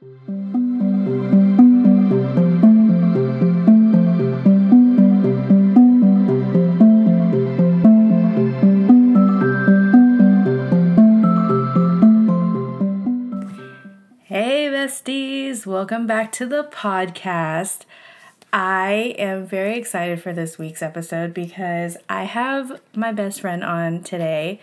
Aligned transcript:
Hey, 0.00 0.06
besties, 14.70 15.66
welcome 15.66 16.06
back 16.06 16.30
to 16.30 16.46
the 16.46 16.62
podcast. 16.62 17.80
I 18.52 19.16
am 19.18 19.46
very 19.46 19.76
excited 19.76 20.22
for 20.22 20.32
this 20.32 20.58
week's 20.58 20.80
episode 20.80 21.34
because 21.34 21.96
I 22.08 22.22
have 22.22 22.80
my 22.94 23.10
best 23.10 23.40
friend 23.40 23.64
on 23.64 24.04
today, 24.04 24.60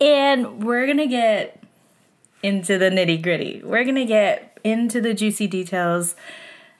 and 0.00 0.64
we're 0.64 0.88
gonna 0.88 1.06
get 1.06 1.62
into 2.42 2.78
the 2.78 2.90
nitty 2.90 3.22
gritty. 3.22 3.62
We're 3.64 3.84
gonna 3.84 4.04
get 4.04 4.45
into 4.66 5.00
the 5.00 5.14
juicy 5.14 5.46
details. 5.46 6.16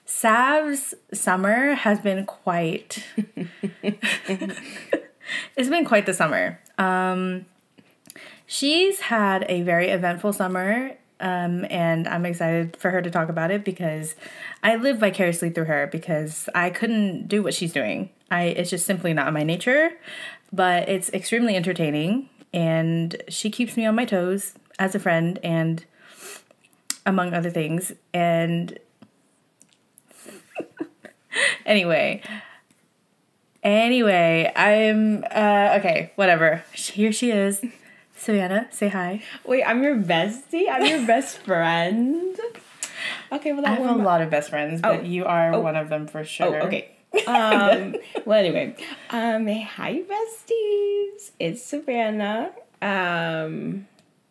Sav's 0.04 0.94
summer 1.12 1.74
has 1.74 2.00
been 2.00 2.26
quite. 2.26 3.04
it's 5.56 5.68
been 5.68 5.84
quite 5.84 6.06
the 6.06 6.14
summer. 6.14 6.60
Um, 6.78 7.46
she's 8.44 9.00
had 9.00 9.46
a 9.48 9.62
very 9.62 9.88
eventful 9.88 10.32
summer 10.32 10.96
um, 11.20 11.64
and 11.70 12.06
I'm 12.06 12.26
excited 12.26 12.76
for 12.76 12.90
her 12.90 13.00
to 13.00 13.10
talk 13.10 13.28
about 13.28 13.50
it 13.50 13.64
because 13.64 14.16
I 14.62 14.76
live 14.76 14.98
vicariously 14.98 15.50
through 15.50 15.64
her 15.64 15.86
because 15.86 16.48
I 16.54 16.70
couldn't 16.70 17.28
do 17.28 17.42
what 17.42 17.54
she's 17.54 17.72
doing. 17.72 18.10
I 18.30 18.44
it's 18.44 18.70
just 18.70 18.84
simply 18.84 19.14
not 19.14 19.32
my 19.32 19.44
nature, 19.44 19.92
but 20.52 20.88
it's 20.88 21.08
extremely 21.10 21.56
entertaining 21.56 22.28
and 22.52 23.16
she 23.28 23.50
keeps 23.50 23.76
me 23.76 23.86
on 23.86 23.94
my 23.94 24.04
toes 24.04 24.54
as 24.78 24.94
a 24.94 24.98
friend 24.98 25.38
and 25.42 25.84
among 27.06 27.32
other 27.32 27.48
things. 27.50 27.92
And 28.12 28.78
anyway, 31.66 32.22
anyway, 33.62 34.52
I'm 34.54 35.24
uh 35.30 35.76
okay, 35.78 36.12
whatever. 36.16 36.62
Here 36.74 37.12
she 37.12 37.30
is. 37.30 37.64
Savannah, 38.18 38.66
say 38.70 38.88
hi. 38.88 39.22
Wait, 39.44 39.62
I'm 39.64 39.82
your 39.82 39.96
bestie? 39.96 40.68
I'm 40.70 40.84
your 40.86 41.06
best 41.06 41.38
friend? 41.44 42.36
Okay, 43.30 43.52
well, 43.52 43.66
I 43.66 43.70
have 43.74 44.00
a 44.00 44.02
lot 44.02 44.22
of 44.22 44.30
best 44.30 44.48
friends, 44.50 44.80
but 44.80 45.00
Oh. 45.00 45.02
you 45.02 45.26
are 45.26 45.52
Oh. 45.52 45.60
one 45.60 45.76
of 45.76 45.88
them 45.90 46.06
for 46.06 46.20
Oh, 46.20 46.24
sure. 46.24 46.62
okay. 46.62 46.92
Um, 47.26 47.96
well, 48.26 48.38
anyway. 48.38 48.74
Um, 49.10 49.46
hi, 49.46 50.02
besties. 50.02 51.30
It's 51.38 51.62
Savannah. 51.62 52.50
Um, 52.82 53.86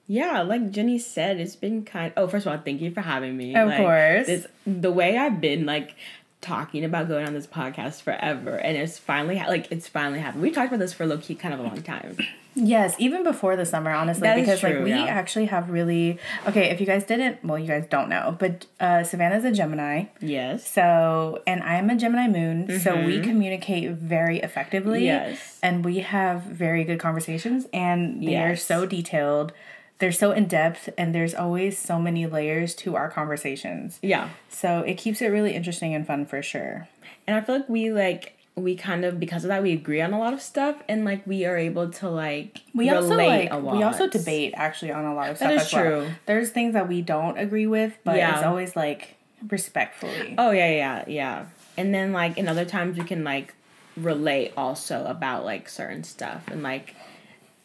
yeah, 0.08 0.42
like 0.42 0.72
Jenny 0.72 1.00
said, 1.00 1.40
it's 1.40 1.56
been 1.56 1.84
kind 1.84 2.14
Oh, 2.18 2.28
first 2.28 2.46
of 2.46 2.52
all, 2.52 2.60
thank 2.60 2.82
you 2.82 2.92
for 2.92 3.02
having 3.02 3.36
me. 3.38 3.56
Of 3.56 3.68
Like, 3.70 3.78
course. 3.78 4.28
This, 4.28 4.48
the 4.68 4.92
way 4.92 5.18
I've 5.18 5.42
been, 5.42 5.66
like, 5.66 5.96
talking 6.42 6.84
about 6.84 7.08
going 7.08 7.26
on 7.28 7.34
this 7.34 7.48
podcast 7.48 8.02
forever, 8.04 8.56
and 8.58 8.78
it's 8.78 9.00
finally, 9.00 9.38
ha- 9.38 9.48
like, 9.50 9.72
it's 9.72 9.88
finally 9.88 10.20
happened. 10.20 10.44
We 10.44 10.52
talked 10.52 10.68
about 10.68 10.80
this 10.80 10.94
for 10.94 11.06
low-key 11.08 11.36
kind 11.36 11.54
of 11.54 11.60
a 11.60 11.64
long 11.64 11.82
time. 11.82 12.18
Yes, 12.58 12.96
even 13.00 13.26
before 13.26 13.58
the 13.58 13.66
summer, 13.66 13.92
honestly, 13.92 14.22
That 14.30 14.36
because 14.38 14.64
like 14.64 14.76
true, 14.76 14.84
we 14.86 14.92
yeah. 14.92 15.04
actually 15.08 15.48
have 15.48 15.70
really 15.70 16.20
okay. 16.48 16.70
If 16.70 16.80
you 16.80 16.86
guys 16.86 17.04
didn't, 17.04 17.44
well, 17.44 17.60
you 17.60 17.68
guys 17.68 17.86
don't 17.90 18.08
know, 18.08 18.34
but 18.40 18.66
uh, 18.80 19.04
Savannah's 19.04 19.44
a 19.44 19.52
Gemini, 19.52 20.06
Yes. 20.22 20.66
so 20.66 21.42
and 21.46 21.62
I 21.64 21.76
am 21.76 21.90
a 21.90 21.98
Gemini 21.98 22.30
moon, 22.30 22.80
so 22.80 22.96
we 23.06 23.20
communicate 23.20 23.92
very 23.92 24.40
effectively. 24.40 25.00
Mm-hmm. 25.02 25.32
Yes. 25.32 25.60
and 25.62 25.84
we 25.84 26.00
have 26.00 26.44
very 26.44 26.86
good 26.86 26.98
conversations, 26.98 27.68
and 27.74 28.26
they 28.26 28.38
are 28.38 28.56
so 28.56 28.86
detailed. 28.86 29.52
They're 30.00 30.12
so 30.12 30.32
in 30.32 30.48
depth, 30.48 30.90
and 30.98 31.16
there's 31.16 31.34
always 31.34 31.78
so 31.78 32.00
many 32.00 32.26
layers 32.26 32.76
to 32.76 32.96
our 32.98 33.10
conversations. 33.10 33.98
Yeah. 34.02 34.30
So 34.50 34.80
it 34.80 34.96
keeps 34.96 35.22
it 35.22 35.28
really 35.28 35.54
interesting 35.56 35.96
and 35.96 36.06
fun 36.06 36.26
for 36.26 36.42
sure. 36.42 36.88
And 37.28 37.36
I 37.38 37.42
feel 37.42 37.56
like 37.58 37.70
we 37.70 37.92
like 37.92 38.34
we 38.58 38.76
kind 38.76 39.04
of 39.06 39.20
because 39.20 39.44
of 39.44 39.50
that 39.50 39.62
we 39.64 39.74
agree 39.74 40.00
on 40.02 40.14
a 40.14 40.20
lot 40.20 40.34
of 40.34 40.42
stuff 40.42 40.78
and 40.88 41.04
like 41.04 41.26
we 41.28 41.44
are 41.46 41.58
able 41.58 41.90
to 41.90 42.10
like 42.10 42.62
We 42.74 42.90
also 42.90 43.16
like 43.18 43.52
a 43.52 43.58
lot. 43.58 43.76
we 43.76 43.84
also 43.84 44.08
debate 44.08 44.54
actually 44.56 44.92
on 44.94 45.04
a 45.04 45.14
lot 45.14 45.30
of 45.30 45.36
stuff 45.38 45.50
That 45.50 45.56
is 45.56 45.62
as 45.68 45.74
well. 45.74 45.84
true. 45.84 46.08
There's 46.26 46.52
things 46.52 46.74
that 46.74 46.88
we 46.88 47.02
don't 47.02 47.38
agree 47.38 47.68
with, 47.68 47.98
but 48.06 48.16
Yeah. 48.16 48.34
it's 48.36 48.46
always 48.46 48.74
like 48.76 49.16
respectfully. 49.50 50.36
Oh 50.38 50.52
yeah, 50.52 50.70
yeah, 50.72 51.04
yeah. 51.08 51.46
And 51.78 51.94
then 51.94 52.14
like 52.14 52.38
in 52.38 52.48
other 52.48 52.64
times 52.66 52.98
we 52.98 53.04
can 53.04 53.24
like 53.24 53.54
relate 53.98 54.54
also 54.56 55.06
about 55.06 55.44
like 55.46 55.68
certain 55.68 56.04
stuff 56.04 56.48
and 56.50 56.64
like 56.64 56.96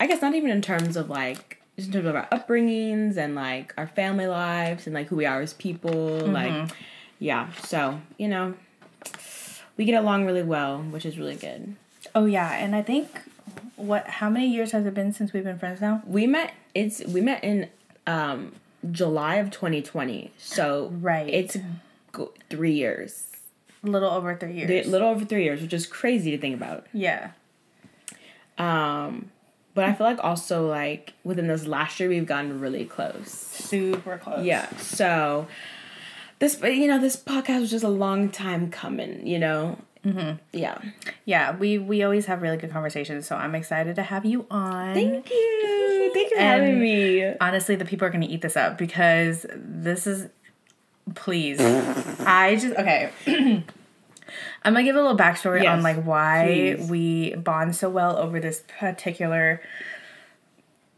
I 0.00 0.06
guess 0.06 0.22
not 0.22 0.34
even 0.34 0.50
in 0.50 0.62
terms 0.62 0.96
of 0.96 1.08
like 1.10 1.59
just 1.80 1.94
in 1.94 2.02
terms 2.02 2.06
of 2.06 2.16
our 2.16 2.28
upbringings 2.32 3.16
and 3.16 3.34
like 3.34 3.74
our 3.76 3.86
family 3.86 4.26
lives 4.26 4.86
and 4.86 4.94
like 4.94 5.08
who 5.08 5.16
we 5.16 5.26
are 5.26 5.40
as 5.40 5.52
people 5.54 5.90
Mm-hmm. 5.90 6.32
like 6.32 6.70
yeah 7.18 7.50
so 7.64 8.00
you 8.18 8.28
know 8.28 8.54
we 9.76 9.84
get 9.84 9.94
along 10.02 10.24
really 10.26 10.42
well 10.42 10.78
which 10.78 11.04
is 11.06 11.18
really 11.18 11.36
good 11.36 11.76
Oh 12.14 12.24
yeah, 12.24 12.52
and 12.54 12.74
I 12.74 12.82
think 12.82 13.08
what 13.76 14.06
how 14.08 14.28
many 14.30 14.48
years 14.48 14.72
has 14.72 14.84
it 14.86 14.94
been 14.94 15.12
since 15.12 15.32
we've 15.32 15.44
been 15.44 15.58
friends 15.58 15.80
now? 15.80 16.02
we 16.06 16.26
met 16.26 16.52
it's 16.74 17.04
we 17.06 17.20
met 17.20 17.44
in 17.44 17.68
um 18.06 18.52
july 18.90 19.36
of 19.36 19.50
2020 19.50 20.32
so 20.38 20.88
Right. 21.00 21.28
it's 21.28 21.56
go- 22.12 22.32
three 22.48 22.72
years 22.72 23.28
A 23.84 23.88
little 23.88 24.10
over 24.10 24.34
three 24.34 24.54
years. 24.54 24.86
a 24.86 24.90
little 24.90 25.08
over 25.08 25.24
three 25.24 25.44
years 25.44 25.60
which 25.60 25.72
is 25.74 25.86
crazy 25.86 26.30
to 26.30 26.38
think 26.38 26.54
about 26.56 26.86
yeah. 26.92 27.30
um 28.58 29.29
but 29.74 29.84
i 29.84 29.92
feel 29.92 30.06
like 30.06 30.18
also 30.22 30.66
like 30.68 31.12
within 31.24 31.46
this 31.46 31.66
last 31.66 31.98
year 32.00 32.08
we've 32.08 32.26
gotten 32.26 32.60
really 32.60 32.84
close 32.84 33.30
Super 33.30 34.18
close. 34.18 34.44
yeah 34.44 34.68
so 34.76 35.46
this 36.38 36.54
but 36.56 36.74
you 36.74 36.86
know 36.88 36.98
this 36.98 37.16
podcast 37.16 37.60
was 37.60 37.70
just 37.70 37.84
a 37.84 37.88
long 37.88 38.28
time 38.30 38.70
coming 38.70 39.26
you 39.26 39.38
know 39.38 39.78
mm-hmm. 40.04 40.36
yeah 40.52 40.78
Yeah, 41.26 41.54
we 41.56 41.78
we 41.78 42.02
always 42.02 42.26
have 42.26 42.40
really 42.42 42.56
good 42.56 42.70
conversations, 42.72 43.26
so 43.26 43.36
I'm 43.36 43.54
excited 43.54 43.94
to 43.96 44.02
have 44.02 44.24
you 44.24 44.46
on. 44.50 44.94
thank 44.94 45.28
you 45.30 46.10
thank 46.14 46.30
you 46.30 46.36
for 46.36 46.42
And- 46.42 46.62
having 46.62 46.80
me 46.80 47.34
honestly, 47.40 47.76
the 47.76 47.84
people 47.84 48.06
are 48.06 48.10
going 48.10 48.22
to 48.22 48.26
eat 48.26 48.40
this 48.42 48.56
up 48.56 48.76
because 48.78 49.46
this 49.54 50.06
is. 50.06 50.28
Please, 51.14 51.60
I 52.20 52.56
just 52.56 52.76
okay. 52.76 53.10
I'm 54.64 54.74
gonna 54.74 54.84
give 54.84 54.96
a 54.96 55.00
little 55.00 55.16
backstory 55.16 55.68
on 55.70 55.82
like 55.82 56.02
why 56.04 56.74
please. 56.76 56.90
we 56.90 57.34
bond 57.36 57.74
so 57.76 57.88
well 57.88 58.16
over 58.16 58.40
this 58.40 58.62
particular 58.78 59.60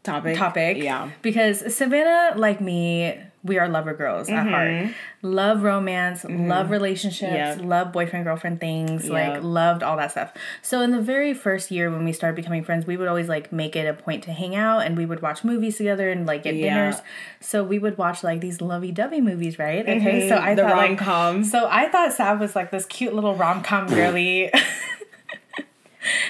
topic 0.03 0.37
topic. 0.37 0.77
yeah 0.77 1.11
Because 1.21 1.73
Savannah, 1.75 2.37
like 2.37 2.59
me, 2.59 3.17
we 3.43 3.59
are 3.59 3.67
lover 3.67 3.93
girls 3.93 4.29
at 4.29 4.47
heart. 4.47 4.69
Mm-hmm. 4.69 4.91
Love 5.21 5.63
romance, 5.63 6.23
mm-hmm. 6.23 6.47
love 6.47 6.69
relationships, 6.69 7.33
Yep. 7.33 7.61
love 7.61 7.91
boyfriend 7.91 8.23
girlfriend 8.25 8.59
things, 8.61 9.09
like 9.09 9.43
loved 9.43 9.83
all 9.83 9.97
that 9.97 10.11
stuff. 10.11 10.33
So 10.61 10.79
in 10.81 10.91
the 10.91 11.01
very 11.01 11.33
first 11.33 11.69
year 11.69 11.91
when 11.91 12.05
we 12.05 12.13
started 12.13 12.35
becoming 12.37 12.63
friends, 12.63 12.87
we 12.87 12.95
would 12.95 13.07
always 13.09 13.27
like 13.27 13.51
make 13.51 13.75
it 13.75 13.85
a 13.85 13.93
point 13.93 14.23
to 14.23 14.31
hang 14.31 14.55
out 14.55 14.79
and 14.79 14.97
we 14.97 15.05
would 15.05 15.21
watch 15.21 15.43
movies 15.43 15.77
together 15.77 16.09
and 16.09 16.25
like 16.25 16.43
get 16.43 16.55
Yeah. 16.55 16.73
dinners. 16.73 17.01
So 17.41 17.63
we 17.63 17.79
would 17.79 17.97
watch 17.97 18.23
like 18.23 18.39
these 18.39 18.61
lovey-dovey 18.61 19.19
movies, 19.19 19.59
right? 19.59 19.81
Okay. 19.81 20.21
Mm-hmm. 20.21 20.29
So 20.29 20.37
I 20.37 20.55
the 20.55 20.61
thought 20.63 20.77
like, 20.77 20.99
rom-com 21.01 21.43
so 21.43 21.67
I 21.69 21.89
thought 21.89 22.13
Sav 22.13 22.39
was 22.39 22.55
like 22.55 22.71
this 22.71 22.85
cute 22.85 23.13
little 23.13 23.35
rom-com 23.35 23.87
girly. 23.87 24.51
and 24.53 24.63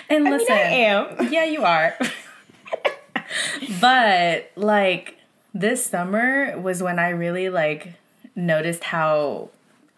I 0.10 0.20
mean, 0.20 0.32
listen, 0.32 0.52
I 0.52 0.60
am 0.62 1.32
yeah, 1.32 1.46
you 1.46 1.64
are. 1.64 1.96
but 3.80 4.52
like 4.56 5.18
this 5.54 5.86
summer 5.86 6.58
was 6.60 6.82
when 6.82 7.00
I 7.00 7.10
really 7.10 7.50
like 7.50 7.94
noticed 8.36 8.84
how, 8.86 9.50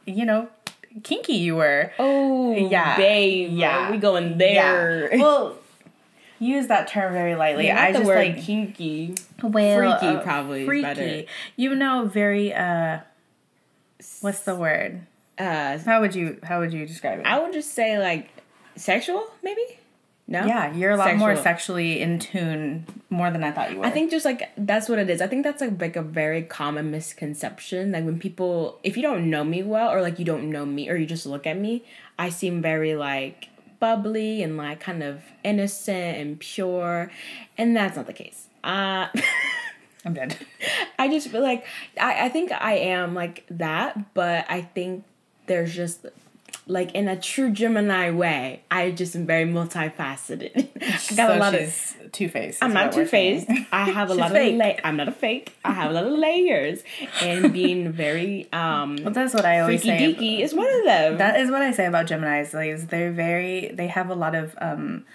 you 0.06 0.26
know, 0.26 0.50
kinky 1.04 1.34
you 1.34 1.56
were. 1.56 1.92
Oh, 2.00 2.56
Yeah. 2.56 2.98
babe. 2.98 3.52
Yeah. 3.52 3.92
we 3.92 3.98
going 3.98 4.38
there. 4.38 5.10
Yeah. 5.16 5.22
Well, 5.22 5.58
use 6.40 6.68
that 6.68 6.88
term 6.88 7.14
very 7.14 7.36
lightly. 7.36 7.68
Yeah, 7.68 7.82
I 7.82 7.92
just 7.94 8.06
like 8.06 8.42
kinky. 8.42 9.16
well, 9.42 9.78
freaky 10.00 10.18
uh, 10.18 10.22
probably 10.22 10.66
freaky. 10.66 10.82
better. 10.82 11.24
You 11.56 11.76
know, 11.76 12.06
very 12.06 12.54
uh, 12.54 13.00
what's 14.22 14.41
the 14.41 14.56
word? 14.56 15.02
Uh, 15.38 15.78
How 15.79 16.00
would 16.00 16.16
you 16.16 16.38
how 16.44 16.59
would 16.62 16.72
you 16.72 16.85
describe 16.85 17.20
it? 17.20 17.26
I 17.26 17.40
would 17.40 17.52
just 17.52 17.74
say 17.74 18.00
like 18.00 18.29
sexual, 18.76 19.28
maybe. 19.44 19.79
No. 20.28 20.44
yeah, 20.46 20.74
you're 20.74 20.92
a 20.92 20.98
lot 20.98 21.16
more 21.18 21.36
sexually 21.36 22.02
in 22.02 22.18
tune 22.18 22.88
more 23.12 23.30
than 23.30 23.44
I 23.44 23.52
thought 23.52 23.72
you 23.72 23.78
were. 23.78 23.86
I 23.86 23.92
think 23.92 24.10
just 24.10 24.26
like 24.26 24.50
that's 24.58 24.90
what 24.90 24.98
it 24.98 25.08
is. 25.08 25.22
I 25.22 25.28
think 25.28 25.44
that's 25.44 25.62
like 25.62 25.80
like 25.80 25.96
a 25.96 26.02
very 26.02 26.42
common 26.42 26.90
misconception. 26.90 27.92
Like 27.92 28.06
when 28.06 28.18
people, 28.18 28.80
if 28.82 28.98
you 28.98 29.04
don't 29.04 29.30
know 29.30 29.44
me 29.44 29.62
well, 29.62 29.92
or 29.92 30.02
like 30.02 30.18
you 30.18 30.26
don't 30.26 30.50
know 30.50 30.66
me, 30.66 30.90
or 30.90 30.96
you 30.96 31.06
just 31.06 31.28
look 31.28 31.46
at 31.46 31.60
me, 31.60 31.84
I 32.18 32.30
seem 32.30 32.60
very 32.60 32.96
like 32.96 33.50
bubbly 33.80 34.42
and 34.42 34.58
like 34.58 34.80
kind 34.80 35.04
of 35.04 35.22
innocent 35.44 36.18
and 36.18 36.40
pure, 36.40 37.12
and 37.56 37.78
that's 37.78 37.96
not 37.96 38.08
the 38.08 38.14
case. 38.14 38.48
Uh, 38.64 39.08
I'm 40.06 40.16
dead. 40.16 40.38
I 41.00 41.08
just 41.08 41.28
feel 41.28 41.44
like 41.44 41.66
I, 42.00 42.26
I 42.26 42.30
think 42.30 42.52
I 42.52 42.78
am 42.78 43.14
like 43.14 43.46
that, 43.52 44.16
but 44.16 44.46
I 44.50 44.62
think 44.62 45.04
there's 45.46 45.76
just 45.76 46.06
like 46.67 46.94
in 46.94 47.08
a 47.08 47.20
true 47.20 47.52
Gemini 47.52 48.09
way, 48.09 48.62
I 48.72 48.91
just 48.91 49.16
am 49.16 49.26
very 49.26 49.46
multifaceted. 49.46 50.70
I 50.82 51.16
got 51.16 51.29
so 51.29 51.35
a 51.35 51.38
lot 51.38 51.53
of 51.53 51.96
two 52.12 52.28
faced. 52.28 52.64
I'm 52.64 52.73
not 52.73 52.91
two 52.91 53.06
faced. 53.06 53.47
I 53.72 53.84
have 53.91 54.09
a 54.09 54.16
lot 54.16 54.32
fake. 54.32 54.53
of 54.53 54.59
la- 54.59 54.76
I'm 54.84 54.97
not 54.97 55.08
a 55.08 55.12
fake. 55.12 55.56
I 55.64 55.73
have 55.73 55.91
a 55.91 55.94
lot 55.94 56.06
of 56.06 56.14
layers, 56.14 56.84
and 57.22 57.53
being 57.53 57.91
very 57.91 58.52
um. 58.52 58.97
Well, 59.03 59.14
that's 59.14 59.34
what 59.34 59.46
I 59.46 59.59
always 59.59 59.84
say. 59.84 60.16
Geeky 60.16 60.41
is 60.41 60.53
one 60.53 60.67
of 60.67 60.85
them. 60.85 61.17
That 61.17 61.40
is 61.40 61.52
what 61.52 61.62
I 61.62 61.72
say 61.72 61.85
about 61.85 62.08
Gemini's. 62.08 62.53
Like, 62.53 62.90
they're 62.90 63.12
very. 63.12 63.70
They 63.73 63.88
have 63.88 64.09
a 64.09 64.16
lot 64.16 64.34
of 64.34 64.56
um 64.59 65.06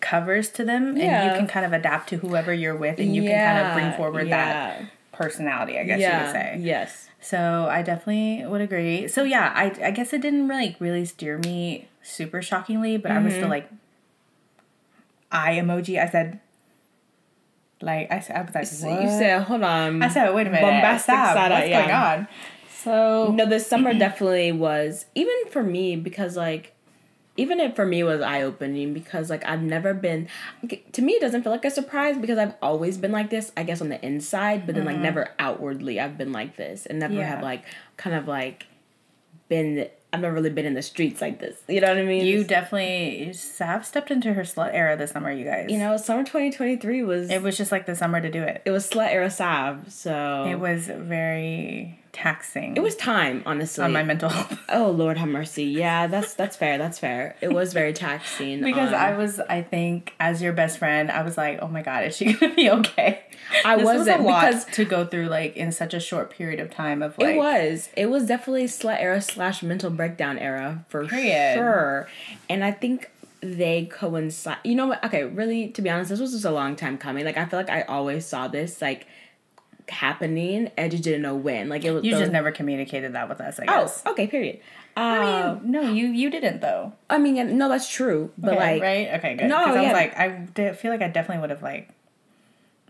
covers 0.00 0.50
to 0.50 0.64
them, 0.64 0.96
yeah. 0.96 1.22
and 1.22 1.30
you 1.30 1.38
can 1.38 1.46
kind 1.46 1.64
of 1.64 1.72
adapt 1.72 2.10
to 2.10 2.16
whoever 2.18 2.52
you're 2.52 2.76
with, 2.76 2.98
and 2.98 3.14
you 3.14 3.22
yeah. 3.22 3.30
can 3.30 3.56
kind 3.56 3.66
of 3.66 3.74
bring 3.74 3.96
forward 3.96 4.28
yeah. 4.28 4.78
that 4.78 4.90
personality. 5.12 5.78
I 5.78 5.84
guess 5.84 6.00
you 6.00 6.24
could 6.24 6.32
say. 6.32 6.56
Yes. 6.60 7.09
So 7.20 7.68
I 7.70 7.82
definitely 7.82 8.46
would 8.46 8.60
agree. 8.60 9.06
So 9.08 9.24
yeah, 9.24 9.52
I 9.54 9.72
I 9.84 9.90
guess 9.90 10.12
it 10.12 10.22
didn't 10.22 10.48
really 10.48 10.76
really 10.78 11.04
steer 11.04 11.38
me 11.38 11.88
super 12.02 12.42
shockingly, 12.42 12.96
but 12.96 13.10
mm-hmm. 13.10 13.20
I 13.20 13.24
was 13.24 13.32
still 13.34 13.42
mm-hmm. 13.44 13.50
like 13.50 13.70
eye 15.30 15.56
emoji. 15.56 16.02
I 16.02 16.08
said 16.08 16.40
like 17.82 18.10
I 18.10 18.20
said 18.20 18.36
I 18.36 18.42
was 18.42 18.54
like 18.54 18.66
so 18.66 18.88
what? 18.88 19.02
you 19.02 19.08
said 19.08 19.42
hold 19.42 19.62
on. 19.62 20.02
I 20.02 20.08
said 20.08 20.34
wait 20.34 20.46
a 20.46 20.50
minute. 20.50 20.62
Bombastic 20.62 21.14
Stop. 21.14 21.34
Sada, 21.34 21.54
What's 21.54 21.68
going 21.68 21.90
on? 21.90 22.28
So 22.70 23.32
no, 23.32 23.46
this 23.46 23.66
summer 23.66 23.92
definitely 23.98 24.52
was 24.52 25.04
even 25.14 25.34
for 25.50 25.62
me 25.62 25.96
because 25.96 26.36
like 26.36 26.74
even 27.40 27.58
it 27.58 27.74
for 27.74 27.86
me 27.86 28.02
was 28.02 28.20
eye 28.20 28.42
opening 28.42 28.92
because 28.92 29.30
like 29.30 29.44
I've 29.46 29.62
never 29.62 29.94
been 29.94 30.28
to 30.92 31.02
me 31.02 31.14
it 31.14 31.20
doesn't 31.20 31.42
feel 31.42 31.52
like 31.52 31.64
a 31.64 31.70
surprise 31.70 32.18
because 32.18 32.38
I've 32.38 32.54
always 32.60 32.98
been 32.98 33.12
like 33.12 33.30
this 33.30 33.50
I 33.56 33.62
guess 33.62 33.80
on 33.80 33.88
the 33.88 34.04
inside 34.04 34.66
but 34.66 34.74
then 34.74 34.84
mm-hmm. 34.84 34.94
like 34.94 35.02
never 35.02 35.30
outwardly 35.38 35.98
I've 35.98 36.18
been 36.18 36.32
like 36.32 36.56
this 36.56 36.84
and 36.84 36.98
never 36.98 37.14
yeah. 37.14 37.26
have 37.26 37.42
like 37.42 37.64
kind 37.96 38.14
of 38.14 38.28
like 38.28 38.66
been 39.48 39.88
I've 40.12 40.20
never 40.20 40.34
really 40.34 40.50
been 40.50 40.66
in 40.66 40.74
the 40.74 40.82
streets 40.82 41.20
like 41.20 41.38
this. 41.38 41.56
You 41.68 41.80
know 41.80 41.88
what 41.88 41.98
I 41.98 42.02
mean? 42.02 42.24
You 42.24 42.42
definitely 42.42 43.32
have 43.58 43.86
stepped 43.86 44.10
into 44.10 44.32
her 44.32 44.42
slut 44.42 44.74
era 44.74 44.96
this 44.96 45.12
summer, 45.12 45.30
you 45.30 45.44
guys. 45.44 45.70
You 45.70 45.78
know, 45.78 45.96
summer 45.96 46.24
2023 46.24 47.04
was. 47.04 47.30
It 47.30 47.42
was 47.42 47.56
just 47.56 47.70
like 47.70 47.86
the 47.86 47.94
summer 47.94 48.20
to 48.20 48.30
do 48.30 48.42
it. 48.42 48.62
It 48.64 48.70
was 48.70 48.88
slut 48.88 49.12
era 49.12 49.30
Sav, 49.30 49.92
so. 49.92 50.46
It 50.48 50.56
was 50.56 50.86
very 50.86 52.00
taxing. 52.12 52.76
It 52.76 52.82
was 52.82 52.96
time, 52.96 53.42
honestly. 53.46 53.84
On 53.84 53.92
my 53.92 54.02
mental 54.02 54.28
health. 54.28 54.58
oh, 54.68 54.90
Lord 54.90 55.16
have 55.16 55.28
mercy. 55.28 55.64
Yeah, 55.64 56.06
that's 56.06 56.34
that's 56.34 56.56
fair. 56.56 56.78
That's 56.78 56.98
fair. 56.98 57.36
It 57.40 57.52
was 57.52 57.72
very 57.72 57.92
taxing. 57.92 58.60
because 58.64 58.88
on... 58.88 58.94
I 58.94 59.16
was, 59.16 59.40
I 59.40 59.62
think, 59.62 60.14
as 60.18 60.42
your 60.42 60.52
best 60.52 60.78
friend, 60.78 61.10
I 61.10 61.22
was 61.22 61.36
like, 61.36 61.60
oh 61.62 61.68
my 61.68 61.82
God, 61.82 62.04
is 62.04 62.16
she 62.16 62.32
going 62.32 62.50
to 62.50 62.56
be 62.56 62.70
okay? 62.70 63.24
I 63.64 63.76
this 63.76 63.84
wasn't 63.84 64.20
was 64.20 64.26
a 64.26 64.28
lot 64.28 64.46
because 64.46 64.64
to 64.76 64.84
go 64.84 65.06
through 65.06 65.26
like 65.26 65.56
in 65.56 65.72
such 65.72 65.94
a 65.94 66.00
short 66.00 66.30
period 66.30 66.60
of 66.60 66.70
time 66.70 67.02
of 67.02 67.16
like 67.18 67.34
it 67.34 67.38
was 67.38 67.88
it 67.96 68.06
was 68.06 68.26
definitely 68.26 68.64
slut 68.64 69.00
era 69.00 69.20
slash 69.20 69.62
mental 69.62 69.90
breakdown 69.90 70.38
era 70.38 70.84
for 70.88 71.06
period. 71.06 71.54
sure, 71.54 72.08
and 72.48 72.64
I 72.64 72.72
think 72.72 73.10
they 73.40 73.86
coincide. 73.86 74.58
You 74.64 74.74
know 74.74 74.86
what? 74.86 75.04
Okay, 75.04 75.24
really, 75.24 75.68
to 75.68 75.82
be 75.82 75.90
honest, 75.90 76.10
this 76.10 76.20
was 76.20 76.32
just 76.32 76.44
a 76.44 76.50
long 76.50 76.76
time 76.76 76.98
coming. 76.98 77.24
Like 77.24 77.36
I 77.36 77.46
feel 77.46 77.58
like 77.58 77.70
I 77.70 77.82
always 77.82 78.26
saw 78.26 78.48
this 78.48 78.80
like 78.80 79.06
happening. 79.88 80.70
I 80.78 80.88
just 80.88 81.02
didn't 81.02 81.22
know 81.22 81.34
when. 81.34 81.68
Like 81.68 81.84
it 81.84 81.92
was. 81.92 82.04
You 82.04 82.12
just 82.12 82.32
never 82.32 82.52
communicated 82.52 83.14
that 83.14 83.28
with 83.28 83.40
us. 83.40 83.58
I 83.58 83.64
oh, 83.64 83.82
guess. 83.82 84.02
Oh, 84.06 84.12
okay. 84.12 84.26
Period. 84.26 84.60
Uh, 84.96 85.00
I 85.00 85.18
mean, 85.18 85.28
uh, 85.28 85.60
no, 85.62 85.92
you 85.92 86.08
you 86.08 86.30
didn't 86.30 86.60
though. 86.60 86.92
I 87.08 87.18
mean, 87.18 87.56
no, 87.56 87.68
that's 87.68 87.88
true. 87.88 88.30
But 88.36 88.54
okay, 88.54 88.74
like, 88.74 88.82
right? 88.82 89.08
Okay, 89.18 89.36
good. 89.36 89.48
No, 89.48 89.66
yeah. 89.66 89.72
I 89.72 89.82
was 89.82 89.92
like, 89.92 90.18
I 90.18 90.28
did 90.54 90.76
feel 90.76 90.90
like 90.90 91.02
I 91.02 91.08
definitely 91.08 91.40
would 91.42 91.50
have 91.50 91.62
like 91.62 91.88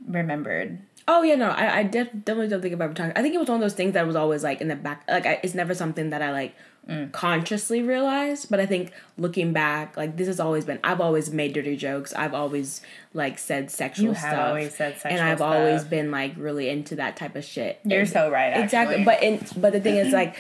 remembered. 0.06 0.81
Oh 1.08 1.23
yeah, 1.23 1.35
no, 1.35 1.50
I, 1.50 1.79
I 1.79 1.82
def- 1.82 2.12
definitely 2.12 2.49
don't 2.49 2.62
think 2.62 2.75
about 2.75 2.94
time. 2.94 3.12
I 3.17 3.23
think 3.23 3.35
it 3.35 3.38
was 3.38 3.49
one 3.49 3.56
of 3.56 3.61
those 3.61 3.75
things 3.75 3.94
that 3.94 4.06
was 4.06 4.17
always 4.17 4.44
like 4.44 4.61
in 4.61 4.69
the 4.69 4.76
back. 4.76 5.05
Like 5.08 5.26
I, 5.26 5.41
it's 5.43 5.55
never 5.55 5.75
something 5.75 6.11
that 6.11 6.23
I 6.23 6.31
like 6.31 6.55
mm. 6.88 7.11
consciously 7.12 7.82
realized. 7.82 8.50
But 8.50 8.61
I 8.61 8.67
think 8.67 8.93
looking 9.17 9.52
back, 9.52 9.97
like 9.97 10.17
this 10.17 10.26
has 10.26 10.38
always 10.38 10.64
been. 10.64 10.79
I've 10.85 11.00
always 11.00 11.31
made 11.31 11.52
dirty 11.52 11.76
jokes. 11.76 12.12
I've 12.14 12.35
always 12.35 12.81
like 13.12 13.38
said 13.38 13.70
sexual 13.70 14.08
you 14.08 14.14
stuff. 14.14 14.49
always 14.49 14.75
said 14.75 14.99
sexual 14.99 15.12
and 15.12 15.20
I've 15.20 15.38
stuff. 15.38 15.52
always 15.52 15.85
been 15.85 16.11
like 16.11 16.35
really 16.37 16.69
into 16.69 16.97
that 16.97 17.17
type 17.17 17.35
of 17.35 17.44
shit. 17.44 17.81
You're 17.85 18.00
and, 18.00 18.08
so 18.08 18.31
right. 18.31 18.49
Actually. 18.49 18.64
Exactly. 18.64 19.05
But 19.05 19.23
in 19.23 19.47
but 19.56 19.73
the 19.73 19.81
thing 19.81 19.97
is 19.97 20.12
like 20.12 20.37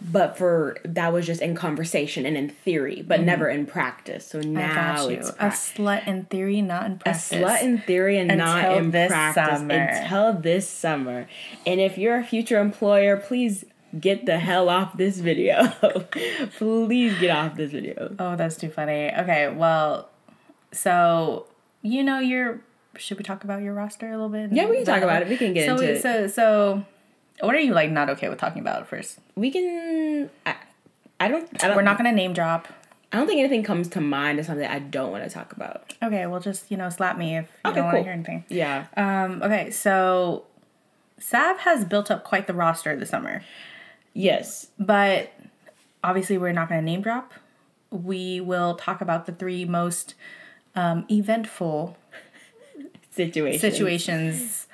but 0.00 0.38
for 0.38 0.76
that 0.84 1.12
was 1.12 1.26
just 1.26 1.40
in 1.40 1.54
conversation 1.54 2.24
and 2.24 2.36
in 2.36 2.48
theory, 2.48 3.02
but 3.06 3.18
mm-hmm. 3.18 3.26
never 3.26 3.48
in 3.48 3.66
practice. 3.66 4.26
So 4.26 4.40
now 4.40 5.08
it's 5.08 5.30
pra- 5.32 5.48
a 5.48 5.50
slut 5.50 6.06
in 6.06 6.24
theory, 6.26 6.62
not 6.62 6.86
in 6.86 6.98
practice. 6.98 7.32
A 7.32 7.36
slut 7.36 7.62
in 7.62 7.78
theory 7.78 8.18
and 8.18 8.30
Until 8.30 8.46
not 8.46 8.76
in 8.76 8.90
practice 8.92 9.58
summer. 9.58 9.74
until 9.74 10.32
this 10.34 10.68
summer. 10.68 11.28
And 11.66 11.80
if 11.80 11.98
you're 11.98 12.16
a 12.16 12.24
future 12.24 12.60
employer, 12.60 13.16
please 13.16 13.64
get 13.98 14.26
the 14.26 14.38
hell 14.38 14.68
off 14.68 14.96
this 14.96 15.18
video. 15.18 15.66
please 16.58 17.18
get 17.18 17.30
off 17.30 17.56
this 17.56 17.72
video. 17.72 18.14
Oh, 18.18 18.36
that's 18.36 18.56
too 18.56 18.70
funny. 18.70 19.12
Okay, 19.12 19.48
well, 19.48 20.08
so 20.72 21.46
you 21.82 22.04
know 22.04 22.20
your 22.20 22.60
should 22.96 23.18
we 23.18 23.24
talk 23.24 23.44
about 23.44 23.62
your 23.62 23.74
roster 23.74 24.08
a 24.08 24.12
little 24.12 24.28
bit? 24.28 24.52
Yeah, 24.52 24.68
we 24.68 24.76
can 24.76 24.84
talk 24.84 25.02
about 25.02 25.22
it. 25.22 25.28
We 25.28 25.36
can 25.36 25.54
get 25.54 25.66
so, 25.66 25.72
into 25.72 25.92
it. 25.92 26.02
So 26.02 26.26
so 26.28 26.84
what 27.40 27.54
are 27.54 27.60
you 27.60 27.72
like 27.72 27.90
not 27.90 28.10
okay 28.10 28.28
with 28.28 28.38
talking 28.38 28.60
about 28.60 28.88
first? 28.88 29.18
We 29.34 29.50
can. 29.50 30.30
I, 30.46 30.56
I 31.20 31.28
don't. 31.28 31.48
I 31.62 31.68
don't 31.68 31.76
We're 31.76 31.82
not 31.82 31.96
gonna 31.96 32.12
name 32.12 32.32
drop. 32.32 32.68
I 33.12 33.16
don't 33.16 33.26
think 33.26 33.38
anything 33.38 33.62
comes 33.62 33.88
to 33.88 34.00
mind 34.00 34.38
as 34.38 34.46
something 34.46 34.66
I 34.66 34.80
don't 34.80 35.10
want 35.10 35.24
to 35.24 35.30
talk 35.30 35.52
about. 35.52 35.94
Okay, 36.02 36.26
well, 36.26 36.40
just 36.40 36.70
you 36.70 36.76
know, 36.76 36.90
slap 36.90 37.16
me 37.16 37.38
if 37.38 37.48
you 37.64 37.70
okay, 37.70 37.76
don't 37.76 37.86
want 37.86 37.96
to 37.96 38.02
hear 38.02 38.12
anything. 38.12 38.44
Yeah. 38.48 38.86
Um. 38.96 39.42
Okay, 39.42 39.70
so 39.70 40.44
Sav 41.18 41.58
has 41.60 41.84
built 41.84 42.10
up 42.10 42.24
quite 42.24 42.46
the 42.46 42.54
roster 42.54 42.96
this 42.96 43.10
summer. 43.10 43.42
Yes, 44.14 44.68
but 44.78 45.32
obviously 46.02 46.38
we're 46.38 46.52
not 46.52 46.68
going 46.68 46.80
to 46.80 46.84
name 46.84 47.02
drop. 47.02 47.32
We 47.90 48.40
will 48.40 48.74
talk 48.74 49.00
about 49.00 49.26
the 49.26 49.32
three 49.32 49.64
most 49.64 50.14
um, 50.74 51.06
eventful 51.10 51.96
situations 53.10 53.60
situations 53.60 54.66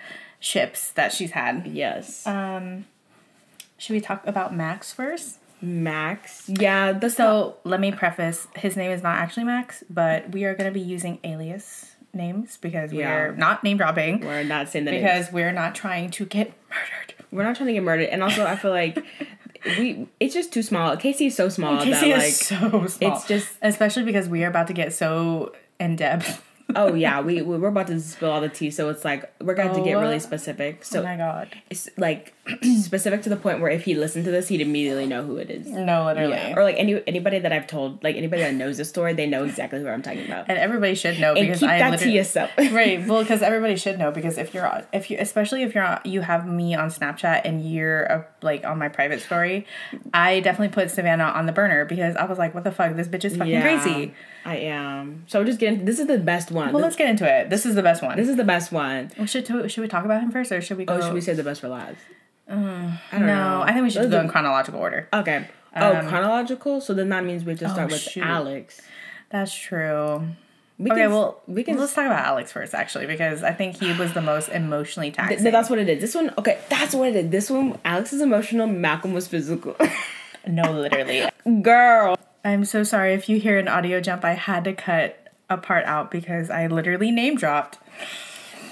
ships 0.45 0.91
that 0.93 1.13
she's 1.13 1.31
had. 1.31 1.67
Yes. 1.67 2.27
Um, 2.27 2.85
should 3.79 3.95
we 3.95 4.01
talk 4.01 4.27
about 4.27 4.55
Max 4.55 4.93
first? 4.93 5.39
Max. 5.61 6.49
Yeah. 6.49 6.93
The 6.93 7.09
so 7.09 7.57
let 7.65 7.81
me 7.81 7.91
preface: 7.91 8.47
his 8.55 8.77
name 8.77 8.91
is 8.91 9.03
not 9.03 9.19
actually 9.19 9.45
Max, 9.45 9.83
but 9.89 10.31
we 10.31 10.45
are 10.45 10.55
going 10.55 10.73
to 10.73 10.79
be 10.79 10.85
using 10.85 11.19
alias 11.25 11.93
names 12.13 12.59
because 12.59 12.93
we're 12.93 13.33
not 13.33 13.65
name 13.65 13.79
dropping. 13.79 14.21
We're 14.21 14.45
not 14.45 14.69
saying 14.69 14.85
that 14.85 14.93
because 14.93 15.27
names. 15.27 15.33
we're 15.33 15.53
not 15.53 15.75
trying 15.75 16.11
to 16.11 16.27
get 16.27 16.53
murdered. 16.69 17.27
We're 17.31 17.45
not 17.45 17.57
trying 17.57 17.69
to 17.69 17.73
get 17.73 17.83
murdered, 17.83 18.11
and 18.11 18.23
also 18.23 18.45
I 18.45 18.57
feel 18.57 18.71
like. 18.71 19.03
we 19.79 20.07
it's 20.21 20.35
just 20.35 20.53
too 20.53 20.63
small. 20.63 20.95
KC 20.95 21.29
is 21.29 21.37
so 21.37 21.49
small 21.49 21.79
KC 21.79 21.91
that 21.91 22.19
like 22.19 22.33
so 22.35 22.87
small. 22.87 23.17
It's 23.17 23.27
just 23.27 23.49
especially 23.63 24.03
because 24.03 24.29
we 24.29 24.45
are 24.45 24.49
about 24.49 24.67
to 24.67 24.75
get 24.75 24.93
so 24.93 25.55
in 25.81 25.97
depth 25.97 26.43
oh 26.77 26.95
yeah, 26.95 27.21
we 27.21 27.43
we're 27.43 27.69
about 27.69 27.87
to 27.89 28.01
spill 28.01 28.31
all 28.31 28.41
the 28.41 28.49
tea, 28.49 28.71
so 28.71 28.89
it's 28.89 29.05
like 29.05 29.33
we're 29.41 29.55
going 29.55 29.71
oh, 29.71 29.75
to 29.75 29.83
get 29.83 29.95
really 29.95 30.17
oh, 30.17 30.19
specific. 30.19 30.85
So 30.85 31.01
oh 31.01 31.05
my 31.05 31.17
god, 31.17 31.55
it's 31.71 31.89
like 31.97 32.34
specific 32.83 33.23
to 33.23 33.31
the 33.31 33.37
point 33.37 33.61
where 33.61 33.71
if 33.71 33.85
he 33.85 33.95
listened 33.95 34.25
to 34.27 34.31
this, 34.31 34.49
he'd 34.49 34.61
immediately 34.61 35.07
know 35.07 35.25
who 35.25 35.39
it 35.39 35.51
is. 35.51 35.67
No, 35.67 36.05
literally, 36.05 36.35
yeah. 36.35 36.55
or 36.55 36.63
like 36.63 36.77
any 36.79 37.03
anybody 37.07 37.39
that 37.39 37.53
I've 37.53 37.67
told, 37.67 38.05
like 38.05 38.17
anybody 38.17 38.43
that 38.43 38.55
knows 38.55 38.77
the 38.77 38.85
story, 38.85 39.15
they 39.15 39.27
know 39.27 39.45
exactly 39.45 39.81
who 39.81 39.89
I'm 39.89 40.03
talking 40.03 40.27
about. 40.27 40.47
And 40.49 40.59
everybody 40.59 40.95
should 40.95 41.19
know 41.19 41.33
and 41.33 41.47
because 41.47 41.61
keep 41.61 41.71
I 41.71 41.79
that 41.79 41.99
to 42.01 42.11
yourself, 42.11 42.51
right? 42.59 43.07
Well, 43.07 43.23
because 43.23 43.41
everybody 43.41 43.77
should 43.77 43.99
know 43.99 44.11
because 44.11 44.37
if 44.37 44.53
you're 44.53 44.67
on, 44.67 44.85
if 44.93 45.11
you 45.11 45.17
especially 45.19 45.63
if 45.63 45.75
you're 45.75 45.99
you 46.05 46.21
have 46.21 46.47
me 46.47 46.75
on 46.75 46.91
Snapchat 46.91 47.43
and 47.47 47.65
you're 47.65 48.03
a, 48.03 48.27
like 48.43 48.65
on 48.65 48.79
my 48.79 48.91
private 48.91 49.23
story, 49.23 49.67
I 50.13 50.41
definitely 50.41 50.75
put 50.75 50.91
Savannah 50.91 51.25
on 51.25 51.47
the 51.47 51.53
burner 51.53 51.87
because 51.87 52.15
I 52.15 52.27
was 52.27 52.37
like, 52.37 52.55
what 52.55 52.65
the 52.65 52.73
fuck, 52.73 52.95
this 52.95 53.09
bitch 53.09 53.25
is 53.25 53.37
fucking 53.37 53.53
yeah. 53.53 53.63
crazy. 53.63 54.13
I 54.45 54.57
am. 54.57 55.25
So 55.29 55.43
just 55.45 55.59
getting. 55.59 55.87
This 55.87 55.99
is 55.99 56.07
the 56.07 56.19
best 56.19 56.51
one. 56.51 56.75
Well, 56.75 56.83
this, 56.83 56.83
let's 56.83 56.97
get 56.97 57.09
into 57.09 57.25
it. 57.27 57.49
This 57.49 57.65
is 57.65 57.75
the 57.75 57.83
best 57.83 58.03
one. 58.03 58.19
This 58.19 58.29
is 58.29 58.37
the 58.37 58.45
best 58.45 58.71
one. 58.71 59.11
Well, 59.17 59.27
should 59.27 59.47
should 59.47 59.81
we 59.81 59.89
talk 59.89 60.05
about 60.05 60.23
him 60.23 60.31
first, 60.31 60.53
or 60.53 60.61
should 60.61 60.77
we? 60.77 60.85
Oh, 60.85 60.87
go? 60.87 60.95
Oh, 60.97 61.01
should 61.01 61.15
we 61.15 61.23
say 61.23 61.33
the 61.33 61.43
best 61.43 61.63
for 61.63 61.69
last? 61.69 61.97
Uh, 62.49 62.55
I 62.55 62.99
don't 63.13 63.27
no, 63.27 63.35
know. 63.35 63.63
I 63.63 63.73
think 63.73 63.85
we 63.85 63.91
should 63.91 64.03
Those 64.03 64.11
go 64.11 64.21
in 64.21 64.29
chronological 64.29 64.81
order. 64.81 65.09
Okay. 65.13 65.49
Oh, 65.77 65.97
um, 65.97 66.09
chronological. 66.09 66.81
So 66.81 66.95
then 66.95 67.09
that 67.09 67.25
means 67.25 67.45
we 67.45 67.53
have 67.53 67.59
to 67.61 67.69
start 67.69 67.91
oh, 67.91 67.95
with 67.95 68.01
shoot. 68.01 68.23
Alex. 68.23 68.81
That's 69.31 69.55
true. 69.55 70.29
We 70.79 70.91
okay, 70.91 71.03
can, 71.03 71.11
well, 71.13 71.41
we 71.47 71.63
can. 71.63 71.79
Let's 71.79 71.95
talk 71.95 72.07
about 72.07 72.25
Alex 72.25 72.51
first, 72.51 72.75
actually, 72.75 73.07
because 73.07 73.45
I 73.45 73.53
think 73.53 73.77
he 73.77 73.93
was 73.93 74.13
the 74.13 74.21
most 74.21 74.49
emotionally 74.49 75.13
taxing. 75.13 75.39
Th- 75.39 75.53
that's 75.53 75.71
what 75.71 75.79
it 75.79 75.89
is. 75.89 76.01
This 76.01 76.15
one, 76.15 76.35
okay, 76.37 76.59
that's 76.69 76.95
what 76.95 77.09
it 77.09 77.17
is. 77.17 77.31
This 77.31 77.51
one, 77.51 77.79
Alex 77.85 78.13
is 78.13 78.21
emotional. 78.21 78.67
Malcolm 78.67 79.13
was 79.13 79.29
physical. 79.29 79.77
no, 80.47 80.73
literally, 80.73 81.29
girl. 81.63 82.19
I'm 82.45 82.65
so 82.65 82.83
sorry 82.83 83.15
if 83.15 83.29
you 83.29 83.39
hear 83.39 83.57
an 83.59 83.69
audio 83.69 84.01
jump. 84.01 84.25
I 84.25 84.33
had 84.33 84.65
to 84.65 84.73
cut 84.73 85.33
a 85.49 85.57
part 85.57 85.85
out 85.85 86.11
because 86.11 86.51
I 86.51 86.67
literally 86.67 87.13
name 87.13 87.37
dropped. 87.37 87.79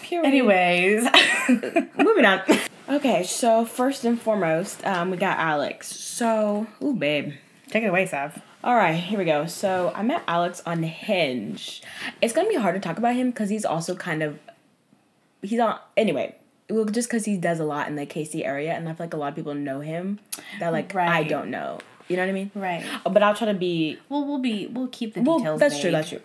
Period. 0.03 0.27
Anyways, 0.27 1.05
moving 1.97 2.25
on. 2.25 2.43
Okay, 2.89 3.23
so 3.23 3.65
first 3.65 4.05
and 4.05 4.21
foremost, 4.21 4.85
um, 4.85 5.11
we 5.11 5.17
got 5.17 5.39
Alex. 5.39 5.89
So, 5.95 6.67
ooh, 6.83 6.95
babe, 6.95 7.35
take 7.69 7.85
it 7.85 7.87
away, 7.87 8.07
Sav. 8.07 8.43
All 8.65 8.75
right, 8.77 8.95
here 8.95 9.19
we 9.19 9.25
go. 9.25 9.47
So 9.47 9.93
I 9.95 10.03
met 10.03 10.23
Alex 10.29 10.63
on 10.67 10.83
Hinge. 10.83 11.83
It's 12.21 12.33
gonna 12.33 12.49
be 12.49 12.55
hard 12.57 12.75
to 12.75 12.81
talk 12.81 12.99
about 12.99 13.15
him 13.15 13.31
because 13.31 13.51
he's 13.51 13.65
also 13.65 13.95
kind 13.97 14.23
of 14.23 14.39
he's 15.43 15.59
on 15.59 15.79
anyway. 15.97 16.35
Well, 16.71 16.85
just 16.85 17.09
because 17.09 17.25
he 17.25 17.37
does 17.37 17.61
a 17.61 17.65
lot 17.65 17.89
in 17.89 17.97
the 17.97 18.07
KC 18.07 18.45
area, 18.45 18.73
and 18.73 18.89
I 18.89 18.93
feel 18.95 19.07
like 19.07 19.15
a 19.15 19.17
lot 19.17 19.29
of 19.29 19.35
people 19.35 19.55
know 19.55 19.81
him 19.81 20.21
that 20.61 20.73
like 20.73 20.95
right. 20.95 21.09
I 21.09 21.23
don't 21.25 21.51
know 21.51 21.81
You 22.09 22.17
know 22.17 22.23
what 22.25 22.31
I 22.31 22.33
mean? 22.33 22.51
Right. 22.55 22.85
Uh, 23.05 23.11
But 23.11 23.23
I'll 23.23 23.35
try 23.35 23.47
to 23.49 23.55
be. 23.55 23.99
Well, 24.09 24.25
we'll 24.27 24.39
be 24.39 24.67
we'll 24.69 24.89
keep 24.89 25.15
the 25.15 25.21
details. 25.21 25.43
Well, 25.43 25.59
that's 25.59 25.81
true. 25.81 25.91
That's 25.91 26.09
true. 26.09 26.21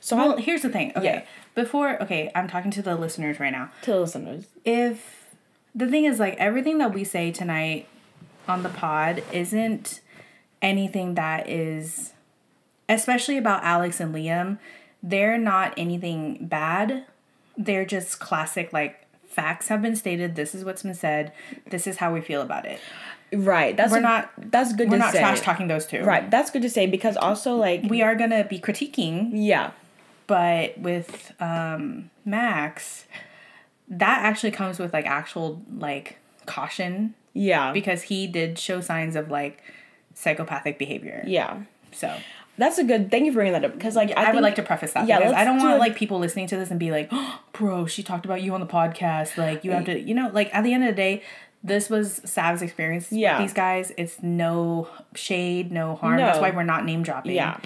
So 0.00 0.16
Well, 0.16 0.36
here's 0.36 0.62
the 0.62 0.68
thing. 0.70 0.92
Okay. 0.96 1.04
Yeah. 1.04 1.22
Before, 1.54 2.02
okay, 2.02 2.30
I'm 2.34 2.48
talking 2.48 2.70
to 2.70 2.82
the 2.82 2.96
listeners 2.96 3.38
right 3.38 3.52
now. 3.52 3.70
to 3.82 3.90
the 3.92 4.00
listeners. 4.00 4.46
If 4.64 5.21
the 5.74 5.86
thing 5.88 6.04
is 6.04 6.18
like 6.18 6.36
everything 6.38 6.78
that 6.78 6.92
we 6.92 7.04
say 7.04 7.30
tonight 7.30 7.86
on 8.48 8.62
the 8.62 8.68
pod 8.68 9.22
isn't 9.32 10.00
anything 10.60 11.14
that 11.14 11.48
is 11.48 12.12
especially 12.88 13.38
about 13.38 13.62
Alex 13.64 14.00
and 14.00 14.14
Liam, 14.14 14.58
they're 15.02 15.38
not 15.38 15.72
anything 15.76 16.46
bad. 16.46 17.04
They're 17.56 17.84
just 17.86 18.18
classic 18.20 18.72
like 18.72 19.06
facts 19.26 19.68
have 19.68 19.80
been 19.80 19.96
stated, 19.96 20.36
this 20.36 20.54
is 20.54 20.64
what's 20.64 20.82
been 20.82 20.94
said, 20.94 21.32
this 21.70 21.86
is 21.86 21.96
how 21.98 22.12
we 22.12 22.20
feel 22.20 22.42
about 22.42 22.66
it. 22.66 22.78
Right. 23.32 23.74
That's 23.74 23.92
We're 23.92 23.98
a- 23.98 24.02
not- 24.02 24.30
That's 24.36 24.74
good 24.74 24.90
We're 24.90 24.98
not 24.98 25.12
say. 25.12 25.20
trash 25.20 25.40
talking 25.40 25.68
those 25.68 25.86
two. 25.86 26.02
Right. 26.04 26.30
That's 26.30 26.50
good 26.50 26.60
to 26.62 26.68
say 26.70 26.86
because 26.86 27.16
also 27.16 27.56
like 27.56 27.82
We 27.88 28.02
are 28.02 28.14
gonna 28.14 28.44
be 28.44 28.58
critiquing 28.60 29.30
yeah. 29.32 29.70
but 30.26 30.76
with 30.78 31.32
um 31.40 32.10
max 32.26 33.06
that 33.88 34.20
actually 34.24 34.50
comes 34.50 34.78
with 34.78 34.92
like 34.92 35.06
actual 35.06 35.62
like 35.78 36.18
caution 36.46 37.14
Yeah. 37.34 37.72
because 37.72 38.02
he 38.02 38.26
did 38.26 38.58
show 38.58 38.80
signs 38.80 39.16
of 39.16 39.30
like 39.30 39.62
psychopathic 40.14 40.78
behavior 40.78 41.22
yeah. 41.26 41.62
so 41.92 42.14
That's 42.58 42.76
a 42.78 42.84
good. 42.84 43.10
Thank 43.10 43.24
you 43.24 43.32
for 43.32 43.36
bringing 43.36 43.54
that 43.54 43.64
up 43.64 43.72
because 43.72 43.96
like 43.96 44.10
I, 44.16 44.30
i, 44.30 44.32
would 44.34 44.42
like 44.42 44.56
to 44.56 44.62
preface 44.62 44.92
that 44.92 45.06
yeah, 45.08 45.18
because 45.18 45.32
i 45.34 45.44
don't 45.44 45.58
do 45.58 45.64
want 45.64 45.76
a- 45.76 45.78
like 45.78 45.96
people 45.96 46.18
listening 46.18 46.46
to 46.48 46.56
this 46.56 46.70
and 46.70 46.78
be 46.78 46.90
like 46.90 47.08
oh, 47.10 47.40
bro 47.52 47.86
she 47.86 48.02
talked 48.02 48.24
about 48.26 48.42
you 48.42 48.52
on 48.54 48.60
the 48.60 48.66
podcast 48.66 49.36
like 49.38 49.64
you 49.64 49.70
have 49.70 49.86
to 49.86 49.98
you 49.98 50.14
know 50.14 50.30
like 50.32 50.54
at 50.54 50.62
the 50.62 50.72
end 50.74 50.84
of 50.84 50.90
the 50.90 50.96
day 50.96 51.22
this 51.64 51.88
was 51.88 52.20
Sav's 52.24 52.60
experience 52.60 53.12
Yeah. 53.12 53.38
with 53.38 53.46
these 53.48 53.54
guys. 53.54 53.92
It's 53.96 54.20
no 54.20 54.88
shade, 55.14 55.70
no 55.70 55.94
harm. 55.94 56.16
That's 56.16 56.40
why 56.40 56.50
we're 56.50 56.64
not 56.64 56.84
name 56.84 57.04
dropping. 57.04 57.36
Yeah. 57.36 57.58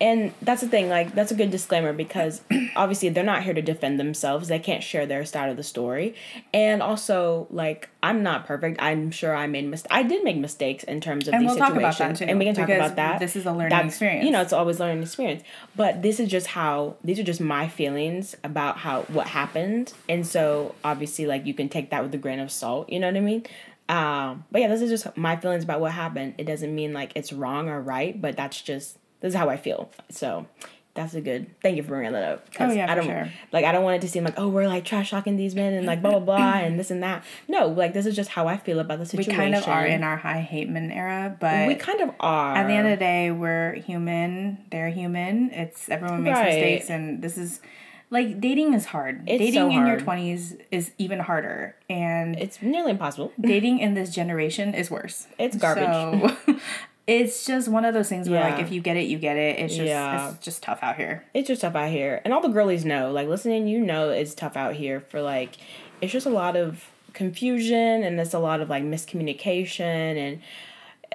And 0.00 0.32
that's 0.40 0.60
the 0.60 0.68
thing, 0.68 0.88
like, 0.88 1.14
that's 1.14 1.32
a 1.32 1.34
good 1.34 1.50
disclaimer 1.50 1.92
because 1.92 2.40
obviously 2.76 3.08
they're 3.08 3.24
not 3.24 3.42
here 3.42 3.52
to 3.54 3.62
defend 3.62 3.98
themselves. 3.98 4.46
They 4.46 4.60
can't 4.60 4.82
share 4.82 5.06
their 5.06 5.24
side 5.24 5.50
of 5.50 5.56
the 5.56 5.64
story. 5.64 6.14
And 6.54 6.82
also, 6.82 7.48
like, 7.50 7.88
I'm 8.00 8.22
not 8.22 8.46
perfect. 8.46 8.80
I'm 8.80 9.10
sure 9.10 9.34
I 9.34 9.48
made 9.48 9.64
mistakes. 9.66 9.92
I 9.92 10.04
did 10.04 10.22
make 10.22 10.36
mistakes 10.36 10.84
in 10.84 11.00
terms 11.00 11.26
of 11.26 11.34
And 11.34 11.42
these 11.42 11.48
we'll 11.50 11.58
talk 11.58 11.68
situations. 11.70 11.96
about 12.00 12.08
that, 12.10 12.18
too, 12.18 12.30
and 12.30 12.38
we 12.38 12.44
can 12.44 12.54
talk 12.54 12.68
about 12.68 12.94
that. 12.96 13.18
this 13.18 13.34
is 13.34 13.44
a 13.44 13.50
learning 13.50 13.70
That's- 13.70 13.90
experience. 13.92 14.24
You 14.24 14.30
know, 14.30 14.40
it's 14.40 14.52
always 14.52 14.78
learning 14.78 15.02
experience. 15.02 15.42
But 15.74 16.02
this 16.02 16.20
is 16.20 16.28
just 16.30 16.46
how, 16.48 16.94
these 17.02 17.18
are 17.18 17.24
just 17.24 17.40
my 17.40 17.66
feelings 17.68 18.36
about 18.44 18.78
how, 18.78 19.02
what 19.08 19.26
happened. 19.26 19.92
And 20.08 20.24
so, 20.24 20.76
obviously, 20.84 21.26
like, 21.26 21.44
you 21.44 21.54
can 21.54 21.68
take 21.68 21.90
that 21.90 22.04
with 22.04 22.14
a 22.14 22.18
grain 22.18 22.38
of 22.38 22.52
salt. 22.52 22.88
You 22.88 23.00
know 23.00 23.08
what 23.08 23.16
I 23.16 23.20
mean? 23.20 23.44
Um, 23.88 24.44
but 24.52 24.60
yeah, 24.60 24.68
this 24.68 24.82
is 24.82 24.90
just 24.90 25.16
my 25.16 25.36
feelings 25.36 25.64
about 25.64 25.80
what 25.80 25.92
happened. 25.92 26.34
It 26.38 26.44
doesn't 26.44 26.74
mean 26.74 26.92
like 26.92 27.10
it's 27.14 27.32
wrong 27.32 27.68
or 27.70 27.80
right, 27.80 28.20
but 28.20 28.36
that's 28.36 28.60
just 28.60 28.98
this 29.20 29.30
is 29.32 29.34
how 29.34 29.48
I 29.48 29.56
feel. 29.56 29.90
So 30.10 30.46
that's 30.94 31.14
a 31.14 31.20
good. 31.20 31.46
Thank 31.62 31.76
you 31.76 31.82
for 31.84 31.90
bringing 31.90 32.12
that 32.12 32.24
up. 32.24 32.46
Oh, 32.58 32.72
yeah, 32.72 32.90
I 32.90 32.96
don't 32.96 33.04
sure. 33.06 33.30
like. 33.52 33.64
I 33.64 33.70
don't 33.70 33.84
want 33.84 33.96
it 33.96 34.00
to 34.00 34.08
seem 34.08 34.24
like 34.24 34.34
oh 34.36 34.48
we're 34.48 34.66
like 34.66 34.84
trash 34.84 35.10
talking 35.10 35.36
these 35.36 35.54
men 35.54 35.72
and 35.74 35.86
like 35.86 36.02
blah 36.02 36.10
blah 36.12 36.20
blah 36.20 36.54
and 36.58 36.78
this 36.78 36.90
and 36.90 37.02
that. 37.04 37.22
No, 37.46 37.68
like 37.68 37.92
this 37.94 38.04
is 38.06 38.16
just 38.16 38.30
how 38.30 38.48
I 38.48 38.56
feel 38.56 38.80
about 38.80 38.98
the 38.98 39.06
situation. 39.06 39.32
We 39.32 39.36
kind 39.38 39.54
of 39.54 39.68
are 39.68 39.86
in 39.86 40.02
our 40.02 40.16
high 40.16 40.40
hate 40.40 40.68
men 40.68 40.90
era, 40.90 41.36
but 41.38 41.68
We 41.68 41.76
kind 41.76 42.00
of 42.00 42.10
are. 42.18 42.56
at 42.56 42.66
the 42.66 42.72
end 42.72 42.88
of 42.88 42.92
the 42.98 43.04
day, 43.04 43.30
we're 43.30 43.74
human. 43.74 44.58
They're 44.72 44.90
human. 44.90 45.50
It's 45.52 45.88
everyone 45.88 46.24
makes 46.24 46.36
Right. 46.38 46.46
mistakes, 46.46 46.90
and 46.90 47.22
this 47.22 47.38
is 47.38 47.60
like 48.10 48.40
dating 48.40 48.74
is 48.74 48.86
hard. 48.86 49.22
It's 49.28 49.38
dating 49.38 49.70
so 49.70 49.78
in 49.78 49.86
your 49.86 50.00
twenties 50.00 50.56
is 50.72 50.90
even 50.98 51.20
harder, 51.20 51.76
and 51.88 52.36
it's 52.40 52.60
nearly 52.60 52.90
impossible. 52.90 53.30
dating 53.40 53.78
in 53.78 53.94
this 53.94 54.12
generation 54.12 54.74
is 54.74 54.90
worse. 54.90 55.28
It's 55.38 55.56
garbage. 55.56 55.84
So, 56.46 56.56
it's 57.08 57.46
just 57.46 57.66
one 57.68 57.84
of 57.86 57.94
those 57.94 58.08
things 58.08 58.28
where, 58.28 58.40
like, 58.48 58.60
if 58.60 58.70
you 58.70 58.80
get 58.82 58.96
it, 58.98 59.04
you 59.08 59.18
get 59.18 59.36
it. 59.36 59.58
It's 59.58 59.74
just, 59.74 59.88
Yeah. 59.88 60.28
it's 60.30 60.44
just 60.44 60.62
tough 60.62 60.78
out 60.82 60.96
here. 60.96 61.24
It's 61.34 61.48
just 61.48 61.62
tough 61.62 61.74
out 61.74 61.90
here, 61.90 62.20
and 62.24 62.32
all 62.34 62.40
the 62.42 62.48
girlies 62.48 62.84
know. 62.84 63.10
Like 63.10 63.26
listening, 63.28 63.66
you 63.66 63.80
know, 63.80 64.10
it's 64.10 64.34
tough 64.34 64.56
out 64.56 64.74
here 64.74 65.00
for 65.00 65.20
like. 65.22 65.56
It's 66.00 66.12
just 66.12 66.26
a 66.26 66.30
lot 66.30 66.54
of 66.54 66.84
confusion, 67.14 68.04
and 68.04 68.20
it's 68.20 68.34
a 68.34 68.38
lot 68.38 68.60
of 68.60 68.68
like 68.68 68.84
miscommunication, 68.84 69.80
and 70.16 70.40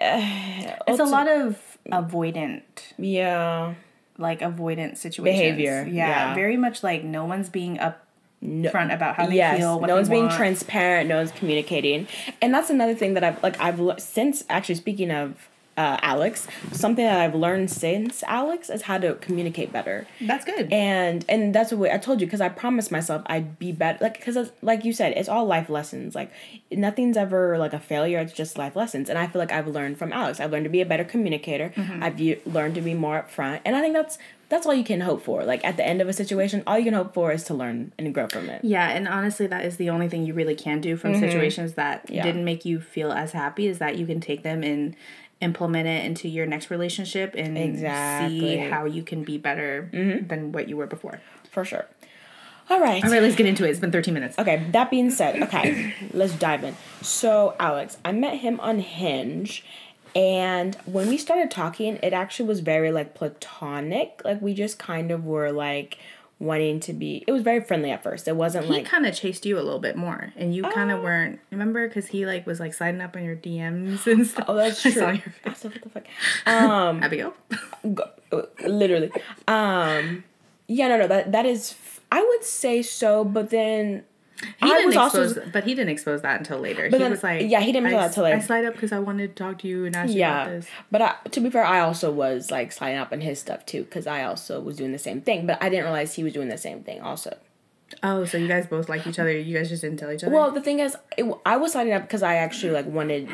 uh, 0.01 0.75
It's 0.87 0.99
a 0.99 1.05
lot 1.05 1.29
of 1.29 1.61
avoidant 1.91 2.63
yeah. 2.97 3.75
like 4.17 4.39
avoidant 4.39 4.97
situations. 4.97 5.39
Behavior, 5.39 5.83
Yeah, 5.89 6.29
yeah. 6.29 6.35
very 6.35 6.57
much 6.57 6.81
like 6.83 7.03
no 7.03 7.25
one's 7.25 7.49
being 7.49 7.75
No, 7.75 7.93
upfront 8.71 8.93
about 8.93 9.15
how 9.15 9.27
they 9.27 9.35
yes, 9.35 9.59
feel. 9.59 9.79
What 9.79 9.87
no 9.87 9.95
one's 9.95 10.09
being 10.09 10.29
transparent. 10.29 11.07
No 11.07 11.17
one's 11.17 11.31
communicating, 11.31 12.07
and 12.41 12.53
that's 12.53 12.69
another 12.69 12.95
thing 12.95 13.13
that 13.13 13.23
I've 13.23 13.41
like 13.43 13.59
I've 13.61 13.79
since 13.99 14.43
actually 14.49 14.75
speaking 14.75 15.11
of 15.11 15.49
uh, 15.75 15.97
Alex, 16.01 16.47
something 16.71 17.03
that 17.03 17.19
I've 17.19 17.33
learned 17.33 17.71
since 17.71 18.21
Alex 18.23 18.69
is 18.69 18.83
how 18.83 18.97
to 18.99 19.15
communicate 19.15 19.71
better. 19.73 20.05
That's 20.21 20.45
good. 20.45 20.71
And 20.71 21.25
and 21.27 21.53
that's 21.55 21.71
what 21.73 21.91
I 21.91 21.97
told 21.97 22.21
you 22.21 22.27
because 22.27 22.41
I 22.41 22.49
promised 22.49 22.91
myself 22.91 23.23
I'd 23.25 23.57
be 23.57 23.71
better. 23.71 23.97
Like 24.01 24.13
because 24.17 24.51
like 24.61 24.85
you 24.85 24.93
said, 24.93 25.13
it's 25.17 25.27
all 25.29 25.45
life 25.45 25.69
lessons. 25.69 26.13
Like 26.13 26.31
nothing's 26.71 27.17
ever 27.17 27.57
like 27.57 27.73
a 27.73 27.79
failure. 27.79 28.19
It's 28.19 28.33
just 28.33 28.57
life 28.57 28.75
lessons. 28.75 29.09
And 29.09 29.17
I 29.17 29.27
feel 29.27 29.39
like 29.39 29.51
I've 29.51 29.67
learned 29.67 29.97
from 29.97 30.13
Alex. 30.13 30.39
I've 30.39 30.51
learned 30.51 30.65
to 30.65 30.69
be 30.69 30.81
a 30.81 30.85
better 30.85 31.03
communicator. 31.03 31.73
Mm-hmm. 31.75 32.03
I've 32.03 32.19
u- 32.19 32.41
learned 32.45 32.75
to 32.75 32.81
be 32.81 32.93
more 32.93 33.25
upfront. 33.27 33.61
And 33.65 33.75
I 33.75 33.81
think 33.81 33.93
that's 33.95 34.17
that's 34.49 34.67
all 34.67 34.73
you 34.75 34.83
can 34.83 35.01
hope 35.01 35.23
for. 35.23 35.43
Like 35.43 35.65
at 35.65 35.77
the 35.77 35.85
end 35.87 35.99
of 36.01 36.07
a 36.07 36.13
situation, 36.13 36.61
all 36.67 36.77
you 36.77 36.85
can 36.85 36.93
hope 36.93 37.15
for 37.15 37.31
is 37.31 37.43
to 37.45 37.55
learn 37.55 37.91
and 37.97 38.13
grow 38.13 38.27
from 38.27 38.49
it. 38.49 38.63
yeah, 38.63 38.89
and 38.89 39.07
honestly, 39.07 39.47
that 39.47 39.65
is 39.65 39.77
the 39.77 39.89
only 39.89 40.07
thing 40.07 40.23
you 40.25 40.35
really 40.35 40.53
can 40.53 40.79
do 40.81 40.95
from 40.97 41.15
situations 41.19 41.73
that 41.73 42.03
Mm-hmm. 42.05 42.13
Yeah. 42.13 42.23
didn't 42.23 42.45
make 42.45 42.63
you 42.65 42.79
feel 42.79 43.11
as 43.11 43.31
happy 43.31 43.65
is 43.67 43.79
that 43.79 43.97
you 43.97 44.05
can 44.05 44.19
take 44.19 44.43
them 44.43 44.61
and 44.63 44.95
implement 45.41 45.87
it 45.87 46.05
into 46.05 46.27
your 46.27 46.45
next 46.45 46.69
relationship 46.69 47.33
and 47.35 47.57
Exactly. 47.57 48.39
see 48.39 48.57
how 48.57 48.85
you 48.85 49.03
can 49.03 49.23
be 49.23 49.37
better 49.37 49.89
mm-hmm. 49.91 50.27
than 50.27 50.51
what 50.51 50.69
you 50.69 50.77
were 50.77 50.87
before. 50.87 51.21
For 51.51 51.65
sure. 51.65 51.85
All 52.69 52.79
right. 52.79 53.03
All 53.03 53.11
right, 53.11 53.21
let's 53.21 53.35
get 53.35 53.45
into 53.45 53.65
it. 53.65 53.71
It's 53.71 53.79
been 53.79 53.91
13 53.91 54.13
minutes. 54.13 54.39
Okay, 54.39 54.65
that 54.71 54.89
being 54.89 55.11
said, 55.11 55.41
okay, 55.43 55.93
let's 56.13 56.33
dive 56.33 56.63
in. 56.63 56.75
So, 57.01 57.55
Alex, 57.59 57.97
I 58.05 58.13
met 58.13 58.37
him 58.37 58.59
on 58.61 58.79
Hinge, 58.79 59.65
and 60.15 60.75
when 60.85 61.09
we 61.09 61.17
started 61.17 61.51
talking, 61.51 61.99
it 62.01 62.13
actually 62.13 62.47
was 62.47 62.61
very 62.61 62.91
like 62.91 63.15
platonic. 63.15 64.21
Like, 64.23 64.41
we 64.41 64.53
just 64.53 64.79
kind 64.79 65.11
of 65.11 65.25
were 65.25 65.51
like 65.51 65.97
wanting 66.43 66.79
to 66.81 66.93
be, 66.93 67.23
it 67.25 67.31
was 67.31 67.41
very 67.41 67.61
friendly 67.61 67.89
at 67.91 68.03
first. 68.03 68.27
It 68.27 68.35
wasn't 68.35 68.65
He 68.65 68.71
like, 68.71 68.83
he 68.83 68.85
kind 68.89 69.05
of 69.05 69.15
chased 69.15 69.45
you 69.45 69.57
a 69.57 69.63
little 69.63 69.79
bit 69.79 69.95
more, 69.95 70.33
and 70.35 70.53
you 70.53 70.63
kind 70.63 70.91
of 70.91 71.01
weren't. 71.01 71.39
Remember, 71.51 71.87
because 71.87 72.07
he 72.07 72.25
like 72.25 72.45
was 72.45 72.59
like 72.59 72.73
sliding 72.73 73.01
up 73.01 73.15
on 73.15 73.23
your 73.23 73.35
DMs 73.35 74.05
and 74.05 74.27
stuff. 74.27 74.45
oh, 74.47 74.55
that's 74.55 74.81
true. 74.81 74.91
I 74.91 74.93
saw 74.95 75.09
your 75.11 75.23
I 75.45 75.49
was 75.49 75.63
what 75.63 75.81
the 75.81 75.89
fuck? 75.89 76.03
Um, 76.45 77.01
Abigail. 77.03 77.33
go- 77.93 78.09
literally. 78.67 79.11
Um, 79.47 80.23
yeah, 80.67 80.87
no, 80.89 80.97
no, 80.97 81.07
that 81.07 81.31
that 81.31 81.45
is, 81.45 81.75
I 82.11 82.21
would 82.21 82.43
say 82.43 82.81
so, 82.81 83.23
but 83.23 83.49
then 83.49 84.03
He 84.43 84.53
I 84.61 84.67
didn't 84.69 84.87
was 84.87 84.97
also 84.97 85.23
expose, 85.23 85.49
but 85.51 85.63
he 85.63 85.75
didn't 85.75 85.89
expose 85.89 86.21
that 86.21 86.39
until 86.39 86.59
later. 86.59 86.83
But 86.89 86.97
he 86.97 87.03
then- 87.03 87.11
was 87.11 87.23
like, 87.23 87.49
yeah, 87.49 87.59
he 87.61 87.71
didn't 87.71 87.87
expose 87.87 88.01
that 88.09 88.13
till 88.13 88.23
later. 88.23 88.37
I 88.37 88.39
slide 88.41 88.65
up 88.65 88.73
because 88.73 88.91
I 88.91 88.99
wanted 88.99 89.35
to 89.35 89.43
talk 89.43 89.59
to 89.59 89.67
you 89.67 89.85
and 89.85 89.95
ask 89.95 90.13
you 90.13 90.21
about 90.23 90.47
Yeah, 90.47 90.53
this. 90.55 90.67
but 90.91 91.01
I, 91.01 91.15
to 91.31 91.39
be 91.39 91.49
fair, 91.49 91.65
I 91.65 91.79
also 91.81 92.11
was 92.11 92.51
like 92.51 92.71
sliding 92.71 92.97
up 92.99 93.11
on 93.11 93.21
his 93.21 93.39
stuff 93.39 93.65
too 93.65 93.83
because 93.83 94.07
I 94.07 94.23
also 94.23 94.59
was 94.59 94.77
doing 94.77 94.91
the 94.91 94.99
same 94.99 95.21
thing, 95.21 95.45
but 95.47 95.61
I 95.61 95.69
didn't 95.69 95.85
realize 95.85 96.13
he 96.15 96.23
was 96.23 96.33
doing 96.33 96.49
the 96.49 96.57
same 96.57 96.83
thing 96.83 97.01
also. 97.01 97.37
Oh, 98.01 98.25
so 98.25 98.37
you 98.37 98.47
guys 98.47 98.65
both 98.67 98.89
like 98.89 99.05
each 99.05 99.19
other. 99.19 99.31
You 99.31 99.57
guys 99.57 99.69
just 99.69 99.81
didn't 99.81 99.97
tell 99.97 100.11
each 100.11 100.23
other. 100.23 100.33
Well, 100.33 100.51
the 100.51 100.61
thing 100.61 100.79
is, 100.79 100.95
it, 101.17 101.25
I 101.45 101.57
was 101.57 101.73
signing 101.73 101.93
up 101.93 102.01
because 102.03 102.23
I 102.23 102.35
actually 102.35 102.71
like 102.71 102.85
wanted, 102.85 103.29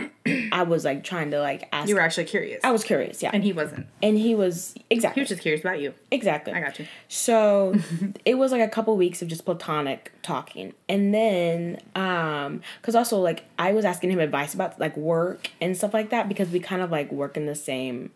I 0.52 0.64
was 0.64 0.84
like 0.86 1.04
trying 1.04 1.32
to 1.32 1.40
like 1.40 1.68
ask. 1.72 1.88
you 1.88 1.96
were 1.96 2.02
actually 2.02 2.26
curious, 2.26 2.60
I 2.64 2.72
was 2.72 2.84
curious, 2.84 3.24
yeah, 3.24 3.32
and 3.34 3.44
he 3.44 3.54
wasn't. 3.54 3.88
and 4.02 4.18
he 4.18 4.36
was 4.36 4.76
exactly. 4.90 5.20
He 5.20 5.24
was 5.24 5.30
just 5.30 5.42
curious 5.42 5.62
about 5.62 5.80
you. 5.80 5.94
exactly. 6.12 6.54
I 6.54 6.60
got 6.62 6.80
you. 6.80 6.86
So 7.08 7.76
it 8.26 8.36
was 8.36 8.52
like 8.52 8.62
a 8.62 8.68
couple 8.68 8.96
weeks 8.98 9.22
of 9.22 9.28
just 9.28 9.46
platonic 9.46 10.12
talking. 10.22 10.74
And 10.88 11.14
then 11.14 11.80
um 11.96 12.62
cuz 12.82 12.96
also 12.96 13.20
like 13.20 13.46
I 13.58 13.72
was 13.72 13.86
asking 13.86 14.12
him 14.12 14.20
advice 14.20 14.54
about 14.54 14.80
like 14.80 14.98
work 14.98 15.50
and 15.62 15.78
stuff 15.78 15.94
like 15.94 16.10
that 16.10 16.28
because 16.28 16.50
we 16.50 16.60
kind 16.60 16.82
of 16.82 16.92
like 16.92 17.12
work 17.12 17.38
in 17.38 17.46
the 17.46 17.56
same 17.56 18.12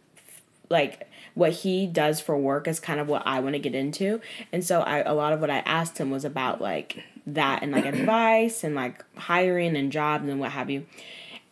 like 0.70 1.08
what 1.36 1.52
he 1.52 1.88
does 1.88 2.20
for 2.20 2.38
work 2.38 2.68
is 2.68 2.80
kind 2.80 3.00
of 3.00 3.08
what 3.08 3.24
I 3.26 3.40
want 3.40 3.54
to 3.54 3.60
get 3.60 3.76
into. 3.76 4.22
And 4.52 4.64
so 4.64 4.82
I 4.82 5.00
a 5.00 5.14
lot 5.14 5.34
of 5.34 5.42
what 5.42 5.50
I 5.50 5.60
asked 5.60 5.98
him 5.98 6.12
was 6.12 6.26
about 6.26 6.62
like 6.62 7.04
that 7.28 7.64
and 7.64 7.72
like 7.72 7.86
advice 7.94 8.64
and 8.64 8.76
like 8.76 9.04
hiring 9.18 9.76
and 9.76 9.92
jobs 9.92 10.28
and 10.28 10.40
what 10.40 10.52
have 10.52 10.70
you. 10.70 10.86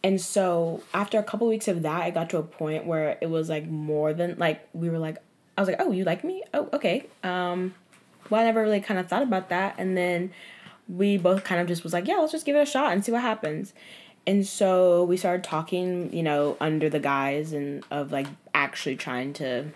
And 0.04 0.20
so 0.20 0.82
after 0.94 1.20
a 1.20 1.24
couple 1.24 1.48
weeks 1.48 1.68
of 1.68 1.84
that, 1.84 2.02
I 2.02 2.10
got 2.10 2.30
to 2.32 2.38
a 2.38 2.44
point 2.44 2.86
where 2.86 3.18
it 3.22 3.30
was 3.30 3.50
like 3.50 3.68
more 3.68 4.14
than 4.14 4.38
like 4.38 4.68
we 4.74 4.90
were 4.90 5.00
like 5.00 5.18
I 5.58 5.62
was 5.62 5.68
like, 5.68 5.82
"Oh, 5.82 5.92
you 5.92 6.06
like 6.06 6.24
me? 6.24 6.44
Oh, 6.54 6.70
okay." 6.74 7.06
Um 7.24 7.74
well, 8.30 8.42
I 8.42 8.46
never 8.46 8.62
really 8.62 8.82
kind 8.82 9.00
of 9.00 9.08
thought 9.08 9.24
about 9.24 9.50
that 9.50 9.76
and 9.78 9.98
then 9.98 10.32
we 10.88 11.18
both 11.18 11.44
kind 11.44 11.62
of 11.62 11.68
just 11.68 11.84
was 11.84 11.94
like, 11.94 12.08
"Yeah, 12.08 12.18
let's 12.18 12.32
just 12.32 12.46
give 12.46 12.56
it 12.56 12.62
a 12.62 12.66
shot 12.66 12.92
and 12.92 13.04
see 13.04 13.12
what 13.12 13.22
happens." 13.22 13.74
And 14.28 14.46
so 14.46 15.04
we 15.04 15.18
started 15.18 15.44
talking, 15.44 16.14
you 16.14 16.24
know, 16.24 16.58
under 16.62 16.90
the 16.90 17.00
guise 17.00 17.54
and 17.54 17.84
of 17.90 18.12
like 18.12 18.28
actually 18.54 18.96
trying 18.96 19.34
to 19.34 19.72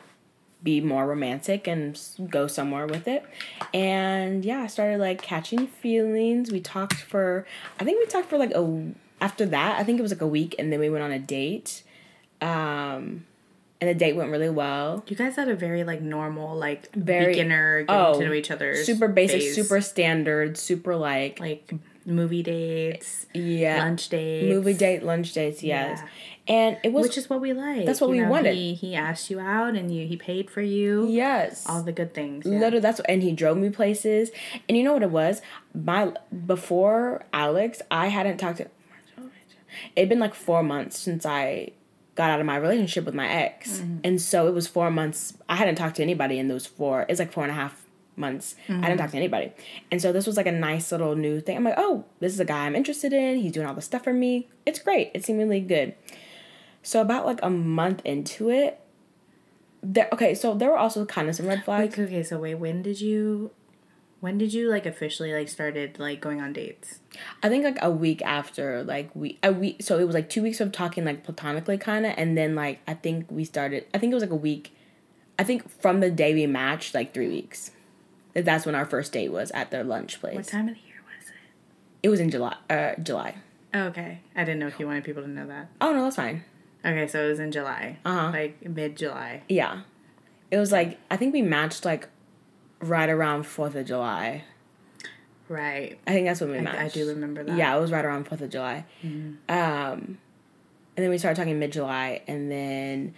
be 0.61 0.81
more 0.81 1.07
romantic 1.07 1.67
and 1.67 1.99
go 2.29 2.47
somewhere 2.47 2.87
with 2.87 3.07
it. 3.07 3.23
And 3.73 4.43
yeah, 4.43 4.61
I 4.61 4.67
started 4.67 4.99
like 4.99 5.21
catching 5.21 5.67
feelings. 5.67 6.51
We 6.51 6.59
talked 6.59 6.95
for 6.95 7.45
I 7.79 7.83
think 7.83 7.99
we 7.99 8.05
talked 8.07 8.29
for 8.29 8.37
like 8.37 8.51
a 8.51 8.91
after 9.21 9.45
that, 9.47 9.79
I 9.79 9.83
think 9.83 9.99
it 9.99 10.01
was 10.01 10.11
like 10.11 10.21
a 10.21 10.27
week 10.27 10.55
and 10.59 10.71
then 10.71 10.79
we 10.79 10.89
went 10.89 11.03
on 11.03 11.11
a 11.11 11.19
date. 11.19 11.83
Um, 12.41 13.25
and 13.81 13.89
the 13.89 13.93
date 13.93 14.15
went 14.15 14.31
really 14.31 14.49
well. 14.49 15.03
You 15.07 15.15
guys 15.15 15.35
had 15.35 15.49
a 15.49 15.55
very 15.55 15.83
like 15.83 16.01
normal, 16.01 16.55
like 16.55 16.91
Very- 16.93 17.33
beginner 17.33 17.83
getting 17.83 17.95
oh, 17.95 18.19
to 18.19 18.25
know 18.25 18.33
each 18.33 18.51
other. 18.51 18.75
Super 18.83 19.07
basic, 19.07 19.41
phase. 19.41 19.55
super 19.55 19.81
standard, 19.81 20.57
super 20.57 20.95
like, 20.95 21.39
like 21.39 21.73
movie 22.05 22.43
dates, 22.43 23.25
yeah, 23.33 23.79
lunch 23.79 24.09
dates, 24.09 24.53
movie 24.53 24.73
date, 24.73 25.03
lunch 25.03 25.33
dates, 25.33 25.63
yes. 25.63 25.99
Yeah. 26.01 26.07
And 26.47 26.77
it 26.83 26.93
was 26.93 27.07
which 27.07 27.17
is 27.17 27.29
what 27.29 27.41
we 27.41 27.53
like. 27.53 27.85
That's 27.85 27.99
what 27.99 28.11
you 28.11 28.21
we 28.21 28.27
wanted. 28.27 28.53
He, 28.53 28.75
he 28.75 28.95
asked 28.95 29.31
you 29.31 29.39
out 29.39 29.75
and 29.75 29.93
you 29.93 30.05
he 30.05 30.15
paid 30.15 30.49
for 30.49 30.61
you. 30.61 31.07
yes. 31.09 31.65
All 31.67 31.81
the 31.81 31.91
good 31.91 32.13
things. 32.13 32.45
Yeah. 32.45 32.59
Literally, 32.59 32.81
that's 32.81 32.99
and 33.01 33.23
he 33.23 33.31
drove 33.31 33.57
me 33.57 33.69
places. 33.69 34.29
And 34.69 34.77
you 34.77 34.83
know 34.83 34.93
what 34.93 35.03
it 35.03 35.09
was? 35.09 35.41
My 35.73 36.13
before 36.45 37.25
Alex, 37.33 37.81
I 37.89 38.07
hadn't 38.07 38.37
talked 38.37 38.57
to. 38.57 38.67
Oh 39.19 39.29
It'd 39.95 40.09
been 40.09 40.19
like 40.19 40.35
four 40.35 40.61
months 40.61 40.99
since 40.99 41.25
I 41.25 41.71
got 42.13 42.29
out 42.29 42.39
of 42.39 42.45
my 42.45 42.55
relationship 42.55 43.05
with 43.05 43.15
my 43.15 43.27
ex, 43.27 43.79
mm-hmm. 43.79 43.97
and 44.03 44.21
so 44.21 44.47
it 44.47 44.53
was 44.53 44.67
four 44.67 44.91
months. 44.91 45.33
I 45.49 45.55
hadn't 45.55 45.75
talked 45.75 45.97
to 45.97 46.03
anybody 46.03 46.37
in 46.37 46.47
those 46.47 46.65
four. 46.65 47.05
It's 47.09 47.19
like 47.19 47.33
four 47.33 47.43
and 47.43 47.51
a 47.51 47.55
half 47.55 47.84
months. 48.15 48.55
I 48.67 48.71
mm-hmm. 48.71 48.81
didn't 48.81 48.97
talk 48.97 49.11
to 49.11 49.17
anybody, 49.17 49.51
and 49.91 50.01
so 50.01 50.11
this 50.11 50.25
was 50.27 50.37
like 50.37 50.47
a 50.47 50.51
nice 50.51 50.91
little 50.91 51.15
new 51.15 51.39
thing. 51.39 51.57
I'm 51.57 51.63
like, 51.63 51.75
oh, 51.77 52.05
this 52.19 52.33
is 52.33 52.39
a 52.39 52.45
guy 52.45 52.65
I'm 52.65 52.75
interested 52.75 53.13
in. 53.13 53.37
He's 53.37 53.51
doing 53.51 53.67
all 53.67 53.73
the 53.73 53.81
stuff 53.81 54.03
for 54.03 54.13
me. 54.13 54.47
It's 54.65 54.79
great. 54.79 55.11
It 55.13 55.25
seemed 55.25 55.39
really 55.39 55.59
good. 55.59 55.95
So 56.83 57.01
about 57.01 57.25
like 57.25 57.39
a 57.41 57.49
month 57.49 58.01
into 58.05 58.49
it, 58.49 58.79
there. 59.81 60.09
Okay, 60.13 60.35
so 60.35 60.53
there 60.53 60.69
were 60.69 60.77
also 60.77 61.05
kind 61.05 61.29
of 61.29 61.35
some 61.35 61.47
red 61.47 61.63
flags. 61.63 61.97
Like, 61.97 62.07
okay, 62.07 62.23
so 62.23 62.39
wait, 62.39 62.55
when 62.55 62.81
did 62.81 63.01
you 63.01 63.51
when 64.25 64.39
did 64.39 64.53
you 64.53 64.69
like 64.69 64.87
officially 64.87 65.33
like 65.33 65.47
started 65.47 65.99
like 65.99 66.19
going 66.19 66.41
on 66.41 66.51
dates? 66.51 66.99
I 67.43 67.49
think 67.49 67.63
like 67.63 67.77
a 67.81 67.91
week 67.91 68.23
after, 68.23 68.83
like 68.83 69.11
we 69.15 69.37
a 69.43 69.53
week. 69.53 69.83
So 69.83 69.99
it 69.99 70.05
was 70.05 70.15
like 70.15 70.29
two 70.29 70.41
weeks 70.41 70.59
of 70.59 70.71
talking 70.71 71.05
like 71.05 71.23
platonically, 71.23 71.77
kind 71.77 72.07
of, 72.07 72.13
and 72.17 72.35
then 72.35 72.55
like 72.55 72.79
I 72.87 72.95
think 72.95 73.29
we 73.29 73.45
started. 73.45 73.85
I 73.93 73.99
think 73.99 74.11
it 74.11 74.15
was 74.15 74.23
like 74.23 74.31
a 74.31 74.35
week. 74.35 74.75
I 75.37 75.43
think 75.43 75.69
from 75.81 75.99
the 75.99 76.09
day 76.09 76.33
we 76.33 76.47
matched, 76.47 76.95
like 76.95 77.13
three 77.13 77.27
weeks. 77.27 77.71
That's 78.35 78.65
when 78.65 78.75
our 78.75 78.85
first 78.85 79.13
date 79.13 79.31
was 79.31 79.49
at 79.51 79.71
their 79.71 79.83
lunch 79.83 80.19
place. 80.19 80.35
What 80.35 80.47
time 80.47 80.67
of 80.69 80.75
the 80.75 80.81
year 80.81 81.01
was 81.05 81.29
it? 81.29 81.35
It 82.03 82.09
was 82.09 82.19
in 82.19 82.29
July. 82.29 82.55
Uh, 82.69 82.91
July. 83.01 83.35
Oh, 83.73 83.83
okay. 83.85 84.19
I 84.35 84.43
didn't 84.43 84.59
know 84.59 84.67
if 84.67 84.79
you 84.79 84.85
wanted 84.85 85.03
people 85.03 85.23
to 85.23 85.29
know 85.29 85.47
that. 85.47 85.69
Oh 85.81 85.93
no, 85.93 86.03
that's 86.03 86.17
fine. 86.17 86.43
Okay, 86.83 87.07
so 87.07 87.25
it 87.25 87.29
was 87.29 87.39
in 87.39 87.51
July. 87.51 87.97
Uh-huh. 88.05 88.31
Like 88.31 88.63
mid 88.67 88.95
July. 88.95 89.41
Yeah, 89.49 89.81
it 90.51 90.57
was 90.57 90.71
like 90.71 90.99
I 91.09 91.17
think 91.17 91.33
we 91.33 91.41
matched 91.41 91.83
like 91.85 92.07
right 92.79 93.09
around 93.09 93.43
Fourth 93.43 93.75
of 93.75 93.85
July. 93.85 94.43
Right. 95.47 95.99
I 96.07 96.11
think 96.11 96.25
that's 96.27 96.41
when 96.41 96.51
we 96.51 96.57
I, 96.57 96.61
matched. 96.61 96.97
I 96.97 96.99
do 96.99 97.07
remember 97.09 97.43
that. 97.43 97.57
Yeah, 97.57 97.75
it 97.75 97.79
was 97.79 97.91
right 97.91 98.03
around 98.03 98.27
Fourth 98.27 98.41
of 98.41 98.49
July. 98.49 98.85
Um, 99.03 100.17
and 100.97 101.03
then 101.03 101.09
we 101.09 101.17
started 101.17 101.39
talking 101.39 101.59
mid 101.59 101.71
July, 101.71 102.21
and 102.27 102.51
then 102.51 103.13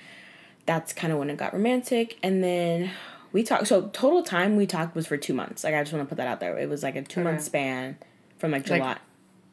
that's 0.66 0.92
kind 0.94 1.14
of 1.14 1.20
when 1.20 1.30
it 1.30 1.38
got 1.38 1.54
romantic. 1.54 2.18
And 2.22 2.44
then 2.44 2.92
we 3.38 3.44
talked. 3.44 3.68
So 3.68 3.90
total 3.94 4.24
time 4.24 4.56
we 4.56 4.66
talked 4.66 4.96
was 4.96 5.06
for 5.06 5.16
two 5.16 5.36
months. 5.36 5.64
Like 5.64 5.76
I 5.76 5.82
just 5.84 5.94
want 5.94 6.04
to 6.04 6.10
put 6.10 6.18
that 6.18 6.28
out 6.28 6.40
there. 6.40 6.58
It 6.58 6.68
was 6.68 6.82
like 6.82 6.96
a 6.96 7.04
two 7.04 7.24
month 7.24 7.36
Okay. 7.36 7.44
span 7.46 7.98
from 8.40 8.50
like 8.52 8.68
Like- 8.68 8.80
July. 8.82 8.98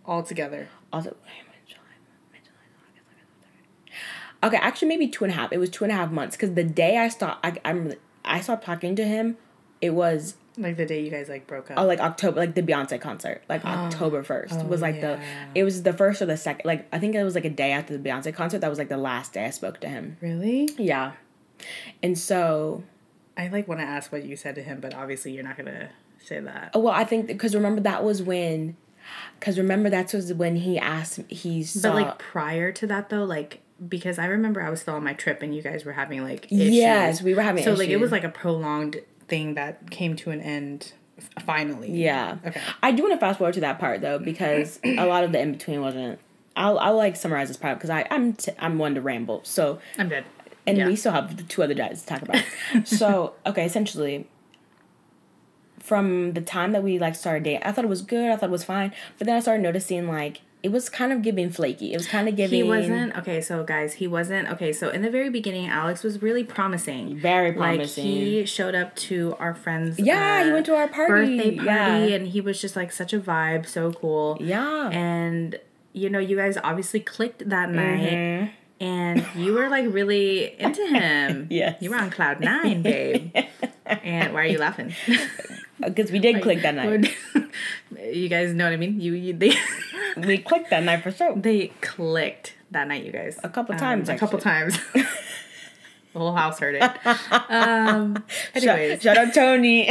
All 0.07 0.23
together. 0.23 0.69
also, 0.91 1.11
wait, 1.11 1.45
mid 1.51 1.67
July, 1.67 1.81
mid 2.33 2.43
July, 2.45 2.67
August, 2.81 3.05
August, 3.05 3.41
September. 3.41 4.57
Okay, 4.57 4.57
actually 4.69 4.89
maybe 4.89 5.09
two 5.09 5.25
and 5.25 5.33
a 5.33 5.37
half. 5.37 5.53
It 5.53 5.59
was 5.59 5.69
two 5.69 5.85
and 5.85 5.93
a 5.93 5.97
half 5.97 6.11
months 6.11 6.35
because 6.37 6.55
the 6.55 6.65
day 6.65 6.97
I 6.97 7.09
stopped, 7.09 7.45
I, 7.45 7.57
I'm 7.65 7.93
I 8.25 8.41
stopped 8.41 8.65
talking 8.65 8.97
to 8.97 9.05
him. 9.05 9.37
It 9.83 9.91
was 9.91 10.37
Like 10.57 10.79
the 10.79 10.87
day 10.87 11.03
you 11.03 11.11
guys 11.11 11.29
like 11.29 11.47
broke 11.47 11.71
up. 11.71 11.79
Oh, 11.79 11.85
like 11.85 12.01
October, 12.01 12.39
like 12.41 12.55
the 12.55 12.63
Beyonce 12.63 12.99
concert, 13.01 13.43
like 13.51 13.63
oh. 13.67 13.69
October 13.69 14.23
first 14.23 14.55
oh, 14.61 14.65
was 14.65 14.81
like 14.81 15.01
the. 15.03 15.21
It 15.55 15.65
was 15.65 15.83
the 15.83 15.93
first 15.93 16.23
or 16.23 16.27
the 16.27 16.39
second. 16.39 16.67
Like 16.67 16.87
I 16.91 16.99
think 16.99 17.15
it 17.15 17.23
was 17.25 17.35
like 17.35 17.45
a 17.45 17.51
day 17.51 17.73
after 17.73 17.97
the 17.99 18.03
Beyonce 18.09 18.35
concert. 18.35 18.61
That 18.61 18.71
was 18.71 18.79
like 18.79 18.89
the 18.89 18.97
last 18.99 19.33
day 19.35 19.45
I 19.47 19.51
spoke 19.51 19.81
to 19.81 19.89
him. 19.89 20.17
really? 20.23 20.69
Yeah, 20.79 21.13
and 22.03 22.19
so 22.19 22.83
I 23.37 23.49
like 23.49 23.67
want 23.69 23.81
to 23.81 23.87
ask 23.87 24.13
what 24.13 24.25
you 24.25 24.37
said 24.37 24.55
to 24.57 24.63
him, 24.63 24.81
but 24.81 24.95
obviously 24.95 25.33
you're 25.33 25.45
not 25.45 25.57
gonna 25.57 25.91
say 26.19 26.41
that. 26.41 26.71
oh, 26.75 26.81
well, 26.81 26.95
I 26.95 27.05
think 27.05 27.27
because 27.27 27.55
remember 27.55 27.81
that 27.83 28.05
was 28.05 28.23
when, 28.23 28.77
because 29.39 29.59
remember 29.59 29.91
that 29.91 30.13
was 30.13 30.33
when 30.33 30.57
he 30.57 30.79
asked 30.79 31.21
he 31.29 31.63
saw. 31.65 31.91
But 31.91 31.95
like 32.03 32.19
prior 32.19 32.73
to 32.73 32.87
that 32.87 33.09
though, 33.11 33.25
like 33.25 33.61
because 33.89 34.19
I 34.19 34.27
remember 34.27 34.63
I 34.63 34.71
was 34.71 34.81
still 34.83 34.95
on 34.95 35.05
my 35.05 35.15
trip 35.15 35.43
and 35.43 35.55
you 35.55 35.61
guys 35.63 35.85
were 35.85 35.93
having 35.93 36.23
like 36.23 36.47
issues. 36.47 36.71
yes, 36.75 37.23
we 37.23 37.35
were 37.35 37.43
having 37.43 37.65
So 37.65 37.75
like 37.75 37.89
it 37.89 37.97
was 37.97 38.13
like 38.13 38.25
a 38.25 38.29
prolonged 38.29 39.01
thing 39.27 39.55
that 39.55 39.91
came 39.91 40.15
to 40.17 40.31
an 40.31 40.41
end 40.41 40.93
finally. 41.45 41.91
yeah. 41.91 42.37
Okay. 42.47 42.61
I 42.83 42.93
do 42.93 43.03
want 43.03 43.15
to 43.15 43.21
fast 43.21 43.39
forward 43.39 43.55
to 43.55 43.61
that 43.61 43.79
part 43.79 44.01
though 44.01 44.19
because 44.19 44.79
a 44.85 45.07
lot 45.07 45.25
of 45.25 45.33
the 45.33 45.41
in 45.41 45.53
between 45.53 45.81
wasn't. 45.81 46.19
I'll 46.57 46.79
I'll 46.79 46.97
like 46.97 47.17
summarize 47.17 47.49
this 47.49 47.57
part 47.57 47.79
because 47.79 47.91
I 47.91 48.07
I'm 48.11 48.33
t- 48.35 48.53
I'm 48.61 48.79
one 48.79 48.95
to 48.95 49.01
ramble 49.01 49.41
so. 49.43 49.81
I'm 49.99 50.09
dead. 50.09 50.25
And 50.67 50.79
Yeah. 50.79 50.87
we 50.87 50.97
still 50.97 51.13
have 51.13 51.37
the 51.37 51.43
two 51.43 51.63
other 51.63 51.75
guys 51.75 52.01
to 52.03 52.07
talk 52.07 52.23
about. 52.23 52.43
so 52.85 53.35
okay, 53.47 53.65
essentially, 53.67 54.27
from 55.81 56.33
the 56.33 56.41
time 56.41 56.73
that 56.73 56.83
we 56.83 56.99
like 56.99 57.15
started 57.15 57.45
dating, 57.45 57.63
I 57.63 57.73
thought 57.73 57.85
it 57.85 57.89
was 57.89 58.03
good. 58.03 58.31
I 58.31 58.37
thought 58.37 58.49
it 58.49 58.53
was 58.53 58.65
fine, 58.65 58.93
but 59.19 59.27
then 59.27 59.37
I 59.37 59.41
started 59.41 59.63
noticing 59.63 60.09
like 60.09 60.41
it 60.63 60.73
was 60.73 60.89
kind 60.89 61.13
of 61.13 61.21
giving 61.21 61.51
flaky. 61.51 61.93
It 61.93 61.99
was 61.99 62.07
kind 62.09 62.27
of 62.27 62.37
giving. 62.37 62.57
He 62.57 62.67
wasn't 62.67 63.15
okay. 63.19 63.43
So 63.43 63.63
guys, 63.65 63.95
he 63.95 64.07
wasn't 64.07 64.49
okay. 64.53 64.73
So 64.73 64.89
in 64.89 65.03
the 65.03 65.11
very 65.11 65.29
beginning, 65.29 65.67
Alex 65.69 66.03
was 66.03 66.23
really 66.23 66.43
promising. 66.43 67.19
very 67.19 67.49
Like 67.53 67.77
promising. 67.77 68.05
he 68.07 68.47
showed 68.47 68.75
up 68.75 68.97
to 68.97 69.37
our 69.39 69.55
friend's 69.55 69.99
Yeah, 69.99 70.45
he 70.45 70.51
uh, 70.51 70.55
went 70.55 70.65
to 70.67 70.75
our 70.75 70.89
party. 70.89 71.37
birthday 71.37 71.57
party, 71.57 71.67
Yeah. 71.67 71.97
and 72.17 72.29
he 72.29 72.41
was 72.41 72.59
just 72.63 72.77
like 72.77 72.93
such 72.93 73.13
a 73.13 73.21
vibe, 73.21 73.67
so 73.67 73.93
cool. 73.93 74.39
yeah. 74.41 74.89
and 74.91 75.59
you 75.93 76.09
know 76.11 76.19
you 76.19 76.35
guys 76.37 76.57
obviously 76.65 76.99
clicked 77.01 77.49
that 77.51 77.69
Mm-hmm. 77.69 78.47
And 78.85 79.25
you 79.35 79.55
were 79.55 79.69
like 79.69 79.87
really 79.89 80.55
into 80.61 80.85
him 80.87 81.47
Yes. 81.51 81.81
you 81.81 81.91
were 81.91 81.97
on 81.97 82.11
cloud 82.11 82.41
nine 82.41 82.83
babe 82.83 83.35
and 83.87 84.33
why 84.35 84.43
are 84.43 84.47
you 84.47 84.59
laughing 84.59 84.93
Because 85.81 86.11
we 86.13 86.19
did 86.19 86.41
click 86.43 86.63
that 86.63 86.75
night. 86.75 87.13
you 88.13 88.29
guys 88.29 88.53
know 88.55 88.65
what 88.65 88.73
i 88.73 88.77
mean 88.77 89.01
you, 89.01 89.13
you 89.15 89.33
they 89.33 89.53
we 90.17 90.39
clicked 90.39 90.71
that 90.71 90.83
night 90.85 91.03
for 91.03 91.11
sure. 91.11 91.35
they 91.35 91.69
clicked 91.81 92.55
that 92.71 92.87
night 92.89 93.05
you 93.05 93.13
guys 93.13 93.39
A 93.43 93.49
couple 93.49 93.75
times, 93.77 94.09
a 94.09 94.17
couple 94.17 94.39
times 94.39 94.79
the 94.93 96.19
whole 96.21 96.35
house 96.35 96.59
heard 96.61 96.77
it 96.77 96.83
um 97.51 98.23
anyways 98.55 99.03
Shout, 99.03 99.17
shout 99.17 99.29
out 99.29 99.35
Tony. 99.35 99.89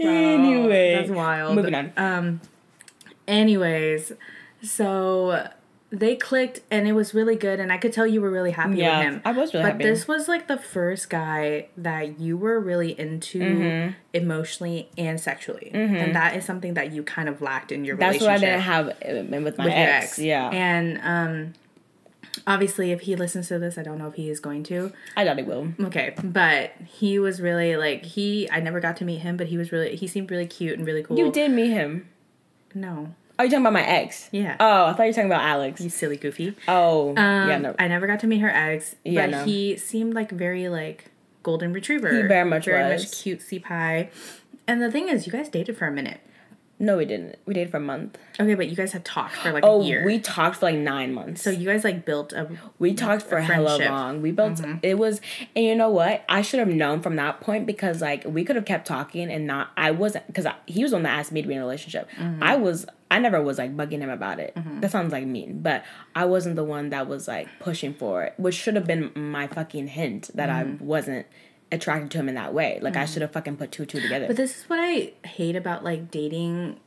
anyway, 0.00 0.94
that's 0.96 1.10
wild 1.10 1.54
Moving 1.56 1.74
on. 1.74 1.92
um 1.96 2.40
anyways 3.28 4.12
so 4.62 5.48
they 5.90 6.16
clicked 6.16 6.60
and 6.70 6.88
it 6.88 6.92
was 6.92 7.14
really 7.14 7.36
good 7.36 7.60
and 7.60 7.72
i 7.72 7.76
could 7.78 7.92
tell 7.92 8.06
you 8.06 8.20
were 8.20 8.30
really 8.30 8.50
happy 8.50 8.76
Yeah, 8.78 8.98
with 8.98 9.06
him 9.06 9.22
I 9.24 9.30
was 9.32 9.54
really 9.54 9.64
but 9.64 9.72
happy. 9.74 9.84
this 9.84 10.08
was 10.08 10.26
like 10.26 10.48
the 10.48 10.56
first 10.58 11.08
guy 11.08 11.68
that 11.76 12.18
you 12.18 12.36
were 12.36 12.58
really 12.58 12.98
into 12.98 13.38
Mm-hmm. 13.40 13.92
emotionally 14.12 14.88
and 14.98 15.20
sexually 15.20 15.70
and 15.72 16.14
that 16.16 16.34
is 16.36 16.44
something 16.44 16.74
that 16.74 16.90
you 16.92 17.02
kind 17.04 17.28
of 17.28 17.40
lacked 17.40 17.70
in 17.70 17.84
your 17.84 17.96
That's 17.96 18.20
what 18.20 18.30
I 18.30 18.38
didn't 18.38 18.60
have 18.62 18.88
uh, 18.88 18.92
with 19.40 19.58
my 19.58 19.64
with 19.64 19.74
your 19.74 19.88
ex. 19.88 20.18
Yeah, 20.18 20.48
and 20.50 20.98
um 21.02 21.54
obviously 22.46 22.90
if 22.92 23.00
he 23.02 23.16
listens 23.16 23.48
to 23.48 23.58
this 23.58 23.78
i 23.78 23.82
don't 23.82 23.96
know 23.98 24.08
if 24.08 24.14
he 24.14 24.28
is 24.28 24.40
going 24.40 24.62
to 24.64 24.92
I 25.16 25.24
doubt 25.24 25.38
he 25.38 25.42
will. 25.44 25.68
okay 25.80 26.14
but 26.22 26.72
he 26.84 27.18
was 27.18 27.40
really 27.40 27.76
like 27.76 28.04
he 28.04 28.48
i 28.50 28.60
never 28.60 28.78
got 28.80 28.96
to 28.98 29.04
meet 29.04 29.18
him 29.18 29.36
but 29.36 29.46
he 29.46 29.56
was 29.56 29.72
really 29.72 29.96
he 29.96 30.06
seemed 30.06 30.30
really 30.30 30.46
cute 30.46 30.76
and 30.78 30.86
really 30.86 31.02
cool 31.02 31.16
You 31.18 31.30
did 31.32 31.50
meet 31.52 31.70
him. 31.70 32.08
no 32.74 33.14
Are 33.38 33.44
you 33.44 33.50
talking 33.50 33.62
about 33.64 33.72
my 33.74 33.86
ex? 33.86 34.28
Yeah. 34.32 34.56
Oh, 34.58 34.86
I 34.86 34.92
thought 34.94 35.02
you 35.02 35.08
were 35.08 35.12
talking 35.12 35.30
about 35.30 35.42
Alex. 35.42 35.80
you 35.80 35.90
silly 35.90 36.16
goofy 36.16 36.54
Oh, 36.68 37.10
Um, 37.10 37.16
yeah, 37.48 37.58
no. 37.58 37.74
I 37.78 37.86
never 37.88 38.06
got 38.06 38.20
to 38.20 38.26
meet 38.26 38.38
her 38.40 38.48
ex, 38.50 38.96
Yeah, 39.04 39.26
but 39.26 39.30
no. 39.30 39.44
he 39.44 39.76
seemed 39.76 40.14
like 40.14 40.30
very 40.30 40.68
like 40.68 41.10
golden 41.42 41.72
retriever. 41.72 42.14
He 42.14 42.22
very 42.26 42.48
much 42.48 42.64
very 42.64 42.82
was. 42.92 43.02
much 43.02 43.10
cutesy 43.12 43.62
pie. 43.62 44.10
And 44.66 44.80
the 44.82 44.90
thing 44.90 45.08
is, 45.08 45.26
you 45.26 45.32
guys 45.32 45.48
dated 45.48 45.76
for 45.76 45.86
a 45.86 45.92
minute. 45.92 46.20
No, 46.78 46.98
we 46.98 47.06
didn't. 47.06 47.36
We 47.46 47.54
dated 47.54 47.70
for 47.70 47.78
a 47.78 47.80
month. 47.80 48.18
Okay, 48.38 48.54
but 48.54 48.68
you 48.68 48.76
guys 48.76 48.92
had 48.92 49.02
talked 49.04 49.34
for 49.36 49.50
like 49.50 49.64
Oh, 49.64 49.80
a 49.80 49.84
year. 49.84 50.02
Oh, 50.02 50.06
we 50.06 50.18
talked 50.18 50.56
for 50.56 50.66
like 50.66 50.76
nine 50.76 51.14
months. 51.14 51.40
so 51.42 51.48
you 51.48 51.64
guys 51.66 51.84
like 51.84 52.04
built 52.04 52.34
a 52.34 52.48
we 52.78 52.92
talked 52.92 53.22
for 53.22 53.40
hella. 53.40 53.78
Mm-hmm. 53.78 53.92
long. 53.92 54.22
We 54.22 54.30
built 54.30 54.60
it 54.82 54.98
was, 54.98 55.20
and 55.54 55.64
you 55.64 55.74
know 55.74 55.88
what? 55.88 56.22
I 56.28 56.42
should 56.42 56.60
have 56.60 56.68
known 56.68 57.00
from 57.00 57.16
that 57.16 57.40
point 57.40 57.66
because 57.66 58.02
like 58.02 58.24
we 58.26 58.44
could 58.44 58.56
have 58.56 58.66
kept 58.66 58.86
talking 58.86 59.30
and 59.30 59.46
not. 59.46 59.70
I 59.76 59.90
wasn't 59.90 60.26
because 60.26 60.46
he 60.66 60.82
was 60.82 60.90
the 60.90 60.96
one 60.96 61.04
that 61.04 61.18
asked 61.18 61.32
me 61.32 61.40
to 61.40 61.48
be 61.48 61.54
in 61.54 61.60
a 61.60 61.64
relationship. 61.64 62.10
Mm-hmm. 62.18 62.42
I 62.42 62.56
was. 62.56 62.84
I 63.08 63.20
never 63.20 63.40
was 63.40 63.56
like 63.56 63.76
bugging 63.76 64.00
him 64.00 64.10
about 64.10 64.40
it. 64.40 64.52
That 64.80 64.90
sounds 64.90 65.12
like 65.12 65.24
mean, 65.24 65.60
but 65.62 65.84
I 66.16 66.24
wasn't 66.24 66.56
the 66.56 66.64
one 66.64 66.90
that 66.90 67.06
was 67.06 67.28
like 67.28 67.48
pushing 67.60 67.94
for 67.94 68.24
it, 68.24 68.34
which 68.36 68.56
should 68.56 68.74
have 68.74 68.86
been 68.86 69.12
my 69.14 69.46
fucking 69.46 69.86
hint 69.86 70.30
that 70.34 70.50
Mm-hmm. 70.50 70.82
I 70.82 70.84
wasn't 70.84 71.26
attracted 71.76 72.10
to 72.12 72.18
him 72.18 72.28
in 72.28 72.34
that 72.34 72.52
way. 72.52 72.78
Like 72.82 72.96
I 72.96 73.04
should 73.04 73.22
have 73.22 73.32
fucking 73.32 73.56
put 73.56 73.70
two 73.72 73.86
two 73.86 74.00
together. 74.00 74.26
But 74.26 74.36
this 74.36 74.56
is 74.58 74.68
what 74.68 74.78
I 74.80 75.12
hate 75.26 75.54
about 75.56 75.84
like 75.84 76.10
dating 76.10 76.80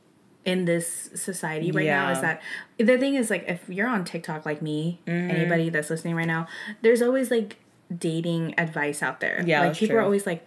in 0.44 0.64
this 0.64 1.10
society 1.14 1.70
right 1.70 1.86
now 1.86 2.10
is 2.12 2.20
that 2.22 2.40
the 2.78 2.96
thing 2.98 3.14
is 3.14 3.28
like 3.30 3.44
if 3.46 3.68
you're 3.68 3.86
on 3.88 4.04
TikTok 4.04 4.44
like 4.46 4.60
me, 4.62 5.00
Mm-hmm. 5.06 5.30
anybody 5.30 5.68
that's 5.70 5.90
listening 5.90 6.14
right 6.14 6.26
now, 6.26 6.46
there's 6.82 7.02
always 7.02 7.30
like 7.30 7.56
dating 7.96 8.54
advice 8.58 9.02
out 9.02 9.20
there. 9.20 9.42
Yeah, 9.46 9.60
like 9.66 9.74
people 9.76 9.94
true. 9.94 9.98
are 9.98 10.04
always 10.04 10.26
like, 10.26 10.46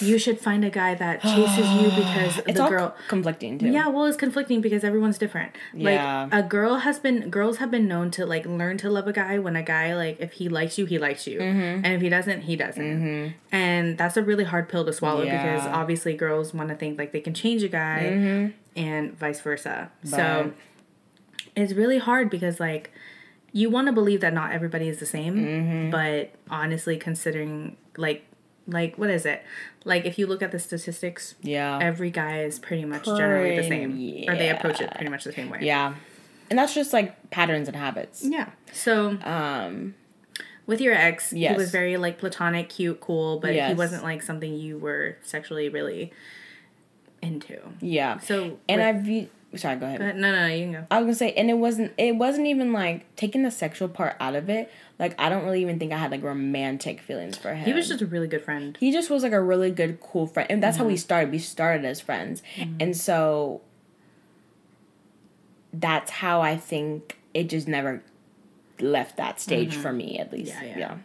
you 0.00 0.18
should 0.18 0.40
find 0.40 0.64
a 0.64 0.70
guy 0.70 0.94
that 0.96 1.22
chases 1.22 1.68
you 1.70 1.88
because 2.02 2.38
It's 2.46 2.58
the 2.58 2.68
girl. 2.68 2.94
conflicting 3.08 3.58
too. 3.58 3.68
Yeah, 3.70 3.86
well, 3.88 4.04
it's 4.06 4.16
conflicting 4.16 4.60
because 4.60 4.82
everyone's 4.84 5.16
different. 5.18 5.52
Yeah. 5.72 6.24
Like 6.30 6.44
a 6.44 6.46
girl 6.46 6.76
has 6.78 6.98
been, 6.98 7.30
girls 7.30 7.58
have 7.58 7.70
been 7.70 7.86
known 7.86 8.10
to 8.12 8.26
like 8.26 8.46
learn 8.46 8.78
to 8.78 8.90
love 8.90 9.06
a 9.06 9.12
guy 9.12 9.38
when 9.38 9.54
a 9.56 9.62
guy 9.62 9.94
like 9.94 10.18
if 10.20 10.32
he 10.32 10.48
likes 10.48 10.76
you, 10.78 10.86
he 10.86 10.98
likes 10.98 11.26
you, 11.26 11.38
Mm-hmm. 11.38 11.84
and 11.84 11.86
if 11.86 12.00
he 12.00 12.08
doesn't, 12.08 12.42
he 12.42 12.56
doesn't. 12.56 13.34
And 13.52 13.96
that's 13.96 14.16
a 14.16 14.22
really 14.22 14.44
hard 14.44 14.68
pill 14.68 14.84
to 14.84 14.92
swallow 14.92 15.22
because 15.24 15.34
Yeah. 15.34 15.58
Mm-hmm. 15.66 15.74
obviously 15.74 16.14
girls 16.14 16.52
want 16.52 16.68
to 16.70 16.74
think 16.74 16.98
like 16.98 17.12
they 17.12 17.20
can 17.20 17.34
change 17.34 17.62
a 17.62 17.68
guy, 17.68 18.52
and 18.76 19.18
vice 19.18 19.40
versa. 19.40 19.90
So 20.04 20.52
it's 21.56 21.72
really 21.72 21.98
hard 21.98 22.30
because 22.30 22.58
like 22.60 22.90
you 23.52 23.68
want 23.68 23.86
to 23.88 23.92
believe 23.92 24.20
that 24.20 24.32
not 24.32 24.52
everybody 24.52 24.88
is 24.88 24.98
the 25.00 25.06
same 25.06 25.34
Mm-hmm. 25.36 25.90
but 25.90 26.30
honestly 26.48 26.96
considering 26.96 27.76
like 27.96 28.24
like 28.70 28.96
what 28.96 29.10
is 29.10 29.24
it 29.26 29.42
like 29.84 30.04
if 30.04 30.18
you 30.18 30.26
look 30.26 30.42
at 30.42 30.52
the 30.52 30.58
statistics 30.58 31.34
Yeah. 31.42 31.78
every 31.80 32.10
guy 32.10 32.42
is 32.42 32.58
pretty 32.58 32.84
much 32.84 33.04
generally 33.04 33.56
the 33.56 33.68
same 33.68 33.90
Pretty- 33.92 34.26
or 34.28 34.36
they 34.36 34.48
approach 34.50 34.80
it 34.80 34.90
pretty 34.94 35.10
much 35.10 35.24
the 35.24 35.32
same 35.32 35.50
way 35.50 35.58
yeah. 35.62 35.94
And 36.50 36.58
that's 36.58 36.74
just 36.74 36.92
like 36.92 37.30
patterns 37.30 37.68
and 37.68 37.76
habits. 37.76 38.24
yeah 38.24 38.50
so 38.72 39.18
Um 39.22 39.94
with 40.66 40.80
your 40.80 40.94
ex 40.94 41.30
he 41.30 41.48
was 41.52 41.70
very 41.70 41.96
like 41.96 42.18
platonic 42.18 42.68
cute 42.68 43.00
cool 43.00 43.38
but 43.40 43.54
he 43.54 43.74
wasn't 43.74 44.02
like 44.04 44.22
something 44.22 44.54
you 44.54 44.78
were 44.78 45.16
sexually 45.22 45.68
really 45.68 46.12
into 47.22 47.58
yeah. 47.80 48.18
so 48.18 48.58
And 48.68 48.80
with- 48.80 49.24
I've 49.24 49.28
sorry, 49.56 49.76
go 49.76 49.86
ahead. 49.86 49.98
but 49.98 50.16
no 50.16 50.30
no 50.32 50.46
no 50.48 50.54
you 50.54 50.64
can 50.64 50.72
go 50.72 50.86
I 50.90 50.98
was 50.98 51.04
gonna 51.06 51.14
say, 51.14 51.32
and 51.34 51.50
it 51.50 51.54
wasn't. 51.54 51.92
It 51.98 52.16
wasn't 52.16 52.46
even 52.46 52.72
like 52.72 53.14
taking 53.16 53.42
the 53.42 53.50
sexual 53.50 53.88
part 53.88 54.16
out 54.20 54.34
of 54.34 54.48
it. 54.48 54.70
Like 54.98 55.14
I 55.18 55.28
don't 55.28 55.44
really 55.44 55.62
even 55.62 55.78
think 55.78 55.92
I 55.92 55.96
had 55.98 56.10
like 56.10 56.22
romantic 56.22 57.00
feelings 57.00 57.36
for 57.36 57.54
him. 57.54 57.64
he 57.64 57.72
was 57.72 57.88
just 57.88 58.00
a 58.02 58.06
really 58.06 58.28
good 58.28 58.44
friend 58.44 58.76
he 58.78 58.92
just 58.92 59.08
was 59.10 59.22
like 59.22 59.32
a 59.32 59.40
really 59.42 59.70
good, 59.70 59.98
cool 60.00 60.26
friend, 60.26 60.50
and 60.50 60.62
that's 60.62 60.76
how 60.76 60.82
Mm-hmm. 60.84 60.92
we 60.92 60.96
started. 60.98 61.30
We 61.32 61.38
started 61.38 61.84
as 61.84 62.00
friends, 62.00 62.42
and 62.78 62.96
so 62.96 63.62
that's 65.72 66.10
how 66.10 66.40
I 66.40 66.56
think 66.56 67.18
it 67.34 67.48
just 67.48 67.68
never 67.68 68.02
left 68.80 69.16
that 69.18 69.40
stage 69.40 69.74
for 69.74 69.92
me, 69.92 70.18
at 70.18 70.32
least. 70.32 70.52
Mm-hmm. 70.52 70.64
Yeah, 70.64 70.70
Yeah, 70.70 70.78
yeah. 70.78 70.96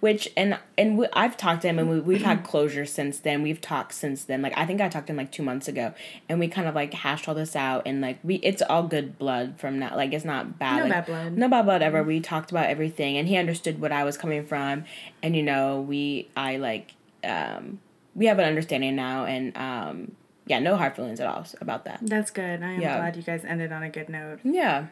Which 0.00 0.28
and 0.36 0.58
and 0.76 0.98
we, 0.98 1.06
I've 1.12 1.36
talked 1.36 1.62
to 1.62 1.68
him, 1.68 1.78
and 1.78 1.88
we, 1.88 2.00
we've 2.00 2.22
had 2.22 2.44
closure 2.44 2.86
since 2.86 3.18
then. 3.18 3.42
We've 3.42 3.60
talked 3.60 3.94
since 3.94 4.24
then. 4.24 4.42
Like 4.42 4.56
I 4.56 4.66
think 4.66 4.80
I 4.80 4.88
talked 4.88 5.06
to 5.08 5.12
him 5.12 5.16
like 5.16 5.32
two 5.32 5.42
months 5.42 5.68
ago, 5.68 5.94
and 6.28 6.38
we 6.38 6.48
kind 6.48 6.68
of 6.68 6.74
like 6.74 6.92
hashed 6.94 7.28
all 7.28 7.34
this 7.34 7.54
out, 7.56 7.82
and 7.86 8.00
like 8.00 8.18
we, 8.22 8.36
it's 8.36 8.62
all 8.62 8.82
good 8.84 9.18
blood 9.18 9.54
from 9.58 9.78
now. 9.78 9.94
Like 9.96 10.12
it's 10.12 10.24
not 10.24 10.58
bad. 10.58 10.76
No 10.78 10.82
like, 10.84 10.92
bad 10.92 11.06
blood. 11.06 11.36
No 11.36 11.48
bad 11.48 11.62
blood 11.64 11.82
ever. 11.82 12.02
We 12.02 12.20
talked 12.20 12.50
about 12.50 12.66
everything, 12.66 13.16
and 13.16 13.28
he 13.28 13.36
understood 13.36 13.80
what 13.80 13.92
I 13.92 14.04
was 14.04 14.16
coming 14.16 14.44
from, 14.44 14.84
and 15.22 15.34
you 15.36 15.42
know, 15.42 15.80
we 15.80 16.28
I 16.36 16.56
like 16.56 16.94
um 17.24 17.80
we 18.14 18.26
have 18.26 18.38
an 18.38 18.44
understanding 18.44 18.96
now, 18.96 19.24
and 19.24 19.56
um 19.56 20.12
yeah, 20.46 20.60
no 20.60 20.76
hard 20.76 20.96
feelings 20.96 21.20
at 21.20 21.26
all 21.26 21.44
about 21.60 21.84
that. 21.84 21.98
that's 22.02 22.30
good 22.30 22.62
i 22.62 22.72
am 22.72 22.80
Yeah. 22.80 22.96
glad 22.96 23.16
you 23.16 23.22
guys 23.22 23.44
ended 23.44 23.70
on 23.70 23.82
a 23.82 23.90
good 23.90 24.08
note 24.08 24.38
Yeah. 24.44 24.86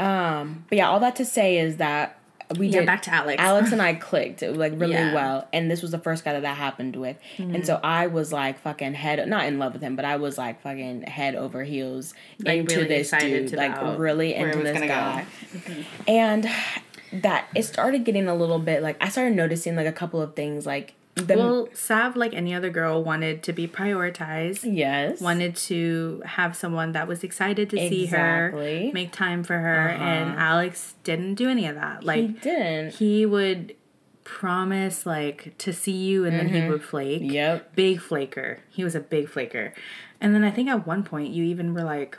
Um, 0.00 0.64
but 0.68 0.78
yeah, 0.78 0.88
all 0.88 0.98
that 1.00 1.14
to 1.16 1.24
say 1.24 1.58
is 1.58 1.76
that 1.76 2.18
we 2.58 2.68
Yeah, 2.68 2.80
did 2.80 2.86
back 2.86 3.02
to 3.02 3.12
Alex. 3.12 3.40
Alex 3.42 3.72
and 3.72 3.80
I 3.82 3.94
clicked 4.08 4.42
like 4.42 4.72
really 4.76 4.92
Yeah. 4.92 5.06
Mm-hmm. 5.06 5.14
well, 5.14 5.48
and 5.52 5.70
this 5.70 5.82
was 5.82 5.90
the 5.90 5.98
first 5.98 6.24
guy 6.24 6.32
that 6.34 6.42
that 6.42 6.56
happened 6.56 6.96
with, 6.96 7.16
and 7.38 7.64
so 7.66 7.80
I 7.82 8.06
was 8.06 8.32
like 8.32 8.58
fucking 8.60 8.94
head 8.94 9.26
not 9.28 9.46
in 9.46 9.58
love 9.58 9.72
with 9.72 9.82
him, 9.82 9.96
but 9.96 10.04
I 10.04 10.16
was 10.16 10.38
like 10.38 10.62
fucking 10.62 11.02
head 11.02 11.34
over 11.34 11.62
heels 11.64 12.14
Like, 12.40 12.60
into 12.60 12.76
really 12.76 12.88
this 12.88 13.10
dude, 13.10 13.52
like 13.52 13.98
really 13.98 14.34
into 14.34 14.58
this 14.58 14.80
guy, 14.80 15.26
and 16.08 16.48
that 17.12 17.46
it 17.54 17.62
started 17.62 18.04
getting 18.04 18.26
a 18.28 18.34
little 18.34 18.58
bit 18.58 18.82
like 18.82 18.96
I 19.02 19.08
started 19.08 19.36
noticing 19.36 19.76
like 19.76 19.86
a 19.86 19.92
couple 19.92 20.20
of 20.20 20.34
things 20.34 20.66
like 20.66 20.94
Well, 21.28 21.68
Sav, 21.72 22.16
like 22.16 22.34
any 22.34 22.52
other 22.54 22.70
girl, 22.70 23.04
wanted 23.04 23.42
to 23.44 23.52
be 23.52 23.68
prioritized. 23.68 24.60
yes 24.64 25.20
Wanted 25.20 25.54
to 25.56 26.22
have 26.26 26.56
someone 26.56 26.90
that 26.92 27.06
was 27.06 27.22
excited 27.22 27.70
to 27.70 27.76
see 27.76 28.04
Exactly. 28.04 28.76
Uh-huh. 28.78 28.86
her, 28.88 28.92
make 28.92 29.12
time 29.12 29.44
for 29.44 29.58
her, 29.58 29.88
and 29.90 30.36
Alex 30.38 30.94
didn't 31.04 31.34
do 31.36 31.48
any 31.48 31.66
of 31.66 31.76
that. 31.76 32.02
Like 32.02 32.20
he 32.20 32.28
didn't 32.28 32.94
he 32.94 33.24
would 33.26 33.76
promise 34.24 35.06
like 35.06 35.56
to 35.58 35.72
see 35.72 35.92
you, 35.92 36.24
and 36.24 36.36
then 36.38 36.48
he 36.48 36.68
would 36.68 36.82
flake. 36.82 37.22
Mm-hmm. 37.22 37.30
Yep. 37.30 37.76
Big 37.76 38.00
flaker. 38.00 38.58
He 38.70 38.82
was 38.82 38.94
a 38.94 39.00
big 39.00 39.28
flaker, 39.28 39.72
and 40.20 40.34
then 40.34 40.42
I 40.42 40.50
think 40.50 40.68
at 40.68 40.86
one 40.86 41.04
point 41.04 41.32
you 41.32 41.44
even 41.44 41.74
were 41.74 41.84
like, 41.84 42.18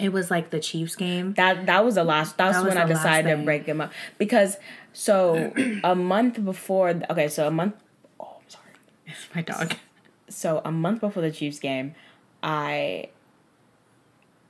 it 0.00 0.12
was 0.12 0.30
like 0.30 0.50
the 0.50 0.60
Chiefs 0.60 0.96
game. 0.96 1.34
That 1.34 1.66
that 1.66 1.84
was 1.84 1.94
the 1.96 2.04
last. 2.04 2.36
That's 2.36 2.56
That 2.56 2.66
when 2.66 2.78
I 2.78 2.84
decided 2.84 3.36
to 3.36 3.44
break 3.44 3.66
him 3.66 3.80
up 3.80 3.92
because 4.18 4.56
so 4.92 5.52
a 5.84 5.94
month 5.94 6.44
before. 6.44 7.00
Okay, 7.10 7.28
so 7.28 7.46
a 7.46 7.50
month. 7.50 7.74
Oh, 8.18 8.36
I'm 8.40 8.48
sorry. 8.48 8.70
It's 9.06 9.28
my 9.34 9.42
dog. 9.42 9.74
So 10.28 10.62
a 10.64 10.70
month 10.70 11.00
before 11.00 11.22
the 11.22 11.30
Chiefs 11.30 11.58
game, 11.58 11.94
I. 12.42 13.08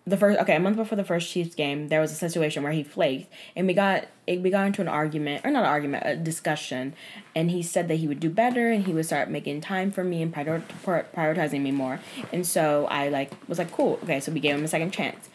The 0.06 0.16
first 0.16 0.40
okay, 0.40 0.56
a 0.56 0.60
month 0.60 0.76
before 0.76 0.96
the 0.96 1.04
first 1.04 1.30
Chiefs 1.30 1.54
game, 1.54 1.88
there 1.88 2.00
was 2.00 2.10
a 2.10 2.16
situation 2.16 2.62
where 2.62 2.72
he 2.72 2.82
flaked, 2.82 3.32
and 3.54 3.66
we 3.66 3.74
got 3.74 4.08
it, 4.26 4.40
we 4.40 4.50
got 4.50 4.66
into 4.66 4.80
an 4.80 4.88
argument 4.88 5.44
or 5.44 5.50
not 5.50 5.62
an 5.62 5.68
argument, 5.68 6.02
a 6.06 6.16
discussion, 6.16 6.94
and 7.36 7.50
he 7.50 7.62
said 7.62 7.86
that 7.88 7.96
he 7.96 8.08
would 8.08 8.18
do 8.18 8.30
better 8.30 8.70
and 8.70 8.86
he 8.86 8.94
would 8.94 9.04
start 9.04 9.28
making 9.30 9.60
time 9.60 9.92
for 9.92 10.02
me 10.02 10.22
and 10.22 10.32
prior- 10.32 10.64
prioritizing 10.82 11.60
me 11.60 11.70
more, 11.70 12.00
and 12.32 12.46
so 12.46 12.86
I 12.86 13.08
like 13.08 13.30
was 13.46 13.58
like 13.58 13.70
cool, 13.70 14.00
okay, 14.02 14.20
so 14.20 14.32
we 14.32 14.40
gave 14.40 14.56
him 14.56 14.64
a 14.64 14.68
second 14.68 14.90
chance. 14.90 15.28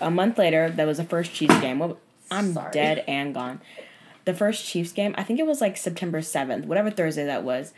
A 0.00 0.10
month 0.10 0.38
later, 0.38 0.68
that 0.70 0.86
was 0.86 0.98
the 0.98 1.04
first 1.04 1.32
Chiefs 1.32 1.58
game. 1.60 1.78
Well, 1.78 1.98
I'm 2.30 2.52
Sorry. 2.52 2.70
dead 2.72 3.04
and 3.08 3.32
gone. 3.34 3.60
The 4.24 4.34
first 4.34 4.64
Chiefs 4.66 4.92
game, 4.92 5.14
I 5.16 5.22
think 5.22 5.38
it 5.38 5.46
was 5.46 5.60
like 5.60 5.76
September 5.76 6.20
7th, 6.20 6.66
whatever 6.66 6.90
Thursday 6.90 7.24
that 7.24 7.44
was. 7.44 7.72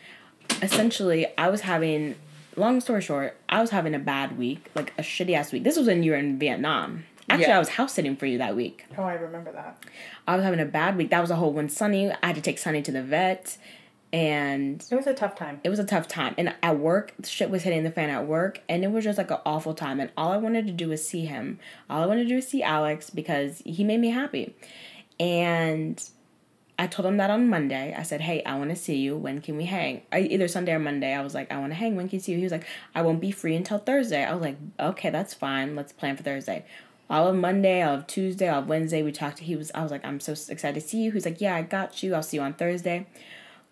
Essentially, 0.63 1.27
I 1.37 1.49
was 1.51 1.63
having, 1.63 2.15
long 2.57 2.81
story 2.81 3.03
short, 3.03 3.37
I 3.49 3.61
was 3.61 3.71
having 3.71 3.95
a 3.95 3.99
bad 3.99 4.39
week, 4.39 4.71
like 4.75 4.93
a 4.99 5.03
shitty 5.03 5.35
ass 5.35 5.53
week. 5.53 5.65
This 5.65 5.77
was 5.77 5.87
when 5.87 6.03
you 6.03 6.13
were 6.13 6.17
in 6.17 6.39
Vietnam. 6.39 7.05
Actually, 7.31 7.49
Yeah. 7.49 7.57
I 7.57 7.59
was 7.59 7.69
house 7.71 7.93
sitting 7.93 8.17
for 8.17 8.25
you 8.25 8.39
that 8.39 8.57
week. 8.57 8.87
Oh, 8.97 9.03
I 9.03 9.13
remember 9.15 9.53
that. 9.53 9.85
I 10.27 10.35
was 10.35 10.45
having 10.45 10.61
a 10.61 10.65
bad 10.65 10.97
week. 10.97 11.11
That 11.11 11.21
was 11.21 11.31
a 11.31 11.37
whole 11.37 11.53
one 11.53 11.69
Sunny. 11.69 12.11
I 12.11 12.27
had 12.29 12.37
to 12.37 12.41
take 12.41 12.59
Sunny 12.59 12.81
to 12.83 12.91
the 12.91 13.03
vet, 13.03 13.59
and 14.12 14.85
It 14.90 14.94
was 14.94 15.07
a 15.07 15.14
tough 15.14 15.35
time. 15.35 15.61
it 15.62 15.68
was 15.68 15.79
a 15.79 15.85
tough 15.85 16.09
time. 16.09 16.35
And 16.38 16.55
at 16.62 16.79
work, 16.79 17.12
shit 17.25 17.51
was 17.51 17.62
hitting 17.62 17.85
the 17.85 17.90
fan 17.90 18.11
at 18.11 18.27
work, 18.27 18.61
and 18.68 18.85
it 18.85 18.90
was 18.90 19.05
just 19.05 19.18
like 19.18 19.31
an 19.31 19.38
awful 19.44 19.75
time. 19.75 20.01
And 20.01 20.11
all 20.16 20.33
I 20.33 20.37
wanted 20.38 20.66
to 20.66 20.73
do 20.73 20.88
was 20.88 21.07
see 21.07 21.27
him. 21.27 21.59
All 21.90 22.03
I 22.03 22.07
wanted 22.07 22.23
to 22.25 22.29
do 22.29 22.37
was 22.37 22.49
see 22.49 22.62
Alex 22.62 23.11
because 23.11 23.62
he 23.64 23.85
made 23.85 24.01
me 24.01 24.11
happy. 24.11 24.55
And 25.21 26.03
I 26.79 26.87
told 26.87 27.07
him 27.07 27.16
that 27.16 27.29
on 27.29 27.49
Monday. 27.49 27.94
I 27.97 28.03
said, 28.05 28.21
"Hey, 28.21 28.42
I 28.44 28.57
want 28.57 28.71
to 28.71 28.77
see 28.77 28.97
you. 28.97 29.16
When 29.16 29.40
can 29.40 29.57
we 29.57 29.64
hang?" 29.64 30.03
I, 30.12 30.21
either 30.21 30.47
Sunday 30.49 30.73
or 30.73 30.79
Monday. 30.79 31.12
I 31.12 31.23
was 31.23 31.35
like, 31.35 31.51
"I 31.53 31.59
want 31.59 31.73
to 31.73 31.77
hang. 31.77 31.97
When 31.97 32.09
can 32.09 32.18
you 32.18 32.21
see 32.21 32.33
you?" 32.33 32.38
He 32.38 32.44
was 32.44 32.53
like, 32.53 32.66
"I 32.94 33.03
won't 33.03 33.21
be 33.21 33.31
free 33.33 33.57
until 33.57 33.79
Thursday." 33.79 34.25
I 34.25 34.33
was 34.33 34.42
like, 34.42 34.57
"Okay, 34.79 35.11
that's 35.11 35.35
fine. 35.35 35.75
Let's 35.75 35.92
plan 35.92 36.16
for 36.16 36.23
Thursday." 36.23 36.64
All 37.11 37.27
of 37.27 37.35
Monday, 37.37 37.83
all 37.83 37.94
of 37.94 38.07
Tuesday, 38.07 38.49
all 38.49 38.61
of 38.61 38.68
Wednesday, 38.68 39.03
we 39.03 39.12
talked. 39.12 39.40
He 39.40 39.57
was. 39.57 39.73
I 39.75 39.83
was 39.83 39.90
like, 39.90 40.05
"I'm 40.05 40.21
so 40.21 40.33
excited 40.33 40.81
to 40.81 40.87
see 40.87 40.99
you." 41.03 41.11
He 41.11 41.14
was 41.16 41.25
like, 41.25 41.40
"Yeah, 41.40 41.57
I 41.57 41.62
got 41.62 42.03
you. 42.03 42.14
I'll 42.14 42.23
see 42.23 42.37
you 42.37 42.42
on 42.42 42.55
Thursday." 42.55 43.07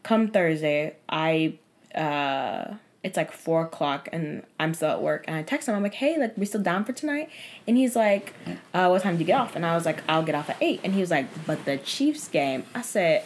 Come 0.06 0.28
Thursday, 0.28 0.94
I 1.08 1.54
uh 1.96 2.74
it's 3.02 3.16
like 3.16 3.32
four 3.32 3.62
o'clock 3.62 4.08
and 4.12 4.44
I'm 4.60 4.72
still 4.72 4.90
at 4.90 5.02
work 5.02 5.24
and 5.26 5.34
I 5.36 5.42
text 5.42 5.66
him, 5.68 5.74
I'm 5.74 5.82
like, 5.82 5.94
Hey, 5.94 6.16
like 6.16 6.36
we 6.36 6.46
still 6.46 6.62
down 6.62 6.84
for 6.84 6.92
tonight? 6.92 7.28
And 7.66 7.76
he's 7.76 7.96
like, 7.96 8.32
uh, 8.72 8.86
what 8.88 9.02
time 9.02 9.14
do 9.16 9.20
you 9.20 9.26
get 9.26 9.40
off? 9.40 9.56
And 9.56 9.66
I 9.66 9.74
was 9.74 9.84
like, 9.84 10.02
I'll 10.08 10.22
get 10.22 10.36
off 10.36 10.48
at 10.48 10.58
eight 10.60 10.80
and 10.84 10.94
he 10.94 11.00
was 11.00 11.10
like, 11.10 11.26
But 11.44 11.64
the 11.64 11.76
Chiefs 11.78 12.28
game 12.28 12.62
I 12.72 12.82
said 12.82 13.24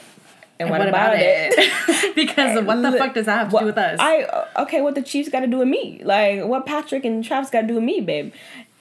and, 0.59 0.71
what, 0.71 0.87
about, 0.87 1.15
it? 1.17 2.15
because 2.15 2.63
what 2.65 2.83
the 2.83 2.93
fuck 2.93 3.15
does 3.15 3.27
that 3.27 3.39
have 3.39 3.49
to 3.49 3.55
What- 3.55 3.61
do 3.61 3.67
with 3.67 3.79
us? 3.79 3.99
I 4.01 4.47
okay, 4.63 4.81
what 4.81 4.95
the 4.95 5.03
Chiefs 5.03 5.29
got 5.29 5.41
to 5.41 5.47
do 5.47 5.59
with 5.59 5.69
me? 5.69 6.01
Like 6.03 6.45
what 6.45 6.65
Patrick 6.65 7.05
and 7.05 7.23
Travis 7.23 7.51
got 7.51 7.63
to 7.63 7.67
do 7.67 7.75
with 7.75 7.85
me, 7.85 8.01
babe? 8.01 8.33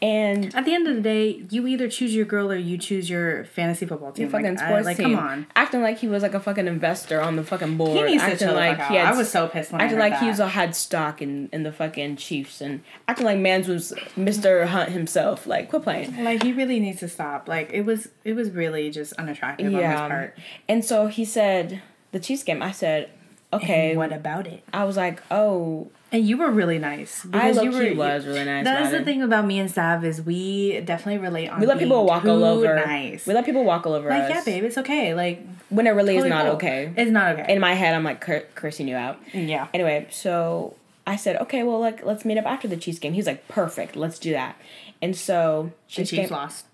And 0.01 0.55
At 0.55 0.63
the 0.63 0.73
end 0.73 0.88
of 0.88 0.95
the 0.95 1.01
day, 1.01 1.43
you 1.49 1.67
either 1.67 1.89
choose 1.89 2.15
your 2.15 2.23
girl 2.25 2.51
or 2.51 2.55
you 2.55 2.77
choose 2.77 3.09
your 3.09 3.43
fantasy 3.45 3.85
football 3.85 4.13
team. 4.13 4.23
Your 4.23 4.31
fucking 4.31 4.55
like, 4.55 4.63
I- 4.63 4.67
sports 4.67 4.85
like 4.85 4.97
team, 4.97 5.15
come 5.15 5.27
on. 5.27 5.47
acting 5.55 5.81
like 5.81 5.99
he 5.99 6.07
was 6.07 6.23
like 6.23 6.33
a 6.33 6.39
fucking 6.39 6.67
investor 6.67 7.19
on 7.19 7.35
the 7.35 7.43
fucking 7.43 7.75
board. 7.75 7.97
He 7.97 8.03
needs 8.13 8.23
to 8.23 8.31
acting 8.31 8.47
chill 8.47 8.53
the 8.55 8.59
like 8.59 8.77
fuck 8.77 8.91
he 8.91 8.97
out. 8.97 9.13
I 9.13 9.17
was 9.17 9.29
so 9.29 9.47
pissed 9.47 9.71
when 9.71 9.81
I 9.81 9.85
acting 9.85 9.99
like 9.99 10.17
he 10.19 10.27
was 10.27 10.39
a 10.39 10.47
had 10.47 10.75
stock 10.75 11.21
in 11.21 11.49
in 11.51 11.63
the 11.63 11.71
fucking 11.73 12.15
Chiefs 12.15 12.62
and 12.62 12.81
acting 13.07 13.25
like 13.25 13.39
Mans 13.39 13.67
was 13.67 13.93
Mister 14.15 14.65
Hunt 14.67 14.89
himself. 14.91 15.45
Like 15.45 15.69
quit 15.69 15.83
playing. 15.83 16.23
Like 16.23 16.43
he 16.43 16.53
really 16.53 16.79
needs 16.79 16.99
to 16.99 17.09
stop. 17.09 17.49
Like 17.49 17.71
it 17.73 17.81
was, 17.81 18.07
it 18.23 18.33
was 18.33 18.51
really 18.51 18.89
just 18.91 19.13
unattractive 19.13 19.67
on 19.73 19.81
his 19.81 19.99
part. 19.99 20.38
And 20.69 20.85
so 20.85 21.07
he 21.07 21.25
said 21.25 21.81
the 22.12 22.19
Chiefs 22.19 22.43
game. 22.43 22.62
I 22.63 22.71
said 22.71 23.09
okay. 23.53 23.95
What 23.97 24.13
about 24.13 24.47
it? 24.47 24.63
I 24.73 24.83
was 24.83 24.95
like 24.97 25.21
oh 25.31 25.89
And 26.12 26.27
you 26.27 26.38
were 26.38 26.51
really 26.51 26.79
nice. 26.79 27.25
I 27.25 27.49
because 27.51 27.63
you 27.63 27.71
were, 27.71 27.93
was 27.95 28.25
really 28.25 28.45
nice 28.45 28.63
That's 28.65 28.81
about 28.81 28.91
the 28.91 28.97
it. 29.01 29.05
thing 29.05 29.21
about 29.23 29.45
me 29.45 29.59
and 29.59 29.69
Sav 29.71 30.03
is 30.05 30.21
we 30.21 30.79
definitely 30.81 31.19
relate 31.19 31.49
on. 31.49 31.59
we 31.59 31.65
let 31.67 31.79
people 31.79 32.05
walk 32.05 32.25
all 32.25 32.43
over. 32.43 32.75
Nice. 32.75 33.25
We 33.25 33.33
let 33.33 33.45
people 33.45 33.63
walk 33.63 33.85
all 33.85 33.93
over 33.93 34.09
like 34.09 34.23
us. 34.23 34.29
yeah, 34.29 34.41
babe, 34.45 34.63
it's 34.63 34.77
okay. 34.77 35.13
Like 35.13 35.45
When 35.69 35.88
it 35.88 35.91
really 35.91 36.13
totally 36.15 36.29
is 36.29 36.33
not 36.35 36.45
cool. 36.45 36.55
okay. 36.55 36.93
It's 36.95 37.12
not 37.12 37.39
okay. 37.39 37.53
In 37.53 37.59
my 37.59 37.73
head, 37.73 37.93
I'm 37.95 38.03
like 38.03 38.21
cur- 38.21 38.45
cursing 38.55 38.88
you 38.88 38.95
out. 38.95 39.19
yeah. 39.33 39.67
Anyway, 39.73 40.07
so 40.12 40.75
I 41.07 41.15
said, 41.15 41.38
okay, 41.43 41.63
well, 41.63 41.79
like 41.79 42.05
let's 42.05 42.23
meet 42.25 42.38
up 42.38 42.45
after 42.45 42.67
the 42.67 42.77
Chiefs 42.77 42.99
game. 42.99 43.13
He's 43.13 43.25
like, 43.27 43.47
perfect, 43.47 43.95
let's 43.95 44.19
do 44.19 44.31
that. 44.31 44.55
And 45.01 45.15
so 45.15 45.71
The 45.88 45.93
Chiefs 45.93 46.09
Chiefs 46.12 46.29
game, 46.29 46.38
lost. 46.38 46.65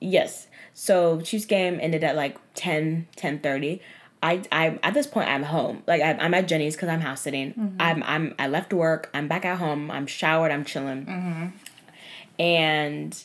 yes. 0.00 0.46
So 0.72 1.20
Chiefs 1.20 1.44
game 1.46 1.78
ended 1.80 2.02
at 2.02 2.16
like 2.16 2.36
10, 2.54 3.06
10.30. 3.16 3.80
I, 4.24 4.42
I 4.50 4.78
at 4.82 4.94
this 4.94 5.06
point 5.06 5.28
I'm 5.28 5.42
home. 5.42 5.82
Like 5.86 6.00
I, 6.00 6.12
I'm 6.14 6.32
at 6.32 6.48
Jenny's 6.48 6.74
because 6.74 6.88
I'm 6.88 7.00
house 7.00 7.20
sitting. 7.20 7.52
Mm-hmm. 7.52 7.76
I'm 7.78 8.02
I'm 8.04 8.34
I 8.38 8.48
left 8.48 8.72
work. 8.72 9.10
I'm 9.12 9.28
back 9.28 9.44
at 9.44 9.58
home. 9.58 9.90
I'm 9.90 10.06
showered. 10.06 10.50
I'm 10.50 10.64
chilling. 10.64 11.04
Mm-hmm. 11.04 11.46
And 12.40 13.24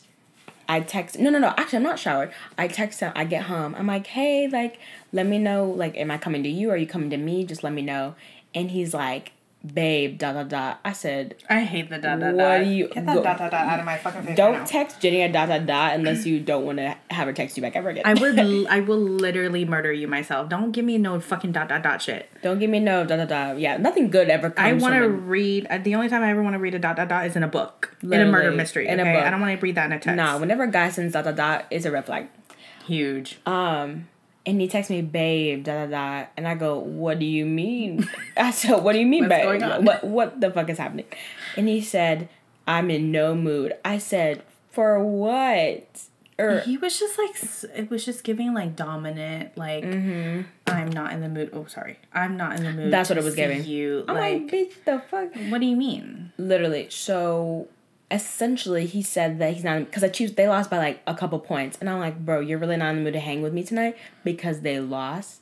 I 0.68 0.80
text. 0.80 1.18
No, 1.18 1.30
no, 1.30 1.38
no. 1.38 1.54
Actually, 1.56 1.78
I'm 1.78 1.82
not 1.84 1.98
showered. 1.98 2.32
I 2.58 2.68
text 2.68 3.00
him. 3.00 3.12
I 3.16 3.24
get 3.24 3.44
home. 3.44 3.74
I'm 3.76 3.86
like, 3.86 4.08
hey, 4.08 4.46
like, 4.46 4.78
let 5.10 5.26
me 5.26 5.38
know. 5.38 5.64
Like, 5.70 5.96
am 5.96 6.10
I 6.10 6.18
coming 6.18 6.42
to 6.42 6.50
you? 6.50 6.70
Or 6.70 6.74
are 6.74 6.76
you 6.76 6.86
coming 6.86 7.08
to 7.10 7.16
me? 7.16 7.44
Just 7.44 7.64
let 7.64 7.72
me 7.72 7.82
know. 7.82 8.14
And 8.54 8.70
he's 8.70 8.92
like, 8.92 9.32
babe, 9.74 10.16
dot 10.18 10.34
dot 10.34 10.48
dot. 10.48 10.80
I 10.84 10.92
said, 10.92 11.34
I 11.48 11.60
hate 11.60 11.90
the 11.90 11.98
dot 11.98 12.18
dot 12.20 12.34
What 12.34 12.42
dot. 12.42 12.64
do 12.64 12.70
you- 12.70 12.88
Get 12.88 13.06
that 13.06 13.14
go- 13.14 13.22
dot 13.22 13.38
dot 13.38 13.50
dot 13.50 13.66
out 13.68 13.78
of 13.78 13.84
my 13.84 13.96
fucking 13.98 14.22
face. 14.22 14.36
don't 14.36 14.58
right 14.58 14.66
text 14.66 15.00
Jenny 15.00 15.22
a 15.22 15.30
dot 15.30 15.48
dot 15.48 15.66
dot 15.66 15.94
unless 15.94 16.24
you 16.26 16.40
don't 16.40 16.64
want 16.64 16.78
to 16.78 16.96
have 17.10 17.26
her 17.26 17.32
text 17.32 17.56
you 17.56 17.62
back 17.62 17.76
ever 17.76 17.90
again. 17.90 18.02
I 18.06 18.14
would. 18.14 18.38
l- 18.38 18.66
I 18.68 18.80
will 18.80 18.98
literally 18.98 19.64
murder 19.64 19.92
you 19.92 20.08
myself. 20.08 20.48
Don't 20.48 20.72
give 20.72 20.84
me 20.84 20.96
no 20.98 21.20
fucking 21.20 21.52
dot 21.52 21.68
dot 21.68 21.82
dot 21.82 22.00
shit. 22.00 22.30
don't 22.42 22.58
give 22.58 22.70
me 22.70 22.80
no 22.80 23.04
dot 23.04 23.18
dot 23.18 23.28
dot. 23.28 23.58
Yeah, 23.60 23.76
nothing 23.76 24.10
good 24.10 24.28
ever 24.30 24.50
comes. 24.50 24.66
I 24.66 24.72
want 24.72 24.94
to 24.94 25.08
read. 25.08 25.66
Uh, 25.68 25.78
the 25.78 25.94
only 25.94 26.08
time 26.08 26.22
I 26.22 26.30
ever 26.30 26.42
want 26.42 26.54
to 26.54 26.58
read 26.58 26.74
a 26.74 26.78
dot 26.78 26.96
dot 26.96 27.08
dot 27.08 27.26
is 27.26 27.36
in 27.36 27.42
a 27.42 27.48
book, 27.48 27.94
in 28.02 28.14
a 28.14 28.24
murder 28.26 28.50
mystery. 28.50 28.88
in 28.88 28.98
a 28.98 29.02
okay, 29.02 29.12
book. 29.14 29.24
I 29.24 29.30
don't 29.30 29.40
want 29.40 29.58
to 29.58 29.62
read 29.62 29.74
that 29.74 29.86
in 29.86 29.92
a 29.92 29.98
text. 30.00 30.16
Nah, 30.16 30.38
whenever 30.38 30.62
a 30.64 30.70
guy 30.70 30.88
sends 30.90 31.12
dot 31.12 31.24
dot 31.24 31.36
dot, 31.36 31.66
it's 31.70 31.84
a 31.84 31.90
red 31.90 32.06
flag. 32.06 32.28
huge. 32.86 33.38
Um, 33.46 34.08
and 34.46 34.60
he 34.60 34.68
texts 34.68 34.90
me, 34.90 35.02
babe, 35.02 35.64
da 35.64 35.86
da 35.86 35.86
da, 35.86 36.26
and 36.36 36.48
I 36.48 36.54
go, 36.54 36.78
what 36.78 37.18
do 37.18 37.26
you 37.26 37.44
mean? 37.44 38.08
I 38.36 38.50
said, 38.50 38.82
what 38.82 38.92
do 38.92 38.98
you 38.98 39.06
mean, 39.06 39.28
babe? 39.28 39.62
What 39.84 40.04
what 40.04 40.40
the 40.40 40.50
fuck 40.50 40.68
is 40.70 40.78
happening? 40.78 41.06
And 41.56 41.68
he 41.68 41.80
said, 41.80 42.28
I'm 42.66 42.90
in 42.90 43.10
no 43.12 43.34
mood. 43.34 43.74
I 43.84 43.98
said, 43.98 44.42
for 44.70 45.02
what? 45.02 46.02
Or 46.38 46.60
He 46.60 46.78
was 46.78 46.98
just 46.98 47.18
like 47.18 47.36
it 47.76 47.90
was 47.90 48.04
just 48.04 48.24
giving 48.24 48.54
like 48.54 48.74
dominant 48.74 49.58
like 49.58 49.84
I'm 49.84 50.90
not 50.90 51.12
in 51.12 51.20
the 51.20 51.28
mood. 51.28 51.50
Oh, 51.52 51.66
sorry, 51.66 51.98
I'm 52.14 52.36
not 52.38 52.56
in 52.56 52.64
the 52.64 52.70
mood. 52.70 52.80
Mm-hmm. 52.80 52.90
That's 52.90 53.10
what 53.10 53.18
it 53.18 53.24
was 53.24 53.34
giving. 53.34 53.64
You 53.64 54.04
I'm 54.08 54.14
like, 54.14 54.42
like, 54.42 54.50
bitch, 54.50 54.84
the 54.86 55.02
fuck? 55.10 55.34
what 55.50 55.60
do 55.60 55.66
you 55.66 55.76
mean? 55.76 56.32
Literally. 56.38 56.88
So 56.88 57.68
essentially, 58.10 58.86
he 58.86 59.02
said 59.02 59.38
that 59.38 59.54
he's 59.54 59.64
not 59.64 59.84
because 59.84 60.02
I 60.02 60.08
choose 60.08 60.32
they 60.32 60.48
lost 60.48 60.70
by 60.70 60.78
like 60.78 61.02
a 61.06 61.14
couple 61.14 61.38
points, 61.38 61.78
and 61.80 61.88
I'm 61.88 62.00
like, 62.00 62.18
bro, 62.24 62.40
you're 62.40 62.58
really 62.58 62.76
not 62.76 62.90
in 62.90 62.96
the 62.96 63.02
mood 63.02 63.12
to 63.14 63.20
hang 63.20 63.42
with 63.42 63.52
me 63.52 63.62
tonight 63.62 63.96
because 64.24 64.60
they 64.60 64.80
lost. 64.80 65.40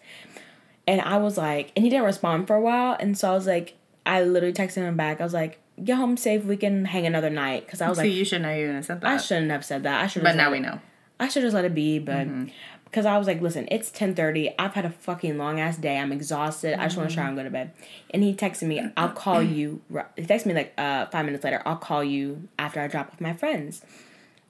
And 0.86 1.00
I 1.00 1.18
was 1.18 1.36
like, 1.36 1.72
and 1.76 1.84
he 1.84 1.90
didn't 1.90 2.06
respond 2.06 2.46
for 2.46 2.56
a 2.56 2.60
while, 2.60 2.96
and 2.98 3.16
so 3.16 3.30
I 3.30 3.34
was 3.34 3.46
like, 3.46 3.74
I 4.06 4.22
literally 4.22 4.54
texted 4.54 4.76
him 4.76 4.96
back. 4.96 5.20
I 5.20 5.24
was 5.24 5.34
like, 5.34 5.60
get 5.82 5.96
home 5.96 6.16
safe. 6.16 6.44
We 6.44 6.56
can 6.56 6.84
hang 6.86 7.06
another 7.06 7.30
night 7.30 7.66
because 7.66 7.80
I 7.80 7.88
was 7.88 7.98
So 7.98 8.04
like, 8.04 8.12
you 8.12 8.24
should 8.24 8.42
know 8.42 8.54
you're 8.54 8.68
gonna 8.68 8.82
said 8.82 9.00
that. 9.00 9.10
I 9.10 9.16
shouldn't 9.18 9.50
have 9.50 9.64
said 9.64 9.82
that. 9.84 10.02
I 10.02 10.06
should. 10.06 10.22
but 10.22 10.36
now 10.36 10.50
we 10.50 10.60
know. 10.60 10.80
I 11.20 11.28
should 11.28 11.42
just 11.42 11.54
let 11.54 11.64
it 11.64 11.74
be, 11.74 11.98
but 11.98 12.28
mm-hmm. 12.28 12.48
Because 12.90 13.04
I 13.04 13.18
was 13.18 13.26
like, 13.26 13.40
listen, 13.40 13.68
it's 13.70 13.90
ten 13.90 14.14
thirty. 14.14 14.50
I've 14.58 14.74
had 14.74 14.84
a 14.84 14.90
fucking 14.90 15.36
long 15.36 15.60
ass 15.60 15.76
day. 15.76 15.98
I'm 15.98 16.12
exhausted. 16.12 16.80
I 16.80 16.84
just 16.84 16.96
want 16.96 17.10
to 17.10 17.14
shower 17.14 17.26
and 17.28 17.36
go 17.36 17.42
to 17.42 17.50
bed. 17.50 17.72
And 18.10 18.22
he 18.22 18.34
texted 18.34 18.66
me, 18.66 18.82
"I'll 18.96 19.10
call 19.10 19.42
you." 19.42 19.80
He 20.16 20.22
texted 20.22 20.46
me 20.46 20.54
like 20.54 20.72
uh 20.78 21.06
five 21.06 21.26
minutes 21.26 21.44
later. 21.44 21.62
I'll 21.66 21.76
call 21.76 22.02
you 22.02 22.48
after 22.58 22.80
I 22.80 22.88
drop 22.88 23.08
off 23.12 23.20
my 23.20 23.34
friends. 23.34 23.84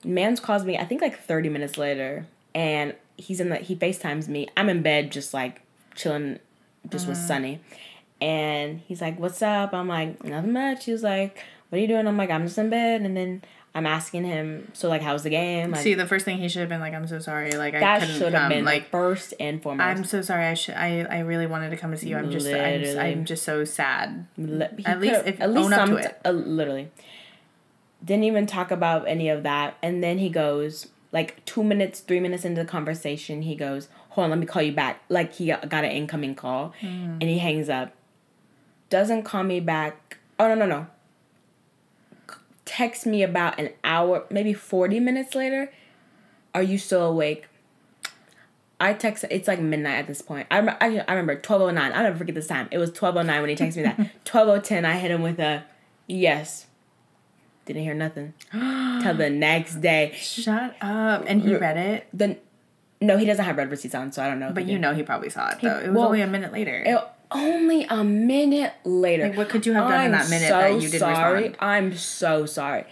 Mans 0.05 0.39
calls 0.39 0.63
me. 0.63 0.77
I 0.77 0.85
think 0.85 1.01
like 1.01 1.19
thirty 1.19 1.49
minutes 1.49 1.77
later, 1.77 2.25
and 2.55 2.95
he's 3.17 3.39
in 3.39 3.49
the 3.49 3.57
he 3.57 3.75
Facetimes 3.75 4.29
me. 4.29 4.47
I'm 4.55 4.69
in 4.69 4.81
bed, 4.81 5.11
just 5.11 5.33
like 5.33 5.61
chilling, 5.95 6.39
just 6.89 7.07
with 7.07 7.17
Sunny. 7.17 7.59
And 8.21 8.79
he's 8.87 9.01
like, 9.01 9.19
"What's 9.19 9.41
up?" 9.41 9.73
I'm 9.73 9.87
like, 9.87 10.23
"Nothing 10.23 10.53
much." 10.53 10.85
He 10.85 10.91
was 10.93 11.03
like, 11.03 11.43
"What 11.69 11.77
are 11.77 11.81
you 11.81 11.87
doing?" 11.87 12.07
I'm 12.07 12.17
like, 12.17 12.29
"I'm 12.29 12.45
just 12.45 12.57
in 12.57 12.69
bed." 12.69 13.01
And 13.01 13.17
then 13.17 13.41
I'm 13.75 13.85
asking 13.85 14.23
him, 14.25 14.71
"So 14.73 14.89
like, 14.89 15.01
how's 15.01 15.23
the 15.23 15.29
game?" 15.29 15.71
Like, 15.71 15.81
See, 15.81 15.93
the 15.93 16.07
first 16.07 16.25
thing 16.25 16.37
he 16.39 16.49
should 16.49 16.61
have 16.61 16.69
been 16.69 16.79
like, 16.79 16.93
"I'm 16.93 17.07
so 17.07 17.19
sorry." 17.19 17.51
Like 17.51 17.75
I 17.75 17.79
that 17.79 17.99
couldn't 18.01 18.15
should 18.15 18.33
have 18.33 18.41
come. 18.43 18.49
been 18.49 18.65
like 18.65 18.89
first 18.89 19.33
and 19.39 19.61
foremost. 19.61 19.85
I'm 19.85 20.03
so 20.03 20.21
sorry. 20.21 20.45
I 20.47 20.53
should. 20.55 20.75
I. 20.75 21.01
I 21.03 21.19
really 21.19 21.45
wanted 21.47 21.69
to 21.69 21.77
come 21.77 21.91
to 21.91 21.97
see 21.97 22.09
you. 22.09 22.17
I'm 22.17 22.31
just. 22.31 22.47
I'm, 22.47 22.53
Literally. 22.53 22.99
I'm 22.99 23.25
just 23.25 23.43
so 23.43 23.63
sad. 23.65 24.25
Li- 24.37 24.65
At 24.85 24.99
least 24.99 25.21
if- 25.25 25.39
at 25.39 25.51
least 25.51 25.65
own 25.65 25.73
up 25.73 25.79
to 25.81 25.87
some 25.87 25.97
it. 25.99 26.17
uh, 26.25 26.31
literally 26.31 26.89
didn't 28.03 28.23
even 28.23 28.47
talk 28.47 28.71
about 28.71 29.05
any 29.09 29.27
of 29.27 29.43
that 29.43 29.75
and 29.83 30.01
then 30.01 30.19
he 30.19 30.29
goes 30.29 30.87
like 31.11 31.43
two 31.43 31.61
minutes 31.61 31.99
three 31.99 32.21
minutes 32.21 32.45
into 32.45 32.61
the 32.63 32.67
conversation 32.67 33.41
he 33.41 33.55
goes 33.55 33.89
hold 34.11 34.23
on 34.23 34.29
let 34.29 34.39
me 34.39 34.45
call 34.45 34.61
you 34.61 34.71
back 34.71 35.01
like 35.09 35.33
he 35.33 35.47
got 35.47 35.83
an 35.83 35.91
incoming 35.91 36.33
call 36.33 36.73
Hmm. 36.79 36.87
and 37.19 37.23
he 37.23 37.39
hangs 37.39 37.67
up 37.67 37.91
doesn't 38.89 39.23
call 39.23 39.43
me 39.43 39.59
back 39.59 40.17
oh 40.39 40.47
no 40.47 40.55
no 40.55 40.65
no 40.65 40.87
text 42.69 43.05
me 43.07 43.23
about 43.23 43.59
an 43.59 43.71
hour 43.83 44.25
maybe 44.29 44.53
40 44.53 44.99
minutes 44.99 45.33
later 45.33 45.71
are 46.53 46.61
you 46.61 46.77
still 46.77 47.03
awake 47.03 47.47
I 48.81 48.93
text. 48.93 49.25
It's 49.29 49.45
like 49.47 49.59
midnight 49.59 49.95
at 49.97 50.07
this 50.07 50.21
point. 50.21 50.47
I, 50.49 50.59
I, 50.59 51.03
I 51.05 51.11
remember 51.11 51.35
twelve 51.35 51.61
oh 51.61 51.69
nine. 51.69 51.91
I'll 51.91 52.03
never 52.03 52.17
forget 52.17 52.33
this 52.33 52.47
time. 52.47 52.69
It 52.71 52.77
was 52.77 52.91
twelve 52.93 53.17
oh 53.17 53.21
nine 53.23 53.41
when 53.41 53.49
he 53.49 53.55
texted 53.57 53.75
me 53.77 53.83
that. 53.83 54.09
Twelve 54.23 54.47
oh 54.47 54.59
ten. 54.61 54.85
I 54.85 54.93
hit 54.97 55.11
him 55.11 55.21
with 55.21 55.37
a 55.37 55.65
yes. 56.07 56.67
Didn't 57.65 57.83
hear 57.83 57.93
nothing 57.93 58.33
till 58.53 59.15
the 59.15 59.29
next 59.29 59.81
day. 59.81 60.13
Shut 60.15 60.77
up. 60.81 61.25
And 61.27 61.41
he 61.41 61.55
read 61.57 61.75
it, 61.75 62.07
The 62.13 62.37
no, 63.01 63.17
he 63.17 63.25
doesn't 63.25 63.43
have 63.43 63.57
red 63.57 63.69
receipts 63.69 63.95
on, 63.95 64.13
so 64.13 64.23
I 64.23 64.27
don't 64.29 64.39
know. 64.39 64.51
but 64.53 64.65
you 64.65 64.75
did. 64.75 64.81
know 64.81 64.93
he 64.93 65.03
probably 65.03 65.29
saw 65.29 65.49
it 65.49 65.57
though. 65.61 65.77
It 65.79 65.87
was 65.87 65.95
well, 65.97 66.05
only 66.05 66.21
a 66.21 66.27
minute 66.27 66.53
later. 66.53 66.81
It- 66.85 67.03
only 67.31 67.83
a 67.85 68.03
minute 68.03 68.73
later. 68.83 69.27
Like, 69.29 69.37
what 69.37 69.49
could 69.49 69.65
you 69.65 69.73
have 69.73 69.87
done 69.87 70.05
in 70.05 70.13
I'm 70.13 70.19
that 70.19 70.29
minute 70.29 70.47
so 70.47 70.57
that 70.57 70.73
you 70.75 70.89
didn't 70.89 70.99
sorry. 70.99 71.33
respond? 71.49 71.57
I'm 71.59 71.95
so 71.95 72.45
sorry. 72.45 72.85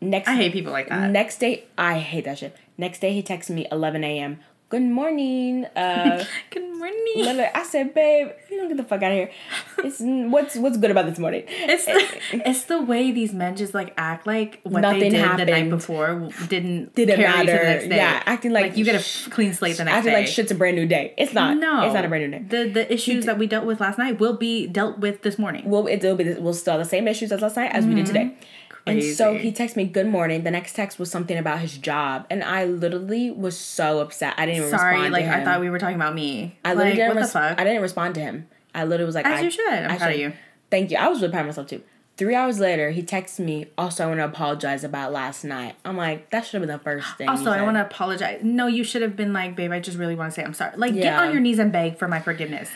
Next 0.00 0.28
I 0.28 0.34
hate 0.34 0.52
people 0.52 0.72
like 0.72 0.88
that. 0.88 1.10
Next 1.10 1.38
day, 1.38 1.64
I 1.78 1.98
hate 1.98 2.24
that 2.24 2.38
shit. 2.38 2.56
Next 2.76 2.98
day, 3.00 3.12
he 3.12 3.22
texts 3.22 3.50
me 3.50 3.66
11 3.70 4.02
a.m. 4.02 4.40
Good 4.72 4.80
morning. 4.80 5.66
Uh, 5.76 6.24
Good 6.50 6.62
morning. 6.78 7.04
literally, 7.16 7.44
I 7.54 7.62
said, 7.62 7.92
babe, 7.92 8.30
you 8.50 8.56
don't 8.56 8.68
get 8.68 8.78
the 8.78 8.84
fuck 8.84 9.02
out 9.02 9.12
of 9.12 9.18
here. 9.18 9.30
It's 9.84 10.00
what's 10.00 10.56
what's 10.56 10.78
good 10.78 10.90
about 10.92 11.06
this 11.06 11.18
morning. 11.18 11.42
It's 11.46 11.84
the, 11.84 12.20
it's 12.48 12.64
the 12.64 12.80
way 12.80 13.10
these 13.10 13.34
men 13.34 13.54
just 13.56 13.74
like 13.74 13.92
act 13.98 14.26
like 14.26 14.60
what 14.62 14.80
Nothing 14.80 15.00
they 15.00 15.10
did 15.10 15.36
the 15.38 15.44
night 15.44 15.68
before 15.68 16.30
didn't 16.48 16.94
Didn't 16.94 17.16
carry 17.16 17.46
to 17.46 17.52
the 17.52 17.88
matter. 17.88 17.94
Yeah, 17.94 18.22
acting 18.24 18.52
like 18.52 18.78
you 18.78 18.84
get 18.86 18.94
a 18.94 19.00
sh- 19.00 19.26
clean 19.26 19.52
slate 19.52 19.76
the 19.76 19.84
next 19.84 19.96
Acting 19.98 20.12
day. 20.12 20.18
Acting 20.20 20.26
like 20.28 20.34
shit's 20.34 20.52
a 20.52 20.54
brand 20.54 20.76
new 20.76 20.86
day. 20.86 21.12
It's 21.18 21.34
not. 21.34 21.58
no, 21.58 21.84
it's 21.84 21.92
not 21.92 22.04
a 22.06 22.08
brand 22.08 22.30
new 22.30 22.38
day. 22.38 22.44
The 22.64 22.70
the 22.70 22.92
issues 22.94 23.26
that 23.26 23.36
we 23.36 23.46
dealt 23.46 23.66
with 23.66 23.78
last 23.80 23.98
night 23.98 24.20
will 24.20 24.36
be 24.36 24.66
dealt 24.68 25.00
with 25.00 25.20
this 25.20 25.38
morning. 25.38 25.68
We'll 25.68 25.86
it'll 25.88 26.16
be 26.16 26.32
we'll 26.34 26.54
still 26.54 26.74
have 26.74 26.82
the 26.82 26.88
same 26.88 27.06
issues 27.08 27.30
as 27.32 27.42
last 27.42 27.56
night 27.56 27.72
as 27.72 27.84
we 27.84 27.94
did 27.94 28.06
today. 28.06 28.36
And 28.86 29.02
so. 29.02 29.36
He 29.36 29.52
texted 29.52 29.76
me 29.76 29.84
good 29.84 30.06
morning. 30.06 30.44
The 30.44 30.50
next 30.50 30.74
text 30.74 30.98
was 30.98 31.10
something 31.10 31.36
about 31.38 31.60
his 31.60 31.78
job, 31.78 32.26
and 32.30 32.42
I 32.42 32.64
literally 32.64 33.30
was 33.30 33.56
so 33.56 34.00
upset. 34.00 34.34
I 34.36 34.46
didn't 34.46 34.58
even 34.58 34.70
Sorry, 34.70 34.94
respond 34.94 35.12
like 35.12 35.26
I 35.26 35.44
thought 35.44 35.60
we 35.60 35.70
were 35.70 35.78
talking 35.78 35.96
about 35.96 36.14
me. 36.14 36.56
I 36.64 36.74
literally 36.74 36.98
like, 36.98 37.08
didn't 37.08 37.16
res-? 37.16 37.36
I 37.36 37.64
didn't 37.64 37.82
respond 37.82 38.14
to 38.16 38.20
him. 38.20 38.48
I 38.74 38.84
literally 38.84 39.06
was 39.06 39.14
like, 39.14 39.26
As 39.26 39.40
I, 39.40 39.42
you 39.42 39.50
should. 39.50 39.68
I'm 39.68 39.90
I 39.90 39.98
proud 39.98 40.10
of 40.10 40.14
should. 40.14 40.20
you. 40.20 40.32
Thank 40.70 40.90
you. 40.90 40.96
I 40.96 41.08
was 41.08 41.20
really 41.20 41.32
proud 41.32 41.42
of 41.42 41.46
myself 41.46 41.68
too. 41.68 41.82
Three 42.16 42.34
hours 42.34 42.58
later, 42.60 42.90
he 42.90 43.02
texts 43.02 43.40
me. 43.40 43.66
Also, 43.78 44.04
I 44.04 44.06
want 44.06 44.20
to 44.20 44.24
apologize 44.24 44.84
about 44.84 45.12
last 45.12 45.44
night. 45.44 45.76
I'm 45.84 45.96
like, 45.96 46.30
that 46.30 46.44
should 46.44 46.60
have 46.60 46.62
been 46.62 46.76
the 46.76 46.82
first 46.82 47.16
thing. 47.16 47.28
Also, 47.28 47.50
I 47.50 47.62
want 47.62 47.76
to 47.76 47.82
apologize. 47.82 48.40
No, 48.42 48.66
you 48.66 48.84
should 48.84 49.02
have 49.02 49.16
been 49.16 49.32
like, 49.32 49.56
babe, 49.56 49.72
I 49.72 49.80
just 49.80 49.96
really 49.96 50.14
want 50.14 50.32
to 50.32 50.34
say 50.34 50.44
I'm 50.44 50.54
sorry. 50.54 50.76
Like, 50.76 50.94
get 50.94 51.18
on 51.18 51.32
your 51.32 51.40
knees 51.40 51.58
and 51.58 51.72
beg 51.72 51.98
for 51.98 52.08
my 52.08 52.20
forgiveness. 52.20 52.68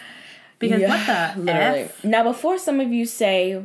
Because 0.58 0.80
what 0.80 1.06
the 1.06 1.40
literally. 1.40 1.80
F? 1.80 2.04
Now, 2.04 2.22
before 2.22 2.58
some 2.58 2.80
of 2.80 2.90
you 2.90 3.04
say 3.04 3.62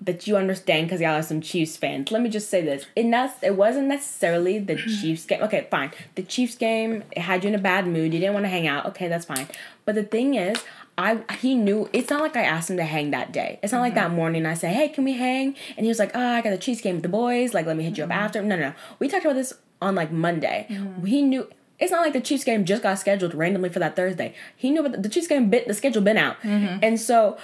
that 0.00 0.26
you 0.26 0.36
understand 0.36 0.86
because 0.86 1.00
y'all 1.00 1.16
are 1.16 1.22
some 1.22 1.40
Chiefs 1.40 1.76
fans, 1.76 2.10
let 2.10 2.22
me 2.22 2.28
just 2.28 2.48
say 2.48 2.62
this: 2.62 2.86
it 2.96 3.04
not, 3.04 3.34
it 3.42 3.56
wasn't 3.56 3.88
necessarily 3.88 4.58
the 4.58 4.74
mm-hmm. 4.74 5.00
Chiefs 5.00 5.26
game. 5.26 5.42
Okay, 5.42 5.66
fine. 5.70 5.90
The 6.14 6.22
Chiefs 6.22 6.56
game 6.56 7.04
it 7.12 7.20
had 7.20 7.44
you 7.44 7.48
in 7.48 7.54
a 7.54 7.58
bad 7.58 7.86
mood. 7.86 8.12
You 8.12 8.20
didn't 8.20 8.34
want 8.34 8.44
to 8.44 8.50
hang 8.50 8.66
out. 8.66 8.86
Okay, 8.86 9.08
that's 9.08 9.24
fine. 9.24 9.48
But 9.84 9.94
the 9.94 10.04
thing 10.04 10.34
is. 10.34 10.62
I 10.98 11.22
he 11.38 11.54
knew 11.54 11.88
it's 11.94 12.10
not 12.10 12.20
like 12.20 12.36
I 12.36 12.42
asked 12.42 12.68
him 12.68 12.76
to 12.76 12.84
hang 12.84 13.12
that 13.12 13.32
day. 13.32 13.58
It's 13.62 13.72
not 13.72 13.80
like 13.80 13.94
mm-hmm. 13.94 14.10
that 14.10 14.14
morning 14.14 14.44
I 14.44 14.52
said, 14.52 14.74
"Hey, 14.74 14.88
can 14.88 15.04
we 15.04 15.14
hang?" 15.14 15.56
And 15.76 15.86
he 15.86 15.88
was 15.88 15.98
like, 15.98 16.10
"Oh, 16.14 16.20
I 16.20 16.42
got 16.42 16.50
the 16.50 16.58
Chiefs 16.58 16.82
game 16.82 16.96
with 16.96 17.02
the 17.02 17.08
boys. 17.08 17.54
Like, 17.54 17.64
let 17.64 17.76
me 17.76 17.84
hit 17.84 17.96
you 17.96 18.04
up 18.04 18.10
mm-hmm. 18.10 18.18
after." 18.18 18.42
No, 18.42 18.56
no, 18.56 18.68
no. 18.68 18.74
We 18.98 19.08
talked 19.08 19.24
about 19.24 19.36
this 19.36 19.54
on 19.80 19.94
like 19.94 20.12
Monday. 20.12 20.66
He 21.06 21.22
knew 21.22 21.48
it's 21.78 21.90
not 21.90 22.02
like 22.02 22.12
the 22.12 22.20
Chiefs 22.20 22.44
game 22.44 22.66
just 22.66 22.82
got 22.82 22.98
scheduled 22.98 23.34
randomly 23.34 23.70
for 23.70 23.78
that 23.78 23.96
Thursday. 23.96 24.34
He 24.54 24.70
knew 24.70 24.80
about 24.80 24.92
the, 24.92 24.98
the 24.98 25.08
Chiefs 25.08 25.26
game 25.26 25.48
bit 25.48 25.66
the 25.66 25.74
schedule 25.74 26.02
been 26.02 26.18
out, 26.18 26.36
and 26.44 27.00
so 27.00 27.38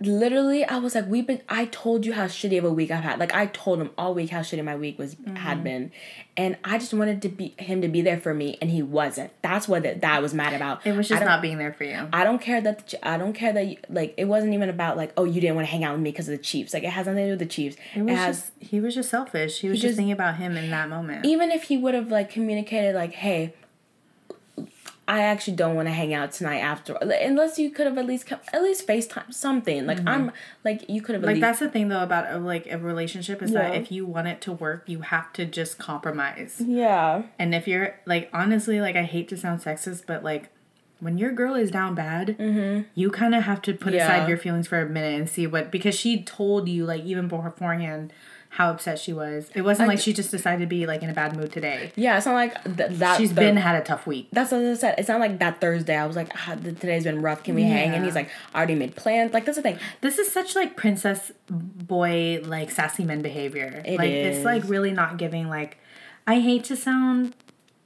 literally 0.00 0.64
I 0.64 0.78
was 0.78 0.94
like, 0.94 1.06
we've 1.06 1.26
been. 1.26 1.40
I 1.48 1.66
told 1.66 2.04
you 2.04 2.12
how 2.12 2.26
shitty 2.26 2.58
of 2.58 2.64
a 2.64 2.70
week 2.72 2.90
I've 2.90 3.02
had. 3.04 3.18
Like 3.18 3.34
I 3.34 3.46
told 3.46 3.80
him 3.80 3.90
all 3.96 4.14
week 4.14 4.30
how 4.30 4.40
shitty 4.40 4.62
my 4.64 4.76
week 4.76 4.98
was 4.98 5.14
Mm-hmm. 5.16 5.36
had 5.36 5.64
been, 5.64 5.90
and 6.36 6.56
I 6.64 6.78
just 6.78 6.92
wanted 6.92 7.22
to 7.22 7.28
be 7.28 7.54
him 7.58 7.80
to 7.82 7.88
be 7.88 8.02
there 8.02 8.18
for 8.20 8.34
me, 8.34 8.58
and 8.60 8.70
he 8.70 8.82
wasn't. 8.82 9.30
That's 9.42 9.66
what 9.66 9.82
that, 9.84 10.00
that 10.02 10.14
I 10.14 10.18
was 10.20 10.34
mad 10.34 10.52
about. 10.52 10.86
It 10.86 10.96
was 10.96 11.08
just 11.08 11.22
don't- 11.22 11.40
being 11.40 11.58
there 11.58 11.72
for 11.72 11.84
you. 11.84 12.08
I 12.12 12.24
don't 12.24 12.40
care 12.40 12.60
that 12.60 12.86
the, 12.88 13.08
I 13.08 13.16
don't 13.18 13.32
care 13.32 13.52
that 13.52 13.66
you, 13.66 13.76
like 13.88 14.14
it 14.16 14.26
wasn't 14.26 14.52
even 14.54 14.68
about 14.68 14.96
like 14.96 15.12
oh 15.16 15.24
you 15.24 15.40
didn't 15.40 15.56
want 15.56 15.66
to 15.66 15.70
hang 15.72 15.84
out 15.84 15.92
with 15.92 16.02
me 16.02 16.10
because 16.10 16.28
of 16.28 16.36
the 16.36 16.42
Chiefs. 16.42 16.74
Like 16.74 16.82
it 16.84 16.90
has 16.90 17.06
nothing 17.06 17.18
to 17.18 17.26
do 17.26 17.30
with 17.30 17.38
the 17.40 17.46
Chiefs. 17.46 17.76
It 17.94 18.02
was 18.02 18.14
has 18.16 18.36
just 18.40 18.52
he 18.60 18.80
was 18.80 18.94
just 18.94 19.08
selfish. 19.10 19.60
He 19.60 19.68
was 19.68 19.78
just, 19.78 19.88
just- 19.90 19.96
thinking 19.96 20.12
about 20.12 20.36
him 20.36 20.56
in 20.56 20.70
that 20.70 20.88
moment. 20.88 21.24
even 21.24 21.50
if 21.50 21.64
he 21.64 21.76
would 21.76 21.94
have 21.94 22.10
like 22.10 22.30
communicated 22.30 22.94
like 22.94 23.12
hey 23.12 23.54
i 25.08 25.22
actually 25.22 25.54
don't 25.54 25.74
want 25.74 25.86
to 25.86 25.92
hang 25.92 26.12
out 26.12 26.32
tonight 26.32 26.58
after 26.58 26.94
unless 26.94 27.58
you 27.58 27.70
could 27.70 27.86
have 27.86 27.98
at 27.98 28.06
least 28.06 28.26
come, 28.26 28.40
at 28.52 28.62
least 28.62 28.86
facetime 28.86 29.32
something 29.32 29.86
like 29.86 29.98
i'm 30.06 30.28
mm-hmm. 30.28 30.36
like 30.64 30.88
you 30.88 31.00
could 31.00 31.14
have 31.14 31.22
like 31.22 31.34
least 31.34 31.40
that's 31.42 31.58
the 31.60 31.68
thing 31.68 31.88
though 31.88 32.02
about 32.02 32.32
a, 32.32 32.38
like 32.38 32.66
a 32.70 32.78
relationship 32.78 33.42
is 33.42 33.52
that 33.52 33.74
if 33.74 33.92
you 33.92 34.06
want 34.06 34.28
it 34.28 34.40
to 34.40 34.52
work, 34.52 34.84
you 34.86 35.00
have 35.00 35.32
to 35.34 35.44
just 35.44 35.78
compromise. 35.78 36.60
yeah 36.64 37.22
And 37.38 37.54
if 37.54 37.68
you're 37.68 37.98
like 38.06 38.28
honestly, 38.32 38.80
like 38.80 38.96
I 38.96 39.02
hate 39.02 39.28
to 39.28 39.36
sound 39.36 39.60
sexist, 39.60 40.04
but 40.06 40.24
like 40.24 40.50
when 40.98 41.18
your 41.18 41.32
girl 41.32 41.54
is 41.54 41.70
down 41.70 41.94
bad, 41.94 42.38
mm-hmm. 42.38 42.82
you 42.94 43.10
kind 43.10 43.34
of 43.34 43.42
have 43.42 43.60
to 43.62 43.74
put 43.74 43.92
Yeah. 43.92 44.04
aside 44.04 44.28
your 44.28 44.38
feelings 44.38 44.66
for 44.66 44.80
a 44.80 44.88
minute 44.88 45.14
and 45.18 45.28
see 45.28 45.46
what 45.46 45.70
because 45.70 45.94
she 45.94 46.22
told 46.22 46.68
you 46.68 46.84
like 46.84 47.04
even 47.04 47.28
beforehand 47.28 48.12
how 48.56 48.70
upset 48.70 48.98
she 48.98 49.12
was. 49.12 49.50
It 49.54 49.60
wasn't 49.60 49.88
like 49.88 49.98
she 49.98 50.14
just 50.14 50.30
decided 50.30 50.60
to 50.60 50.66
be 50.66 50.86
like 50.86 51.02
in 51.02 51.10
a 51.10 51.12
bad 51.12 51.36
mood 51.36 51.52
today. 51.52 51.92
Yeah, 51.94 52.16
it's 52.16 52.24
not 52.24 52.32
like 52.32 52.54
th- 52.64 52.98
that. 52.98 53.18
She's 53.18 53.34
the- 53.34 53.40
been 53.42 53.56
had 53.58 53.74
a 53.76 53.84
tough 53.84 54.06
week. 54.06 54.28
That's 54.32 54.50
what 54.50 54.62
I 54.64 54.72
said. 54.72 54.94
It's 54.96 55.08
not 55.08 55.20
like 55.20 55.38
that 55.40 55.60
Thursday. 55.60 55.94
I 55.94 56.06
was 56.06 56.16
like, 56.16 56.30
ah, 56.34 56.54
today's 56.54 57.04
been 57.04 57.20
rough. 57.20 57.42
Can 57.42 57.54
we 57.54 57.64
hang? 57.64 57.92
And 57.92 58.02
he's 58.02 58.14
like, 58.14 58.30
I 58.54 58.58
already 58.58 58.74
made 58.74 58.96
plans. 58.96 59.34
Like 59.34 59.44
that's 59.44 59.56
the 59.56 59.62
thing. 59.62 59.78
This 60.00 60.18
is 60.18 60.32
such 60.32 60.56
like 60.56 60.74
princess 60.74 61.32
boy 61.50 62.40
like 62.44 62.70
sassy 62.70 63.04
men 63.04 63.20
behavior. 63.20 63.82
It 63.84 63.98
like 63.98 64.08
is. 64.10 64.36
it's 64.38 64.44
like 64.46 64.62
really 64.64 64.90
not 64.90 65.18
giving 65.18 65.50
like 65.50 65.76
I 66.26 66.40
hate 66.40 66.64
to 66.64 66.76
sound 66.76 67.34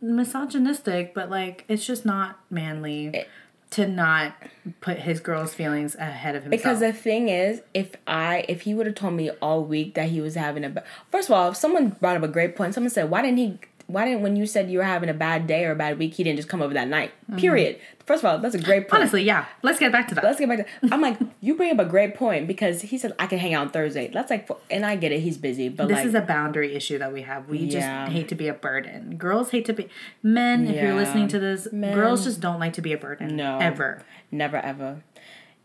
misogynistic, 0.00 1.14
but 1.14 1.30
like 1.30 1.64
it's 1.66 1.84
just 1.84 2.06
not 2.06 2.38
manly 2.48 3.26
to 3.70 3.86
not 3.86 4.34
put 4.80 4.98
his 4.98 5.20
girl's 5.20 5.54
feelings 5.54 5.94
ahead 5.94 6.34
of 6.34 6.42
himself. 6.42 6.60
Because 6.60 6.80
the 6.80 6.92
thing 6.92 7.28
is, 7.28 7.62
if 7.72 7.94
I 8.06 8.44
if 8.48 8.62
he 8.62 8.74
would 8.74 8.86
have 8.86 8.96
told 8.96 9.14
me 9.14 9.30
all 9.40 9.64
week 9.64 9.94
that 9.94 10.08
he 10.08 10.20
was 10.20 10.34
having 10.34 10.64
a 10.64 10.82
first 11.10 11.28
of 11.28 11.34
all, 11.34 11.50
if 11.50 11.56
someone 11.56 11.90
brought 12.00 12.16
up 12.16 12.22
a 12.22 12.28
great 12.28 12.56
point. 12.56 12.74
Someone 12.74 12.90
said, 12.90 13.10
why 13.10 13.22
didn't 13.22 13.38
he? 13.38 13.58
Why 13.92 14.04
didn't 14.04 14.22
when 14.22 14.36
you 14.36 14.46
said 14.46 14.70
you 14.70 14.78
were 14.78 14.84
having 14.84 15.08
a 15.08 15.14
bad 15.14 15.46
day 15.46 15.64
or 15.64 15.72
a 15.72 15.76
bad 15.76 15.98
week, 15.98 16.14
he 16.14 16.24
didn't 16.24 16.36
just 16.36 16.48
come 16.48 16.62
over 16.62 16.74
that 16.74 16.88
night? 16.88 17.12
Mm-hmm. 17.30 17.38
Period. 17.38 17.80
First 18.06 18.24
of 18.24 18.30
all, 18.30 18.38
that's 18.38 18.54
a 18.54 18.58
great 18.58 18.88
point. 18.88 19.02
Honestly, 19.02 19.22
yeah. 19.22 19.46
Let's 19.62 19.78
get 19.78 19.92
back 19.92 20.08
to 20.08 20.14
that. 20.16 20.24
Let's 20.24 20.38
get 20.40 20.48
back 20.48 20.58
to. 20.58 20.64
that. 20.82 20.92
I'm 20.92 21.00
like, 21.00 21.18
you 21.40 21.54
bring 21.56 21.70
up 21.70 21.78
a 21.78 21.88
great 21.88 22.14
point 22.14 22.46
because 22.46 22.82
he 22.82 22.98
said 22.98 23.12
I 23.18 23.26
can 23.26 23.38
hang 23.38 23.54
out 23.54 23.66
on 23.66 23.70
Thursday. 23.70 24.08
That's 24.12 24.30
like, 24.30 24.48
and 24.70 24.84
I 24.84 24.96
get 24.96 25.12
it, 25.12 25.20
he's 25.20 25.38
busy, 25.38 25.68
but 25.68 25.88
this 25.88 25.98
like, 25.98 26.06
is 26.06 26.14
a 26.14 26.20
boundary 26.20 26.74
issue 26.74 26.98
that 26.98 27.12
we 27.12 27.22
have. 27.22 27.48
We 27.48 27.58
Yeah. 27.58 28.06
just 28.06 28.12
hate 28.12 28.28
to 28.28 28.34
be 28.34 28.48
a 28.48 28.54
burden. 28.54 29.16
Girls 29.16 29.50
hate 29.50 29.64
to 29.66 29.72
be 29.72 29.88
men. 30.22 30.66
If 30.66 30.82
you're 30.82 30.94
listening 30.94 31.28
to 31.28 31.38
this, 31.38 31.68
Men. 31.72 31.94
girls 31.94 32.24
just 32.24 32.40
don't 32.40 32.58
like 32.58 32.72
to 32.74 32.82
be 32.82 32.92
a 32.92 32.98
burden. 32.98 33.36
No. 33.36 33.58
ever. 33.58 34.02
Never 34.32 34.56
ever. 34.58 35.02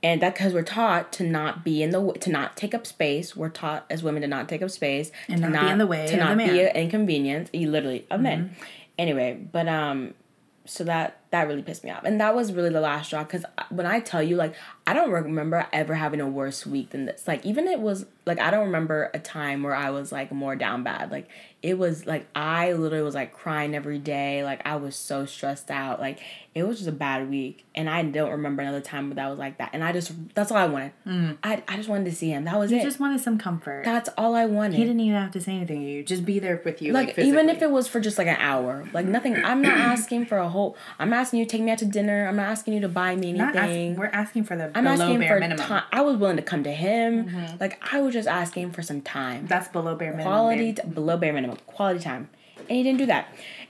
And 0.05 0.21
that 0.21 0.35
because 0.35 0.53
we're 0.53 0.61
taught 0.61 1.11
to 1.13 1.23
not 1.23 1.63
be 1.63 1.81
in 1.81 1.89
the 1.89 2.13
to 2.21 2.29
not 2.29 2.55
take 2.55 2.75
up 2.75 2.85
space. 2.85 3.35
We're 3.35 3.49
taught 3.49 3.87
as 3.89 4.03
women 4.03 4.21
to 4.21 4.27
not 4.27 4.47
take 4.47 4.61
up 4.61 4.69
space 4.69 5.11
And 5.27 5.41
to 5.41 5.49
not 5.49 5.63
be 5.63 5.71
in 5.71 5.77
the 5.79 5.87
way 5.87 6.05
to 6.05 6.15
not 6.15 6.37
the 6.37 6.43
be 6.43 6.45
man. 6.45 6.55
Mm-hmm. 6.55 6.77
an 6.77 6.83
inconvenience. 6.83 7.49
You 7.53 7.71
literally 7.71 8.05
of 8.11 8.21
men. 8.21 8.55
Anyway, 8.99 9.33
but 9.51 9.67
um, 9.67 10.13
so 10.65 10.83
that 10.83 11.19
that 11.31 11.47
really 11.47 11.61
pissed 11.63 11.83
me 11.83 11.89
off, 11.91 12.03
and 12.03 12.19
that 12.21 12.35
was 12.35 12.53
really 12.53 12.69
the 12.69 12.81
last 12.81 13.07
straw. 13.07 13.23
Because 13.23 13.45
when 13.69 13.85
I 13.85 13.99
tell 13.99 14.21
you, 14.23 14.35
like, 14.35 14.53
I 14.87 14.93
don't 14.93 15.09
remember 15.11 15.67
ever 15.73 15.95
having 15.95 16.21
a 16.21 16.27
worse 16.27 16.65
week 16.65 16.91
than 16.91 17.05
this. 17.05 17.27
Like, 17.27 17.45
even 17.45 17.67
it 17.67 17.79
was 17.79 18.05
like 18.25 18.39
I 18.39 18.49
don't 18.51 18.65
remember 18.65 19.11
a 19.13 19.19
time 19.19 19.63
where 19.63 19.75
I 19.75 19.89
was 19.91 20.11
like 20.11 20.31
more 20.31 20.55
down 20.55 20.83
bad. 20.83 21.11
Like 21.11 21.29
it 21.61 21.77
was 21.77 22.05
like 22.07 22.27
I 22.35 22.73
literally 22.73 23.03
was 23.03 23.13
like 23.15 23.33
crying 23.33 23.75
every 23.75 23.99
day. 23.99 24.43
Like 24.43 24.61
I 24.65 24.75
was 24.77 24.95
so 24.95 25.25
stressed 25.25 25.69
out. 25.71 25.99
Like 25.99 26.19
it 26.55 26.63
was 26.65 26.77
just 26.77 26.87
a 26.89 26.93
bad 26.93 27.29
week, 27.29 27.65
and 27.75 27.89
I 27.89 28.01
don't 28.03 28.31
remember 28.31 28.61
another 28.61 28.81
time 28.81 29.09
where 29.09 29.15
that 29.15 29.29
was 29.29 29.37
like 29.37 29.57
that. 29.57 29.71
And 29.73 29.83
I 29.83 29.91
just 29.91 30.11
that's 30.35 30.51
all 30.51 30.57
I 30.57 30.65
wanted. 30.67 30.91
Mm. 31.05 31.37
I 31.43 31.61
I 31.67 31.75
just 31.75 31.89
wanted 31.89 32.05
to 32.05 32.15
see 32.15 32.29
him. 32.29 32.45
That 32.45 32.57
was 32.57 32.71
You 32.71 32.77
it. 32.77 32.83
just 32.83 32.99
wanted 32.99 33.19
some 33.21 33.37
comfort. 33.37 33.83
that's 33.85 34.09
all 34.17 34.33
I 34.35 34.45
wanted 34.45 34.75
he 34.77 34.83
didn't 34.83 34.99
even 35.01 35.19
have 35.21 35.31
to 35.31 35.41
say 35.41 35.53
anything 35.53 35.81
to 35.81 35.87
you. 35.87 36.03
Just 36.03 36.25
be 36.25 36.39
there 36.39 36.61
with 36.63 36.81
you. 36.81 36.93
like 36.93 37.09
Like, 37.17 37.19
even 37.19 37.49
if 37.49 37.61
it 37.61 37.69
was 37.71 37.87
for 37.87 37.99
just 37.99 38.17
like 38.17 38.27
an 38.27 38.37
hour 38.39 38.87
like 38.93 39.05
nothing 39.05 39.35
i'm 39.43 39.61
not 39.61 39.77
asking 39.77 40.25
for 40.25 40.37
a 40.37 40.47
whole 40.49 40.75
i'm 40.99 41.11
asking 41.15 41.39
you 41.39 41.45
to 41.45 41.49
take 41.51 41.61
me 41.61 41.71
out 41.71 41.77
to 41.79 41.85
dinner 41.85 42.27
i'm 42.27 42.35
not 42.35 42.47
asking 42.47 42.73
you 42.73 42.79
to 42.81 42.87
buy 42.89 43.15
me 43.15 43.29
anything 43.29 43.55
asking, 43.57 43.95
we're 43.95 44.05
asking 44.07 44.43
for 44.43 44.55
the 44.55 44.65
i'm 44.75 44.83
below 44.83 44.93
asking 45.05 45.19
bare 45.19 45.29
for 45.35 45.39
minimum. 45.39 45.57
Mm-hmm. 45.63 45.73
time 45.73 45.83
i 45.91 46.01
was 46.01 46.17
willing 46.17 46.37
to 46.37 46.43
come 46.43 46.63
to 46.63 46.71
him 46.71 47.31
like 47.59 47.81
i 47.93 47.99
was 48.01 48.13
just 48.13 48.27
asking 48.27 48.71
for 48.71 48.81
some 48.81 49.01
time 49.01 49.47
That's 49.47 49.67
below 49.69 49.95
bare 49.95 50.11
minimum. 50.11 50.25
quality 50.27 50.73
t- 50.73 50.81
below 50.87 51.17
bare 51.17 51.33
minimum 51.33 51.57
quality 51.67 51.99
time 51.99 52.29
and 52.57 52.69
he 52.77 52.83
didn't 52.83 52.99
do 52.99 53.05
that 53.07 53.27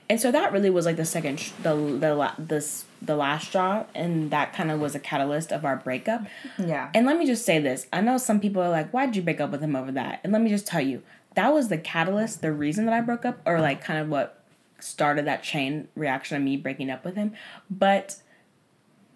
and 0.08 0.20
so 0.20 0.30
that 0.30 0.52
really 0.52 0.70
was 0.70 0.86
like 0.86 0.96
the 0.96 1.04
second 1.04 1.40
sh- 1.40 1.50
the 1.62 1.74
the 1.74 2.14
la- 2.14 2.34
this 2.38 2.84
the 3.02 3.16
last 3.16 3.48
straw 3.48 3.84
and 3.94 4.30
that 4.30 4.52
kind 4.52 4.70
of 4.70 4.78
was 4.80 4.94
a 4.94 5.00
catalyst 5.00 5.50
of 5.52 5.64
our 5.64 5.76
breakup 5.76 6.22
Yeah. 6.58 6.90
and 6.94 7.04
let 7.06 7.18
me 7.18 7.26
just 7.26 7.44
say 7.44 7.58
this. 7.58 7.86
I 7.92 8.00
know 8.00 8.16
some 8.16 8.40
people 8.40 8.62
are 8.62 8.70
like, 8.70 8.90
why'd 8.90 9.14
you 9.16 9.22
break 9.22 9.40
up 9.40 9.50
with 9.50 9.60
him 9.60 9.76
over 9.76 9.92
that? 9.92 10.20
And 10.24 10.32
let 10.32 10.40
me 10.42 10.48
just 10.48 10.66
tell 10.66 10.80
you, 10.80 11.02
that 11.34 11.52
was 11.52 11.68
the 11.68 11.76
catalyst, 11.76 12.40
the 12.40 12.52
reason 12.52 12.86
that 12.86 12.94
I 12.94 13.00
broke 13.02 13.24
up, 13.26 13.38
or 13.44 13.60
like 13.60 13.82
kind 13.84 13.98
of 14.00 14.08
what 14.08 14.35
started 14.78 15.26
that 15.26 15.42
chain 15.42 15.88
reaction 15.94 16.36
of 16.36 16.42
me 16.42 16.56
breaking 16.56 16.90
up 16.90 17.04
with 17.04 17.16
him. 17.16 17.32
But 17.70 18.16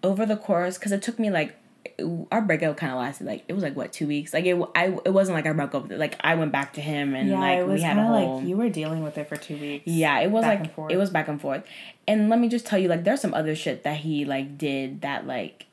over 0.03 0.25
the 0.25 0.37
course, 0.37 0.77
because 0.77 0.91
it 0.91 1.01
took 1.01 1.19
me 1.19 1.29
like, 1.29 1.55
our 2.31 2.41
breakup 2.41 2.77
kind 2.77 2.91
of 2.91 2.99
lasted 2.99 3.25
like, 3.25 3.43
it 3.47 3.53
was 3.53 3.63
like 3.63 3.75
what, 3.75 3.91
two 3.91 4.07
weeks? 4.07 4.33
Like, 4.33 4.45
it, 4.45 4.59
I, 4.75 4.97
it 5.05 5.13
wasn't 5.13 5.35
like 5.35 5.45
I 5.45 5.51
broke 5.53 5.73
up 5.75 5.83
with 5.83 5.91
it. 5.93 5.99
Like, 5.99 6.15
I 6.21 6.35
went 6.35 6.51
back 6.51 6.73
to 6.73 6.81
him 6.81 7.15
and 7.15 7.29
yeah, 7.29 7.39
like, 7.39 7.67
we 7.67 7.81
had 7.81 7.97
a 7.97 8.03
whole. 8.03 8.39
like 8.39 8.47
you 8.47 8.57
were 8.57 8.69
dealing 8.69 9.03
with 9.03 9.17
it 9.17 9.27
for 9.27 9.35
two 9.35 9.57
weeks. 9.57 9.87
Yeah, 9.87 10.19
it 10.19 10.31
was 10.31 10.43
like 10.43 10.71
it 10.89 10.97
was 10.97 11.09
back 11.09 11.27
and 11.27 11.41
forth. 11.41 11.63
And 12.07 12.29
let 12.29 12.39
me 12.39 12.49
just 12.49 12.65
tell 12.65 12.79
you, 12.79 12.87
like, 12.87 13.03
there's 13.03 13.21
some 13.21 13.33
other 13.33 13.55
shit 13.55 13.83
that 13.83 13.97
he 13.97 14.25
like 14.25 14.57
did 14.57 15.01
that 15.01 15.25
like 15.25 15.65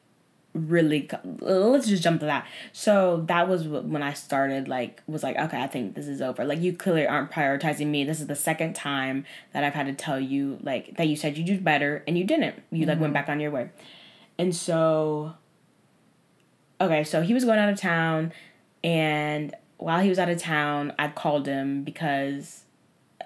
really. 0.54 1.08
Let's 1.40 1.86
just 1.88 2.02
jump 2.02 2.20
to 2.20 2.26
that. 2.26 2.46
So 2.72 3.22
that 3.26 3.48
was 3.48 3.66
when 3.68 4.02
I 4.02 4.12
started 4.12 4.68
like 4.68 5.02
was 5.06 5.22
like, 5.22 5.36
okay, 5.36 5.62
I 5.62 5.66
think 5.66 5.94
this 5.94 6.08
is 6.08 6.20
over. 6.20 6.44
Like, 6.44 6.60
you 6.60 6.72
clearly 6.72 7.06
aren't 7.06 7.30
prioritizing 7.30 7.86
me. 7.86 8.04
This 8.04 8.20
is 8.20 8.26
the 8.26 8.36
second 8.36 8.74
time 8.74 9.24
that 9.52 9.64
I've 9.64 9.74
had 9.74 9.86
to 9.86 9.92
tell 9.92 10.18
you 10.20 10.58
like 10.62 10.96
that 10.96 11.08
you 11.08 11.16
said 11.16 11.36
you 11.38 11.44
do 11.44 11.58
better 11.60 12.02
and 12.06 12.18
you 12.18 12.24
didn't. 12.24 12.62
You 12.70 12.86
like 12.86 12.94
Mm-hmm. 12.94 13.02
went 13.02 13.14
back 13.14 13.28
on 13.28 13.40
your 13.40 13.50
way, 13.50 13.70
and 14.38 14.54
so. 14.54 15.34
Okay, 16.80 17.02
so 17.02 17.22
he 17.22 17.34
was 17.34 17.44
going 17.44 17.58
out 17.58 17.68
of 17.68 17.76
town, 17.80 18.32
and 18.84 19.52
while 19.78 20.00
he 20.00 20.08
was 20.08 20.18
out 20.18 20.28
of 20.28 20.38
town, 20.38 20.92
I 20.96 21.08
called 21.08 21.46
him 21.46 21.82
because 21.82 22.62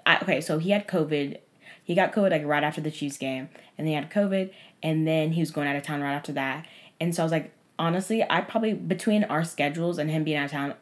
I, 0.06 0.18
okay, 0.22 0.40
so 0.40 0.58
he 0.58 0.70
had 0.70 0.88
COVID. 0.88 1.38
He 1.84 1.94
got 1.94 2.12
COVID 2.12 2.30
like 2.30 2.46
right 2.46 2.64
after 2.64 2.80
the 2.80 2.90
Chiefs 2.90 3.18
game, 3.18 3.50
and 3.76 3.86
he 3.86 3.92
had 3.92 4.10
COVID, 4.10 4.52
and 4.82 5.06
then 5.06 5.32
he 5.32 5.40
was 5.40 5.50
going 5.50 5.68
out 5.68 5.76
of 5.76 5.82
town 5.82 6.00
right 6.00 6.14
after 6.14 6.32
that. 6.32 6.66
And 7.02 7.12
so 7.12 7.22
I 7.22 7.24
was 7.24 7.32
like, 7.32 7.50
honestly, 7.80 8.24
I 8.30 8.42
probably 8.42 8.74
between 8.74 9.24
our 9.24 9.42
schedules 9.42 9.98
and 9.98 10.08
him 10.08 10.22
being 10.22 10.36
out 10.36 10.44
of 10.46 10.50
town, 10.52 10.74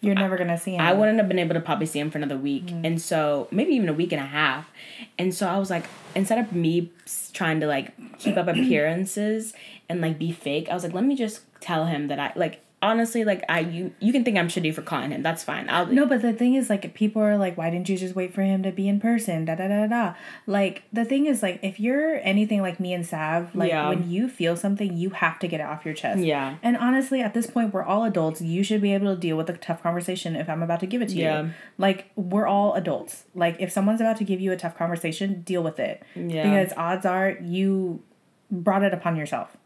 You're 0.00 0.16
never 0.16 0.36
gonna 0.36 0.58
see 0.58 0.72
him. 0.72 0.80
I 0.80 0.92
wouldn't 0.92 1.18
have 1.18 1.28
been 1.28 1.38
able 1.38 1.54
to 1.54 1.60
probably 1.60 1.86
see 1.86 2.00
him 2.00 2.10
for 2.10 2.18
another 2.18 2.36
week, 2.36 2.66
mm. 2.66 2.84
and 2.84 3.00
so 3.00 3.46
maybe 3.52 3.72
even 3.74 3.88
a 3.88 3.92
week 3.92 4.12
and 4.12 4.20
a 4.20 4.26
half. 4.26 4.68
And 5.16 5.32
so 5.32 5.48
I 5.48 5.56
was 5.58 5.70
like, 5.70 5.84
instead 6.16 6.38
of 6.38 6.52
me 6.52 6.90
trying 7.32 7.60
to 7.60 7.68
like 7.68 7.92
keep 8.18 8.36
up 8.36 8.48
appearances 8.48 9.54
and 9.88 10.00
like 10.00 10.18
be 10.18 10.32
fake, 10.32 10.68
I 10.68 10.74
was 10.74 10.82
like, 10.82 10.92
let 10.92 11.04
me 11.04 11.14
just 11.14 11.42
tell 11.60 11.86
him 11.86 12.08
that 12.08 12.18
I 12.18 12.32
like 12.34 12.60
honestly 12.80 13.24
like 13.24 13.44
I 13.48 13.60
you 13.60 13.92
you 13.98 14.12
can 14.12 14.24
think 14.24 14.36
I'm 14.38 14.48
shitty 14.48 14.72
for 14.74 14.82
calling 14.82 15.10
him. 15.10 15.22
That's 15.22 15.42
fine. 15.42 15.68
I'll 15.68 15.86
No, 15.86 16.06
but 16.06 16.22
the 16.22 16.32
thing 16.32 16.54
is, 16.54 16.70
like, 16.70 16.94
people 16.94 17.20
are 17.22 17.36
like, 17.36 17.56
why 17.58 17.70
didn't 17.70 17.88
you 17.88 17.96
just 17.98 18.14
wait 18.14 18.32
for 18.32 18.42
him 18.42 18.62
to 18.62 18.70
be 18.70 18.88
in 18.88 19.00
person? 19.00 19.44
Da 19.44 19.54
da 19.56 19.66
da 19.68 19.86
da. 19.86 20.14
Like, 20.46 20.84
the 20.92 21.04
thing 21.04 21.26
is, 21.26 21.42
like, 21.42 21.58
if 21.62 21.80
you're 21.80 22.20
anything 22.22 22.62
like 22.62 22.78
me 22.78 22.92
and 22.92 23.04
Sav, 23.04 23.54
like, 23.54 23.70
Yeah. 23.70 23.88
when 23.88 24.08
you 24.08 24.28
feel 24.28 24.56
something, 24.56 24.96
you 24.96 25.10
have 25.10 25.38
to 25.40 25.48
get 25.48 25.60
it 25.60 25.64
off 25.66 25.84
your 25.84 25.94
chest. 25.94 26.20
Yeah. 26.20 26.56
And 26.62 26.76
honestly, 26.76 27.20
at 27.20 27.34
this 27.34 27.46
point, 27.48 27.74
we're 27.74 27.82
all 27.82 28.04
adults. 28.04 28.40
You 28.40 28.62
should 28.62 28.80
be 28.80 28.94
able 28.94 29.12
to 29.14 29.20
deal 29.20 29.36
with 29.36 29.50
a 29.50 29.54
tough 29.56 29.82
conversation 29.82 30.36
if 30.36 30.48
I'm 30.48 30.62
about 30.62 30.80
to 30.80 30.86
give 30.86 31.02
it 31.02 31.08
to 31.10 31.16
Yeah. 31.16 31.42
you. 31.42 31.50
Like, 31.78 32.10
we're 32.16 32.46
all 32.46 32.74
adults. 32.74 33.24
Like, 33.34 33.56
if 33.58 33.72
someone's 33.72 34.00
about 34.00 34.16
to 34.18 34.24
give 34.24 34.40
you 34.40 34.52
a 34.52 34.56
tough 34.56 34.76
conversation, 34.78 35.42
deal 35.42 35.62
with 35.62 35.80
it. 35.80 36.02
Yeah. 36.14 36.42
Because 36.44 36.72
odds 36.76 37.04
are 37.04 37.36
you 37.42 38.02
brought 38.50 38.82
it 38.84 38.94
upon 38.94 39.16
yourself. 39.16 39.56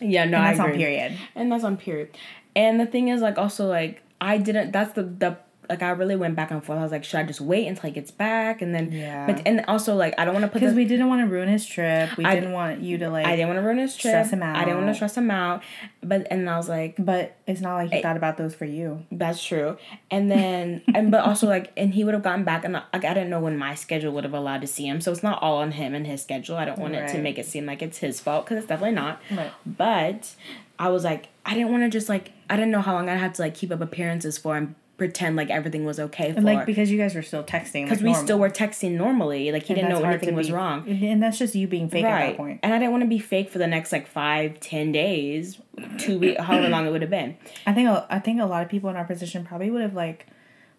Yeah 0.00 0.24
no 0.24 0.38
And 0.38 0.46
I 0.46 0.50
that's 0.50 0.60
on 0.60 0.72
period. 0.72 1.18
and 1.34 1.52
that's 1.52 1.64
on 1.64 1.76
period. 1.76 2.16
And 2.56 2.78
the 2.78 2.86
thing 2.86 3.08
is, 3.08 3.20
like, 3.20 3.36
also, 3.36 3.66
like, 3.66 4.02
I 4.20 4.38
didn't. 4.38 4.70
That's 4.72 4.92
the 4.94 5.02
the 5.02 5.36
like 5.68 5.82
I 5.82 5.90
really 5.90 6.16
went 6.16 6.36
back 6.36 6.50
and 6.50 6.62
forth. 6.64 6.78
I 6.78 6.82
was 6.82 6.92
like, 6.92 7.04
should 7.04 7.20
I 7.20 7.22
just 7.24 7.40
wait 7.40 7.66
until 7.66 7.88
he 7.88 7.90
gets 7.94 8.10
back, 8.10 8.62
and 8.62 8.74
then 8.74 8.92
Yeah. 8.92 9.26
But 9.26 9.42
and 9.46 9.64
also, 9.68 9.94
like, 9.94 10.14
I 10.18 10.24
don't 10.24 10.34
want 10.34 10.44
to 10.44 10.48
put 10.50 10.60
Because 10.60 10.74
we 10.74 10.84
didn't 10.84 11.08
want 11.08 11.22
to 11.22 11.26
ruin 11.26 11.48
his 11.48 11.66
trip. 11.66 12.16
We 12.16 12.24
I- 12.24 12.34
didn't 12.34 12.52
want 12.52 12.80
you 12.80 12.98
to, 12.98 13.08
like, 13.10 13.26
I 13.26 13.36
didn't 13.36 13.48
want 13.48 13.58
to 13.58 13.62
ruin 13.62 13.78
his 13.78 13.96
trip. 13.96 14.10
stress 14.12 14.30
him 14.32 14.42
out. 14.42 14.56
I 14.56 14.64
didn't 14.64 14.78
want 14.78 14.88
to 14.90 14.94
stress 14.94 15.16
him 15.16 15.30
out. 15.30 15.62
But 16.02 16.26
and 16.30 16.48
I 16.50 16.56
was 16.56 16.68
like, 16.68 16.96
but 16.98 17.36
it's 17.46 17.60
not 17.60 17.74
like 17.76 17.92
he 17.92 18.02
thought 18.02 18.16
about 18.16 18.36
those 18.36 18.54
for 18.54 18.64
you. 18.66 19.04
that's 19.10 19.42
true. 19.42 19.76
And 20.10 20.30
then 20.30 20.82
and 20.94 21.10
but 21.10 21.20
also 21.24 21.46
like, 21.46 21.72
and 21.76 21.94
he 21.94 22.04
would 22.04 22.14
have 22.14 22.22
gotten 22.22 22.44
back, 22.44 22.64
and 22.64 22.74
like 22.74 23.04
I 23.04 23.14
didn't 23.14 23.30
know 23.30 23.40
when 23.40 23.56
my 23.56 23.74
schedule 23.74 24.12
would 24.12 24.24
have 24.24 24.34
allowed 24.34 24.60
to 24.60 24.66
see 24.66 24.86
him. 24.86 25.00
So 25.00 25.10
it's 25.12 25.22
not 25.22 25.42
all 25.42 25.58
on 25.58 25.72
him 25.72 25.94
and 25.94 26.06
his 26.06 26.22
schedule. 26.22 26.56
I 26.56 26.64
don't 26.64 26.78
want 26.78 26.94
it 26.94 27.08
to 27.08 27.18
make 27.18 27.38
it 27.38 27.46
seem 27.46 27.66
like 27.66 27.82
it's 27.82 27.98
his 27.98 28.20
fault 28.20 28.44
because 28.44 28.58
it's 28.58 28.66
definitely 28.66 28.94
not. 28.96 29.20
Right. 29.30 29.50
But 29.64 30.34
I 30.78 30.88
was 30.88 31.04
like, 31.04 31.28
I 31.46 31.54
didn't 31.54 31.70
want 31.70 31.84
to 31.84 31.88
just 31.88 32.08
like 32.08 32.32
I 32.50 32.56
didn't 32.56 32.70
know 32.72 32.80
how 32.82 32.94
long 32.94 33.08
I 33.08 33.16
had 33.16 33.34
to 33.36 33.42
like 33.42 33.54
keep 33.54 33.70
up 33.72 33.80
appearances 33.80 34.36
for 34.38 34.56
and 34.56 34.74
pretend 34.96 35.36
like 35.36 35.50
everything 35.50 35.84
was 35.84 35.98
okay 35.98 36.32
for. 36.32 36.40
Like 36.40 36.66
because 36.66 36.90
you 36.90 36.98
guys 36.98 37.14
were 37.14 37.22
still 37.22 37.42
texting, 37.42 37.84
because 37.84 38.02
we 38.02 38.14
still 38.14 38.38
were 38.38 38.50
texting 38.50 38.92
normally. 38.92 39.50
Like 39.52 39.64
he 39.64 39.74
didn't 39.74 39.90
know 39.90 40.02
anything 40.02 40.34
was 40.34 40.50
wrong. 40.50 40.88
and 40.88 41.22
that's 41.22 41.38
just 41.38 41.54
you 41.54 41.66
being 41.66 41.88
fake 41.88 42.04
at 42.04 42.28
that 42.28 42.36
point. 42.36 42.60
And 42.62 42.72
I 42.72 42.78
didn't 42.78 42.92
want 42.92 43.02
to 43.02 43.08
be 43.08 43.18
fake 43.18 43.50
for 43.50 43.58
the 43.58 43.66
next 43.66 43.92
like 43.92 44.06
five, 44.06 44.60
ten 44.60 44.92
days, 44.92 45.58
two 45.98 46.18
weeks, 46.18 46.40
however 46.40 46.68
long 46.68 46.86
it 46.86 46.90
would 46.90 47.02
have 47.02 47.10
been. 47.10 47.36
I 47.66 47.72
think 47.72 47.88
I 47.88 48.18
think 48.18 48.40
a 48.40 48.46
lot 48.46 48.62
of 48.62 48.68
people 48.68 48.90
in 48.90 48.96
our 48.96 49.04
position 49.04 49.44
probably 49.44 49.70
would 49.70 49.82
have 49.82 49.94
like 49.94 50.26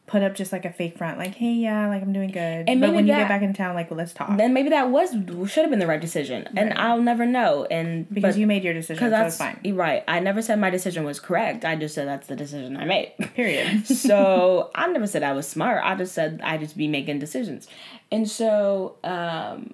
put 0.08 0.22
up 0.22 0.36
just 0.36 0.51
like 0.51 0.66
a 0.66 0.72
fake 0.72 0.97
front, 0.97 1.18
like 1.18 1.36
hey 1.36 1.53
yeah, 1.53 1.88
like 1.88 2.01
I'm 2.01 2.14
doing 2.14 2.30
good. 2.30 2.70
And 2.70 2.80
but 2.80 2.93
when 2.93 3.08
you 3.08 3.14
get 3.14 3.28
back 3.28 3.41
in 3.41 3.53
town, 3.53 3.76
like 3.76 3.89
well, 3.89 3.97
let's 3.97 4.14
talk 4.14 4.36
Then 4.38 4.53
maybe 4.53 4.70
that 4.70 4.89
was 4.89 5.12
should 5.12 5.64
have 5.64 5.70
been 5.70 5.80
the 5.80 5.88
right 5.88 6.01
decision, 6.01 6.47
and 6.56 6.74
I'll 6.74 7.01
never 7.01 7.26
know. 7.26 7.66
And 7.66 8.08
because 8.14 8.36
but- 8.36 8.39
you 8.39 8.47
made 8.47 8.64
your 8.64 8.74
decision, 8.74 8.95
because 8.95 9.08
so 9.08 9.39
that's 9.39 9.51
it's 9.51 9.64
fine. 9.64 9.76
right. 9.76 10.03
I 10.08 10.20
never 10.20 10.41
said 10.41 10.60
my 10.60 10.70
decision 10.70 11.06
was 11.06 11.20
correct. 11.20 11.66
I 11.66 11.76
just 11.76 11.95
said 11.95 12.08
that's 12.08 12.28
the 12.28 12.36
decision 12.36 12.78
I 12.78 12.86
made. 12.86 13.14
Period. 13.36 13.88
so 13.88 14.70
I 14.76 14.88
never 14.88 15.08
said 15.08 15.24
I 15.24 15.34
was 15.34 15.47
smart. 15.47 15.82
I 15.84 15.95
just 15.95 16.14
said 16.14 16.39
I 16.43 16.58
just 16.58 16.78
be 16.78 16.88
making 16.88 17.20
decisions, 17.20 17.68
and 18.12 18.30
so 18.30 18.97
um, 19.03 19.74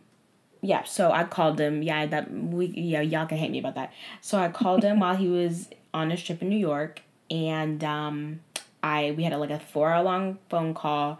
yeah, 0.61 0.83
so 0.83 1.11
I 1.11 1.25
called 1.25 1.59
him. 1.59 1.83
Yeah, 1.83 2.05
that 2.05 2.31
we 2.31 2.67
yeah 2.67 3.01
y'all 3.01 3.25
can 3.25 3.37
hate 3.37 3.51
me 3.51 3.59
about 3.59 3.75
that. 3.75 3.91
So 4.21 4.37
I 4.37 4.49
called 4.49 4.83
him 4.83 4.99
while 5.01 5.15
he 5.15 5.27
was 5.27 5.69
on 5.93 6.09
his 6.09 6.23
trip 6.23 6.41
in 6.41 6.49
New 6.49 6.57
York, 6.57 7.01
and 7.29 7.83
um, 7.83 8.39
I 8.83 9.11
we 9.15 9.23
had 9.23 9.33
a, 9.33 9.37
like 9.37 9.49
a 9.49 9.59
four 9.59 9.91
hour 9.91 10.03
long 10.03 10.37
phone 10.49 10.73
call, 10.73 11.19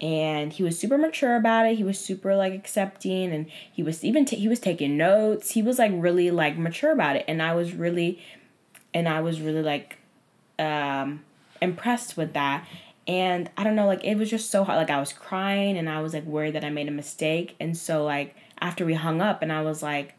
and 0.00 0.52
he 0.52 0.62
was 0.62 0.78
super 0.78 0.96
mature 0.96 1.36
about 1.36 1.66
it. 1.66 1.76
He 1.76 1.84
was 1.84 1.98
super 1.98 2.36
like 2.36 2.54
accepting, 2.54 3.32
and 3.32 3.46
he 3.72 3.82
was 3.82 4.04
even 4.04 4.24
t- 4.24 4.36
he 4.36 4.48
was 4.48 4.60
taking 4.60 4.96
notes. 4.96 5.52
He 5.52 5.62
was 5.62 5.78
like 5.78 5.92
really 5.94 6.30
like 6.30 6.56
mature 6.56 6.92
about 6.92 7.16
it, 7.16 7.24
and 7.28 7.42
I 7.42 7.54
was 7.54 7.74
really, 7.74 8.22
and 8.94 9.08
I 9.08 9.20
was 9.20 9.40
really 9.40 9.62
like, 9.62 9.98
um, 10.58 11.24
impressed 11.60 12.16
with 12.16 12.32
that. 12.34 12.66
And 13.08 13.50
I 13.56 13.64
don't 13.64 13.74
know, 13.74 13.86
like 13.86 14.04
it 14.04 14.16
was 14.16 14.30
just 14.30 14.50
so 14.50 14.62
hard. 14.62 14.76
Like 14.76 14.90
I 14.90 15.00
was 15.00 15.12
crying, 15.12 15.76
and 15.76 15.88
I 15.88 16.00
was 16.00 16.14
like 16.14 16.24
worried 16.24 16.54
that 16.54 16.64
I 16.64 16.70
made 16.70 16.88
a 16.88 16.92
mistake, 16.92 17.56
and 17.60 17.76
so 17.76 18.04
like 18.04 18.36
after 18.60 18.84
we 18.86 18.94
hung 18.94 19.20
up, 19.20 19.42
and 19.42 19.52
I 19.52 19.62
was 19.62 19.82
like, 19.82 20.14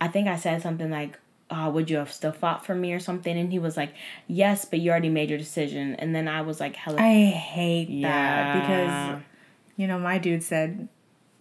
I 0.00 0.08
think 0.08 0.28
I 0.28 0.36
said 0.36 0.62
something 0.62 0.90
like, 0.90 1.18
oh, 1.50 1.70
would 1.70 1.90
you 1.90 1.96
have 1.96 2.12
still 2.12 2.32
fought 2.32 2.64
for 2.64 2.74
me 2.74 2.92
or 2.92 3.00
something? 3.00 3.36
And 3.36 3.50
he 3.50 3.58
was 3.58 3.76
like, 3.76 3.94
yes, 4.26 4.64
but 4.64 4.80
you 4.80 4.90
already 4.90 5.08
made 5.08 5.30
your 5.30 5.38
decision. 5.38 5.94
And 5.96 6.14
then 6.14 6.28
I 6.28 6.42
was 6.42 6.60
like, 6.60 6.76
hella. 6.76 7.00
I 7.00 7.24
hate 7.26 8.02
that 8.02 8.60
because, 8.60 9.22
you 9.76 9.86
know, 9.86 9.98
my 9.98 10.18
dude 10.18 10.42
said, 10.42 10.88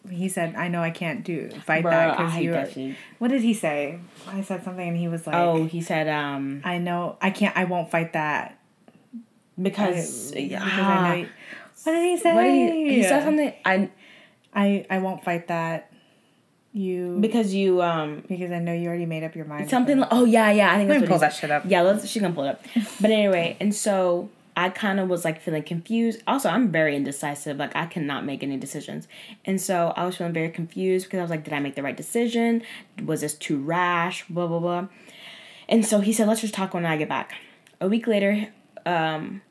he 0.10 0.30
said, 0.30 0.56
I 0.56 0.68
know 0.70 0.82
I 0.82 0.92
can't 0.92 1.24
do 1.24 1.50
fight 1.66 1.84
Bro, 1.84 1.92
that 1.92 2.18
because 2.18 2.38
you. 2.38 2.52
that. 2.52 2.96
What 3.20 3.30
did 3.30 3.42
he 3.42 3.54
say? 3.54 4.00
I 4.28 4.42
said 4.42 4.64
something 4.64 4.88
and 4.88 4.98
he 4.98 5.08
was 5.08 5.28
like, 5.28 5.36
Oh, 5.36 5.66
he 5.66 5.82
said, 5.82 6.08
um, 6.08 6.62
I 6.64 6.78
know 6.78 7.18
I 7.22 7.32
can't. 7.32 7.56
I 7.56 7.66
won't 7.66 7.92
fight 7.92 8.14
that 8.14 8.60
because, 9.62 10.32
because 10.32 10.62
ah, 10.62 10.90
I 10.90 11.22
know. 11.22 11.28
What 11.84 11.94
did 11.94 12.04
he 12.04 12.18
say? 12.18 12.34
what 12.34 12.44
did 12.44 12.74
he, 12.74 12.96
he 12.96 13.04
said 13.04 13.24
something, 13.24 13.54
I, 13.66 13.90
I 14.54 14.86
I 14.90 14.98
won't 15.00 15.24
fight 15.24 15.48
that. 15.48 15.89
You 16.72 17.18
because 17.20 17.54
you, 17.54 17.82
um, 17.82 18.24
because 18.28 18.52
I 18.52 18.60
know 18.60 18.74
you 18.74 18.88
already 18.88 19.08
made 19.08 19.24
up 19.24 19.36
your 19.36 19.46
mind. 19.46 19.70
something, 19.70 20.00
like, 20.00 20.10
oh 20.12 20.26
yeah, 20.26 20.52
yeah, 20.52 20.72
I 20.72 20.78
think 20.78 20.90
Let 20.90 21.00
that's 21.00 21.10
pull 21.10 21.20
that 21.20 21.34
shit 21.34 21.50
up. 21.50 21.64
Yeah, 21.66 21.82
let's, 21.82 22.08
she's 22.08 22.22
gonna 22.22 22.34
pull 22.34 22.44
it 22.44 22.50
up. 22.50 22.66
But 23.02 23.10
anyway, 23.10 23.58
and 23.60 23.74
so 23.74 24.30
I 24.56 24.70
kind 24.70 25.00
of 25.00 25.10
was 25.10 25.26
like 25.26 25.42
feeling 25.42 25.64
confused. 25.64 26.22
Also, 26.28 26.50
I'm 26.50 26.72
very 26.72 26.96
indecisive. 26.96 27.58
Like 27.58 27.76
I 27.76 27.86
cannot 27.86 28.26
make 28.26 28.44
any 28.44 28.58
decisions. 28.58 29.08
And 29.46 29.60
so 29.60 29.94
I 29.96 30.06
was 30.06 30.18
feeling 30.18 30.34
very 30.34 30.50
confused 30.50 31.06
because 31.06 31.20
I 31.20 31.22
was 31.22 31.32
like, 31.32 31.44
did 31.44 31.54
I 31.54 31.60
make 31.60 31.76
the 31.76 31.82
right 31.82 31.98
decision? 31.98 32.62
Was 33.04 33.22
this 33.22 33.34
too 33.34 33.58
rash? 33.58 34.28
Blah 34.28 34.48
blah 34.48 34.60
blah. 34.60 34.88
And 35.70 35.86
so 35.86 36.02
he 36.02 36.12
said, 36.12 36.28
let's 36.28 36.42
just 36.42 36.54
talk 36.54 36.74
when 36.74 36.86
I 36.86 36.98
get 36.98 37.08
back. 37.08 37.34
A 37.80 37.88
week 37.88 38.06
later, 38.06 38.50
um, 38.86 39.42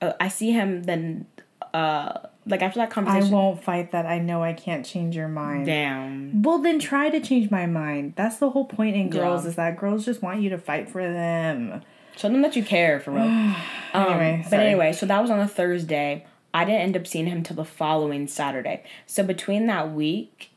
uh, 0.00 0.14
I 0.18 0.28
see 0.28 0.50
him 0.50 0.82
then, 0.84 1.26
uh, 1.72 2.18
like 2.48 2.62
after 2.62 2.78
that 2.80 2.90
conversation, 2.90 3.28
I 3.28 3.36
won't 3.36 3.62
fight 3.62 3.92
that. 3.92 4.06
I 4.06 4.18
know 4.18 4.42
I 4.42 4.52
can't 4.52 4.84
change 4.84 5.14
your 5.16 5.28
mind. 5.28 5.66
Damn. 5.66 6.42
Well, 6.42 6.58
then 6.58 6.78
try 6.78 7.10
to 7.10 7.20
change 7.20 7.50
my 7.50 7.66
mind. 7.66 8.14
That's 8.16 8.36
the 8.38 8.50
whole 8.50 8.64
point 8.64 8.96
in 8.96 9.10
girls 9.10 9.44
Yeah. 9.44 9.50
is 9.50 9.56
that 9.56 9.76
girls 9.78 10.04
just 10.04 10.22
want 10.22 10.40
you 10.42 10.50
to 10.50 10.58
fight 10.58 10.88
for 10.88 11.02
them. 11.02 11.82
Show 12.16 12.28
them 12.28 12.42
that 12.42 12.56
you 12.56 12.64
care 12.64 12.98
for 13.00 13.12
real. 13.12 13.24
Um, 13.94 14.02
Anyway, 14.04 14.40
but 14.42 14.50
sorry. 14.50 14.66
anyway, 14.66 14.92
so 14.92 15.06
that 15.06 15.20
was 15.22 15.30
on 15.30 15.40
a 15.40 15.48
Thursday. 15.48 16.26
I 16.52 16.64
didn't 16.64 16.80
end 16.82 16.96
up 16.96 17.06
seeing 17.06 17.26
him 17.26 17.42
till 17.42 17.56
the 17.56 17.64
following 17.64 18.26
Saturday. 18.26 18.82
So 19.06 19.22
between 19.22 19.66
that 19.68 19.92
week, 19.92 20.50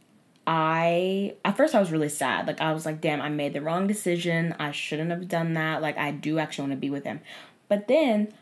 I 0.48 1.36
at 1.46 1.56
first 1.56 1.76
I 1.76 1.80
was 1.80 1.92
really 1.92 2.10
sad. 2.10 2.48
Like 2.48 2.60
I 2.60 2.74
was 2.74 2.86
like, 2.86 3.00
damn, 3.00 3.22
I 3.22 3.30
made 3.30 3.54
the 3.54 3.62
wrong 3.62 3.88
decision. 3.88 4.56
I 4.60 4.72
shouldn't 4.72 5.12
have 5.12 5.28
done 5.28 5.54
that. 5.54 5.82
Like 5.82 5.98
I 5.98 6.12
do 6.12 6.40
actually 6.40 6.64
want 6.64 6.74
to 6.74 6.78
be 6.78 6.90
with 6.90 7.04
him. 7.04 7.22
But 7.70 7.88
then, 7.88 8.34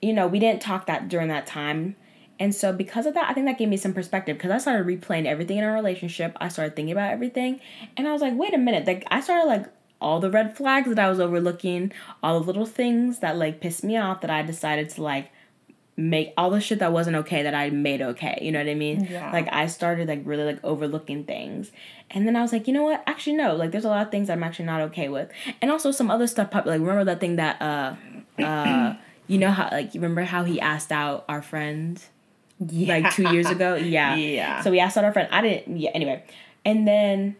you 0.00 0.12
know, 0.12 0.26
we 0.26 0.38
didn't 0.38 0.62
talk 0.62 0.86
that 0.86 1.08
during 1.08 1.28
that 1.28 1.46
time. 1.46 1.96
And 2.38 2.54
so 2.54 2.72
because 2.72 3.06
of 3.06 3.14
that, 3.14 3.30
I 3.30 3.32
think 3.32 3.46
that 3.46 3.58
gave 3.58 3.68
me 3.68 3.76
some 3.76 3.94
perspective 3.94 4.36
because 4.36 4.50
I 4.50 4.58
started 4.58 4.86
replaying 4.86 5.26
everything 5.26 5.58
in 5.58 5.64
our 5.64 5.72
relationship. 5.72 6.36
I 6.40 6.48
started 6.48 6.76
thinking 6.76 6.92
about 6.92 7.10
everything. 7.10 7.60
And 7.96 8.06
I 8.06 8.12
was 8.12 8.20
like, 8.20 8.36
wait 8.36 8.54
a 8.54 8.58
minute. 8.58 8.86
Like 8.86 9.06
I 9.10 9.20
started 9.20 9.46
like 9.46 9.66
all 10.00 10.20
the 10.20 10.30
red 10.30 10.56
flags 10.56 10.88
that 10.88 10.98
I 10.98 11.08
was 11.08 11.20
overlooking, 11.20 11.92
all 12.22 12.38
the 12.38 12.46
little 12.46 12.66
things 12.66 13.20
that 13.20 13.36
like 13.36 13.60
pissed 13.60 13.84
me 13.84 13.96
off 13.96 14.20
that 14.20 14.30
I 14.30 14.42
decided 14.42 14.90
to 14.90 15.02
like 15.02 15.30
make 15.96 16.34
all 16.36 16.50
the 16.50 16.60
shit 16.60 16.78
that 16.80 16.92
wasn't 16.92 17.16
okay 17.16 17.42
that 17.42 17.54
I 17.54 17.70
made 17.70 18.02
okay. 18.02 18.38
You 18.42 18.52
know 18.52 18.58
what 18.58 18.68
I 18.68 18.74
mean? 18.74 19.08
Yeah. 19.10 19.32
Like 19.32 19.48
I 19.50 19.66
started 19.66 20.08
like 20.08 20.20
really 20.24 20.44
like 20.44 20.62
overlooking 20.62 21.24
things. 21.24 21.72
And 22.10 22.26
then 22.26 22.36
I 22.36 22.42
was 22.42 22.52
like, 22.52 22.66
you 22.66 22.74
know 22.74 22.82
what? 22.82 23.02
Actually 23.06 23.36
no, 23.36 23.56
like 23.56 23.70
there's 23.70 23.86
a 23.86 23.88
lot 23.88 24.04
of 24.04 24.10
things 24.10 24.28
I'm 24.28 24.42
actually 24.42 24.66
not 24.66 24.82
okay 24.82 25.08
with. 25.08 25.30
And 25.62 25.70
also 25.70 25.90
some 25.90 26.10
other 26.10 26.26
stuff 26.26 26.50
pop 26.50 26.66
like 26.66 26.80
remember 26.80 27.04
that 27.04 27.20
thing 27.20 27.36
that 27.36 27.62
uh 27.62 27.94
uh 28.42 28.94
you 29.26 29.38
know 29.38 29.50
how 29.50 29.70
like 29.72 29.94
you 29.94 30.00
remember 30.02 30.22
how 30.24 30.44
he 30.44 30.60
asked 30.60 30.92
out 30.92 31.24
our 31.30 31.40
friend 31.40 32.02
like 32.60 33.14
two 33.14 33.30
years 33.32 33.50
ago? 33.50 33.74
Yeah. 33.86 34.14
Yeah. 34.14 34.62
So 34.62 34.70
we 34.70 34.80
asked 34.80 34.96
out 34.96 35.04
our 35.04 35.12
friend. 35.12 35.28
I 35.30 35.40
didn't 35.42 35.76
yeah, 35.76 35.90
anyway. 35.94 36.24
And 36.64 36.86
then 36.86 37.36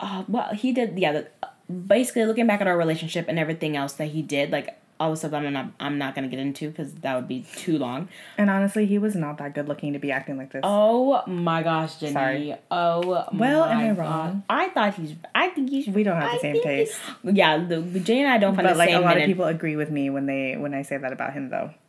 uh 0.00 0.24
well 0.28 0.54
he 0.54 0.72
did 0.72 0.98
yeah, 0.98 1.12
the, 1.12 1.28
basically 1.70 2.24
looking 2.26 2.46
back 2.46 2.60
at 2.60 2.66
our 2.66 2.76
relationship 2.76 3.26
and 3.28 3.38
everything 3.38 3.76
else 3.76 3.94
that 3.94 4.06
he 4.06 4.22
did, 4.22 4.50
like 4.50 4.78
all 5.00 5.10
the 5.10 5.16
stuff 5.16 5.32
I'm 5.32 5.52
not 5.52 5.66
I'm 5.80 5.98
not 5.98 6.14
gonna 6.14 6.28
get 6.28 6.38
into 6.38 6.70
because 6.70 6.92
that 6.94 7.14
would 7.16 7.28
be 7.28 7.44
too 7.56 7.78
long. 7.78 8.08
And 8.38 8.48
honestly, 8.48 8.86
he 8.86 8.98
was 8.98 9.14
not 9.14 9.38
that 9.38 9.54
good 9.54 9.68
looking 9.68 9.92
to 9.94 9.98
be 9.98 10.12
acting 10.12 10.36
like 10.36 10.52
this. 10.52 10.60
Oh 10.62 11.22
my 11.26 11.62
gosh, 11.62 11.96
Jenny. 11.96 12.12
Sorry. 12.12 12.56
Oh 12.70 13.26
Well, 13.32 13.64
am 13.64 13.78
I 13.78 13.90
wrong? 13.90 14.44
I 14.48 14.68
thought 14.68 14.94
he's. 14.94 15.14
I 15.34 15.48
think 15.48 15.70
he's. 15.70 15.88
We 15.88 16.02
don't 16.04 16.16
have 16.16 16.30
the 16.32 16.36
I 16.38 16.40
same 16.40 16.62
taste. 16.62 16.98
Yeah, 17.24 17.58
the 17.58 17.80
Jenny 18.00 18.22
and 18.22 18.32
I 18.32 18.38
don't 18.38 18.54
find 18.54 18.66
but 18.68 18.74
the 18.74 18.78
like 18.78 18.90
same. 18.90 18.98
a 18.98 19.04
lot 19.04 19.16
of 19.16 19.24
people 19.24 19.46
agree 19.46 19.76
with 19.76 19.90
me 19.90 20.10
when 20.10 20.26
they 20.26 20.56
when 20.56 20.74
I 20.74 20.82
say 20.82 20.96
that 20.96 21.12
about 21.12 21.32
him 21.32 21.50
though. 21.50 21.70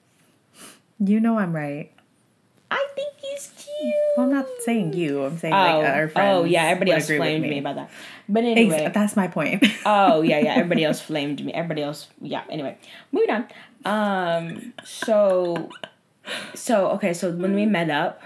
You 0.98 1.20
know 1.20 1.38
I'm 1.38 1.54
right. 1.54 1.92
I 2.78 2.88
think 2.96 3.14
he's 3.22 3.52
cute. 3.58 3.94
Well, 4.18 4.26
I'm 4.28 4.34
not 4.34 4.48
saying 4.66 4.94
you. 4.94 5.24
I'm 5.24 5.38
saying 5.38 5.54
Oh, 5.54 5.58
like 5.58 5.86
our 5.96 6.08
friends. 6.10 6.36
oh 6.36 6.44
yeah, 6.44 6.66
everybody 6.66 6.92
else 6.92 7.08
flamed 7.08 7.44
me. 7.44 7.60
about 7.60 7.76
that. 7.76 7.90
But 8.28 8.44
anyway, 8.44 8.84
Ex- 8.84 8.94
that's 8.94 9.16
my 9.16 9.28
point. 9.28 9.64
oh 9.86 10.22
yeah, 10.22 10.40
yeah. 10.40 10.54
Everybody 10.56 10.84
else 10.84 11.00
flamed 11.00 11.44
me. 11.46 11.54
Everybody 11.54 11.84
else, 11.84 12.08
yeah. 12.22 12.44
Anyway, 12.50 12.78
moving 13.12 13.30
on. 13.32 13.48
Um, 13.86 14.74
so, 14.84 15.70
so 16.54 16.88
okay. 16.92 17.14
So 17.14 17.32
when 17.32 17.54
we 17.54 17.66
met 17.66 17.90
up, 17.90 18.22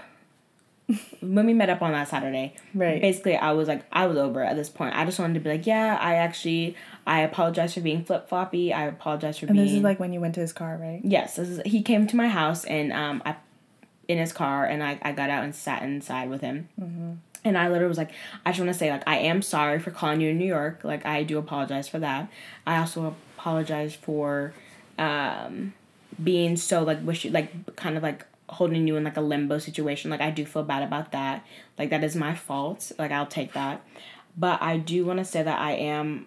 when 1.20 1.46
we 1.46 1.54
met 1.54 1.70
up 1.70 1.82
on 1.82 1.92
that 1.92 2.08
Saturday, 2.08 2.54
Right. 2.74 3.00
Basically, 3.00 3.36
I 3.36 3.52
was 3.52 3.68
like, 3.68 3.84
I 3.92 4.06
was 4.06 4.16
over 4.18 4.42
at 4.42 4.56
this 4.56 4.68
point. 4.68 4.96
I 4.96 5.04
just 5.04 5.18
wanted 5.20 5.34
to 5.34 5.40
be 5.40 5.50
like, 5.50 5.66
yeah, 5.66 5.96
I 6.00 6.14
actually, 6.16 6.74
I 7.06 7.20
apologize 7.20 7.74
for 7.74 7.80
being 7.80 8.04
flip 8.04 8.28
floppy. 8.28 8.72
I 8.72 8.86
apologize 8.86 9.38
for 9.38 9.46
and 9.46 9.54
being. 9.54 9.66
this 9.66 9.74
is 9.76 9.82
like 9.82 10.00
when 10.00 10.12
you 10.12 10.20
went 10.20 10.34
to 10.34 10.40
his 10.40 10.52
car, 10.52 10.76
right? 10.80 11.00
Yes, 11.04 11.36
this 11.36 11.48
is, 11.48 11.60
he 11.64 11.82
came 11.82 12.06
to 12.08 12.16
my 12.16 12.26
house 12.28 12.64
and 12.64 12.92
um, 12.92 13.22
I, 13.24 13.36
in 14.10 14.18
his 14.18 14.32
car, 14.32 14.64
and 14.64 14.82
I, 14.82 14.98
I 15.02 15.12
got 15.12 15.30
out 15.30 15.44
and 15.44 15.54
sat 15.54 15.82
inside 15.82 16.28
with 16.28 16.40
him. 16.40 16.68
Mm-hmm. 16.80 17.12
And 17.44 17.56
I 17.56 17.68
literally 17.68 17.88
was 17.88 17.96
like, 17.96 18.10
I 18.44 18.50
just 18.50 18.60
want 18.60 18.72
to 18.72 18.78
say, 18.78 18.90
like, 18.90 19.06
I 19.06 19.18
am 19.18 19.40
sorry 19.40 19.78
for 19.78 19.90
calling 19.90 20.20
you 20.20 20.30
in 20.30 20.38
New 20.38 20.46
York. 20.46 20.80
Like, 20.82 21.06
I 21.06 21.22
do 21.22 21.38
apologize 21.38 21.88
for 21.88 21.98
that. 22.00 22.28
I 22.66 22.78
also 22.78 23.14
apologize 23.38 23.94
for 23.94 24.52
um, 24.98 25.72
being 26.22 26.56
so, 26.56 26.82
like, 26.82 27.00
wish 27.06 27.24
like, 27.26 27.76
kind 27.76 27.96
of 27.96 28.02
like 28.02 28.26
holding 28.48 28.86
you 28.86 28.96
in 28.96 29.04
like 29.04 29.16
a 29.16 29.22
limbo 29.22 29.58
situation. 29.58 30.10
Like, 30.10 30.20
I 30.20 30.30
do 30.30 30.44
feel 30.44 30.64
bad 30.64 30.82
about 30.82 31.12
that. 31.12 31.46
Like, 31.78 31.90
that 31.90 32.04
is 32.04 32.16
my 32.16 32.34
fault. 32.34 32.92
Like, 32.98 33.12
I'll 33.12 33.26
take 33.26 33.52
that. 33.52 33.80
But 34.36 34.60
I 34.60 34.76
do 34.76 35.06
want 35.06 35.20
to 35.20 35.24
say 35.24 35.42
that 35.42 35.60
I 35.60 35.72
am, 35.72 36.26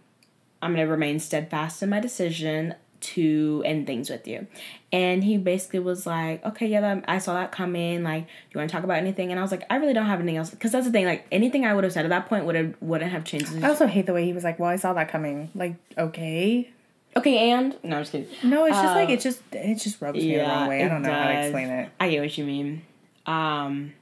I'm 0.62 0.74
going 0.74 0.86
to 0.86 0.92
remain 0.92 1.20
steadfast 1.20 1.84
in 1.84 1.90
my 1.90 2.00
decision 2.00 2.76
to 3.04 3.62
end 3.66 3.86
things 3.88 4.10
with 4.10 4.28
you. 4.28 4.48
And 4.92 5.24
he 5.24 5.38
basically 5.38 5.80
was 5.80 6.06
like, 6.06 6.44
okay, 6.46 6.68
yeah, 6.68 7.02
I 7.08 7.18
saw 7.18 7.34
that 7.34 7.52
coming. 7.52 8.04
Like, 8.04 8.26
do 8.26 8.32
you 8.54 8.60
want 8.60 8.70
to 8.70 8.76
talk 8.76 8.84
about 8.84 8.98
anything? 8.98 9.32
And 9.32 9.40
I 9.40 9.42
was 9.42 9.52
like, 9.52 9.64
I 9.70 9.76
really 9.78 9.94
don't 9.94 10.06
have 10.06 10.20
anything 10.20 10.38
else. 10.38 10.50
Because 10.50 10.72
that's 10.72 10.86
the 10.86 10.92
thing. 10.92 11.06
Like, 11.06 11.26
anything 11.32 11.66
I 11.66 11.74
would 11.74 11.84
have 11.84 11.94
said 11.94 12.06
at 12.06 12.10
that 12.10 12.28
point 12.28 12.46
would 12.46 12.56
have 12.56 12.76
wouldn't 12.82 13.12
have 13.12 13.24
changed. 13.26 13.52
I 13.64 13.70
also 13.70 13.88
hate 13.88 14.06
the 14.06 14.14
way 14.14 14.26
he 14.26 14.34
was 14.34 14.44
like, 14.44 14.60
"Well, 14.60 14.70
I 14.70 14.76
saw 14.78 14.94
that 14.94 15.10
coming." 15.10 15.50
Like, 15.56 15.76
okay, 15.98 16.70
Okay, 17.16 17.52
and 17.52 17.76
no, 17.84 17.98
I'm 17.98 18.02
just 18.02 18.12
kidding. 18.12 18.28
no, 18.44 18.66
it's 18.66 18.76
just 18.76 18.96
like 18.96 19.10
Uh, 19.10 19.14
it 19.14 19.20
just 19.20 19.42
it 19.52 19.76
just 19.76 20.02
rubs 20.02 20.18
me 20.18 20.36
the 20.36 20.42
wrong 20.44 20.68
way. 20.68 20.84
I 20.84 20.88
don't 20.88 21.02
know 21.04 21.12
how 21.14 21.28
to 21.28 21.40
explain 21.42 21.70
it. 21.70 21.90
I 22.00 22.10
get 22.10 22.22
what 22.22 22.38
you 22.38 22.44
mean. 22.46 22.82
Um, 23.26 23.94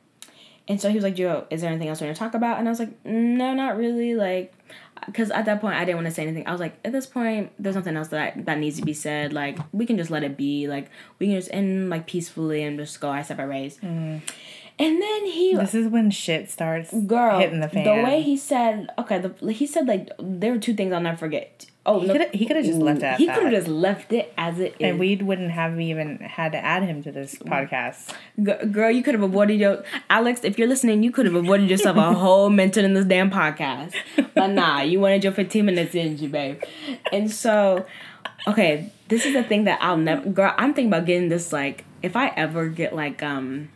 and 0.67 0.79
so 0.79 0.87
he 0.89 0.95
was 0.95 1.03
like, 1.03 1.15
Joe, 1.15 1.45
is 1.49 1.61
there 1.61 1.69
anything 1.69 1.89
else 1.89 1.99
you 1.99 2.07
want 2.07 2.15
to 2.15 2.23
talk 2.23 2.33
about? 2.33 2.59
And 2.59 2.67
I 2.67 2.71
was 2.71 2.79
like, 2.79 3.03
no, 3.05 3.53
not 3.53 3.75
really. 3.77 4.15
Like, 4.15 4.53
because 5.05 5.31
at 5.31 5.45
that 5.45 5.61
point, 5.61 5.75
I 5.75 5.85
didn't 5.85 5.97
want 5.97 6.07
to 6.07 6.13
say 6.13 6.23
anything. 6.23 6.47
I 6.47 6.51
was 6.51 6.59
like, 6.59 6.75
at 6.85 6.91
this 6.91 7.05
point, 7.05 7.51
there's 7.57 7.75
nothing 7.75 7.95
else 7.95 8.09
that 8.09 8.37
I, 8.37 8.41
that 8.41 8.59
needs 8.59 8.77
to 8.77 8.85
be 8.85 8.93
said. 8.93 9.33
Like, 9.33 9.57
we 9.71 9.85
can 9.85 9.97
just 9.97 10.11
let 10.11 10.23
it 10.23 10.37
be. 10.37 10.67
Like, 10.67 10.89
we 11.19 11.27
can 11.27 11.35
just 11.35 11.49
end 11.51 11.89
like 11.89 12.07
peacefully 12.07 12.63
and 12.63 12.77
just 12.77 12.99
go 12.99 13.09
our 13.09 13.23
separate 13.23 13.49
ways. 13.49 13.77
Mm-hmm. 13.77 14.19
And 14.79 15.01
then 15.01 15.25
he 15.25 15.55
This 15.55 15.75
is 15.75 15.87
when 15.87 16.09
shit 16.09 16.49
starts 16.49 16.91
girl 16.91 17.39
hitting 17.39 17.59
the 17.59 17.69
fan. 17.69 17.83
The 17.83 18.03
way 18.03 18.21
he 18.21 18.35
said, 18.35 18.89
okay, 18.97 19.19
the, 19.19 19.51
he 19.51 19.67
said 19.67 19.87
like 19.87 20.09
there 20.19 20.53
were 20.53 20.59
two 20.59 20.73
things 20.73 20.91
I'll 20.91 21.01
never 21.01 21.17
forget. 21.17 21.67
Oh, 21.83 21.99
He 21.99 22.07
coulda- 22.07 22.29
he 22.31 22.45
coulda 22.45 22.61
just 22.61 22.77
left 22.79 23.01
it 23.01 23.15
He 23.17 23.25
could 23.25 23.41
have 23.43 23.51
just 23.51 23.67
left 23.67 24.13
it 24.13 24.31
as 24.37 24.59
it 24.59 24.75
is. 24.77 24.87
and 24.87 24.99
we 24.99 25.15
wouldn't 25.15 25.49
have 25.49 25.79
even 25.79 26.17
had 26.19 26.51
to 26.51 26.59
add 26.63 26.83
him 26.83 27.01
to 27.01 27.11
this 27.11 27.35
podcast. 27.37 28.13
G- 28.37 28.67
girl, 28.71 28.91
you 28.91 29.01
could 29.01 29.15
have 29.15 29.23
avoided 29.23 29.59
your 29.59 29.83
Alex. 30.07 30.41
If 30.43 30.59
you're 30.59 30.67
listening, 30.67 31.01
you 31.01 31.09
could 31.11 31.25
have 31.25 31.33
avoided 31.33 31.71
yourself 31.71 31.97
a 31.97 32.13
whole 32.13 32.49
mention 32.61 32.85
in 32.85 32.93
this 32.93 33.05
damn 33.05 33.31
podcast. 33.31 33.93
But 34.35 34.47
nah, 34.51 34.81
you 34.91 34.99
wanted 34.99 35.23
your 35.23 35.33
15 35.33 35.65
minutes 35.65 35.95
in, 35.95 36.19
you 36.19 36.29
babe. 36.29 36.61
And 37.11 37.31
so, 37.31 37.83
okay, 38.47 38.91
this 39.07 39.25
is 39.25 39.33
the 39.33 39.43
thing 39.43 39.63
that 39.63 39.79
I'll 39.81 39.97
never. 39.97 40.29
Girl, 40.29 40.53
I'm 40.59 40.75
thinking 40.75 40.93
about 40.93 41.07
getting 41.07 41.29
this. 41.29 41.51
Like, 41.51 41.85
if 42.03 42.15
I 42.15 42.27
ever 42.37 42.67
get 42.67 42.95
like 42.95 43.23
um, 43.23 43.69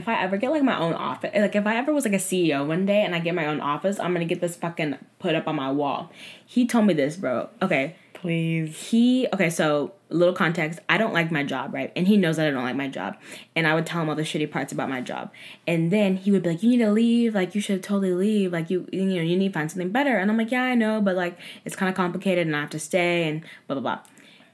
if 0.00 0.08
I 0.08 0.20
ever 0.22 0.36
get 0.38 0.50
like 0.50 0.62
my 0.62 0.78
own 0.78 0.94
office, 0.94 1.30
like 1.34 1.54
if 1.54 1.66
I 1.66 1.76
ever 1.76 1.92
was 1.92 2.04
like 2.04 2.14
a 2.14 2.16
CEO 2.16 2.66
one 2.66 2.86
day 2.86 3.02
and 3.02 3.14
I 3.14 3.20
get 3.20 3.34
my 3.34 3.46
own 3.46 3.60
office, 3.60 4.00
I'm 4.00 4.12
gonna 4.12 4.24
get 4.24 4.40
this 4.40 4.56
fucking 4.56 4.96
put 5.18 5.34
up 5.34 5.46
on 5.46 5.56
my 5.56 5.70
wall. 5.70 6.10
He 6.44 6.66
told 6.66 6.86
me 6.86 6.94
this, 6.94 7.16
bro. 7.16 7.50
Okay. 7.62 7.94
Please. 8.14 8.90
He 8.90 9.28
okay, 9.32 9.48
so 9.48 9.92
little 10.10 10.34
context, 10.34 10.78
I 10.88 10.98
don't 10.98 11.14
like 11.14 11.30
my 11.30 11.42
job, 11.42 11.72
right? 11.72 11.90
And 11.96 12.06
he 12.06 12.16
knows 12.16 12.36
that 12.36 12.46
I 12.46 12.50
don't 12.50 12.64
like 12.64 12.76
my 12.76 12.88
job. 12.88 13.16
And 13.54 13.66
I 13.66 13.74
would 13.74 13.86
tell 13.86 14.02
him 14.02 14.10
all 14.10 14.14
the 14.14 14.22
shitty 14.22 14.50
parts 14.50 14.72
about 14.72 14.90
my 14.90 15.00
job. 15.00 15.30
And 15.66 15.90
then 15.90 16.16
he 16.16 16.30
would 16.30 16.42
be 16.42 16.50
like, 16.50 16.62
You 16.62 16.70
need 16.70 16.78
to 16.78 16.90
leave, 16.90 17.34
like 17.34 17.54
you 17.54 17.60
should 17.60 17.82
totally 17.82 18.12
leave. 18.12 18.52
Like 18.52 18.70
you 18.70 18.88
you 18.92 19.04
know, 19.04 19.22
you 19.22 19.36
need 19.36 19.48
to 19.48 19.54
find 19.54 19.70
something 19.70 19.90
better. 19.90 20.16
And 20.16 20.30
I'm 20.30 20.36
like, 20.36 20.50
Yeah, 20.50 20.62
I 20.62 20.74
know, 20.74 21.00
but 21.00 21.14
like 21.14 21.38
it's 21.64 21.76
kinda 21.76 21.92
complicated 21.92 22.46
and 22.46 22.56
I 22.56 22.60
have 22.60 22.70
to 22.70 22.78
stay 22.78 23.28
and 23.28 23.42
blah 23.66 23.78
blah 23.78 23.82
blah. 23.82 24.00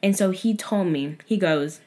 And 0.03 0.17
so 0.17 0.31
he 0.31 0.55
told 0.55 0.89
me, 0.89 1.17
he 1.25 1.37
goes, 1.37 1.81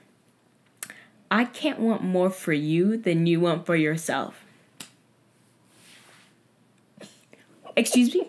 I 1.32 1.45
can't 1.45 1.80
want 1.80 2.03
more 2.03 2.30
for 2.30 2.53
you 2.53 2.97
than 2.97 3.25
you 3.27 3.39
want 3.39 3.65
for 3.65 3.75
yourself. 3.75 4.43
Excuse 7.75 8.13
me? 8.13 8.27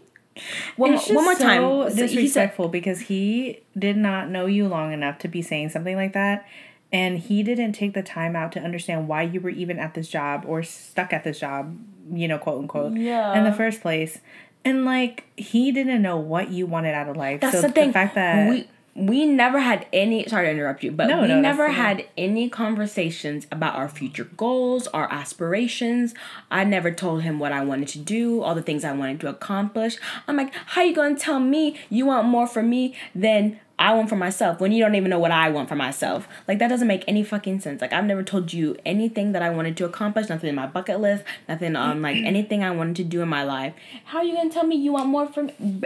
One, 0.77 0.95
It's 0.95 1.09
one 1.11 1.25
more 1.25 1.35
time. 1.35 1.61
so 1.63 1.89
So 1.89 1.89
he 1.89 1.97
said, 1.97 2.09
disrespectful 2.09 2.69
because 2.69 3.01
he 3.03 3.61
did 3.79 3.97
not 3.97 4.31
know 4.31 4.47
you 4.47 4.69
long 4.69 4.93
enough 4.93 5.19
to 5.19 5.29
be 5.29 5.43
saying 5.43 5.71
something 5.71 5.97
like 5.97 6.13
that, 6.13 6.47
and 6.93 7.19
he 7.19 7.43
didn't 7.43 7.73
take 7.73 7.95
the 7.95 8.03
time 8.03 8.37
out 8.37 8.53
to 8.53 8.61
understand 8.61 9.09
why 9.09 9.23
you 9.23 9.41
were 9.41 9.51
even 9.51 9.79
at 9.79 9.95
this 9.95 10.09
job 10.09 10.45
or 10.47 10.63
stuck 10.63 11.13
at 11.13 11.25
this 11.25 11.41
job, 11.41 11.77
you 12.13 12.27
know, 12.29 12.39
quote 12.39 12.61
unquote, 12.61 12.93
Yeah. 12.97 13.37
in 13.37 13.45
the 13.45 13.53
first 13.53 13.81
place. 13.83 14.21
And 14.65 14.85
like 14.85 15.25
he 15.37 15.73
didn't 15.73 16.03
know 16.03 16.17
what 16.19 16.51
you 16.51 16.67
wanted 16.67 16.95
out 16.95 17.09
of 17.09 17.17
life. 17.17 17.41
That's 17.41 17.57
so 17.57 17.63
the 17.63 17.71
thing. 17.71 17.89
The 17.89 17.93
fact 17.95 18.15
that 18.15 18.51
we 18.51 18.69
we 18.95 19.25
never 19.25 19.61
had 19.61 19.87
any 19.93 20.27
sorry 20.29 20.47
to 20.47 20.53
interrupt 20.53 20.83
you, 20.83 20.91
but 20.91 21.07
No, 21.07 21.23
we 21.23 21.29
no, 21.29 21.41
never 21.41 21.69
had 21.69 22.07
any 22.19 22.49
conversations 22.49 23.47
about 23.53 23.77
our 23.77 23.89
future 23.89 24.25
goals, 24.25 24.87
our 24.89 25.11
aspirations. 25.13 26.15
I 26.51 26.65
never 26.65 26.91
told 26.91 27.23
him 27.23 27.39
what 27.39 27.53
I 27.53 27.65
wanted 27.65 27.89
to 27.89 27.99
do, 27.99 28.43
all 28.43 28.55
the 28.55 28.63
things 28.63 28.85
I 28.85 28.93
wanted 28.93 29.21
to 29.21 29.29
accomplish. 29.29 29.97
I'm 30.27 30.37
like, 30.37 30.53
how 30.67 30.83
you 30.83 30.95
gonna 30.95 31.17
tell 31.17 31.39
me 31.41 31.79
you 31.89 32.07
want 32.07 32.27
more 32.27 32.47
for 32.47 32.63
me 32.63 32.95
than 33.15 33.61
I 33.79 33.95
want 33.95 34.11
for 34.11 34.17
myself 34.17 34.61
when 34.61 34.73
you 34.73 34.85
don't 34.85 34.95
even 34.95 35.09
know 35.09 35.19
what 35.19 35.31
I 35.31 35.49
want 35.51 35.69
for 35.69 35.77
myself? 35.77 36.29
Like 36.49 36.59
that 36.59 36.69
doesn't 36.69 36.89
make 36.89 37.05
any 37.07 37.23
fucking 37.23 37.61
sense. 37.61 37.81
Like 37.81 37.93
I've 37.93 38.05
never 38.05 38.23
told 38.23 38.53
you 38.53 38.77
anything 38.85 39.33
that 39.33 39.41
I 39.43 39.51
wanted 39.51 39.77
to 39.79 39.85
accomplish, 39.85 40.29
nothing 40.29 40.51
in 40.51 40.55
my 40.57 40.67
bucket 40.67 41.01
list, 41.01 41.25
nothing 41.49 41.77
on 41.77 42.03
like 42.03 42.17
anything 42.25 42.65
I 42.65 42.73
wanted 42.73 42.97
to 42.97 43.05
do 43.05 43.23
in 43.23 43.29
my 43.29 43.45
life. 43.45 43.73
How 44.07 44.19
are 44.19 44.25
you 44.25 44.35
gonna 44.35 44.51
tell 44.51 44.67
me 44.67 44.77
you 44.77 44.93
want 44.93 45.09
more 45.09 45.29
from 45.29 45.47
me? 45.47 45.83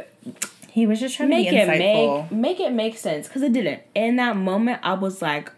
He 0.75 0.87
was 0.89 0.99
just 0.99 1.17
trying 1.17 1.29
make 1.29 1.49
to 1.49 1.55
make 1.55 1.69
it 1.69 1.69
insightful. 1.81 2.31
make 2.33 2.41
make 2.59 2.61
it 2.61 2.73
make 2.73 2.97
sense 2.99 3.29
because 3.29 3.43
it 3.43 3.53
didn't. 3.53 3.83
In 3.95 4.17
that 4.17 4.37
moment, 4.37 4.81
I 4.83 4.95
was 4.95 5.23
like, 5.23 5.53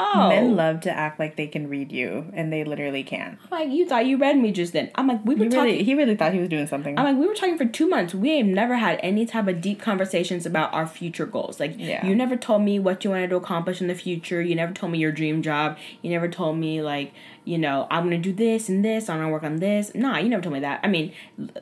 "Oh, 0.00 0.28
Men 0.30 0.56
love 0.56 0.80
to 0.82 0.90
act 0.90 1.18
like 1.18 1.36
they 1.36 1.46
can 1.46 1.68
read 1.68 1.92
you, 1.92 2.26
and 2.32 2.50
they 2.52 2.64
literally 2.64 3.02
can. 3.02 3.38
I'm 3.44 3.58
like 3.58 3.70
you 3.70 3.86
thought 3.86 4.06
you 4.06 4.16
read 4.16 4.36
me 4.38 4.52
just 4.52 4.72
then." 4.72 4.90
I'm 4.94 5.08
like, 5.08 5.20
"We 5.24 5.34
were 5.34 5.44
He 5.44 5.50
talking." 5.50 5.72
really, 5.72 5.84
he 5.84 5.94
really 5.94 6.16
thought 6.16 6.32
he 6.32 6.38
was 6.40 6.48
doing 6.48 6.66
something. 6.66 6.98
I'm 6.98 7.04
like, 7.04 7.16
we 7.16 7.26
were 7.26 7.34
talking 7.34 7.58
for 7.58 7.66
two 7.66 7.88
months. 7.88 8.14
We 8.14 8.38
have 8.38 8.46
never 8.46 8.76
had 8.76 8.98
any 9.02 9.26
type 9.26 9.46
of 9.46 9.60
deep 9.60 9.78
conversations 9.80 10.46
about 10.46 10.72
our 10.72 10.86
future 10.86 11.26
goals. 11.26 11.60
Like, 11.60 11.74
Yeah. 11.76 12.06
you 12.06 12.14
never 12.14 12.36
told 12.36 12.62
me 12.62 12.78
what 12.78 13.04
you 13.04 13.10
wanted 13.10 13.30
to 13.30 13.36
accomplish 13.36 13.80
in 13.82 13.88
the 13.88 13.94
future. 13.94 14.40
You 14.40 14.54
never 14.54 14.72
told 14.72 14.90
me 14.92 14.98
your 14.98 15.12
dream 15.12 15.42
job. 15.42 15.76
You 16.02 16.10
never 16.10 16.28
told 16.28 16.56
me 16.56 16.80
like, 16.82 17.12
you 17.46 17.56
know, 17.56 17.86
I'm 17.90 18.04
gonna 18.04 18.18
do 18.18 18.32
this 18.32 18.68
and 18.68 18.84
this. 18.84 19.08
I'm 19.08 19.18
gonna 19.18 19.30
work 19.30 19.42
on 19.44 19.56
this. 19.56 19.94
Nah, 19.94 20.18
you 20.18 20.28
never 20.28 20.42
told 20.42 20.52
me 20.52 20.60
that. 20.60 20.80
I 20.82 20.88
mean, 20.88 21.12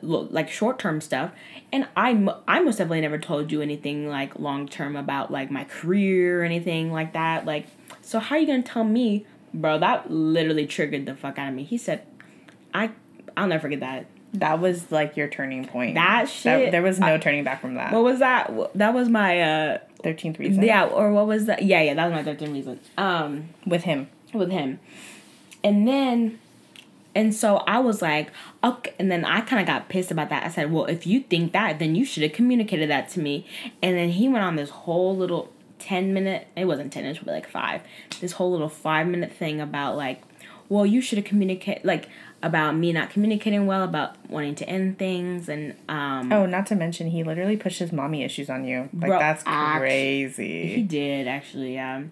l- 0.03 0.27
like 0.31 0.49
short 0.49 0.79
term 0.79 0.99
stuff. 0.99 1.31
And 1.71 1.87
I, 1.95 2.09
I 2.47 2.59
most 2.61 2.77
definitely 2.79 3.01
never 3.01 3.17
told 3.17 3.51
you 3.51 3.61
anything 3.61 4.07
like 4.09 4.37
long 4.39 4.67
term 4.67 4.95
about 4.95 5.31
like 5.31 5.49
my 5.51 5.63
career 5.63 6.41
or 6.41 6.43
anything 6.43 6.91
like 6.91 7.13
that. 7.13 7.45
Like, 7.45 7.67
so 8.01 8.19
how 8.19 8.35
are 8.35 8.39
you 8.39 8.47
gonna 8.47 8.61
tell 8.63 8.83
me, 8.83 9.25
bro? 9.53 9.79
That 9.79 10.09
literally 10.11 10.65
triggered 10.67 11.05
the 11.05 11.15
fuck 11.15 11.37
out 11.39 11.47
of 11.49 11.53
me. 11.53 11.63
He 11.63 11.77
said, 11.77 12.05
I, 12.73 12.91
I'll 13.37 13.47
never 13.47 13.61
forget 13.61 13.79
that. 13.81 14.05
that 14.33 14.59
was 14.59 14.91
like 14.91 15.15
your 15.15 15.27
turning 15.27 15.65
point. 15.65 15.95
That 15.95 16.27
shit- 16.29 16.71
there 16.71 16.81
was 16.81 16.99
no 16.99 17.17
turning 17.17 17.43
back 17.43 17.61
from 17.61 17.75
that. 17.75 17.93
What 17.93 18.03
was 18.03 18.19
that? 18.19 18.51
That 18.75 18.93
was 18.93 19.07
my 19.07 19.41
uh 19.41 19.77
Thirteenth 20.03 20.37
reason. 20.39 20.61
yeah, 20.63 20.85
or 20.85 21.11
what 21.11 21.25
was 21.25 21.45
that? 21.45 21.63
Yeah, 21.63 21.81
yeah, 21.81 21.93
that 21.95 22.05
was 22.05 22.13
my 22.13 22.23
thirteenth 22.23 22.53
reason. 22.53 22.79
Um, 22.97 23.49
with 23.65 23.83
him. 23.83 24.07
with 24.35 24.51
him, 24.51 24.79
and 25.65 25.85
then, 25.87 26.39
and 27.13 27.33
so 27.33 27.57
I 27.67 27.79
was 27.79 28.01
like, 28.01 28.29
okay, 28.63 28.93
and 28.99 29.11
then 29.11 29.25
I 29.25 29.41
kind 29.41 29.59
of 29.61 29.67
got 29.67 29.89
pissed 29.89 30.11
about 30.11 30.29
that. 30.29 30.43
I 30.43 30.49
said, 30.49 30.71
well, 30.71 30.85
if 30.85 31.05
you 31.05 31.21
think 31.21 31.51
that, 31.53 31.79
then 31.79 31.95
you 31.95 32.05
should 32.05 32.23
have 32.23 32.33
communicated 32.33 32.89
that 32.89 33.09
to 33.09 33.19
me. 33.19 33.45
And 33.81 33.97
then 33.97 34.09
he 34.09 34.29
went 34.29 34.43
on 34.45 34.55
this 34.55 34.69
whole 34.69 35.15
little 35.15 35.51
ten 35.79 36.13
minute. 36.13 36.47
It 36.55 36.65
wasn't 36.65 36.93
ten. 36.93 37.03
It 37.05 37.09
was 37.09 37.17
probably 37.17 37.33
like 37.35 37.49
five. 37.49 37.81
This 38.21 38.33
whole 38.33 38.51
little 38.51 38.69
five 38.69 39.07
minute 39.07 39.31
thing 39.31 39.59
about 39.59 39.97
like, 39.97 40.21
well, 40.69 40.85
you 40.85 41.01
should 41.01 41.17
have 41.17 41.25
communicated 41.25 41.83
like 41.85 42.07
about 42.43 42.75
me 42.75 42.91
not 42.93 43.09
communicating 43.09 43.65
well 43.65 43.83
about 43.83 44.15
wanting 44.29 44.53
to 44.53 44.69
end 44.69 44.99
things 44.99 45.49
and 45.49 45.73
um 45.89 46.31
Oh, 46.31 46.45
not 46.45 46.67
to 46.67 46.75
mention 46.75 47.07
he 47.07 47.23
literally 47.23 47.57
pushed 47.57 47.79
his 47.79 47.91
mommy 47.91 48.23
issues 48.23 48.49
on 48.51 48.65
you. 48.65 48.81
Like 48.93 49.07
Bro, 49.09 49.19
that's 49.19 49.43
act- 49.47 49.81
He 50.75 50.83
did 50.83 51.27
actually, 51.27 51.73
yeah. 51.73 52.03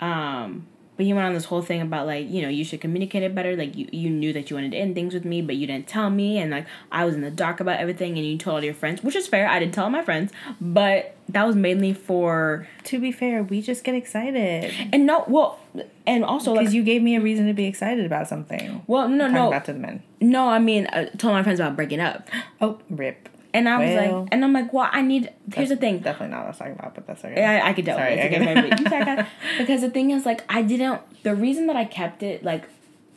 Um, 0.00 0.66
but 0.96 1.06
he 1.06 1.12
went 1.12 1.26
on 1.26 1.34
this 1.34 1.46
whole 1.46 1.62
thing 1.62 1.80
about 1.80 2.06
like 2.06 2.28
you 2.30 2.40
know 2.42 2.48
you 2.48 2.64
should 2.64 2.80
communicate 2.80 3.22
it 3.22 3.34
better. 3.34 3.56
Like 3.56 3.76
you 3.76 3.88
you 3.92 4.10
knew 4.10 4.32
that 4.32 4.50
you 4.50 4.56
wanted 4.56 4.72
to 4.72 4.78
end 4.78 4.94
things 4.94 5.14
with 5.14 5.24
me, 5.24 5.42
but 5.42 5.56
you 5.56 5.66
didn't 5.66 5.86
tell 5.88 6.10
me, 6.10 6.38
and 6.38 6.50
like 6.50 6.66
I 6.92 7.04
was 7.04 7.14
in 7.14 7.20
the 7.22 7.30
dark 7.30 7.60
about 7.60 7.78
everything, 7.80 8.16
and 8.18 8.26
you 8.26 8.38
told 8.38 8.54
all 8.56 8.64
your 8.64 8.74
friends, 8.74 9.02
which 9.02 9.16
is 9.16 9.26
fair. 9.26 9.48
I 9.48 9.58
didn't 9.58 9.74
tell 9.74 9.84
all 9.84 9.90
my 9.90 10.02
friends, 10.04 10.32
but 10.60 11.16
that 11.28 11.46
was 11.46 11.56
mainly 11.56 11.92
for 11.94 12.68
To 12.84 12.98
be 13.00 13.10
fair, 13.10 13.42
we 13.42 13.62
just 13.62 13.82
get 13.82 13.94
excited 13.94 14.72
and 14.92 15.06
no 15.06 15.24
well, 15.26 15.58
and 16.06 16.24
also 16.24 16.52
like 16.52 16.60
because 16.60 16.74
you 16.74 16.82
gave 16.82 17.02
me 17.02 17.16
a 17.16 17.20
reason 17.20 17.46
to 17.46 17.54
be 17.54 17.64
excited 17.64 18.04
about 18.04 18.28
something. 18.28 18.82
well 18.86 19.08
no 19.08 19.26
no 19.26 19.48
about 19.48 19.64
to 19.64 19.72
the 19.72 19.78
men. 19.78 20.02
no 20.20 20.48
I 20.48 20.58
mean 20.58 20.86
I 20.92 21.06
told 21.06 21.32
my 21.34 21.42
friends 21.42 21.60
about 21.60 21.76
breaking 21.76 22.00
up, 22.00 22.28
Oh, 22.60 22.78
rip. 22.90 23.28
And 23.54 23.68
I 23.68 23.78
was 23.78 23.94
Well, 23.94 24.20
like, 24.20 24.28
and 24.32 24.44
I'm 24.44 24.52
like, 24.52 24.72
well, 24.72 24.88
I 24.92 25.00
need. 25.00 25.32
Here's 25.54 25.70
the 25.70 25.76
thing. 25.76 26.00
Definitely 26.00 26.34
not 26.34 26.40
what 26.40 26.44
I 26.44 26.48
was 26.48 26.58
talking 26.58 26.72
about, 26.74 26.94
but 26.94 27.06
that's 27.06 27.24
okay. 27.24 27.34
Yeah, 27.36 27.64
I, 27.64 27.70
I 27.70 27.72
could 27.72 27.86
tell. 27.86 27.96
Sorry, 27.96 28.14
It's 28.14 28.22
I 28.22 28.26
okay, 28.36 28.54
maybe. 28.54 28.68
You 28.68 28.88
said 28.90 29.04
that. 29.04 29.28
because 29.58 29.80
the 29.80 29.90
thing 29.90 30.10
is, 30.10 30.26
like, 30.26 30.44
I 30.48 30.60
didn't. 30.62 31.00
The 31.22 31.34
reason 31.34 31.68
that 31.68 31.76
I 31.76 31.84
kept 31.84 32.22
it, 32.22 32.42
like, 32.44 32.68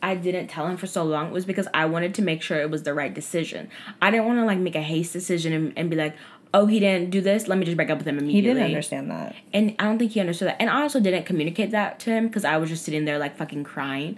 I 0.01 0.15
didn't 0.15 0.47
tell 0.47 0.67
him 0.67 0.77
for 0.77 0.87
so 0.87 1.03
long 1.03 1.31
was 1.31 1.45
because 1.45 1.67
I 1.73 1.85
wanted 1.85 2.13
to 2.15 2.21
make 2.21 2.41
sure 2.41 2.61
it 2.61 2.69
was 2.69 2.83
the 2.83 2.93
right 2.93 3.13
decision. 3.13 3.69
I 4.01 4.11
didn't 4.11 4.27
want 4.27 4.39
to 4.39 4.45
like 4.45 4.59
make 4.59 4.75
a 4.75 4.81
haste 4.81 5.11
decision 5.11 5.53
and, 5.53 5.73
and 5.75 5.89
be 5.89 5.95
like, 5.95 6.15
oh, 6.53 6.65
he 6.65 6.79
didn't 6.79 7.09
do 7.09 7.19
this. 7.19 7.47
Let 7.47 7.57
me 7.57 7.65
just 7.65 7.75
break 7.77 7.89
up 7.89 7.97
with 7.97 8.07
him 8.07 8.17
immediately. 8.17 8.35
He 8.35 8.53
didn't 8.53 8.63
understand 8.63 9.11
that. 9.11 9.35
And 9.53 9.75
I 9.79 9.85
don't 9.85 9.97
think 9.97 10.11
he 10.11 10.19
understood 10.19 10.49
that. 10.49 10.57
And 10.59 10.69
I 10.69 10.81
also 10.81 10.99
didn't 10.99 11.25
communicate 11.25 11.71
that 11.71 11.99
to 12.01 12.11
him 12.11 12.27
because 12.27 12.45
I 12.45 12.57
was 12.57 12.69
just 12.69 12.85
sitting 12.85 13.05
there 13.05 13.17
like 13.17 13.35
fucking 13.35 13.63
crying. 13.63 14.17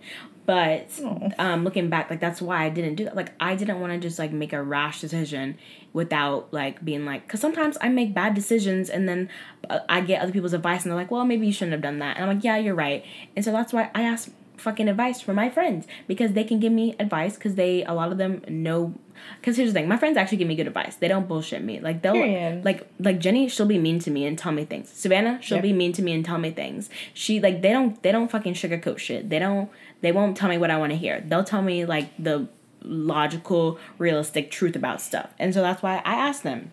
But 0.50 0.90
Aw. 1.06 1.30
um, 1.38 1.64
looking 1.64 1.90
back, 1.90 2.10
like 2.10 2.20
that's 2.20 2.42
why 2.42 2.66
I 2.66 2.70
didn't 2.70 2.96
do 2.96 3.04
that. 3.04 3.16
Like 3.16 3.34
I 3.40 3.54
didn't 3.56 3.80
want 3.82 3.94
to 3.94 4.00
just 4.00 4.18
like 4.18 4.32
make 4.32 4.52
a 4.52 4.64
rash 4.64 5.00
decision 5.00 5.60
without 5.94 6.52
like 6.52 6.84
being 6.84 7.06
like, 7.06 7.28
because 7.28 7.40
sometimes 7.40 7.78
I 7.82 7.90
make 7.90 8.16
bad 8.16 8.34
decisions 8.34 8.90
and 8.90 9.08
then 9.08 9.30
uh, 9.70 9.82
I 9.88 10.02
get 10.02 10.24
other 10.24 10.32
people's 10.32 10.54
advice 10.54 10.82
and 10.84 10.92
they're 10.92 10.98
like, 10.98 11.12
well, 11.12 11.24
maybe 11.24 11.46
you 11.46 11.54
shouldn't 11.54 11.74
have 11.74 11.82
done 11.84 12.00
that. 12.00 12.18
And 12.18 12.26
I'm 12.28 12.36
like, 12.36 12.44
yeah, 12.44 12.58
you're 12.58 12.74
right. 12.74 13.06
And 13.36 13.46
so 13.46 13.52
that's 13.52 13.72
why 13.74 13.92
I 13.94 14.02
asked 14.02 14.30
fucking 14.58 14.90
advice 14.90 15.22
from 15.22 15.36
my 15.36 15.50
friends 15.50 15.86
because 16.08 16.34
they 16.34 16.44
can 16.44 16.60
give 16.60 16.74
me 16.74 16.94
advice 17.00 17.36
because 17.36 17.56
they 17.56 17.82
a 17.86 17.94
lot 17.94 18.12
of 18.12 18.18
them 18.18 18.42
know 18.50 18.94
because 19.40 19.56
here's 19.56 19.70
the 19.70 19.74
thing 19.80 19.88
my 19.88 19.96
friends 19.96 20.18
actually 20.18 20.38
give 20.38 20.50
me 20.50 20.56
good 20.58 20.68
advice 20.68 20.98
they 20.98 21.08
don't 21.08 21.30
bullshit 21.30 21.64
me 21.64 21.80
like 21.80 22.02
they'll 22.02 22.12
Period. 22.12 22.66
like 22.66 22.86
like 23.00 23.20
jenny 23.22 23.48
she'll 23.48 23.66
be 23.66 23.78
mean 23.78 24.00
to 24.00 24.12
me 24.12 24.26
and 24.26 24.38
tell 24.38 24.52
me 24.52 24.66
things 24.66 24.90
savannah 24.90 25.40
she'll 25.42 25.60
Yep. 25.60 25.64
be 25.64 25.72
mean 25.72 25.94
to 25.94 26.02
me 26.02 26.12
and 26.12 26.26
tell 26.26 26.38
me 26.38 26.52
things 26.52 26.90
she 27.14 27.40
like 27.40 27.62
they 27.62 27.72
don't 27.72 28.04
they 28.04 28.12
don't 28.12 28.30
fucking 28.30 28.54
sugarcoat 28.54 28.98
shit 28.98 29.30
they 29.30 29.40
don't 29.40 29.70
they 30.02 30.12
won't 30.12 30.36
tell 30.38 30.50
me 30.50 30.58
what 30.58 30.70
i 30.72 30.78
want 30.78 30.92
to 30.92 30.98
hear 30.98 31.22
they'll 31.28 31.44
tell 31.44 31.62
me 31.62 31.86
like 31.86 32.10
the 32.18 32.48
logical 32.82 33.78
realistic 33.98 34.50
truth 34.52 34.76
about 34.76 35.02
stuff 35.02 35.30
and 35.38 35.54
so 35.54 35.62
that's 35.62 35.82
why 35.84 35.98
i 36.06 36.14
asked 36.14 36.44
them 36.44 36.72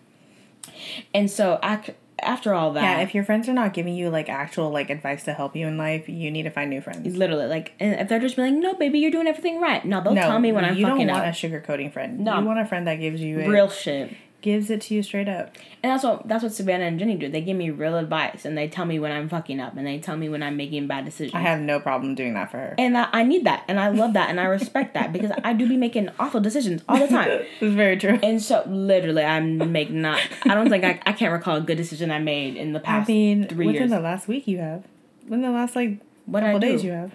and 1.13 1.29
so 1.29 1.59
ac- 1.63 1.93
after 2.19 2.51
all 2.53 2.73
that 2.73 2.81
Yeah, 2.97 3.03
if 3.03 3.13
your 3.13 3.23
friends 3.23 3.47
are 3.47 3.53
not 3.53 3.73
giving 3.73 3.93
you 3.93 4.09
like 4.09 4.27
actual 4.27 4.71
like 4.71 4.89
advice 4.89 5.23
to 5.25 5.33
help 5.33 5.55
you 5.55 5.67
in 5.67 5.77
life, 5.77 6.09
you 6.09 6.31
need 6.31 6.43
to 6.43 6.49
find 6.49 6.67
new 6.69 6.81
friends. 6.81 7.15
literally 7.15 7.45
like 7.45 7.73
and 7.79 7.99
if 7.99 8.09
they're 8.09 8.19
just 8.19 8.35
being 8.35 8.55
like 8.55 8.63
no 8.63 8.73
baby 8.73 8.99
you're 8.99 9.11
doing 9.11 9.27
everything 9.27 9.61
right 9.61 9.85
no 9.85 10.01
they'll 10.01 10.15
tell 10.15 10.39
me 10.39 10.51
when 10.51 10.65
i'm 10.65 10.75
you 10.75 10.85
don't 10.85 10.97
want 10.97 11.11
up 11.11 11.23
a 11.23 11.27
sugarcoating 11.29 11.91
friend. 11.93 12.19
No. 12.21 12.39
You 12.39 12.45
want 12.45 12.59
a 12.59 12.65
friend 12.65 12.87
that 12.87 12.95
gives 12.95 13.21
you 13.21 13.39
it, 13.39 13.47
real 13.47 13.69
shit 13.69 14.13
gives 14.41 14.69
it 14.69 14.81
to 14.81 14.93
you 14.93 15.01
straight 15.01 15.27
up. 15.27 15.55
And 15.81 15.91
that's 15.91 16.03
what 16.03 16.27
that's 16.27 16.43
what 16.43 16.53
Savannah 16.53 16.85
and 16.85 16.99
Jenny 16.99 17.15
do. 17.15 17.27
They 17.29 17.41
give 17.41 17.57
me 17.57 17.69
real 17.71 17.97
advice 17.97 18.45
and 18.45 18.57
they 18.57 18.67
tell 18.67 18.85
me 18.85 18.99
when 18.99 19.11
I'm 19.11 19.27
fucking 19.29 19.59
up 19.59 19.75
and 19.75 19.85
they 19.85 19.97
tell 19.99 20.15
me 20.15 20.29
when 20.29 20.43
I'm 20.43 20.55
making 20.55 20.87
bad 20.87 21.05
decisions. 21.05 21.33
I 21.33 21.39
have 21.41 21.59
no 21.59 21.79
problem 21.79 22.13
doing 22.15 22.33
that 22.35 22.51
for 22.51 22.57
her. 22.57 22.75
and 22.77 22.97
I, 22.97 23.09
I 23.11 23.23
need 23.23 23.45
that 23.45 23.63
and 23.67 23.79
I 23.79 23.89
love 23.89 24.13
that 24.13 24.29
and 24.29 24.39
I 24.39 24.45
respect 24.45 24.93
that 24.93 25.11
because 25.11 25.31
I 25.43 25.53
do 25.53 25.67
be 25.67 25.75
making 25.77 26.09
awful 26.19 26.39
decisions 26.39 26.83
all 26.87 26.97
the 26.99 27.07
time. 27.07 27.29
It's 27.61 27.73
very 27.75 27.97
true. 27.97 28.19
And 28.21 28.41
so 28.41 28.63
literally 28.67 29.23
I 29.23 29.39
make 29.39 29.89
not 29.89 30.19
I 30.45 30.53
don't 30.53 30.69
think 30.69 30.83
I, 30.83 30.99
I 31.05 31.13
can't 31.13 31.33
recall 31.33 31.55
a 31.57 31.61
good 31.61 31.77
decision 31.77 32.11
I 32.11 32.19
made 32.19 32.55
in 32.55 32.73
the 32.73 32.79
I 32.79 32.83
past 32.83 33.07
mean, 33.09 33.47
three 33.47 33.65
within 33.67 33.81
years. 33.83 33.91
the 33.91 33.99
last 33.99 34.27
week 34.27 34.47
you 34.47 34.59
have. 34.59 34.83
Within 35.23 35.41
the 35.41 35.51
last 35.51 35.75
like 35.75 35.99
what 36.25 36.41
did 36.41 36.49
I 36.49 36.53
couple 36.53 36.59
do? 36.67 36.71
days 36.73 36.83
you 36.83 36.91
have. 36.91 37.11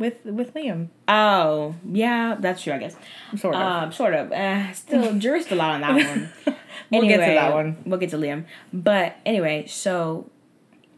With 0.00 0.24
with 0.24 0.54
Liam, 0.54 0.88
Oh, 1.06 1.74
yeah, 1.88 2.36
that's 2.40 2.62
true, 2.62 2.72
I 2.72 2.78
guess. 2.78 2.96
sort 3.36 3.54
of. 3.54 3.60
Um, 3.60 3.92
sort 3.92 4.14
of. 4.14 4.32
Uh, 4.32 4.72
still, 4.72 5.12
jury's 5.18 5.44
still 5.46 5.60
out 5.60 5.74
on 5.74 5.80
that 5.82 5.94
one. 5.94 6.56
We'll 6.90 7.02
get 7.02 7.18
to 7.18 7.34
that 7.34 7.52
one. 7.54 7.76
We'll 7.86 8.00
get 8.00 8.10
to 8.10 8.16
Liam. 8.16 8.46
But 8.72 9.16
anyway, 9.24 9.66
so 9.68 10.28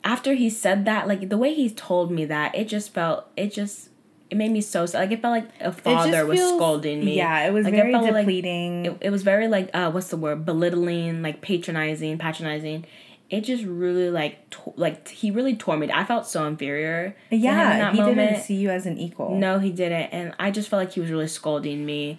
after 0.04 0.32
he 0.34 0.48
said 0.48 0.84
that, 0.86 1.06
like 1.08 1.28
the 1.28 1.36
way 1.36 1.52
he 1.52 1.68
told 1.68 2.10
me 2.10 2.24
that, 2.26 2.54
it 2.54 2.66
just 2.68 2.94
felt, 2.94 3.26
it 3.36 3.52
just, 3.52 3.90
it 4.30 4.36
made 4.38 4.52
me 4.52 4.60
so 4.62 4.86
sad. 4.86 5.00
Like 5.00 5.10
it 5.12 5.20
felt 5.20 5.32
like 5.32 5.50
a 5.60 5.70
father 5.72 6.24
was 6.24 6.38
feels- 6.38 6.54
scolding 6.56 7.04
me. 7.04 7.16
Yeah, 7.16 7.46
it 7.46 7.52
was 7.52 7.64
like, 7.66 7.74
very 7.74 7.92
felt 7.92 8.04
like- 8.04 8.14
depleting. 8.24 8.86
it, 8.86 8.96
it 9.02 9.10
was 9.10 9.22
very 9.22 9.48
like 9.48 9.68
uh 9.74 9.90
what's 9.90 10.08
the 10.08 10.16
word 10.16 10.46
belittling 10.46 11.20
like 11.22 11.40
patronizing 11.42 12.16
patronizing 12.18 12.86
it 13.32 13.40
just 13.40 13.64
really 13.64 14.10
like 14.10 14.48
to- 14.50 14.74
like 14.76 15.08
he 15.08 15.30
really 15.32 15.56
tore 15.56 15.76
me 15.76 15.90
i 15.92 16.04
felt 16.04 16.26
so 16.26 16.44
inferior 16.46 17.16
in 17.30 17.40
yeah, 17.40 17.78
that 17.78 17.94
he 17.94 18.00
moment. 18.00 18.16
didn't 18.18 18.42
see 18.42 18.54
you 18.54 18.68
as 18.70 18.86
an 18.86 18.98
equal. 18.98 19.34
no 19.36 19.58
he 19.58 19.70
didn't 19.70 20.08
and 20.12 20.34
i 20.38 20.50
just 20.50 20.68
felt 20.68 20.80
like 20.84 20.92
he 20.92 21.00
was 21.00 21.10
really 21.10 21.26
scolding 21.26 21.84
me 21.86 22.18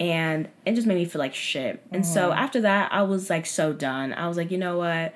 and 0.00 0.48
it 0.66 0.74
just 0.74 0.86
made 0.88 0.96
me 0.96 1.04
feel 1.04 1.20
like 1.20 1.34
shit 1.34 1.80
and 1.92 2.04
so 2.04 2.30
Mm-hmm. 2.30 2.38
after 2.38 2.60
that 2.62 2.92
i 2.92 3.02
was 3.02 3.30
like 3.30 3.46
so 3.46 3.72
done 3.72 4.12
i 4.14 4.26
was 4.26 4.36
like 4.36 4.50
you 4.50 4.58
know 4.58 4.78
what 4.78 5.14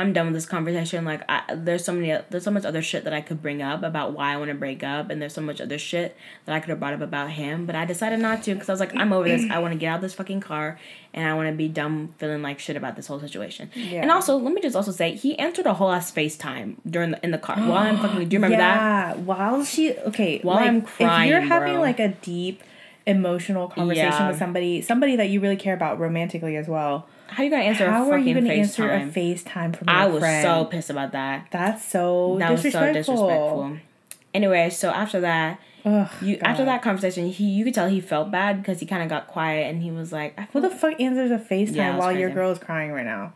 i'm 0.00 0.12
done 0.12 0.26
with 0.26 0.34
this 0.34 0.46
conversation 0.46 1.04
like 1.04 1.22
I, 1.28 1.42
there's 1.54 1.84
so 1.84 1.92
many 1.92 2.08
there's 2.30 2.44
so 2.44 2.50
much 2.50 2.64
other 2.64 2.82
shit 2.82 3.04
that 3.04 3.12
i 3.12 3.20
could 3.20 3.40
bring 3.42 3.60
up 3.62 3.82
about 3.82 4.12
why 4.12 4.32
i 4.32 4.36
want 4.36 4.48
to 4.50 4.54
break 4.54 4.82
up 4.82 5.10
and 5.10 5.20
there's 5.20 5.34
so 5.34 5.40
much 5.40 5.60
other 5.60 5.78
shit 5.78 6.16
that 6.46 6.54
i 6.54 6.60
could 6.60 6.70
have 6.70 6.80
brought 6.80 6.94
up 6.94 7.00
about 7.00 7.30
him 7.30 7.66
but 7.66 7.74
i 7.76 7.84
decided 7.84 8.18
not 8.18 8.42
to 8.42 8.54
because 8.54 8.68
i 8.68 8.72
was 8.72 8.80
like 8.80 8.94
i'm 8.96 9.12
over 9.12 9.28
this 9.28 9.48
i 9.50 9.58
want 9.58 9.72
to 9.72 9.78
get 9.78 9.88
out 9.88 9.96
of 9.96 10.02
this 10.02 10.14
fucking 10.14 10.40
car 10.40 10.78
and 11.14 11.26
i 11.26 11.34
want 11.34 11.48
to 11.48 11.54
be 11.54 11.68
done 11.68 12.08
feeling 12.18 12.42
like 12.42 12.58
shit 12.58 12.76
about 12.76 12.96
this 12.96 13.06
whole 13.06 13.20
situation 13.20 13.70
Yeah. 13.74 14.02
and 14.02 14.10
also 14.10 14.36
let 14.36 14.52
me 14.54 14.60
just 14.60 14.74
also 14.76 14.92
say 14.92 15.14
he 15.14 15.38
answered 15.38 15.66
a 15.66 15.74
whole 15.74 15.90
ass 15.92 16.10
facetime 16.12 16.76
during 16.88 17.12
the 17.12 17.22
in 17.24 17.30
the 17.30 17.38
car 17.38 17.56
while 17.70 17.78
i'm 17.78 17.98
fucking 17.98 18.28
do 18.28 18.34
you 18.34 18.38
remember 18.38 18.56
that 18.56 19.16
yeah, 19.16 19.22
while 19.22 19.64
she 19.64 19.94
okay, 19.98 20.40
While 20.42 20.56
like, 20.56 20.66
I'm 20.68 20.82
crying, 20.82 21.28
if 21.28 21.30
you're 21.32 21.40
having 21.42 21.74
bro. 21.74 21.82
like 21.82 22.00
a 22.00 22.08
deep 22.08 22.62
emotional 23.06 23.68
conversation 23.68 24.10
Yeah. 24.12 24.28
with 24.28 24.38
somebody, 24.38 24.82
somebody 24.82 25.16
that 25.16 25.28
you 25.30 25.40
really 25.40 25.56
care 25.56 25.74
about 25.74 25.98
romantically 25.98 26.56
as 26.56 26.68
well. 26.68 27.06
How 27.30 27.42
you 27.42 27.50
gonna 27.50 27.62
answer 27.62 27.90
How 27.90 28.06
a 28.10 28.10
are 28.14 28.18
you 28.18 28.34
going 28.34 28.46
to 28.46 28.52
answer 28.52 28.90
a 28.90 29.00
FaceTime? 29.00 29.12
FaceTime 29.44 29.76
from 29.76 29.88
your 29.88 29.96
I 29.96 30.06
was 30.06 30.20
friend? 30.20 30.42
so 30.42 30.64
pissed 30.66 30.90
about 30.90 31.12
that. 31.12 31.46
That's 31.50 31.84
so 31.84 32.36
That 32.38 32.50
was 32.52 32.62
so 32.62 32.92
disrespectful. 32.92 33.76
Anyway, 34.34 34.70
so 34.70 34.90
after 34.90 35.20
that, 35.20 35.58
Ugh, 35.84 36.08
you 36.22 36.36
God. 36.36 36.46
after 36.50 36.64
that 36.66 36.82
conversation, 36.82 37.28
he 37.28 37.44
you 37.44 37.64
could 37.64 37.74
tell 37.74 37.88
he 37.88 38.00
felt 38.00 38.30
bad 38.30 38.58
because 38.62 38.80
he 38.80 38.86
kind 38.86 39.02
of 39.02 39.08
got 39.08 39.26
quiet 39.28 39.68
and 39.70 39.82
he 39.82 39.90
was 39.90 40.12
like, 40.12 40.38
I 40.38 40.42
Who 40.52 40.60
the 40.60 40.70
fuck 40.70 41.00
answers 41.00 41.30
a 41.30 41.38
FaceTime 41.38 41.74
Yeah, 41.76 41.96
while 41.96 42.12
your 42.12 42.30
girl 42.30 42.50
is 42.50 42.58
crying 42.58 42.92
right 42.92 43.04
now? 43.06 43.32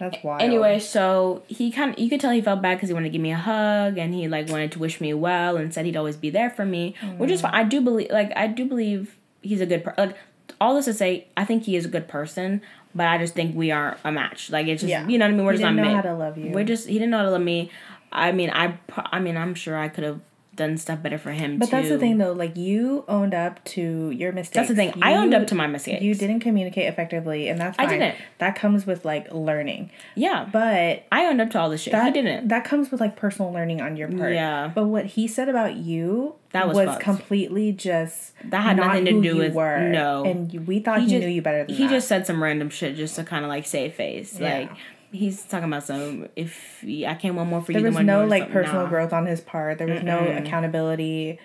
That's 0.00 0.22
wild. 0.24 0.42
Anyway, 0.42 0.78
so 0.78 1.42
he 1.48 1.70
kind 1.70 1.92
of 1.92 1.98
you 1.98 2.08
could 2.08 2.20
tell 2.20 2.30
he 2.32 2.40
felt 2.40 2.62
bad 2.62 2.76
because 2.76 2.88
he 2.88 2.94
wanted 2.94 3.06
to 3.06 3.10
give 3.12 3.20
me 3.20 3.32
a 3.32 3.36
hug 3.36 3.98
and 3.98 4.14
he 4.14 4.28
like 4.28 4.48
wanted 4.48 4.72
to 4.72 4.78
wish 4.78 5.00
me 5.00 5.12
well 5.14 5.56
and 5.56 5.72
said 5.74 5.84
he'd 5.86 5.96
always 5.96 6.16
be 6.16 6.30
there 6.30 6.50
for 6.50 6.64
me, 6.64 6.94
which 7.16 7.30
Mm. 7.30 7.32
is 7.34 7.40
fine. 7.40 7.54
I 7.54 7.64
do 7.64 7.80
believe 7.80 8.10
like 8.10 8.32
I 8.36 8.46
do 8.46 8.64
believe 8.64 9.16
he's 9.42 9.60
a 9.60 9.66
good 9.66 9.84
per- 9.84 9.94
like 9.98 10.16
all 10.60 10.74
this 10.74 10.86
to 10.86 10.94
say 10.94 11.26
I 11.36 11.44
think 11.44 11.64
he 11.64 11.76
is 11.76 11.84
a 11.84 11.88
good 11.88 12.08
person, 12.08 12.62
but 12.98 13.06
I 13.06 13.16
just 13.16 13.34
think 13.34 13.56
we 13.56 13.70
are 13.70 13.96
a 14.04 14.12
match. 14.12 14.50
Like 14.50 14.66
it's 14.66 14.82
just 14.82 14.90
Yeah. 14.90 15.06
you 15.08 15.16
know 15.18 15.24
what 15.26 15.32
I 15.32 15.36
mean. 15.36 15.46
We're 15.46 15.52
He 15.52 15.58
just 15.58 15.64
didn't 15.68 15.76
not 15.76 15.82
know 15.82 15.88
made. 15.88 15.96
how 15.96 16.02
to 16.02 16.14
love 16.14 16.36
you. 16.36 16.50
We're 16.50 16.64
just 16.64 16.86
he 16.88 16.94
didn't 16.94 17.10
know 17.10 17.18
how 17.18 17.24
to 17.24 17.30
love 17.30 17.40
me. 17.40 17.70
I 18.12 18.32
mean 18.32 18.50
I 18.50 18.78
I 18.96 19.20
mean 19.20 19.36
I'm 19.36 19.54
sure 19.54 19.76
I 19.78 19.88
could 19.88 20.04
have 20.04 20.20
done 20.58 20.76
stuff 20.76 21.02
better 21.02 21.16
for 21.16 21.30
him. 21.32 21.58
But 21.58 21.70
that's 21.70 21.88
the 21.88 21.98
thing, 21.98 22.18
though. 22.18 22.32
Like 22.32 22.56
you 22.58 23.04
owned 23.08 23.32
up 23.32 23.64
to 23.76 24.10
your 24.10 24.32
mistakes. 24.32 24.54
That's 24.54 24.68
the 24.68 24.74
thing. 24.74 24.92
I 25.02 25.14
owned 25.14 25.32
up 25.32 25.46
to 25.46 25.54
my 25.54 25.66
mistakes. 25.66 26.02
You 26.02 26.14
didn't 26.14 26.40
communicate 26.40 26.86
effectively, 26.86 27.48
and 27.48 27.58
that's 27.58 27.78
I 27.78 27.86
didn't. 27.86 28.16
That 28.38 28.54
comes 28.56 28.86
with 28.86 29.06
like 29.06 29.32
learning. 29.32 29.90
Yeah, 30.14 30.46
But 30.52 31.04
I 31.10 31.24
owned 31.26 31.40
up 31.40 31.50
to 31.52 31.58
all 31.58 31.70
this 31.70 31.80
shit. 31.82 31.92
that 31.92 32.04
he 32.04 32.12
didn't. 32.12 32.48
That 32.48 32.64
comes 32.64 32.90
with 32.90 33.00
like 33.00 33.16
personal 33.16 33.50
learning 33.52 33.80
on 33.80 33.96
your 33.96 34.08
part. 34.12 34.34
Yeah. 34.34 34.70
But 34.74 34.84
what 34.86 35.06
he 35.06 35.26
said 35.28 35.48
about 35.48 35.76
you 35.76 36.34
That 36.50 36.68
was 36.68 36.76
was, 36.76 36.98
completely 36.98 37.72
just 37.72 38.32
That 38.44 38.60
had 38.62 38.76
not 38.76 38.88
nothing 38.88 39.04
to 39.06 39.22
do 39.22 39.36
with- 39.38 39.54
were. 39.54 39.88
no. 39.88 40.24
And 40.24 40.66
we 40.66 40.80
thought 40.80 41.00
he, 41.00 41.06
just- 41.08 41.20
knew 41.20 41.28
you 41.28 41.40
better 41.42 41.58
than 41.58 41.68
that. 41.68 41.74
he 41.74 41.84
that. 41.84 41.90
just 41.90 42.08
said 42.08 42.26
some 42.26 42.42
random 42.42 42.68
shit 42.70 42.96
just 42.96 43.16
to 43.16 43.24
kind 43.24 43.44
of 43.44 43.48
like 43.48 43.66
save 43.66 43.94
face. 43.94 44.38
Yeah. 44.38 44.58
Like 44.58 44.70
he's 45.12 45.42
talking 45.44 45.68
about 45.68 45.84
some. 45.84 46.28
If 46.36 46.84
I 46.84 47.14
can't 47.14 47.34
want 47.34 47.50
more 47.50 47.62
for 47.62 47.72
you. 47.72 47.80
there 47.80 47.90
was 47.90 48.00
no 48.00 48.26
like 48.26 48.50
personal 48.52 48.82
Nah. 48.84 48.88
growth 48.88 49.12
on 49.12 49.26
his 49.26 49.40
part. 49.40 49.78
There 49.78 49.88
was 49.88 50.02
no 50.02 50.18
accountability. 50.18 51.38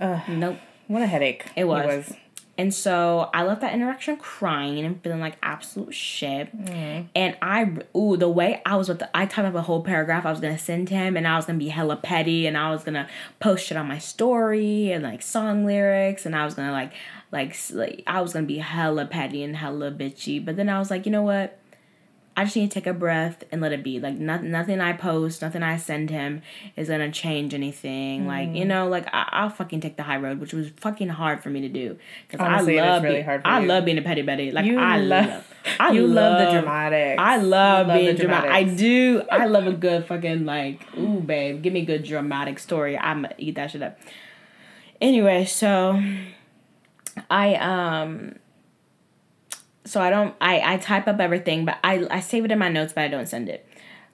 Nope. 0.00 0.58
What 0.88 1.02
a 1.02 1.06
headache. 1.06 1.46
It 1.56 1.64
was. 1.64 2.12
And 2.58 2.74
so 2.74 3.30
I 3.32 3.44
left 3.44 3.62
that 3.62 3.72
interaction 3.72 4.18
crying 4.18 4.84
and 4.84 5.02
feeling 5.02 5.20
like 5.20 5.38
absolute 5.42 5.94
shit. 5.94 6.54
Mm. 6.54 7.06
And 7.14 7.36
I, 7.40 7.72
ooh, 7.96 8.18
the 8.18 8.28
way 8.28 8.60
I 8.66 8.76
was 8.76 8.90
with 8.90 8.98
the, 8.98 9.08
I 9.16 9.24
typed 9.24 9.48
up 9.48 9.54
a 9.54 9.62
whole 9.62 9.82
paragraph 9.82 10.26
I 10.26 10.30
was 10.30 10.40
gonna 10.40 10.58
send 10.58 10.90
him, 10.90 11.16
and 11.16 11.26
I 11.26 11.36
was 11.36 11.46
gonna 11.46 11.58
be 11.58 11.68
hella 11.68 11.96
petty, 11.96 12.46
and 12.46 12.58
I 12.58 12.70
was 12.70 12.84
gonna 12.84 13.08
post 13.38 13.64
shit 13.66 13.78
on 13.78 13.88
my 13.88 13.96
story 13.96 14.92
and 14.92 15.02
like 15.02 15.22
song 15.22 15.64
lyrics, 15.64 16.26
and 16.26 16.36
I 16.36 16.44
was 16.44 16.52
gonna 16.52 16.72
like, 16.72 16.92
like, 17.32 17.56
like 17.70 18.02
I 18.06 18.20
was 18.20 18.34
gonna 18.34 18.44
be 18.46 18.58
hella 18.58 19.06
petty 19.06 19.42
and 19.42 19.56
hella 19.56 19.90
bitchy. 19.90 20.44
But 20.44 20.56
then 20.56 20.68
I 20.68 20.78
was 20.78 20.90
like, 20.90 21.06
you 21.06 21.12
know 21.12 21.22
what? 21.22 21.56
I 22.40 22.44
just 22.44 22.56
need 22.56 22.70
to 22.70 22.74
take 22.74 22.86
a 22.86 22.94
breath 22.94 23.44
and 23.52 23.60
let 23.60 23.72
it 23.72 23.82
be. 23.82 24.00
Like 24.00 24.14
nothing, 24.14 24.50
nothing 24.50 24.80
I 24.80 24.94
post, 24.94 25.42
nothing 25.42 25.62
I 25.62 25.76
send 25.76 26.08
him 26.08 26.40
is 26.74 26.88
gonna 26.88 27.10
change 27.12 27.52
anything. 27.52 28.26
Like 28.26 28.48
Mm. 28.48 28.56
you 28.56 28.64
know, 28.64 28.88
like 28.88 29.06
I, 29.12 29.28
I'll 29.30 29.50
fucking 29.50 29.80
take 29.80 29.96
the 29.98 30.02
high 30.04 30.16
road, 30.16 30.40
which 30.40 30.54
was 30.54 30.70
fucking 30.76 31.08
hard 31.10 31.42
for 31.42 31.50
me 31.50 31.60
to 31.60 31.68
do 31.68 31.98
because 32.26 32.40
I 32.44 32.52
Honestly, 32.54 32.76
it 32.78 32.80
is 32.80 32.86
love 32.86 33.02
really 33.02 33.22
being, 33.22 33.40
I 33.44 33.60
you. 33.60 33.66
love 33.66 33.84
being 33.84 33.98
a 33.98 34.02
petty 34.02 34.22
Betty. 34.22 34.50
Like 34.52 34.64
You 34.64 34.78
I 34.78 34.98
love- 34.98 35.26
love, 35.26 35.44
I 35.78 35.92
you 35.92 36.06
love, 36.06 36.38
the 36.38 36.44
love 36.44 36.52
dramatics. 36.64 37.20
I 37.20 37.36
love, 37.36 37.86
You 37.88 37.92
being 37.92 38.16
dramatic. 38.16 38.50
I 38.50 38.62
do. 38.64 39.22
I 39.30 39.44
love 39.46 39.66
a 39.66 39.72
good 39.72 40.06
fucking 40.06 40.46
like, 40.46 40.86
ooh, 40.96 41.20
babe, 41.20 41.60
give 41.62 41.72
me 41.74 41.80
a 41.82 41.84
good 41.84 42.04
dramatic 42.04 42.58
story. 42.58 42.96
I'm 42.96 43.22
gonna 43.22 43.34
eat 43.36 43.56
that 43.56 43.70
shit 43.70 43.82
up. 43.82 43.98
Anyway, 45.00 45.44
so 45.44 46.02
I 47.30 47.54
um 47.56 48.36
so 49.84 50.00
I 50.00 50.10
don't 50.10 50.34
I 50.40 50.74
I 50.74 50.76
type 50.76 51.08
up 51.08 51.20
everything, 51.20 51.64
but 51.64 51.78
I 51.82 52.06
I 52.10 52.20
save 52.20 52.44
it 52.44 52.52
in 52.52 52.58
my 52.58 52.68
notes, 52.68 52.92
but 52.92 53.02
I 53.02 53.08
don't 53.08 53.28
send 53.28 53.48
it. 53.48 53.66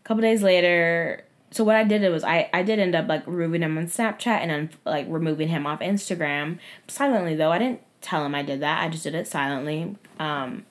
A 0.05 0.09
couple 0.09 0.23
days 0.23 0.43
later, 0.43 1.25
so 1.51 1.65
what 1.65 1.77
I 1.77 1.85
did 1.85 2.09
was 2.11 2.25
I 2.25 2.49
I 2.53 2.63
did 2.63 2.79
end 2.79 2.95
up 2.95 3.09
like 3.09 3.25
removing 3.27 3.63
him 3.63 3.77
on 3.79 3.87
Snapchat 3.87 4.27
and 4.27 4.51
then 4.51 4.71
like 4.85 5.07
removing 5.09 5.49
him 5.49 5.67
off 5.67 5.81
Instagram 5.81 6.59
silently 6.89 7.35
though. 7.35 7.51
I 7.51 7.59
didn't 7.59 7.81
tell 8.01 8.25
him 8.25 8.35
I 8.35 8.43
did 8.43 8.61
that. 8.61 8.83
I 8.83 8.89
just 8.89 9.05
did 9.05 9.15
it 9.15 9.27
silently. 9.27 9.97
Um, 10.21 10.65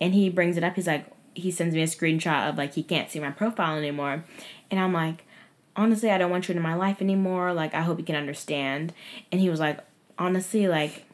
and 0.00 0.14
he 0.14 0.30
brings 0.30 0.56
it 0.56 0.64
up. 0.64 0.74
He's 0.74 0.86
like 0.86 1.06
he 1.34 1.50
sends 1.50 1.74
me 1.74 1.82
a 1.82 1.86
screenshot 1.86 2.48
of 2.48 2.56
like 2.56 2.74
he 2.74 2.82
can't 2.82 3.10
see 3.10 3.20
my 3.20 3.30
profile 3.30 3.76
anymore, 3.76 4.24
and 4.70 4.80
I'm 4.80 4.92
like. 4.92 5.24
Honestly, 5.76 6.10
I 6.10 6.18
don't 6.18 6.32
want 6.32 6.48
you 6.48 6.56
in 6.56 6.60
my 6.60 6.74
life 6.74 7.00
anymore. 7.00 7.52
Like, 7.52 7.72
I 7.72 7.82
hope 7.82 8.00
you 8.00 8.04
can 8.04 8.16
understand. 8.16 8.92
And 9.30 9.40
he 9.40 9.48
was 9.48 9.60
like, 9.60 9.78
honestly, 10.18 10.66
like, 10.66 11.04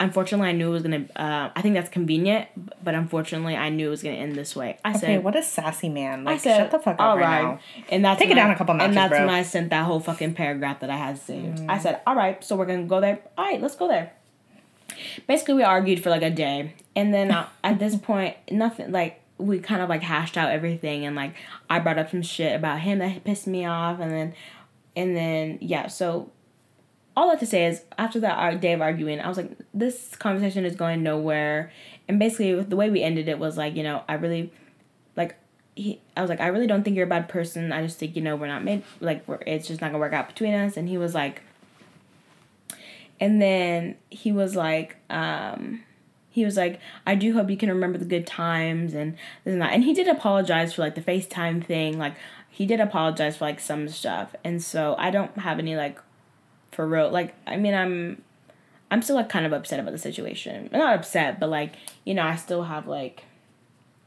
unfortunately 0.00 0.48
i 0.48 0.52
knew 0.52 0.68
it 0.68 0.72
was 0.72 0.82
gonna 0.82 1.04
uh, 1.16 1.50
i 1.56 1.60
think 1.62 1.74
that's 1.74 1.88
convenient 1.88 2.46
but 2.84 2.94
unfortunately 2.94 3.56
i 3.56 3.68
knew 3.68 3.88
it 3.88 3.90
was 3.90 4.02
gonna 4.02 4.14
end 4.14 4.34
this 4.36 4.54
way 4.54 4.78
i 4.84 4.90
Okay, 4.90 4.98
said 4.98 5.24
what 5.24 5.34
a 5.36 5.42
sassy 5.42 5.88
man. 5.88 6.24
Like, 6.24 6.36
I 6.36 6.38
said, 6.38 6.56
shut 6.58 6.70
the 6.70 6.78
fuck 6.78 6.94
up 6.94 7.00
all 7.00 7.16
right, 7.16 7.22
right. 7.22 7.42
now. 7.54 7.60
And 7.90 8.04
that's 8.04 8.18
Take 8.20 8.30
it 8.30 8.34
down 8.34 8.50
a 8.50 8.56
couple 8.56 8.72
And 8.72 8.78
notches, 8.78 8.94
that's 8.94 9.10
bro. 9.10 9.18
Mm. 9.20 9.26
when 9.26 9.34
I 9.34 9.42
sent 9.42 9.70
that 9.70 9.84
whole 9.84 10.00
fucking 10.00 10.34
paragraph 10.34 10.80
that 10.80 10.90
I 10.90 10.96
had 10.96 11.18
saved. 11.18 11.60
I 11.68 11.78
said, 11.78 12.00
all 12.06 12.14
right, 12.16 12.42
so 12.44 12.54
we're 12.56 12.66
gonna 12.66 12.84
go 12.84 13.00
there. 13.00 13.20
All 13.36 13.44
right, 13.44 13.60
let's 13.60 13.74
go 13.76 13.88
there. 13.88 14.12
Basically, 15.26 15.54
we 15.54 15.62
argued 15.62 16.02
for 16.02 16.10
like 16.10 16.22
a 16.22 16.30
day, 16.30 16.74
and 16.96 17.12
then 17.12 17.30
uh, 17.30 17.48
at 17.62 17.78
this 17.78 17.96
point, 18.10 18.36
nothing 18.50 18.90
like 18.92 19.20
we 19.36 19.58
kind 19.60 19.82
of 19.82 19.88
like 19.88 20.02
hashed 20.02 20.36
out 20.36 20.50
everything, 20.50 21.04
and 21.04 21.14
like 21.14 21.34
I 21.70 21.78
brought 21.80 21.98
up 21.98 22.10
some 22.10 22.22
shit 22.22 22.54
about 22.56 22.80
him 22.80 22.98
that 23.00 23.24
pissed 23.24 23.46
me 23.46 23.64
off, 23.66 24.00
and 24.00 24.10
then, 24.10 24.34
and 24.96 25.16
then 25.16 25.58
yeah, 25.60 25.86
so 25.88 26.30
all 27.18 27.28
that 27.30 27.40
to 27.40 27.46
say 27.46 27.66
is 27.66 27.82
after 27.98 28.20
that 28.20 28.60
day 28.60 28.72
of 28.72 28.80
arguing, 28.80 29.18
I 29.20 29.26
was 29.26 29.36
like, 29.36 29.50
this 29.74 30.14
conversation 30.14 30.64
is 30.64 30.76
going 30.76 31.02
nowhere. 31.02 31.72
And 32.06 32.20
basically, 32.20 32.62
the 32.62 32.76
way 32.76 32.90
we 32.90 33.02
ended 33.02 33.28
it 33.28 33.40
was 33.40 33.58
like, 33.58 33.74
you 33.74 33.82
know, 33.82 34.04
I 34.08 34.14
really, 34.14 34.52
like, 35.16 35.34
he, 35.74 36.00
I 36.16 36.20
was 36.20 36.30
like, 36.30 36.40
I 36.40 36.46
really 36.46 36.68
don't 36.68 36.84
think 36.84 36.94
you're 36.94 37.06
a 37.06 37.10
bad 37.10 37.28
person. 37.28 37.72
I 37.72 37.82
just 37.82 37.98
think, 37.98 38.14
you 38.14 38.22
know, 38.22 38.36
we're 38.36 38.46
not 38.46 38.62
made, 38.62 38.84
like, 39.00 39.26
we're, 39.26 39.40
it's 39.48 39.66
just 39.66 39.80
not 39.80 39.88
gonna 39.88 39.98
work 39.98 40.12
out 40.12 40.28
between 40.28 40.54
us. 40.54 40.76
And 40.76 40.88
he 40.88 40.96
was 40.96 41.12
like, 41.12 41.42
and 43.18 43.42
then 43.42 43.96
he 44.10 44.30
was 44.30 44.54
like, 44.54 44.94
um, 45.10 45.82
he 46.30 46.44
was 46.44 46.56
like, 46.56 46.78
I 47.04 47.16
do 47.16 47.32
hope 47.32 47.50
you 47.50 47.56
can 47.56 47.68
remember 47.68 47.98
the 47.98 48.04
good 48.04 48.28
times 48.28 48.94
and 48.94 49.14
this 49.42 49.54
and 49.54 49.60
that. 49.60 49.72
And 49.72 49.82
he 49.82 49.92
did 49.92 50.06
apologize 50.06 50.72
for 50.72 50.82
like 50.82 50.94
the 50.94 51.00
FaceTime 51.00 51.64
thing. 51.64 51.98
Like, 51.98 52.14
he 52.48 52.64
did 52.64 52.78
apologize 52.78 53.38
for 53.38 53.46
like 53.46 53.58
some 53.58 53.88
stuff. 53.88 54.36
And 54.44 54.62
so 54.62 54.94
I 54.98 55.10
don't 55.10 55.36
have 55.38 55.58
any 55.58 55.74
like 55.74 55.98
for 56.78 56.86
real. 56.86 57.10
Like, 57.10 57.34
I 57.44 57.56
mean, 57.56 57.74
I'm, 57.74 58.22
I'm 58.88 59.02
still 59.02 59.16
like 59.16 59.28
kind 59.28 59.44
of 59.44 59.52
upset 59.52 59.80
about 59.80 59.90
the 59.90 59.98
situation. 59.98 60.68
Not 60.70 60.94
upset, 60.94 61.40
but 61.40 61.48
like, 61.48 61.72
you 62.04 62.14
know, 62.14 62.22
I 62.22 62.36
still 62.36 62.62
have 62.62 62.86
like, 62.86 63.24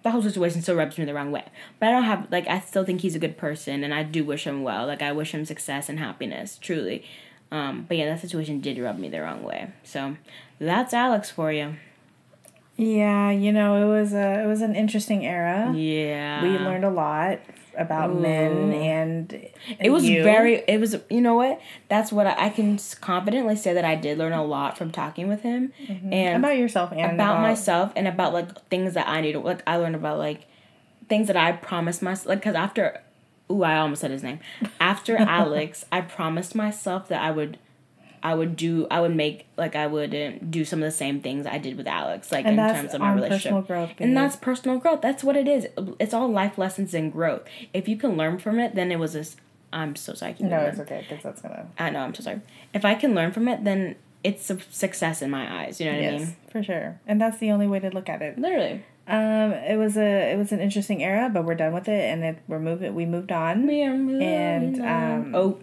the 0.03 0.11
whole 0.11 0.22
situation 0.22 0.61
still 0.61 0.78
rubs 0.78 0.97
me 0.97 1.03
the 1.03 1.13
wrong 1.13 1.34
way. 1.34 1.43
But 1.82 1.89
I 1.89 1.91
don't 1.91 2.03
have 2.05 2.32
like, 2.32 2.47
I 2.47 2.61
still 2.61 2.86
think 2.86 3.01
he's 3.01 3.13
a 3.13 3.19
good 3.19 3.38
person, 3.38 3.84
and 3.84 3.93
I 3.93 4.03
do 4.03 4.24
wish 4.24 4.47
him 4.47 4.63
well. 4.63 4.88
Like, 4.88 5.01
I 5.01 5.11
wish 5.11 5.34
him 5.34 5.43
success 5.43 5.89
and 5.89 5.99
happiness, 5.99 6.57
truly. 6.57 7.03
Um, 7.51 7.84
but 7.89 7.97
yeah, 7.97 8.05
that 8.05 8.22
situation 8.22 8.61
did 8.61 8.80
rub 8.80 8.97
me 8.97 9.09
the 9.09 9.22
wrong 9.22 9.43
way. 9.43 9.74
So 9.84 10.15
that's 10.57 10.93
Alex 10.93 11.30
for 11.30 11.51
you. 11.51 11.76
Yeah, 12.82 13.29
you 13.29 13.51
know, 13.51 13.75
it 13.75 13.99
was 14.01 14.13
a 14.13 14.43
it 14.43 14.47
was 14.47 14.61
an 14.61 14.75
interesting 14.75 15.23
era. 15.23 15.71
Yeah, 15.75 16.41
We 16.41 16.49
learned 16.57 16.84
a 16.84 16.89
lot 16.89 17.39
about 17.77 18.15
men 18.15 18.73
and, 18.73 19.34
and 19.34 19.49
It 19.79 19.91
was 19.91 20.03
you. 20.03 20.23
very. 20.23 20.63
It 20.67 20.79
was. 20.79 20.95
You 21.07 21.21
know 21.21 21.36
what? 21.36 21.61
That's 21.89 22.11
what 22.11 22.25
I, 22.25 22.47
I 22.47 22.49
can 22.49 22.79
confidently 22.99 23.55
say 23.55 23.73
that 23.73 23.86
I 23.86 23.93
did 23.93 24.17
learn 24.17 24.34
a 24.34 24.43
lot 24.43 24.79
from 24.79 24.91
talking 24.91 25.27
with 25.27 25.43
him, 25.43 25.73
mm-hmm. 25.86 26.11
and 26.11 26.43
about 26.43 26.57
yourself 26.57 26.91
and 26.91 27.13
about, 27.13 27.39
myself 27.39 27.93
and 27.95 28.07
about 28.07 28.34
like 28.34 28.69
things 28.69 28.95
that 28.95 29.07
I 29.07 29.21
need 29.21 29.34
to 29.34 29.39
like 29.41 29.61
I 29.67 29.77
learned 29.77 29.95
about 29.95 30.17
like 30.17 30.47
things 31.07 31.27
that 31.27 31.38
I 31.38 31.51
promised 31.51 32.01
myself 32.01 32.29
like 32.29 32.41
cuz 32.41 32.55
after 32.55 32.99
ooh 33.51 33.61
I 33.61 33.77
almost 33.77 34.01
said 34.01 34.09
his 34.09 34.23
name. 34.23 34.39
After 34.79 35.17
Alex, 35.19 35.86
I 35.91 36.01
promised 36.01 36.55
myself 36.55 37.09
that 37.09 37.21
I 37.21 37.29
would 37.29 37.59
I 38.24 38.36
would 38.36 38.55
do 38.55 38.88
I 38.91 39.01
would 39.01 39.15
make 39.15 39.47
like 39.57 39.76
I 39.76 39.88
would 39.88 40.13
uh, 40.13 40.32
do 40.49 40.63
some 40.63 40.80
of 40.84 40.86
the 40.86 40.95
same 40.95 41.22
things 41.22 41.45
I 41.47 41.57
did 41.57 41.76
with 41.78 41.88
Alex 41.88 42.32
like 42.32 42.45
And 42.45 42.59
in 42.59 42.74
terms 42.76 42.93
of 42.93 43.01
my 43.01 43.09
on 43.09 43.15
relationship. 43.15 43.51
personal 43.51 43.61
growth, 43.63 43.91
and 43.99 44.15
that's 44.15 44.36
personal 44.36 44.78
growth. 44.78 45.01
That's 45.01 45.24
what 45.24 45.36
it 45.36 45.47
is. 45.47 45.67
It's 45.99 46.13
all 46.13 46.28
life 46.30 46.57
lessons 46.57 46.93
and 46.93 47.11
growth. 47.11 47.41
If 47.74 47.88
you 47.88 47.97
can 47.97 48.17
learn 48.17 48.38
from 48.38 48.59
it, 48.59 48.76
then 48.76 48.91
it 48.91 48.99
was 48.99 49.13
this. 49.13 49.36
I'm 49.74 49.95
so 49.95 50.13
sorry. 50.13 50.36
I 50.39 50.43
No, 50.43 50.59
it's 50.65 50.80
okay 50.80 51.05
because 51.07 51.24
that's 51.24 51.41
gonna. 51.41 51.67
I 51.80 51.89
know. 51.89 51.99
I'm 51.99 52.13
so 52.13 52.24
sorry. 52.24 52.41
If 52.74 52.84
I 52.86 52.93
can 52.95 53.15
learn 53.15 53.32
from 53.32 53.47
it, 53.47 53.63
then 53.63 53.95
it's 54.24 54.49
a 54.51 54.59
success 54.69 55.22
in 55.22 55.32
my 55.32 55.61
eyes. 55.63 55.80
You 55.80 55.88
know 55.88 55.93
what 55.93 55.99
I 56.05 56.11
Yes, 56.11 56.22
mean? 56.22 56.36
for 56.51 56.61
sure. 56.63 56.99
And 57.07 57.19
that's 57.19 57.38
the 57.39 57.49
only 57.51 57.67
way 57.67 57.80
to 57.80 57.89
look 57.89 58.07
at 58.09 58.22
it. 58.22 58.38
Literally. 58.38 58.84
Um, 59.07 59.51
it 59.53 59.78
was 59.78 59.97
a 59.97 60.32
it 60.34 60.38
was 60.38 60.51
an 60.51 60.59
interesting 60.59 61.03
era, 61.03 61.28
but 61.34 61.43
we're 61.43 61.55
done 61.55 61.74
with 61.74 61.88
it, 61.89 62.03
and 62.13 62.24
it, 62.24 62.38
we're 62.47 62.59
moving. 62.59 62.93
We 62.93 63.05
moved 63.05 63.32
on. 63.32 63.67
And, 63.67 64.80
um, 64.80 65.36
oh, 65.36 65.59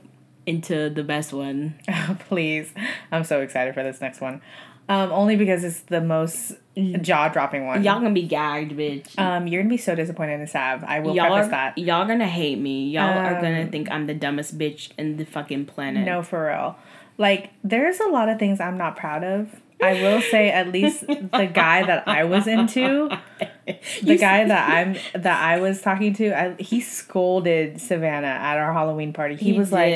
into 0.48 0.88
the 0.88 1.04
best 1.04 1.32
one. 1.32 1.78
Please, 2.28 2.72
I'm 3.12 3.24
so 3.24 3.40
excited 3.42 3.74
for 3.74 3.82
this 3.82 4.00
next 4.00 4.20
one. 4.20 4.40
Um, 4.88 5.12
only 5.12 5.36
because 5.36 5.64
it's 5.64 5.80
the 5.80 6.00
most 6.00 6.54
jaw 7.02 7.28
dropping 7.28 7.66
one. 7.66 7.84
Y'all 7.84 8.00
gonna 8.00 8.10
be 8.14 8.22
gagged, 8.22 8.72
bitch. 8.72 9.18
Um, 9.18 9.46
you're 9.46 9.60
gonna 9.62 9.68
be 9.68 9.76
so 9.76 9.94
disappointed 9.94 10.40
in 10.40 10.46
Sav. 10.46 10.82
I 10.82 11.00
will 11.00 11.14
y'all 11.14 11.26
preface 11.26 11.48
are, 11.48 11.50
that. 11.50 11.78
y'all 11.78 12.06
gonna 12.06 12.26
hate 12.26 12.58
me. 12.58 12.88
Y'all 12.88 13.04
are 13.18 13.34
gonna 13.34 13.62
Um, 13.64 13.70
think 13.70 13.90
I'm 13.90 14.06
the 14.06 14.14
dumbest 14.14 14.56
bitch 14.56 14.90
in 14.96 15.18
the 15.18 15.26
fucking 15.26 15.66
planet. 15.66 16.06
No, 16.06 16.22
for 16.22 16.46
real. 16.46 16.76
Like, 17.18 17.50
there's 17.62 18.00
a 18.00 18.06
lot 18.06 18.30
of 18.30 18.38
things 18.38 18.60
I'm 18.60 18.78
not 18.78 18.96
proud 18.96 19.24
of. 19.24 19.60
I 19.80 19.92
will 19.92 20.20
say, 20.20 20.50
at 20.50 20.72
least 20.72 21.06
the 21.06 21.50
guy 21.52 21.84
that 21.84 22.08
I 22.08 22.24
was 22.24 22.46
into, 22.48 23.08
the 24.02 24.16
guy 24.18 24.44
that 24.44 24.70
I'm 24.70 24.96
that 25.14 25.40
I 25.40 25.60
was 25.60 25.80
talking 25.80 26.14
to, 26.14 26.36
I, 26.36 26.54
he 26.60 26.80
scolded 26.80 27.80
Savannah 27.80 28.26
at 28.26 28.58
our 28.58 28.72
Halloween 28.72 29.12
party. 29.12 29.36
He, 29.36 29.52
was 29.52 29.70
like, 29.70 29.94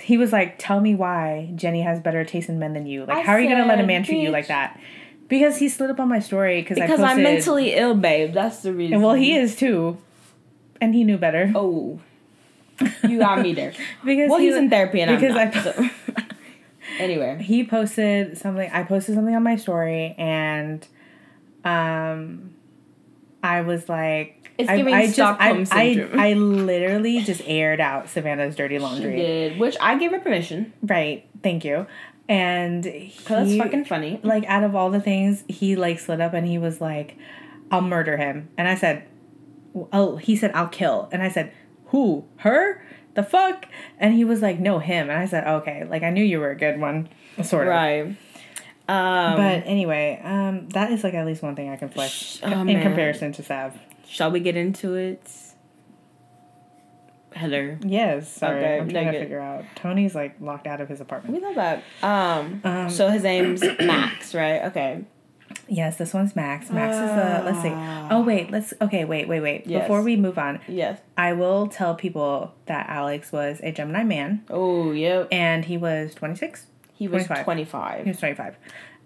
he 0.00 0.18
was 0.18 0.32
like, 0.32 0.56
"Tell 0.58 0.80
me 0.80 0.94
why 0.96 1.52
Jenny 1.54 1.82
has 1.82 2.00
better 2.00 2.24
taste 2.24 2.48
in 2.48 2.58
men 2.58 2.72
than 2.72 2.86
you. 2.86 3.04
Like, 3.04 3.18
I 3.18 3.20
how 3.22 3.32
are 3.32 3.40
you 3.40 3.48
gonna 3.48 3.66
let 3.66 3.80
a 3.80 3.86
man 3.86 4.02
treat 4.02 4.22
you 4.22 4.30
like 4.30 4.48
that?" 4.48 4.80
Because 5.28 5.56
he 5.56 5.68
slid 5.68 5.90
up 5.90 6.00
on 6.00 6.08
my 6.08 6.18
story 6.18 6.60
because 6.60 6.78
I 6.78 6.82
because 6.86 7.00
posted. 7.00 7.18
I'm 7.18 7.22
mentally 7.22 7.74
ill, 7.74 7.94
babe. 7.94 8.34
That's 8.34 8.58
the 8.62 8.74
reason. 8.74 9.00
well, 9.00 9.14
he 9.14 9.36
is 9.36 9.54
too, 9.56 9.98
and 10.80 10.94
he 10.94 11.04
knew 11.04 11.16
better. 11.16 11.52
Oh, 11.54 12.00
you 13.04 13.18
got 13.18 13.40
me 13.40 13.54
there. 13.54 13.72
because 14.04 14.30
well, 14.30 14.40
he, 14.40 14.46
he's 14.46 14.56
in 14.56 14.68
therapy, 14.68 15.00
and 15.00 15.16
because 15.18 15.36
I'm 15.36 15.50
not. 15.50 15.56
I- 15.56 15.62
so. 15.62 15.90
anyway, 16.98 17.42
he 17.42 17.64
posted 17.64 18.36
something 18.38 18.68
i 18.72 18.82
posted 18.82 19.14
something 19.14 19.34
on 19.34 19.42
my 19.42 19.56
story 19.56 20.14
and 20.18 20.86
um 21.64 22.54
i 23.42 23.60
was 23.60 23.88
like 23.88 24.50
It's 24.58 24.68
I, 24.68 24.76
giving 24.76 24.94
I 24.94 25.02
just 25.02 25.14
Stockholm 25.14 25.60
I, 25.70 25.94
syndrome. 25.94 26.20
I, 26.20 26.30
I 26.30 26.32
literally 26.34 27.22
just 27.22 27.42
aired 27.46 27.80
out 27.80 28.08
savannah's 28.08 28.54
dirty 28.56 28.76
she 28.76 28.80
laundry. 28.80 29.16
did, 29.16 29.58
which 29.58 29.76
I 29.80 29.96
gave 29.98 30.10
her 30.12 30.20
permission. 30.20 30.72
right 30.82 31.26
thank 31.42 31.64
you. 31.64 31.86
And 32.28 32.84
Cause 33.24 33.48
he- 33.50 33.58
that's 33.58 33.68
fucking 33.70 33.84
funny. 33.86 34.20
like 34.22 34.44
out 34.46 34.62
of 34.64 34.74
all 34.76 34.90
the 34.90 35.00
things 35.00 35.44
he 35.48 35.74
like 35.76 35.98
slid 35.98 36.20
up 36.20 36.34
and 36.34 36.46
he 36.46 36.58
was 36.58 36.80
like 36.80 37.16
i'll 37.70 37.80
murder 37.80 38.16
him. 38.16 38.48
And 38.58 38.68
i 38.68 38.74
said 38.74 39.04
oh 39.92 40.16
he 40.16 40.36
said 40.36 40.52
i'll 40.54 40.68
kill. 40.68 41.08
And 41.12 41.22
i 41.22 41.28
said 41.28 41.52
who? 41.86 42.24
Her 42.36 42.84
the 43.14 43.22
fuck 43.22 43.66
and 43.98 44.14
he 44.14 44.24
was 44.24 44.40
like 44.42 44.58
no 44.58 44.78
him 44.78 45.10
and 45.10 45.18
i 45.18 45.26
said 45.26 45.46
okay 45.46 45.84
like 45.84 46.02
i 46.02 46.10
knew 46.10 46.24
you 46.24 46.38
were 46.40 46.50
a 46.50 46.56
good 46.56 46.78
one 46.80 47.08
sort 47.42 47.66
of 47.66 47.70
Right. 47.72 48.16
Um, 48.88 49.36
but 49.36 49.62
anyway, 49.64 50.20
um, 50.24 50.68
that 50.70 50.90
is 50.90 51.04
like 51.04 51.14
at 51.14 51.24
least 51.24 51.40
one 51.40 51.54
thing 51.54 51.70
I 51.70 51.76
can 51.76 51.88
flesh 51.88 52.40
Oh, 52.42 52.50
in 52.62 52.66
man. 52.66 52.82
comparison 52.82 53.32
to 53.34 53.42
Sav. 53.42 53.78
shall 54.06 54.30
we 54.32 54.40
get 54.40 54.56
into 54.56 54.94
it? 54.96 55.22
Hello. 57.34 57.78
Yes, 57.86 58.30
sorry, 58.30 58.58
Okay, 58.58 58.78
I'm 58.80 58.88
trying 58.90 59.06
no, 59.06 59.12
to 59.12 59.18
good. 59.18 59.22
figure 59.24 59.40
out. 59.40 59.64
Tony's 59.76 60.14
like 60.14 60.34
locked 60.40 60.66
out 60.66 60.80
of 60.82 60.88
his 60.88 61.00
apartment. 61.00 61.34
We 61.34 61.42
love 61.42 61.54
that. 61.54 61.82
Um, 62.02 62.60
Um, 62.64 62.90
so 62.90 63.08
his 63.08 63.22
name's 63.22 63.62
Max, 63.80 64.34
right? 64.34 64.64
Okay. 64.66 65.04
Yes, 65.68 65.96
this 65.96 66.12
one's 66.12 66.34
Max. 66.36 66.70
Max 66.70 66.94
is 66.96 67.10
a 67.10 67.42
let's 67.44 67.62
see. 67.62 67.70
Ah. 67.72 68.08
Oh 68.10 68.22
wait, 68.22 68.50
let's 68.50 68.74
okay, 68.80 69.04
wait, 69.04 69.28
wait, 69.28 69.40
wait. 69.40 69.66
Yes. 69.66 69.82
Before 69.84 70.02
we 70.02 70.16
move 70.16 70.38
on, 70.38 70.60
Yes. 70.68 71.00
I 71.16 71.32
will 71.32 71.68
tell 71.68 71.94
people 71.94 72.54
that 72.66 72.88
Alex 72.88 73.32
was 73.32 73.60
a 73.62 73.72
Gemini 73.72 74.02
man 74.04 74.44
Oh, 74.50 74.92
yep. 74.92 75.28
and 75.30 75.64
he 75.64 75.76
was 75.78 76.14
26. 76.14 76.66
He 76.94 77.08
was 77.08 77.26
25. 77.26 77.44
25. 77.44 78.04
He 78.04 78.10
was 78.10 78.18
25. 78.18 78.56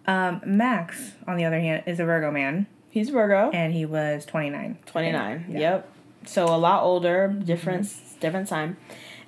Um, 0.07 0.40
Max, 0.44 1.12
on 1.26 1.36
the 1.36 1.44
other 1.44 1.59
hand, 1.61 1.82
is 1.86 1.98
a 2.00 2.04
Virgo 2.04 2.30
man 2.30 2.66
He's 2.90 3.11
Virgo. 3.11 3.50
and 3.50 3.72
he 3.72 3.84
was 3.84 4.24
29. 4.24 4.78
29. 4.86 5.46
Yeah. 5.50 5.59
Yep. 5.59 5.92
So 6.26 6.46
a 6.46 6.57
lot 6.59 6.82
older, 6.82 7.28
different 7.28 7.92
different 8.20 8.48
time. 8.48 8.76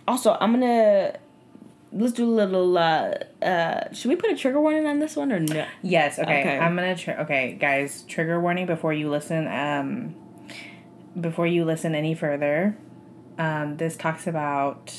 Also, 0.09 0.37
I'm 0.41 0.53
gonna 0.53 1.15
let's 1.93 2.13
do 2.13 2.25
a 2.25 2.35
little 2.35 2.77
uh 2.77 3.15
uh 3.43 3.93
should 3.93 4.09
we 4.09 4.17
put 4.17 4.31
a 4.31 4.37
trigger 4.37 4.61
warning 4.61 4.87
on 4.87 4.99
this 4.99 5.17
one 5.17 5.33
or 5.33 5.41
no? 5.41 5.67
Yes. 5.83 6.19
Okay. 6.19 6.41
Okay. 6.41 6.59
I'm 6.59 6.75
gonna. 6.77 6.97
Tr- 6.97 7.13
okay, 7.13 7.57
guys. 7.59 8.03
Trigger 8.09 8.41
warning 8.41 8.67
before 8.67 8.93
you 8.93 9.09
listen. 9.11 9.47
Um, 9.49 10.15
before 11.19 11.47
you 11.47 11.65
listen 11.65 11.95
any 11.95 12.15
further, 12.15 12.77
um, 13.39 13.77
this 13.77 13.97
talks 13.97 14.27
about. 14.27 14.95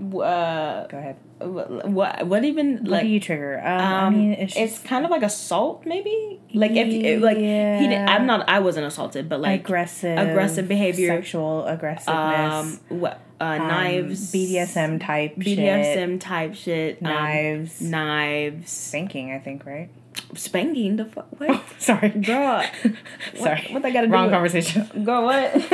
Uh 0.00 0.86
Go 0.86 0.96
ahead. 0.96 1.16
what 1.38 1.88
what, 1.88 2.26
what 2.28 2.44
even 2.44 2.78
What 2.78 2.88
like 2.88 3.02
do 3.02 3.08
you 3.08 3.18
trigger? 3.18 3.58
Um, 3.58 3.66
I 3.66 4.06
um, 4.06 4.16
mean, 4.16 4.32
it's, 4.34 4.56
it's, 4.56 4.78
kind 4.78 5.04
of 5.04 5.10
like 5.10 5.22
assault 5.22 5.84
maybe 5.84 6.40
like 6.54 6.70
if 6.70 6.86
it, 6.86 7.20
like 7.20 7.36
he 7.36 7.42
did, 7.42 7.90
Yeah. 7.90 8.06
i'm 8.08 8.24
not 8.24 8.48
i 8.48 8.60
wasn't 8.60 8.86
assaulted 8.86 9.28
but 9.28 9.40
like 9.40 9.60
aggressive, 9.60 10.16
aggressive 10.16 10.68
behavior. 10.68 11.08
sexual 11.08 11.64
aggressiveness, 11.66 12.80
um 12.88 13.00
what 13.00 13.20
uh 13.40 13.44
um, 13.44 13.68
knives 13.68 14.32
BDSM 14.32 15.00
type, 15.00 15.34
shit, 15.40 15.58
bdsm 15.58 16.20
type 16.20 16.54
shit 16.54 16.98
um, 16.98 17.08
knives, 17.10 17.80
knives 17.80 18.70
spanking. 18.70 19.32
I 19.32 19.38
think 19.38 19.64
right. 19.64 19.88
spanking 20.34 20.96
the 20.96 21.04
fuck 21.04 21.28
what 21.38 21.62
Sorry, 21.78 22.10
Girl, 22.10 22.62
Sorry, 23.36 23.68
what 23.70 23.84
I 23.84 23.90
gotta 23.90 24.06
do 24.06 24.12
Wrong 24.12 24.30
conversation. 24.30 25.04
Go 25.04 25.22
what? 25.22 25.54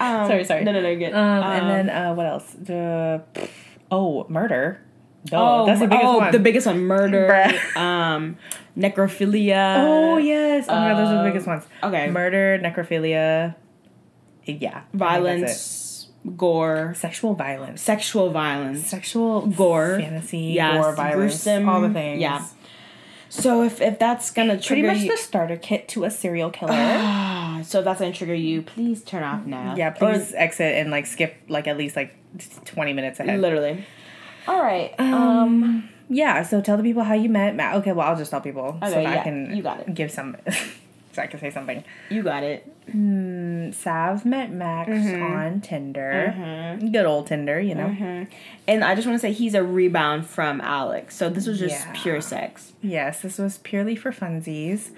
um, 0.00 0.26
Sorry, 0.26 0.44
sorry. 0.44 0.64
No, 0.64 0.72
no, 0.72 0.80
no, 0.80 0.96
good. 0.96 1.12
Um, 1.12 1.42
and 1.44 1.70
then 1.70 1.90
uh, 1.90 2.14
what 2.14 2.26
else? 2.26 2.50
The 2.58 3.22
oh, 3.90 4.26
murder. 4.28 4.80
Duh, 5.26 5.62
oh, 5.62 5.66
that's 5.66 5.80
the 5.80 5.86
biggest 5.86 6.06
oh, 6.06 6.18
one. 6.18 6.32
the 6.32 6.38
biggest 6.38 6.66
one, 6.66 6.80
murder, 6.80 7.28
Bruh. 7.30 7.76
um, 7.80 8.36
necrophilia. 8.76 9.76
Oh 9.78 10.18
yes. 10.18 10.66
Oh 10.68 10.74
my 10.74 10.90
god, 10.90 10.98
those 10.98 11.08
are 11.08 11.14
the 11.14 11.20
uh, 11.20 11.24
biggest 11.24 11.46
ones. 11.46 11.64
Okay, 11.82 12.10
Murder, 12.10 12.60
necrophilia. 12.62 13.54
Yeah. 14.44 14.44
I 14.44 14.44
think 14.44 14.60
that's 14.60 14.84
it. 14.92 14.98
violence, 14.98 15.83
gore, 16.36 16.94
Sexual 16.96 17.34
violence. 17.34 17.82
sexual 17.82 18.30
violence, 18.30 18.86
Sexual 18.86 19.46
gore, 19.48 19.98
fantasy, 20.00 20.38
yes, 20.38 20.74
gore, 20.82 20.94
violence, 20.94 21.16
gruesome, 21.44 21.68
all 21.68 21.80
the 21.80 21.90
things. 21.90 22.20
yeah. 22.20 22.44
So 23.28 23.62
if 23.64 23.80
if 23.80 23.98
that's 23.98 24.30
gonna 24.30 24.52
Pretty 24.54 24.66
trigger 24.66 24.86
much 24.88 24.98
you, 24.98 25.10
the 25.10 25.16
starter 25.16 25.56
kit 25.56 25.88
to 25.88 26.04
a 26.04 26.10
serial 26.10 26.50
killer. 26.50 26.70
Ah, 26.72 27.60
so 27.64 27.80
if 27.80 27.84
that's 27.84 27.98
gonna 28.00 28.12
trigger 28.12 28.34
you, 28.34 28.62
please 28.62 29.02
turn 29.02 29.22
off 29.24 29.44
now. 29.44 29.74
yeah, 29.76 29.88
Or- 29.88 29.92
please 29.92 30.32
exit 30.34 30.76
and 30.76 30.90
like 30.90 31.06
skip 31.06 31.34
like 31.48 31.66
at 31.66 31.76
least 31.76 31.96
like 31.96 32.14
twenty 32.64 32.92
minutes 32.92 33.18
ahead. 33.20 33.40
literally. 33.40 33.84
All 34.46 34.62
right. 34.62 34.94
Um, 35.00 35.88
yeah, 36.08 36.42
so 36.44 36.60
tell 36.60 36.76
the 36.76 36.82
people 36.84 37.02
how 37.02 37.14
you 37.14 37.28
met 37.28 37.56
Matt. 37.56 37.74
Okay, 37.76 37.90
well 37.92 38.06
I'll 38.06 38.16
just 38.16 38.30
tell 38.30 38.40
people 38.40 38.78
so 38.82 38.86
Okay, 38.88 39.02
that 39.04 39.18
I 39.18 39.22
can 39.24 39.56
you 39.56 39.62
got 39.64 39.80
it. 39.80 39.94
give 39.94 40.10
some 40.12 40.36
so 41.14 41.22
I 41.22 41.26
can 41.26 41.40
say 41.40 41.50
something. 41.50 41.84
you 42.10 42.22
got 42.22 42.42
it. 42.42 42.70
Sav 43.74 44.24
met 44.24 44.52
Max 44.52 44.90
Mm-hmm. 44.90 45.22
on 45.22 45.60
Tinder. 45.60 46.78
Good 46.80 47.06
old 47.06 47.26
Tinder, 47.26 47.60
you 47.60 47.74
know. 47.74 47.86
Mm-hmm. 47.86 48.32
And 48.68 48.84
I 48.84 48.94
just 48.94 49.06
want 49.06 49.16
to 49.16 49.20
say 49.20 49.32
he's 49.32 49.54
a 49.54 49.62
rebound 49.62 50.26
from 50.26 50.60
Alex. 50.60 51.16
So 51.16 51.28
this 51.30 51.46
was 51.46 51.58
just 51.58 51.86
Yeah. 51.86 51.92
pure 51.94 52.20
sex. 52.20 52.72
Yes, 52.82 53.20
this 53.22 53.38
was 53.38 53.58
purely 53.58 53.96
for 53.96 54.12
funsies. 54.12 54.90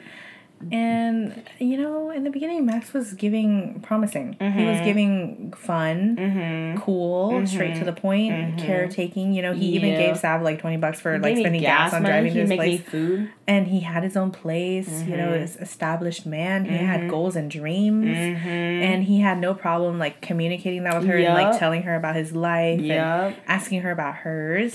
And 0.73 1.43
you 1.59 1.77
know, 1.77 2.11
in 2.11 2.25
the 2.25 2.31
beginning, 2.31 2.65
Max 2.65 2.93
was 2.93 3.13
giving 3.13 3.81
promising. 3.83 4.37
He 4.39 4.45
was 4.45 4.55
mm-hmm. 4.55 4.85
giving 4.85 5.53
fun, 5.53 6.17
mm-hmm. 6.17 6.81
cool, 6.81 7.33
mm-hmm. 7.33 7.47
straight 7.47 7.77
to 7.77 7.85
the 7.85 7.93
point, 7.93 8.59
caretaking. 8.59 9.35
You 9.35 9.43
know, 9.43 9.53
he 9.53 9.77
even 9.77 9.91
gave 9.91 10.19
Sav 10.19 10.43
like 10.43 10.61
twenty 10.61 10.79
bucks 10.79 11.01
for 11.01 11.19
like 11.19 11.37
spending 11.37 11.61
gas, 11.61 11.93
on 11.93 12.03
money, 12.03 12.13
driving 12.13 12.33
to 12.33 12.41
he'd 12.41 12.49
his 12.49 12.57
place. 12.57 12.81
food. 12.83 13.31
And 13.47 13.69
he 13.69 13.81
had 13.81 14.03
his 14.03 14.17
own 14.17 14.31
place. 14.31 15.03
You 15.03 15.17
know, 15.17 15.33
this 15.33 15.57
established 15.57 16.27
man. 16.27 16.65
He 16.65 16.77
had 16.77 17.09
goals 17.11 17.37
and 17.37 17.51
dreams, 17.51 18.09
and 18.09 19.05
he 19.05 19.21
had 19.21 19.39
no 19.39 19.55
problem 19.55 19.99
like 19.99 20.21
communicating 20.23 20.85
that 20.85 20.97
with 20.99 21.07
her 21.07 21.17
and 21.17 21.35
like 21.35 21.59
telling 21.59 21.83
her 21.83 21.95
about 21.95 22.17
his 22.17 22.35
life 22.35 22.81
Yup. 22.81 22.97
and 22.97 23.37
asking 23.47 23.83
her 23.83 23.91
about 23.91 24.17
hers. 24.17 24.75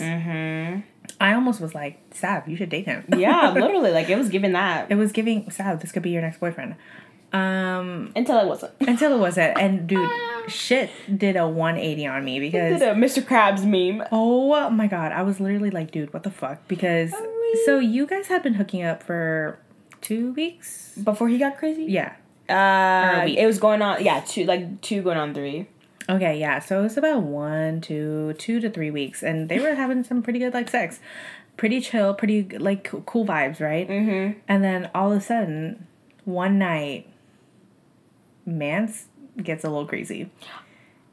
I 1.20 1.34
almost 1.34 1.62
was 1.62 1.76
like, 1.76 2.00
Sav, 2.14 2.48
you 2.48 2.56
should 2.56 2.70
date 2.70 2.86
him. 2.86 3.06
Yeah, 3.16 3.52
literally, 3.56 3.92
like 3.92 4.10
it 4.10 4.18
was 4.18 4.30
giving 4.30 4.54
that 4.54 4.90
It 4.92 4.96
was 4.96 5.12
giving 5.12 5.50
Sav, 5.52 5.80
this 5.82 5.92
could 5.92 6.04
be 6.04 6.10
your 6.12 6.22
next 6.22 6.40
boyfriend. 6.40 6.76
Um, 7.34 8.12
until 8.16 8.40
it 8.40 8.46
wasn't. 8.48 8.74
until 8.82 9.14
it 9.14 9.20
wasn't. 9.20 9.58
And 9.58 9.88
dude, 9.88 10.10
shit 10.50 10.90
did 11.18 11.38
a 11.38 11.48
180 11.48 12.08
on 12.08 12.26
me 12.26 12.40
because 12.40 12.80
Did 12.80 12.90
a 12.90 12.94
Mr. 12.94 13.24
Krabs 13.24 13.64
meme. 13.64 14.06
oh 14.12 14.70
my 14.70 14.88
god, 14.88 15.12
I 15.12 15.22
was 15.24 15.40
literally 15.40 15.70
like, 15.72 15.92
dude, 15.92 16.12
what 16.14 16.24
the 16.24 16.32
fuck? 16.32 16.68
Because 16.68 17.14
so 17.66 17.80
you 17.80 18.06
guys 18.06 18.28
had 18.28 18.44
been 18.44 18.56
hooking 18.56 18.84
up 18.84 19.02
for 19.04 19.60
two 20.02 20.34
weeks? 20.34 20.94
Before 21.02 21.30
he 21.30 21.38
got 21.38 21.58
crazy? 21.58 21.86
Yeah. 21.86 22.14
Uh, 22.50 22.54
Or 23.18 23.22
a 23.22 23.26
week. 23.26 23.38
it 23.38 23.46
was 23.46 23.60
going 23.60 23.82
on, 23.82 24.04
yeah, 24.04 24.22
two, 24.28 24.44
like 24.44 24.82
two 24.82 25.02
going 25.02 25.18
on 25.18 25.34
three. 25.34 25.68
Okay, 26.12 26.38
yeah. 26.38 26.60
So 26.60 26.82
it 26.82 26.84
was 26.84 26.98
about 26.98 27.24
one, 27.24 27.80
two, 27.80 28.34
two 28.34 28.60
to 28.60 28.70
three 28.70 28.92
weeks, 28.92 29.24
and 29.24 29.48
they 29.48 29.60
were 29.60 29.76
having 29.76 30.04
some 30.04 30.22
pretty 30.22 30.40
good 30.40 30.54
like 30.54 30.70
sex, 30.70 31.00
pretty 31.56 31.80
chill, 31.80 32.14
pretty 32.14 32.44
like 32.58 32.84
cool 33.06 33.26
vibes, 33.26 33.62
right? 33.62 33.88
Mm-hmm. 33.88 34.40
And 34.48 34.64
then 34.64 34.92
all 34.94 35.14
of 35.14 35.18
a 35.20 35.22
sudden, 35.22 35.88
one 36.26 36.60
night, 36.60 37.08
Mance 38.46 39.06
gets 39.42 39.64
a 39.64 39.70
little 39.70 39.88
crazy. 39.88 40.30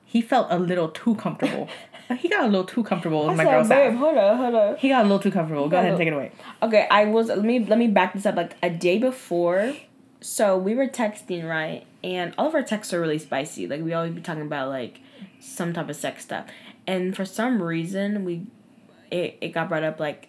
He 0.04 0.20
felt 0.20 0.48
a 0.50 0.58
little 0.58 0.88
too 0.88 1.14
comfortable. 1.14 1.68
he 2.18 2.28
got 2.28 2.44
a 2.44 2.48
little 2.48 2.64
too 2.64 2.82
comfortable 2.82 3.26
with 3.26 3.36
my 3.36 3.44
said, 3.44 3.50
girl's 3.52 3.68
babe, 3.68 3.94
hold 3.94 4.16
up, 4.16 4.36
hold 4.36 4.54
up. 4.54 4.78
He 4.78 4.88
got 4.88 5.02
a 5.02 5.08
little 5.08 5.20
too 5.20 5.30
comfortable. 5.30 5.68
Go 5.68 5.76
ahead 5.76 5.90
and 5.90 5.98
take 5.98 6.08
it 6.08 6.14
away. 6.14 6.32
Okay, 6.60 6.88
I 6.90 7.04
was 7.04 7.28
let 7.28 7.44
me 7.44 7.64
let 7.64 7.78
me 7.78 7.86
back 7.86 8.14
this 8.14 8.26
up 8.26 8.34
like 8.34 8.56
a 8.64 8.70
day 8.70 8.98
before. 8.98 9.74
So 10.20 10.58
we 10.58 10.74
were 10.74 10.88
texting, 10.88 11.48
right? 11.48 11.86
And 12.02 12.34
all 12.38 12.46
of 12.46 12.54
our 12.54 12.62
texts 12.62 12.94
are 12.94 13.00
really 13.00 13.18
spicy. 13.18 13.66
Like 13.66 13.82
we 13.82 13.92
always 13.92 14.14
be 14.14 14.20
talking 14.20 14.42
about 14.42 14.68
like 14.68 15.00
some 15.40 15.72
type 15.72 15.88
of 15.88 15.96
sex 15.96 16.22
stuff. 16.22 16.46
And 16.86 17.14
for 17.14 17.24
some 17.24 17.62
reason 17.62 18.24
we 18.24 18.46
it, 19.10 19.38
it 19.40 19.48
got 19.48 19.68
brought 19.68 19.82
up 19.82 19.98
like 19.98 20.28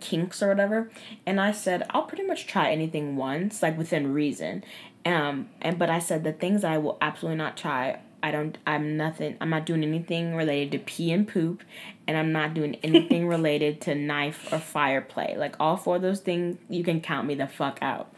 kinks 0.00 0.42
or 0.42 0.48
whatever. 0.48 0.90
And 1.26 1.40
I 1.40 1.52
said, 1.52 1.84
I'll 1.90 2.04
pretty 2.04 2.24
much 2.24 2.46
try 2.46 2.70
anything 2.70 3.16
once, 3.16 3.62
like 3.62 3.76
within 3.76 4.14
reason. 4.14 4.64
Um 5.04 5.48
and 5.60 5.78
but 5.78 5.90
I 5.90 5.98
said 5.98 6.24
the 6.24 6.32
things 6.32 6.64
I 6.64 6.78
will 6.78 6.98
absolutely 7.00 7.38
not 7.38 7.56
try 7.56 8.00
I 8.22 8.30
don't 8.30 8.58
I'm 8.66 8.96
nothing 8.96 9.36
I'm 9.40 9.50
not 9.50 9.66
doing 9.66 9.82
anything 9.82 10.34
related 10.34 10.72
to 10.72 10.78
pee 10.78 11.10
and 11.10 11.26
poop 11.26 11.62
and 12.06 12.16
I'm 12.16 12.32
not 12.32 12.54
doing 12.54 12.74
anything 12.82 13.28
related 13.28 13.80
to 13.82 13.94
knife 13.94 14.52
or 14.52 14.58
fire 14.58 15.00
play. 15.00 15.36
Like 15.36 15.56
all 15.60 15.76
four 15.76 15.96
of 15.96 16.02
those 16.02 16.20
things 16.20 16.58
you 16.68 16.84
can 16.84 17.00
count 17.00 17.26
me 17.26 17.34
the 17.34 17.46
fuck 17.46 17.78
out. 17.82 18.12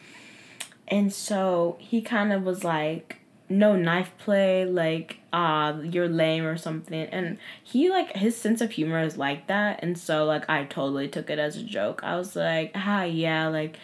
And 0.88 1.12
so 1.12 1.76
he 1.78 2.02
kind 2.02 2.32
of 2.32 2.42
was 2.42 2.64
like 2.64 3.18
no 3.52 3.76
knife 3.76 4.12
play 4.18 4.64
like 4.64 5.18
ah 5.32 5.78
you're 5.80 6.08
lame 6.08 6.44
or 6.44 6.56
something 6.56 7.02
and 7.08 7.36
he 7.62 7.90
like 7.90 8.16
his 8.16 8.34
sense 8.34 8.62
of 8.62 8.70
humor 8.70 9.02
is 9.02 9.18
like 9.18 9.46
that 9.46 9.78
and 9.82 9.98
so 9.98 10.24
like 10.24 10.48
I 10.48 10.64
totally 10.64 11.06
took 11.06 11.28
it 11.28 11.38
as 11.38 11.56
a 11.56 11.62
joke. 11.62 12.00
I 12.02 12.16
was 12.16 12.34
like 12.34 12.72
ah 12.74 13.02
yeah 13.02 13.48
like 13.48 13.76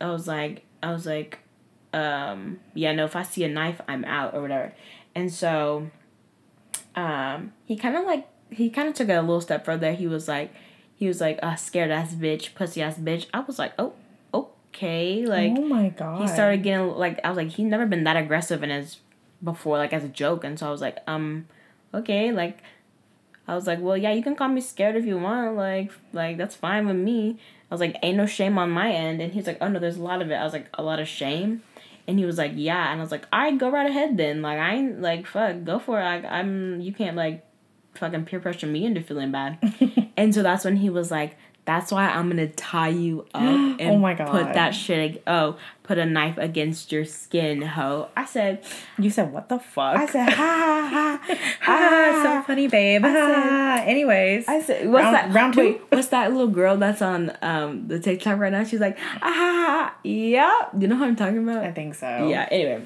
I 0.00 0.10
was 0.10 0.28
like 0.28 0.64
I 0.82 0.92
was 0.92 1.04
like 1.04 1.40
um 1.92 2.60
yeah 2.74 2.92
no 2.92 3.06
if 3.06 3.16
I 3.16 3.22
see 3.22 3.42
a 3.44 3.48
knife 3.48 3.80
I'm 3.88 4.04
out 4.04 4.34
or 4.34 4.42
whatever. 4.42 4.72
And 5.14 5.32
so 5.32 5.90
um 6.94 7.52
he 7.64 7.76
kind 7.76 7.96
of 7.96 8.04
like 8.04 8.28
he 8.50 8.70
kind 8.70 8.88
of 8.88 8.94
took 8.94 9.08
it 9.08 9.12
a 9.12 9.20
little 9.20 9.40
step 9.40 9.64
further. 9.64 9.92
He 9.92 10.06
was 10.06 10.28
like 10.28 10.54
he 10.94 11.06
was 11.06 11.20
like 11.20 11.38
a 11.42 11.56
scared 11.56 11.90
ass 11.90 12.14
bitch, 12.14 12.54
pussy 12.54 12.82
ass 12.82 12.98
bitch. 12.98 13.26
I 13.32 13.40
was 13.40 13.58
like, 13.58 13.72
"Oh, 13.78 13.92
okay." 14.68 15.24
Like 15.26 15.52
oh 15.56 15.64
my 15.64 15.90
god. 15.90 16.22
he 16.22 16.28
started 16.28 16.62
getting 16.62 16.88
like 16.88 17.20
I 17.24 17.28
was 17.28 17.36
like 17.36 17.48
he's 17.48 17.66
never 17.66 17.86
been 17.86 18.04
that 18.04 18.16
aggressive 18.16 18.62
in 18.62 18.70
his 18.70 18.98
before 19.42 19.78
like 19.78 19.92
as 19.92 20.04
a 20.04 20.08
joke. 20.08 20.44
And 20.44 20.58
so 20.58 20.68
I 20.68 20.70
was 20.70 20.80
like 20.80 20.98
um 21.06 21.46
okay 21.94 22.32
like 22.32 22.58
I 23.46 23.54
was 23.54 23.66
like 23.66 23.80
well 23.80 23.96
yeah 23.96 24.12
you 24.12 24.22
can 24.22 24.36
call 24.36 24.48
me 24.48 24.60
scared 24.60 24.96
if 24.96 25.04
you 25.04 25.18
want 25.18 25.56
like 25.56 25.92
like 26.12 26.36
that's 26.36 26.54
fine 26.54 26.86
with 26.86 26.96
me. 26.96 27.38
I 27.70 27.74
was 27.74 27.80
like 27.80 27.96
ain't 28.02 28.16
no 28.16 28.26
shame 28.26 28.58
on 28.58 28.70
my 28.70 28.90
end. 28.92 29.20
And 29.20 29.32
he's 29.32 29.46
like 29.46 29.58
oh 29.60 29.68
no 29.68 29.78
there's 29.78 29.96
a 29.98 30.02
lot 30.02 30.22
of 30.22 30.30
it. 30.30 30.34
I 30.34 30.44
was 30.44 30.52
like 30.52 30.68
a 30.74 30.82
lot 30.82 31.00
of 31.00 31.08
shame. 31.08 31.62
And 32.06 32.18
he 32.18 32.24
was 32.24 32.38
like 32.38 32.52
yeah. 32.54 32.90
And 32.90 33.00
I 33.00 33.02
was 33.02 33.10
like 33.10 33.26
all 33.32 33.40
right 33.40 33.58
go 33.58 33.70
right 33.70 33.88
ahead 33.88 34.16
then. 34.16 34.42
Like 34.42 34.58
I 34.58 34.74
ain't 34.74 35.00
like 35.00 35.26
fuck 35.26 35.64
go 35.64 35.78
for 35.78 36.00
it. 36.00 36.04
Like 36.04 36.24
I'm 36.24 36.80
you 36.80 36.92
can't 36.92 37.16
like 37.16 37.44
fucking 37.94 38.24
peer 38.26 38.40
pressure 38.40 38.66
me 38.66 38.84
into 38.84 39.02
feeling 39.02 39.32
bad. 39.32 39.58
And 40.18 40.34
so 40.34 40.42
that's 40.42 40.64
when 40.64 40.76
he 40.78 40.90
was 40.90 41.12
like 41.12 41.36
that's 41.68 41.92
why 41.92 42.08
I'm 42.08 42.30
gonna 42.30 42.46
tie 42.48 42.88
you 42.88 43.26
up 43.34 43.42
and 43.42 43.80
Oh 43.82 43.98
my 43.98 44.14
put 44.14 44.54
that 44.54 44.70
shit. 44.70 45.22
Oh, 45.26 45.58
put 45.82 45.98
a 45.98 46.06
knife 46.06 46.38
against 46.38 46.90
your 46.90 47.04
skin, 47.04 47.60
ho. 47.60 48.08
I 48.16 48.24
said, 48.24 48.64
You 48.98 49.10
said 49.10 49.34
what 49.34 49.50
the 49.50 49.58
fuck? 49.58 49.94
I 49.98 50.06
said, 50.06 50.30
ha 50.30 50.88
ha 50.90 51.20
ha, 51.22 51.38
ah, 51.66 52.20
so 52.24 52.46
funny, 52.46 52.68
babe. 52.68 53.02
Ah, 53.04 53.82
anyways, 53.84 54.48
I 54.48 54.62
said, 54.62 54.88
what's 54.88 55.02
Round- 55.04 55.14
that? 55.14 55.34
round 55.34 55.54
two? 55.54 55.60
Wait, 55.60 55.82
what's 55.90 56.08
that 56.08 56.32
little 56.32 56.46
girl 56.48 56.78
that's 56.78 57.02
on 57.02 57.36
um 57.42 57.86
the 57.86 58.00
TikTok 58.00 58.38
right 58.38 58.50
now? 58.50 58.64
She's 58.64 58.80
like, 58.80 58.96
ah, 59.00 59.18
ha, 59.20 59.30
ha, 59.30 59.66
ha. 59.66 59.94
yeah. 60.04 60.54
You 60.78 60.88
know 60.88 60.96
what 60.96 61.06
I'm 61.06 61.16
talking 61.16 61.46
about? 61.46 61.62
I 61.64 61.72
think 61.72 61.96
so. 61.96 62.28
Yeah, 62.28 62.48
anyway. 62.50 62.82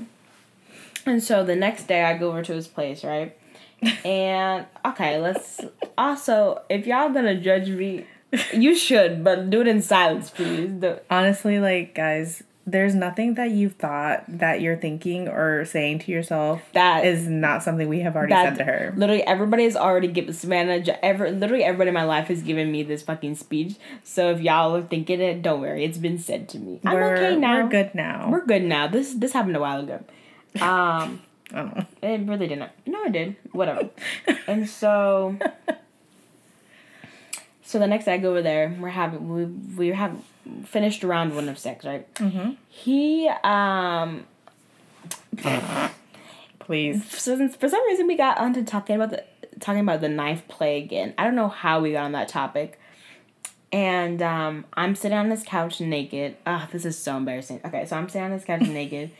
And 1.06 1.22
so 1.22 1.44
the 1.44 1.54
next 1.54 1.84
day 1.86 2.02
I 2.02 2.18
go 2.18 2.30
over 2.30 2.42
to 2.42 2.52
his 2.52 2.66
place, 2.66 3.04
right? 3.04 3.36
And 4.04 4.66
okay, 4.84 5.18
let's 5.20 5.60
also 5.96 6.62
if 6.68 6.84
y'all 6.84 7.10
gonna 7.10 7.40
judge 7.40 7.68
me, 7.68 8.06
you 8.52 8.74
should, 8.74 9.22
but 9.24 9.50
do 9.50 9.60
it 9.60 9.68
in 9.68 9.82
silence, 9.82 10.30
please. 10.30 10.82
Honestly, 11.10 11.58
like 11.58 11.94
guys, 11.94 12.42
there's 12.66 12.94
nothing 12.94 13.34
that 13.34 13.50
you've 13.50 13.74
thought 13.74 14.24
that 14.28 14.60
you're 14.60 14.76
thinking 14.76 15.28
or 15.28 15.64
saying 15.64 15.98
to 16.00 16.12
yourself 16.12 16.62
That 16.74 17.04
is 17.04 17.26
not 17.26 17.62
something 17.62 17.88
we 17.88 18.00
have 18.00 18.14
already 18.14 18.34
said 18.34 18.54
to 18.56 18.64
her. 18.64 18.94
literally 18.96 19.22
everybody 19.24 19.64
has 19.64 19.76
already 19.76 20.08
given 20.08 20.32
Savannah 20.32 20.84
ever 21.02 21.30
literally 21.30 21.64
everybody 21.64 21.88
in 21.88 21.94
my 21.94 22.04
life 22.04 22.28
has 22.28 22.42
given 22.42 22.70
me 22.70 22.82
this 22.82 23.02
fucking 23.02 23.34
speech. 23.34 23.76
So 24.04 24.30
if 24.30 24.40
y'all 24.40 24.76
are 24.76 24.82
thinking 24.82 25.20
it, 25.20 25.42
don't 25.42 25.60
worry, 25.60 25.84
it's 25.84 25.98
been 25.98 26.18
said 26.18 26.48
to 26.50 26.58
me. 26.58 26.80
I'm 26.84 26.94
we're, 26.94 27.16
okay 27.16 27.36
now. 27.36 27.62
We're 27.62 27.68
good 27.68 27.94
now. 27.94 28.28
We're 28.30 28.46
good 28.46 28.62
now. 28.62 28.86
This 28.86 29.14
this 29.14 29.32
happened 29.32 29.56
a 29.56 29.60
while 29.60 29.80
ago. 29.80 30.04
Um 30.60 31.22
I 31.52 31.56
don't 31.56 31.76
know. 31.76 31.86
It 32.00 32.26
really 32.26 32.48
didn't. 32.48 32.70
No, 32.86 33.04
it 33.04 33.12
did. 33.12 33.36
Whatever. 33.52 33.90
and 34.46 34.66
so, 34.66 35.36
so 37.64 37.78
the 37.78 37.86
next 37.86 38.04
day 38.06 38.14
I 38.14 38.18
go 38.18 38.30
over 38.30 38.42
there. 38.42 38.76
We're 38.78 38.88
having 38.88 39.28
we 39.28 39.44
we 39.76 39.88
have 39.94 40.16
finished 40.64 41.04
round 41.04 41.34
one 41.34 41.48
of 41.48 41.58
six, 41.58 41.84
right? 41.84 42.12
Mm-hmm. 42.14 42.52
He 42.68 43.30
um 43.44 44.26
Please. 46.58 47.04
so 47.10 47.48
for 47.48 47.68
some 47.68 47.84
reason 47.86 48.06
we 48.06 48.16
got 48.16 48.38
onto 48.38 48.64
talking 48.64 48.96
about 48.96 49.10
the 49.10 49.24
talking 49.60 49.80
about 49.80 50.00
the 50.00 50.08
knife 50.08 50.46
play 50.48 50.78
again. 50.78 51.14
I 51.16 51.24
don't 51.24 51.34
know 51.34 51.48
how 51.48 51.80
we 51.80 51.92
got 51.92 52.04
on 52.04 52.12
that 52.12 52.28
topic. 52.28 52.78
And 53.70 54.20
um, 54.20 54.66
I'm 54.74 54.94
sitting 54.94 55.16
on 55.16 55.30
this 55.30 55.42
couch 55.44 55.80
naked. 55.80 56.36
Ah, 56.46 56.68
this 56.70 56.84
is 56.84 56.98
so 56.98 57.16
embarrassing. 57.16 57.60
Okay, 57.64 57.86
so 57.86 57.96
I'm 57.96 58.06
sitting 58.08 58.26
on 58.26 58.30
this 58.30 58.44
couch 58.44 58.60
naked, 58.68 59.12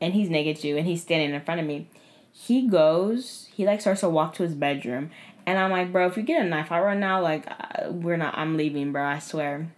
and 0.00 0.14
he's 0.14 0.30
naked 0.30 0.58
too, 0.58 0.76
and 0.76 0.86
he's 0.86 1.02
standing 1.02 1.34
in 1.34 1.40
front 1.40 1.60
of 1.60 1.66
me. 1.66 1.88
He 2.30 2.68
goes, 2.68 3.48
he 3.52 3.66
like 3.66 3.80
starts 3.80 4.02
to 4.02 4.08
walk 4.08 4.34
to 4.34 4.44
his 4.44 4.54
bedroom, 4.54 5.10
and 5.46 5.58
I'm 5.58 5.70
like, 5.70 5.92
bro, 5.92 6.06
if 6.06 6.16
you 6.16 6.22
get 6.22 6.44
a 6.44 6.48
knife 6.48 6.72
out 6.72 6.84
right 6.84 6.98
now, 6.98 7.22
like, 7.22 7.46
uh, 7.48 7.90
we're 7.90 8.16
not. 8.16 8.36
I'm 8.36 8.56
leaving, 8.56 8.92
bro. 8.92 9.04
I 9.04 9.18
swear. 9.18 9.72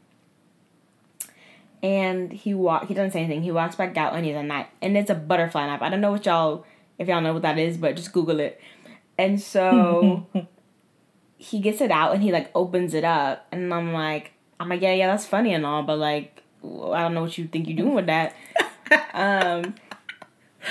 And 1.83 2.33
he 2.33 2.55
walk. 2.55 2.89
He 2.89 2.95
doesn't 2.95 3.13
say 3.13 3.21
anything. 3.21 3.43
He 3.43 3.53
walks 3.53 3.77
back 3.77 3.97
out, 3.97 4.15
and 4.15 4.25
he's 4.25 4.35
a 4.35 4.43
knife, 4.43 4.67
and 4.83 4.97
it's 4.97 5.11
a 5.11 5.15
butterfly 5.15 5.67
knife. 5.67 5.83
I 5.83 5.91
don't 5.91 6.01
know 6.01 6.13
what 6.13 6.27
y'all, 6.27 6.65
if 6.99 7.07
y'all 7.07 7.21
know 7.21 7.35
what 7.35 7.43
that 7.43 7.59
is, 7.59 7.77
but 7.77 7.95
just 7.95 8.13
Google 8.13 8.41
it. 8.41 8.61
And 9.17 9.41
so 9.41 10.27
he 11.39 11.61
gets 11.61 11.81
it 11.81 11.91
out 11.91 12.13
and 12.13 12.23
he 12.23 12.33
like 12.33 12.51
opens 12.55 12.95
it 12.95 13.05
up 13.05 13.47
and 13.53 13.73
I'm 13.73 13.93
like 13.93 14.33
I'm 14.59 14.69
like 14.69 14.83
yeah 14.83 14.93
yeah 14.93 15.07
that's 15.07 15.25
funny 15.25 15.55
and 15.55 15.65
all 15.65 15.85
but 15.85 15.97
like 15.97 16.43
I 16.63 17.03
don't 17.03 17.15
know 17.15 17.23
what 17.23 17.39
you 17.39 17.47
think 17.47 17.69
you're 17.69 17.77
doing 17.77 17.95
with 17.95 18.07
that. 18.07 18.35
um 19.15 19.75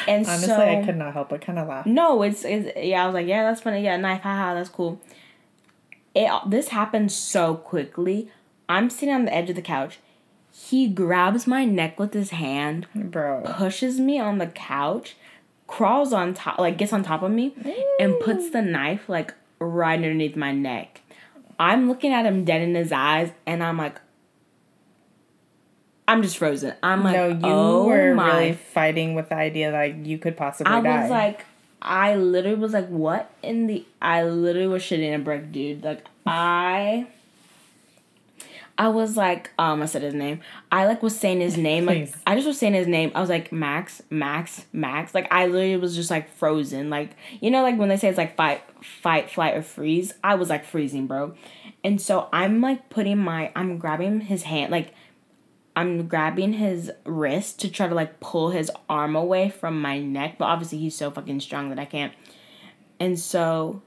and 0.07 0.25
Honestly, 0.25 0.47
so 0.47 0.59
I 0.59 0.83
could 0.85 0.97
not 0.97 1.13
help 1.13 1.29
but 1.29 1.41
kind 1.41 1.59
of 1.59 1.67
laugh. 1.67 1.85
no, 1.85 2.21
it's, 2.23 2.43
it's 2.43 2.77
yeah. 2.77 3.03
I 3.03 3.05
was 3.05 3.13
like, 3.13 3.27
yeah, 3.27 3.43
that's 3.43 3.61
funny. 3.61 3.83
Yeah, 3.83 3.97
knife, 3.97 4.21
haha, 4.21 4.53
that's 4.53 4.69
cool. 4.69 4.99
It 6.15 6.29
this 6.47 6.69
happened 6.69 7.11
so 7.11 7.55
quickly. 7.55 8.29
I'm 8.69 8.89
sitting 8.89 9.13
on 9.15 9.25
the 9.25 9.33
edge 9.33 9.49
of 9.49 9.55
the 9.55 9.61
couch. 9.61 9.99
He 10.51 10.87
grabs 10.87 11.45
my 11.45 11.65
neck 11.65 11.99
with 11.99 12.13
his 12.13 12.31
hand, 12.31 12.87
Bro. 12.95 13.43
pushes 13.45 13.99
me 13.99 14.19
on 14.19 14.39
the 14.39 14.47
couch, 14.47 15.15
crawls 15.67 16.11
on 16.11 16.33
top, 16.33 16.57
like 16.57 16.77
gets 16.77 16.91
on 16.91 17.03
top 17.03 17.21
of 17.21 17.31
me, 17.31 17.53
and 17.99 18.19
puts 18.19 18.49
the 18.49 18.61
knife 18.61 19.07
like 19.07 19.33
right 19.59 19.95
underneath 19.95 20.35
my 20.35 20.51
neck. 20.51 21.01
I'm 21.59 21.87
looking 21.87 22.11
at 22.11 22.25
him 22.25 22.43
dead 22.43 22.61
in 22.61 22.75
his 22.75 22.91
eyes, 22.91 23.31
and 23.45 23.63
I'm 23.63 23.77
like, 23.77 23.99
I'm 26.07 26.21
just 26.21 26.37
frozen. 26.37 26.73
I'm 26.81 27.03
like, 27.03 27.15
no, 27.15 27.27
you 27.27 27.39
oh 27.43 27.85
were 27.85 28.15
my 28.15 28.37
really 28.39 28.53
fighting 28.53 29.13
with 29.13 29.29
the 29.29 29.35
idea 29.35 29.71
that 29.71 30.05
you 30.05 30.17
could 30.17 30.37
possibly 30.37 30.71
I 30.71 30.81
die. 30.81 31.01
was 31.01 31.11
like, 31.11 31.45
I 31.81 32.15
literally 32.15 32.57
was 32.57 32.73
like, 32.73 32.87
what 32.87 33.31
in 33.43 33.67
the? 33.67 33.85
I 34.01 34.23
literally 34.23 34.67
was 34.67 34.83
shitting 34.83 35.13
a 35.13 35.19
brick, 35.19 35.51
dude. 35.51 35.83
Like 35.83 36.05
I, 36.25 37.07
I 38.77 38.87
was 38.87 39.17
like, 39.17 39.51
um, 39.59 39.81
I 39.81 39.85
said 39.85 40.01
his 40.01 40.13
name. 40.13 40.39
I 40.71 40.85
like 40.85 41.03
was 41.03 41.17
saying 41.17 41.41
his 41.41 41.57
name. 41.57 41.85
Like 41.85 42.13
I 42.25 42.35
just 42.35 42.47
was 42.47 42.57
saying 42.57 42.73
his 42.73 42.87
name. 42.87 43.11
I 43.13 43.19
was 43.19 43.29
like 43.29 43.51
Max, 43.51 44.01
Max, 44.09 44.65
Max. 44.71 45.13
Like 45.13 45.31
I 45.31 45.47
literally 45.47 45.77
was 45.77 45.95
just 45.95 46.09
like 46.09 46.29
frozen. 46.35 46.89
Like 46.89 47.17
you 47.41 47.51
know, 47.51 47.63
like 47.63 47.77
when 47.77 47.89
they 47.89 47.97
say 47.97 48.07
it's 48.07 48.17
like 48.17 48.37
fight, 48.37 48.61
fight, 48.81 49.29
flight, 49.29 49.55
or 49.55 49.61
freeze. 49.61 50.13
I 50.23 50.35
was 50.35 50.49
like 50.49 50.63
freezing, 50.63 51.05
bro. 51.05 51.33
And 51.83 52.01
so 52.01 52.27
I'm 52.33 52.61
like 52.61 52.89
putting 52.89 53.17
my, 53.17 53.51
I'm 53.55 53.77
grabbing 53.77 54.21
his 54.21 54.43
hand, 54.43 54.71
like 54.71 54.93
I'm 55.77 56.07
grabbing 56.07 56.53
his 56.53 56.91
wrist 57.05 57.59
to 57.59 57.69
try 57.69 57.87
to 57.87 57.93
like 57.93 58.19
pull 58.19 58.49
his 58.49 58.71
arm 58.89 59.15
away 59.15 59.51
from 59.51 59.79
my 59.79 59.99
neck, 59.99 60.39
but 60.39 60.45
obviously 60.45 60.79
he's 60.79 60.95
so 60.95 61.11
fucking 61.11 61.39
strong 61.39 61.69
that 61.69 61.77
I 61.77 61.85
can't. 61.85 62.13
And 62.99 63.19
so, 63.19 63.83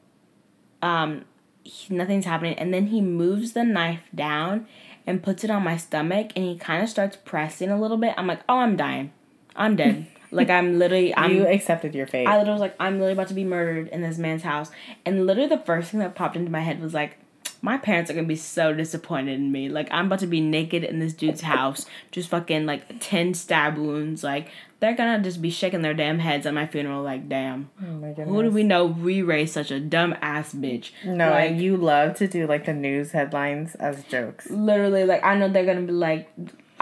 um, 0.83 1.25
he, 1.65 1.93
nothing's 1.93 2.27
happening. 2.27 2.55
And 2.55 2.73
then 2.73 2.87
he 2.87 3.01
moves 3.01 3.55
the 3.55 3.65
knife 3.65 4.03
down 4.15 4.69
and 5.05 5.21
puts 5.21 5.43
it 5.43 5.51
on 5.51 5.65
my 5.65 5.77
stomach, 5.77 6.31
and 6.37 6.45
he 6.45 6.57
kind 6.57 6.81
of 6.81 6.89
starts 6.89 7.17
pressing 7.25 7.71
a 7.71 7.81
little 7.81 7.97
bit. 7.97 8.15
I'm 8.17 8.29
like, 8.29 8.43
oh, 8.49 8.59
I'm 8.59 8.77
dying. 8.77 9.11
I'm 9.57 9.75
dead. 9.75 10.07
Like 10.33 10.49
I'm 10.49 10.79
literally 10.79 11.13
I'm 11.17 11.35
you 11.35 11.45
accepted 11.45 11.93
your 11.93 12.07
fate. 12.07 12.29
I 12.29 12.37
literally 12.39 12.53
was 12.53 12.61
like, 12.61 12.77
I'm 12.79 13.01
literally 13.01 13.15
about 13.15 13.27
to 13.29 13.35
be 13.35 13.43
murdered 13.43 13.89
in 13.89 14.01
this 14.01 14.17
man's 14.17 14.45
house. 14.45 14.71
And 15.05 15.27
literally 15.27 15.49
the 15.49 15.59
first 15.59 15.91
thing 15.91 15.99
that 15.99 16.15
popped 16.15 16.37
into 16.37 16.53
my 16.53 16.61
head 16.61 16.81
was 16.81 16.95
like, 16.95 17.19
my 17.63 17.77
parents 17.77 18.11
are 18.11 18.15
gonna 18.15 18.27
be 18.27 18.37
so 18.37 18.73
disappointed 18.73 19.35
in 19.39 19.53
me. 19.53 19.69
Like 19.69 19.89
I'm 19.91 20.07
about 20.07 20.21
to 20.21 20.27
be 20.27 20.41
naked 20.41 20.85
in 20.85 20.99
this 20.99 21.13
dude's 21.13 21.43
house, 21.43 21.87
just 22.11 22.29
fucking 22.31 22.67
like 22.67 23.01
ten 23.01 23.35
stab 23.35 23.77
wounds. 23.77 24.25
Like 24.25 24.49
they're 24.81 24.95
gonna 24.95 25.23
just 25.23 25.43
be 25.43 25.51
shaking 25.51 25.83
their 25.83 25.95
damn 25.95 26.19
heads 26.21 26.47
at 26.47 26.55
my 26.55 26.67
funeral. 26.67 27.03
Like 27.03 27.29
damn, 27.29 27.71
oh 27.83 28.13
who 28.25 28.43
do 28.43 28.51
we 28.51 28.63
know 28.63 28.87
we 28.87 29.23
raised 29.23 29.53
such 29.53 29.71
a 29.71 29.79
dumb 29.79 30.15
ass 30.23 30.55
bitch? 30.55 30.91
No, 31.05 31.31
like, 31.31 31.51
and 31.51 31.61
you 31.61 31.77
love 31.77 32.17
to 32.17 32.27
do 32.27 32.47
like 32.47 32.65
the 32.65 32.73
news 32.73 33.13
headlines 33.13 33.75
as 33.75 34.03
jokes. 34.05 34.49
literally 34.51 35.05
like 35.05 35.23
I 35.23 35.37
know 35.37 35.49
they're 35.49 35.67
gonna 35.67 35.83
be 35.83 35.93
like. 35.93 36.31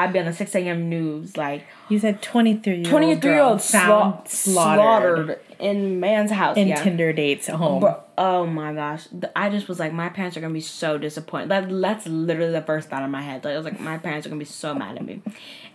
I'd 0.01 0.13
be 0.13 0.21
on 0.21 0.27
the 0.27 0.33
6 0.33 0.55
a.m. 0.55 0.89
news, 0.89 1.37
like 1.37 1.67
You 1.89 1.99
said 1.99 2.23
23 2.23 2.73
year 2.73 2.83
old 2.85 2.89
23 2.89 3.31
year 3.33 3.41
old 3.41 3.61
slaughtered. 4.29 5.41
In 5.59 6.01
man's 6.01 6.31
house. 6.31 6.57
in 6.57 6.69
yeah. 6.69 6.83
Tinder 6.83 7.13
dates 7.13 7.49
at 7.49 7.57
home. 7.57 7.81
Bro, 7.81 8.01
oh 8.17 8.47
my 8.47 8.73
gosh. 8.73 9.09
I 9.35 9.51
just 9.51 9.69
was 9.69 9.79
like, 9.79 9.93
my 9.93 10.09
parents 10.09 10.37
are 10.37 10.41
gonna 10.41 10.55
be 10.55 10.61
so 10.61 10.99
disappointed. 10.99 11.51
That 11.51 11.69
that's 11.69 12.07
literally 12.07 12.53
the 12.53 12.63
first 12.63 12.89
thought 12.89 13.03
in 13.03 13.11
my 13.11 13.23
head. 13.23 13.45
Like 13.45 13.55
I 13.55 13.57
was 13.57 13.65
like, 13.65 13.81
my 13.81 13.99
parents 13.99 14.27
are 14.27 14.31
gonna 14.31 14.39
be 14.39 14.45
so 14.45 14.75
mad 14.75 14.97
at 14.97 15.05
me. 15.05 15.23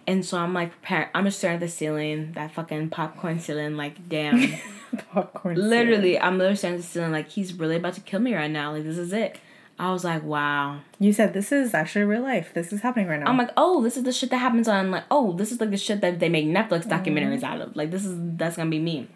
And 0.06 0.26
so 0.26 0.38
I'm 0.38 0.54
like, 0.54 0.72
preparing. 0.72 1.10
I'm 1.14 1.26
just 1.26 1.38
staring 1.38 1.56
at 1.56 1.62
the 1.62 1.68
ceiling, 1.68 2.34
that 2.34 2.54
fucking 2.54 2.90
popcorn 2.90 3.40
ceiling, 3.40 3.78
like 3.78 4.08
damn. 4.10 4.54
Popcorn. 5.12 5.56
literally, 5.56 6.20
I'm 6.20 6.38
literally 6.38 6.56
staring 6.56 6.76
at 6.76 6.82
the 6.82 6.88
ceiling, 6.88 7.12
like 7.12 7.30
he's 7.30 7.54
really 7.54 7.78
about 7.78 7.96
to 7.96 8.02
kill 8.02 8.20
me 8.20 8.36
right 8.36 8.52
now. 8.52 8.74
Like 8.74 8.84
this 8.84 8.98
is 8.98 9.12
it. 9.14 9.40
I 9.80 9.92
was 9.92 10.04
like, 10.04 10.24
wow. 10.24 10.82
You 11.00 11.14
said 11.14 11.34
this 11.34 11.52
is 11.52 11.74
actually 11.74 12.06
real 12.06 12.22
life. 12.22 12.54
This 12.54 12.72
is 12.72 12.82
happening 12.82 13.08
right 13.08 13.20
now. 13.20 13.26
I'm 13.26 13.38
like, 13.38 13.50
oh, 13.58 13.82
this 13.82 13.98
is 13.98 14.04
the 14.04 14.12
shit 14.12 14.30
that 14.30 14.38
happens 14.38 14.68
on 14.68 14.92
like, 14.92 15.06
oh, 15.10 15.34
this 15.34 15.52
is 15.52 15.60
like 15.60 15.72
the 15.72 15.78
shit 15.78 16.02
that 16.02 16.20
they 16.20 16.30
make 16.30 16.46
Netflix 16.46 16.86
documentaries 16.86 17.38
mm-hmm. 17.38 17.46
out 17.46 17.62
of. 17.62 17.76
Like 17.76 17.90
this 17.92 18.06
is 18.06 18.16
that's 18.38 18.56
gonna 18.56 18.70
be 18.70 18.80
me. 18.80 19.08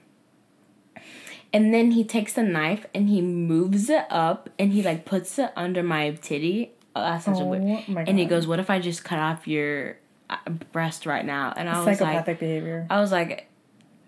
And 1.53 1.73
then 1.73 1.91
he 1.91 2.03
takes 2.03 2.33
the 2.33 2.43
knife 2.43 2.85
and 2.93 3.07
he 3.09 3.21
moves 3.21 3.89
it 3.89 4.05
up 4.09 4.49
and 4.59 4.73
he 4.73 4.83
like 4.83 5.05
puts 5.05 5.39
it 5.39 5.51
under 5.55 5.81
my 5.83 6.11
titty. 6.11 6.71
Oh, 6.95 7.01
that's 7.01 7.25
such 7.25 7.39
a 7.39 7.43
Oh 7.43 7.45
weird. 7.45 7.87
my 7.87 8.03
And 8.03 8.19
he 8.19 8.25
goes, 8.25 8.47
"What 8.47 8.59
if 8.59 8.69
I 8.69 8.79
just 8.79 9.03
cut 9.03 9.19
off 9.19 9.47
your 9.47 9.97
uh, 10.29 10.37
breast 10.71 11.05
right 11.05 11.25
now?" 11.25 11.53
And 11.55 11.69
I 11.69 11.77
was 11.77 11.85
Psychopathic 11.85 12.27
like, 12.27 12.39
behavior. 12.39 12.85
I 12.89 12.99
was 12.99 13.11
like, 13.11 13.47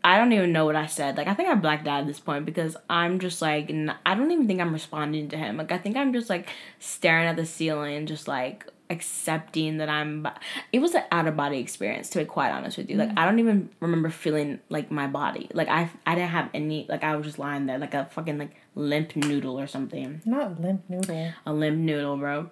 I 0.03 0.17
don't 0.17 0.31
even 0.33 0.51
know 0.51 0.65
what 0.65 0.75
I 0.75 0.85
said. 0.87 1.17
Like 1.17 1.27
I 1.27 1.33
think 1.33 1.49
I 1.49 1.55
blacked 1.55 1.87
out 1.87 2.01
at 2.01 2.07
this 2.07 2.19
point 2.19 2.45
because 2.45 2.75
I'm 2.89 3.19
just 3.19 3.41
like 3.41 3.69
n- 3.69 3.95
I 4.05 4.15
don't 4.15 4.31
even 4.31 4.47
think 4.47 4.59
I'm 4.59 4.73
responding 4.73 5.29
to 5.29 5.37
him. 5.37 5.57
Like 5.57 5.71
I 5.71 5.77
think 5.77 5.97
I'm 5.97 6.13
just 6.13 6.29
like 6.29 6.49
staring 6.79 7.27
at 7.27 7.35
the 7.35 7.45
ceiling 7.45 8.05
just 8.05 8.27
like 8.27 8.65
accepting 8.89 9.77
that 9.77 9.89
I'm. 9.89 10.27
It 10.71 10.79
was 10.79 10.95
an 10.95 11.03
out 11.11 11.27
of 11.27 11.35
body 11.35 11.59
experience 11.59 12.09
to 12.09 12.19
be 12.19 12.25
quite 12.25 12.51
honest 12.51 12.77
with 12.77 12.89
you. 12.89 12.97
Like 12.97 13.09
mm-hmm. 13.09 13.19
I 13.19 13.25
don't 13.25 13.39
even 13.39 13.69
remember 13.79 14.09
feeling 14.09 14.59
like 14.69 14.91
my 14.91 15.07
body. 15.07 15.49
Like 15.53 15.69
I 15.69 15.89
I 16.05 16.15
didn't 16.15 16.31
have 16.31 16.49
any. 16.53 16.85
Like 16.89 17.03
I 17.03 17.15
was 17.15 17.25
just 17.25 17.39
lying 17.39 17.65
there 17.65 17.77
like 17.77 17.93
a 17.93 18.05
fucking 18.05 18.37
like 18.37 18.55
limp 18.75 19.15
noodle 19.15 19.59
or 19.59 19.67
something. 19.67 20.21
Not 20.25 20.59
limp 20.59 20.83
noodle. 20.89 21.33
A 21.45 21.53
limp 21.53 21.77
noodle, 21.77 22.17
bro. 22.17 22.49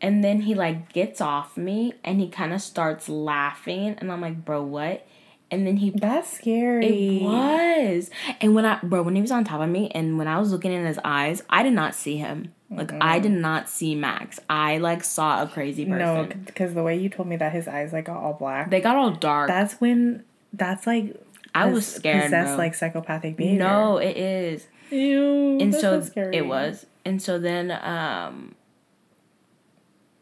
And 0.00 0.22
then 0.22 0.42
he 0.42 0.54
like 0.54 0.92
gets 0.92 1.20
off 1.20 1.56
me 1.56 1.94
and 2.04 2.20
he 2.20 2.28
kind 2.28 2.52
of 2.52 2.62
starts 2.62 3.08
laughing 3.08 3.96
and 3.98 4.12
I'm 4.12 4.20
like, 4.20 4.44
bro, 4.44 4.62
what? 4.62 5.06
And 5.50 5.66
then 5.66 5.78
he 5.78 5.90
That's 5.90 6.30
scary. 6.30 6.86
it 6.86 7.22
was. 7.22 8.10
And 8.40 8.54
when 8.54 8.64
I 8.64 8.78
bro, 8.82 9.02
when 9.02 9.16
he 9.16 9.22
was 9.22 9.30
on 9.30 9.44
top 9.44 9.60
of 9.60 9.68
me 9.68 9.90
and 9.90 10.18
when 10.18 10.28
I 10.28 10.38
was 10.38 10.52
looking 10.52 10.72
in 10.72 10.86
his 10.86 11.00
eyes, 11.04 11.42
I 11.48 11.62
did 11.62 11.72
not 11.72 11.94
see 11.94 12.16
him. 12.16 12.52
Like 12.70 12.92
I 13.00 13.18
did 13.18 13.32
not 13.32 13.68
see 13.68 13.94
Max. 13.94 14.38
I 14.50 14.78
like 14.78 15.02
saw 15.02 15.42
a 15.42 15.46
crazy 15.46 15.86
person. 15.86 15.98
No, 15.98 16.28
because 16.44 16.74
the 16.74 16.82
way 16.82 16.98
you 16.98 17.08
told 17.08 17.28
me 17.28 17.36
that 17.36 17.52
his 17.52 17.66
eyes 17.66 17.92
like 17.92 18.04
got 18.04 18.18
all 18.18 18.34
black. 18.34 18.70
they 18.70 18.80
got 18.80 18.96
all 18.96 19.10
dark. 19.10 19.48
That's 19.48 19.74
when. 19.74 20.24
That's 20.52 20.86
like. 20.86 21.16
I 21.54 21.66
was 21.66 21.86
scared, 21.86 22.30
bro. 22.30 22.56
like 22.56 22.74
psychopathic 22.74 23.36
behavior. 23.36 23.58
no, 23.58 23.96
it 23.96 24.16
is. 24.16 24.66
Ew. 24.90 25.58
And 25.58 25.72
that's 25.72 25.80
so 25.82 26.00
scary. 26.02 26.36
it 26.36 26.46
was. 26.46 26.86
And 27.04 27.20
so 27.22 27.38
then 27.38 27.70
um 27.70 28.54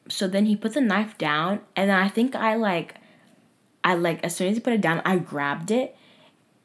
so 0.08 0.28
then 0.28 0.46
he 0.46 0.56
puts 0.56 0.76
a 0.76 0.80
knife 0.80 1.18
down 1.18 1.60
and 1.74 1.90
I 1.90 2.08
think 2.08 2.34
I 2.34 2.54
like 2.54 2.94
I 3.84 3.94
like 3.94 4.22
as 4.24 4.34
soon 4.36 4.48
as 4.48 4.56
he 4.56 4.60
put 4.60 4.72
it 4.72 4.80
down, 4.80 5.02
I 5.04 5.18
grabbed 5.18 5.70
it. 5.70 5.96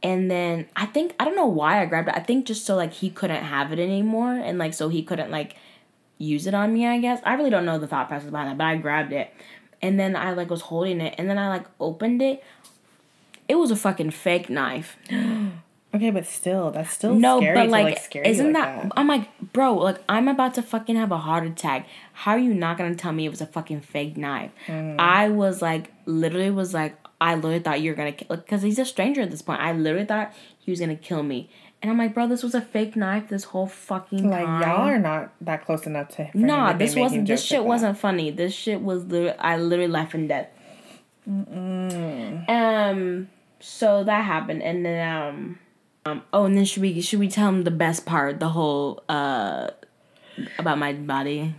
And 0.03 0.31
then 0.31 0.67
I 0.75 0.85
think 0.85 1.15
I 1.19 1.25
don't 1.25 1.35
know 1.35 1.47
why 1.47 1.81
I 1.81 1.85
grabbed 1.85 2.07
it. 2.07 2.15
I 2.15 2.21
think 2.21 2.45
just 2.45 2.65
so 2.65 2.75
like 2.75 2.93
he 2.93 3.09
couldn't 3.09 3.43
have 3.43 3.71
it 3.71 3.79
anymore 3.79 4.33
and 4.33 4.57
like 4.57 4.73
so 4.73 4.89
he 4.89 5.03
couldn't 5.03 5.31
like 5.31 5.55
use 6.21 6.47
it 6.47 6.53
on 6.53 6.73
me, 6.73 6.87
I 6.87 6.99
guess. 6.99 7.19
I 7.23 7.33
really 7.33 7.49
don't 7.49 7.65
know 7.65 7.77
the 7.79 7.87
thought 7.87 8.07
process 8.07 8.29
behind 8.29 8.49
that, 8.49 8.57
but 8.57 8.65
I 8.65 8.75
grabbed 8.75 9.13
it. 9.13 9.33
And 9.81 9.99
then 9.99 10.15
I 10.15 10.33
like 10.33 10.49
was 10.49 10.61
holding 10.61 11.01
it 11.01 11.15
and 11.17 11.29
then 11.29 11.37
I 11.37 11.49
like 11.49 11.65
opened 11.79 12.21
it. 12.21 12.43
It 13.47 13.55
was 13.55 13.71
a 13.71 13.75
fucking 13.75 14.11
fake 14.11 14.49
knife. 14.49 14.97
Okay, 15.93 16.09
but 16.09 16.25
still, 16.25 16.71
that's 16.71 16.91
still 16.91 17.13
No, 17.13 17.39
scary 17.41 17.53
but 17.53 17.65
to, 17.65 17.69
like, 17.69 17.83
like, 17.83 17.99
scare 17.99 18.23
isn't 18.23 18.53
like 18.53 18.63
that, 18.63 18.93
I'm 18.95 19.09
like, 19.09 19.27
bro, 19.51 19.73
like 19.73 19.97
I'm 20.07 20.29
about 20.29 20.53
to 20.53 20.61
fucking 20.61 20.95
have 20.95 21.11
a 21.11 21.17
heart 21.17 21.45
attack. 21.45 21.85
How 22.13 22.31
are 22.31 22.39
you 22.39 22.53
not 22.53 22.77
gonna 22.77 22.95
tell 22.95 23.11
me 23.11 23.25
it 23.25 23.29
was 23.29 23.41
a 23.41 23.45
fucking 23.45 23.81
fake 23.81 24.15
knife? 24.15 24.51
Mm. 24.67 24.95
I 24.99 25.27
was 25.27 25.61
like, 25.61 25.91
literally 26.05 26.49
was 26.49 26.73
like, 26.73 26.95
I 27.19 27.35
literally 27.35 27.59
thought 27.59 27.81
you 27.81 27.91
were 27.91 27.95
gonna 27.97 28.13
kill, 28.13 28.37
because 28.37 28.61
he's 28.61 28.79
a 28.79 28.85
stranger 28.85 29.19
at 29.19 29.31
this 29.31 29.41
point. 29.41 29.59
I 29.59 29.73
literally 29.73 30.05
thought 30.05 30.33
he 30.59 30.71
was 30.71 30.79
gonna 30.79 30.95
kill 30.95 31.23
me, 31.23 31.49
and 31.81 31.89
I'm 31.91 31.97
like, 31.97 32.13
bro, 32.13 32.27
this 32.27 32.43
was 32.43 32.53
a 32.55 32.61
fake 32.61 32.95
knife 32.95 33.29
this 33.29 33.43
whole 33.45 33.67
fucking 33.67 34.29
Like 34.29 34.45
time. 34.45 34.61
y'all 34.61 34.87
are 34.87 34.99
not 34.99 35.31
that 35.41 35.65
close 35.65 35.85
enough 35.87 36.09
to. 36.17 36.31
for 36.31 36.37
Nah, 36.37 36.73
this 36.73 36.95
wasn't. 36.95 37.27
This 37.27 37.43
shit 37.43 37.59
like 37.59 37.67
wasn't 37.67 37.97
funny. 37.97 38.29
This 38.31 38.53
shit 38.53 38.81
was 38.81 39.05
literally. 39.05 39.37
I 39.39 39.57
literally 39.57 39.91
laughing 39.91 40.27
dead. 40.27 40.49
Um. 42.47 43.29
So 43.59 44.03
that 44.03 44.23
happened, 44.25 44.63
and 44.63 44.85
then 44.85 45.07
um, 45.07 45.59
um. 46.05 46.23
Oh, 46.33 46.45
and 46.45 46.57
then 46.57 46.65
should 46.65 46.81
we 46.81 46.99
should 47.01 47.19
we 47.19 47.27
tell 47.27 47.47
him 47.49 47.63
the 47.63 47.71
best 47.71 48.05
part, 48.05 48.39
the 48.39 48.49
whole 48.49 49.03
uh, 49.07 49.69
about 50.57 50.77
my 50.79 50.93
body? 50.93 51.53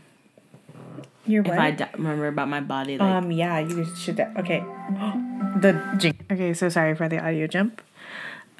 You're 1.25 1.43
If 1.43 1.49
what? 1.51 1.59
I 1.59 1.70
d- 1.70 1.85
remember 1.95 2.27
about 2.27 2.49
my 2.49 2.61
body, 2.61 2.99
like 2.99 3.09
Um, 3.09 3.31
yeah, 3.31 3.61
you 3.61 3.87
should. 3.97 4.16
de- 4.16 4.35
Okay, 4.41 4.59
the 5.62 5.79
jing. 5.97 6.18
Okay, 6.31 6.53
so 6.55 6.68
sorry 6.68 6.97
for 6.97 7.09
the 7.09 7.25
audio 7.25 7.47
jump. 7.47 7.81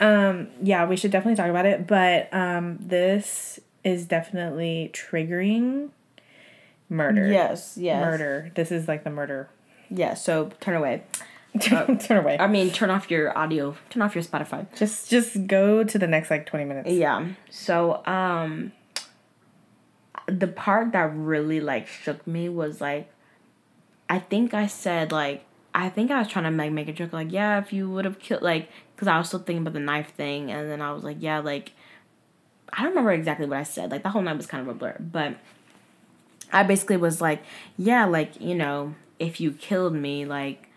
Um, 0.03 0.48
yeah, 0.62 0.86
we 0.86 0.96
should 0.96 1.11
definitely 1.11 1.36
talk 1.36 1.48
about 1.48 1.66
it, 1.66 1.86
but 1.86 2.32
um, 2.34 2.78
this 2.80 3.61
is 3.84 4.05
definitely 4.05 4.90
triggering 4.92 5.90
murder. 6.88 7.30
yes, 7.30 7.76
yes, 7.80 8.03
murder. 8.05 8.50
This 8.55 8.72
is 8.72 8.88
like 8.88 9.05
the 9.05 9.11
murder. 9.11 9.48
Yeah. 9.90 10.14
So 10.14 10.50
turn 10.61 10.74
away. 10.74 11.05
Turn 11.61 12.16
away. 12.16 12.38
I 12.40 12.46
mean, 12.46 12.70
turn 12.70 12.88
off 12.88 13.11
your 13.11 13.36
audio. 13.36 13.76
Turn 13.90 14.00
off 14.00 14.14
your 14.14 14.24
Spotify. 14.24 14.66
just, 14.74 15.11
just 15.11 15.46
go 15.46 15.84
to 15.84 15.98
the 15.98 16.07
next 16.07 16.30
like 16.30 16.46
twenty 16.46 16.64
minutes. 16.64 16.90
Yeah. 16.90 17.26
So, 17.50 18.03
um 18.07 18.72
the 20.26 20.46
part 20.46 20.92
that 20.92 21.14
really 21.14 21.61
like 21.61 21.86
shook 21.86 22.26
me 22.26 22.48
was 22.48 22.80
like 22.80 23.12
I 24.09 24.18
think 24.18 24.55
I 24.55 24.66
said 24.66 25.12
like 25.12 25.44
I 25.74 25.88
think 25.88 26.11
I 26.11 26.18
was 26.18 26.28
trying 26.28 26.44
to 26.44 26.50
like 26.50 26.72
make 26.72 26.88
a 26.88 26.92
joke 26.92 27.12
like 27.12 27.32
yeah 27.32 27.59
if 27.59 27.72
you 27.72 27.90
would 27.90 28.05
have 28.05 28.18
killed 28.18 28.42
like 28.42 28.70
cuz 29.03 29.09
I 29.09 29.18
was 29.18 29.26
still 29.26 29.40
thinking 29.40 29.62
about 29.62 29.72
the 29.72 29.80
knife 29.80 30.14
thing 30.14 30.53
and 30.53 30.70
then 30.70 30.80
I 30.80 30.92
was 30.92 31.03
like 31.03 31.16
yeah 31.18 31.40
like 31.40 31.72
I 32.72 32.82
don't 32.82 32.90
remember 32.90 33.12
exactly 33.12 33.46
what 33.46 33.59
I 33.59 33.64
said 33.64 33.90
like 33.90 34.05
the 34.05 34.11
whole 34.11 34.22
night 34.22 34.36
was 34.36 34.46
kind 34.46 34.62
of 34.62 34.68
a 34.68 34.78
blur 34.78 34.96
but 35.00 35.34
I 36.53 36.62
basically 36.62 36.98
was 36.98 37.20
like 37.20 37.42
yeah 37.76 38.05
like 38.05 38.40
you 38.40 38.55
know 38.55 38.94
if 39.18 39.40
you 39.40 39.53
killed 39.53 39.94
me 39.94 40.24
like 40.24 40.68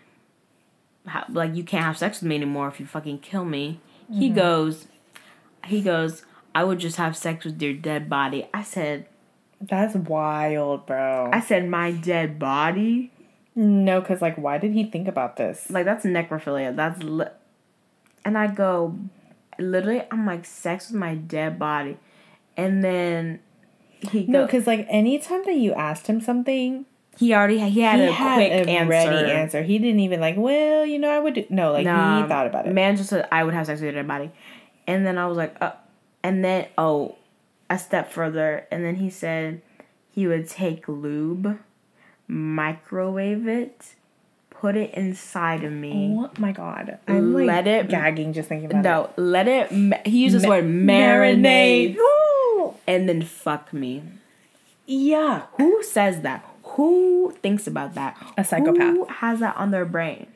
how, 1.06 1.24
like 1.28 1.54
you 1.54 1.62
can't 1.62 1.84
have 1.84 1.96
sex 1.96 2.20
with 2.20 2.28
me 2.28 2.34
anymore 2.34 2.66
if 2.66 2.80
you 2.80 2.86
fucking 2.86 3.20
kill 3.20 3.44
me 3.44 3.80
he 4.10 4.26
mm-hmm. 4.26 4.36
goes 4.36 4.88
he 5.64 5.80
goes 5.80 6.24
I 6.54 6.64
would 6.64 6.78
just 6.80 6.96
have 6.96 7.16
sex 7.16 7.44
with 7.44 7.62
your 7.62 7.74
dead 7.74 8.08
body 8.10 8.48
I 8.52 8.62
said 8.62 9.06
That's 9.60 9.94
wild, 9.94 10.86
bro. 10.86 11.30
I 11.32 11.40
said 11.40 11.68
my 11.68 11.92
dead 11.92 12.38
body. 12.38 13.10
no, 13.54 14.00
because 14.00 14.20
like, 14.20 14.36
why 14.36 14.58
did 14.58 14.72
he 14.72 14.84
think 14.84 15.08
about 15.08 15.36
this? 15.36 15.70
Like 15.70 15.84
that's 15.86 16.04
necrophilia. 16.04 16.74
That's 16.76 17.02
li- 17.02 17.26
and 18.26 18.36
I 18.36 18.48
go 18.48 18.98
literally 19.58 20.02
I'm 20.10 20.26
like 20.26 20.44
sex 20.44 20.90
with 20.90 21.00
my 21.00 21.14
dead 21.14 21.58
body. 21.58 21.96
And 22.56 22.82
then 22.82 23.40
he 24.00 24.26
No, 24.26 24.44
because 24.44 24.66
like 24.66 24.86
anytime 24.90 25.44
that 25.44 25.54
you 25.54 25.72
asked 25.72 26.06
him 26.08 26.20
something, 26.20 26.84
he 27.16 27.32
already 27.32 27.58
he 27.70 27.80
had 27.80 28.00
he 28.00 28.06
a 28.06 28.12
had 28.12 28.34
quick 28.36 28.50
a 28.50 28.70
answer. 28.70 28.90
ready 28.90 29.30
answer. 29.30 29.62
He 29.62 29.78
didn't 29.78 30.00
even 30.00 30.20
like, 30.20 30.36
well, 30.36 30.84
you 30.84 30.98
know, 30.98 31.08
I 31.08 31.20
would 31.20 31.34
do. 31.34 31.46
No, 31.48 31.72
like 31.72 31.80
he 31.80 32.28
thought 32.28 32.46
about 32.46 32.66
it. 32.66 32.74
Man 32.74 32.96
just 32.96 33.10
said 33.10 33.28
I 33.30 33.44
would 33.44 33.54
have 33.54 33.66
sex 33.66 33.80
with 33.80 33.84
your 33.84 34.02
dead 34.02 34.08
body. 34.08 34.30
And 34.86 35.06
then 35.06 35.18
I 35.18 35.26
was 35.26 35.36
like, 35.36 35.56
uh, 35.60 35.72
and 36.22 36.44
then 36.44 36.66
oh, 36.76 37.16
a 37.70 37.78
step 37.78 38.10
further, 38.12 38.66
and 38.70 38.84
then 38.84 38.96
he 38.96 39.08
said 39.10 39.62
he 40.10 40.26
would 40.26 40.48
take 40.48 40.88
lube, 40.88 41.58
microwave 42.28 43.46
it, 43.46 43.94
put 44.60 44.76
it 44.76 44.92
inside 44.94 45.64
of 45.64 45.72
me. 45.72 46.14
Oh 46.18 46.30
my 46.38 46.52
god, 46.52 46.98
I'm 47.08 47.34
like 47.34 47.46
Let 47.46 47.66
it- 47.66 47.88
gagging 47.88 48.32
just 48.32 48.48
thinking 48.48 48.70
about 48.70 48.78
it. 48.78 48.82
No, 48.82 49.10
let 49.22 49.48
it. 49.48 49.72
ma- 49.72 49.96
He 50.04 50.24
used 50.24 50.34
this 50.36 50.42
Ma- 50.44 50.48
word 50.50 50.64
it. 50.64 50.68
marinate, 50.86 51.96
and 52.86 53.08
then 53.08 53.22
fuck 53.22 53.72
me. 53.72 54.02
Yeah, 54.86 55.42
Who 55.56 55.82
says 55.82 56.22
that? 56.22 56.44
Who 56.62 57.34
thinks 57.42 57.66
about 57.66 57.94
that? 57.94 58.16
A 58.36 58.44
psychopath. 58.44 58.94
Who 58.94 59.04
has 59.06 59.40
that 59.40 59.56
on 59.56 59.70
their 59.70 59.84
brain? 59.84 60.26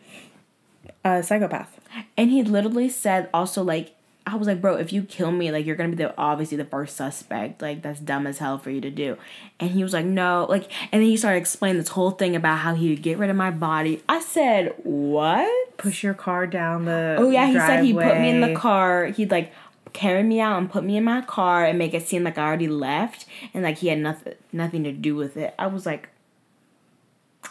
A 1.05 1.23
psychopath. 1.23 1.79
And 2.17 2.31
he 2.31 2.43
literally 2.43 2.89
said 2.89 3.29
also 3.35 3.63
like 3.63 3.95
I 4.27 4.37
was 4.37 4.47
like, 4.47 4.61
bro, 4.61 4.77
if 4.77 4.93
you 4.93 5.03
kill 5.03 5.33
me, 5.33 5.51
like 5.51 5.67
you're 5.67 5.77
gonna 5.77 5.89
be 5.89 5.97
the 5.97 6.17
obviously 6.17 6.57
the 6.57 6.65
first 6.65 6.97
suspect. 6.97 7.63
Like 7.63 7.83
that's 7.83 8.01
dumb 8.01 8.27
as 8.27 8.39
hell 8.39 8.59
for 8.59 8.71
you 8.71 8.81
to 8.81 8.91
do. 8.91 9.17
And 9.59 9.71
he 9.71 9.83
was 9.83 9.93
like, 9.93 10.05
no, 10.05 10.47
like, 10.49 10.71
and 10.93 11.03
then 11.03 11.09
he 11.09 11.17
started 11.17 11.39
explaining 11.39 11.79
this 11.79 11.89
whole 11.89 12.11
thing 12.11 12.37
about 12.37 12.59
how 12.59 12.75
he 12.75 12.91
would 12.91 13.03
get 13.03 13.19
rid 13.19 13.31
of 13.31 13.37
my 13.37 13.51
body. 13.51 14.03
I 14.09 14.21
said, 14.21 14.75
what? 14.85 15.77
Push 15.79 16.03
your 16.03 16.15
car 16.15 16.47
down 16.47 16.85
the. 16.85 17.17
Oh 17.19 17.31
yeah, 17.31 17.47
he 17.47 17.55
said 17.55 17.85
he 17.85 17.93
put 17.93 18.21
me 18.21 18.31
in 18.31 18.41
the 18.41 18.55
car. 18.55 19.07
He'd 19.07 19.31
like 19.31 19.53
carry 19.93 20.23
me 20.23 20.41
out 20.41 20.59
and 20.59 20.71
put 20.71 20.85
me 20.85 20.97
in 20.97 21.05
my 21.05 21.21
car 21.23 21.65
and 21.65 21.79
make 21.79 21.95
it 21.95 22.07
seem 22.07 22.25
like 22.25 22.39
I 22.39 22.47
already 22.47 22.69
left 22.69 23.27
and 23.53 23.65
like 23.65 23.79
he 23.79 23.89
had 23.89 23.99
nothing 23.99 24.35
nothing 24.53 24.85
to 24.85 24.93
do 24.93 25.17
with 25.17 25.37
it. 25.37 25.55
I 25.59 25.67
was 25.67 25.87
like, 25.87 26.11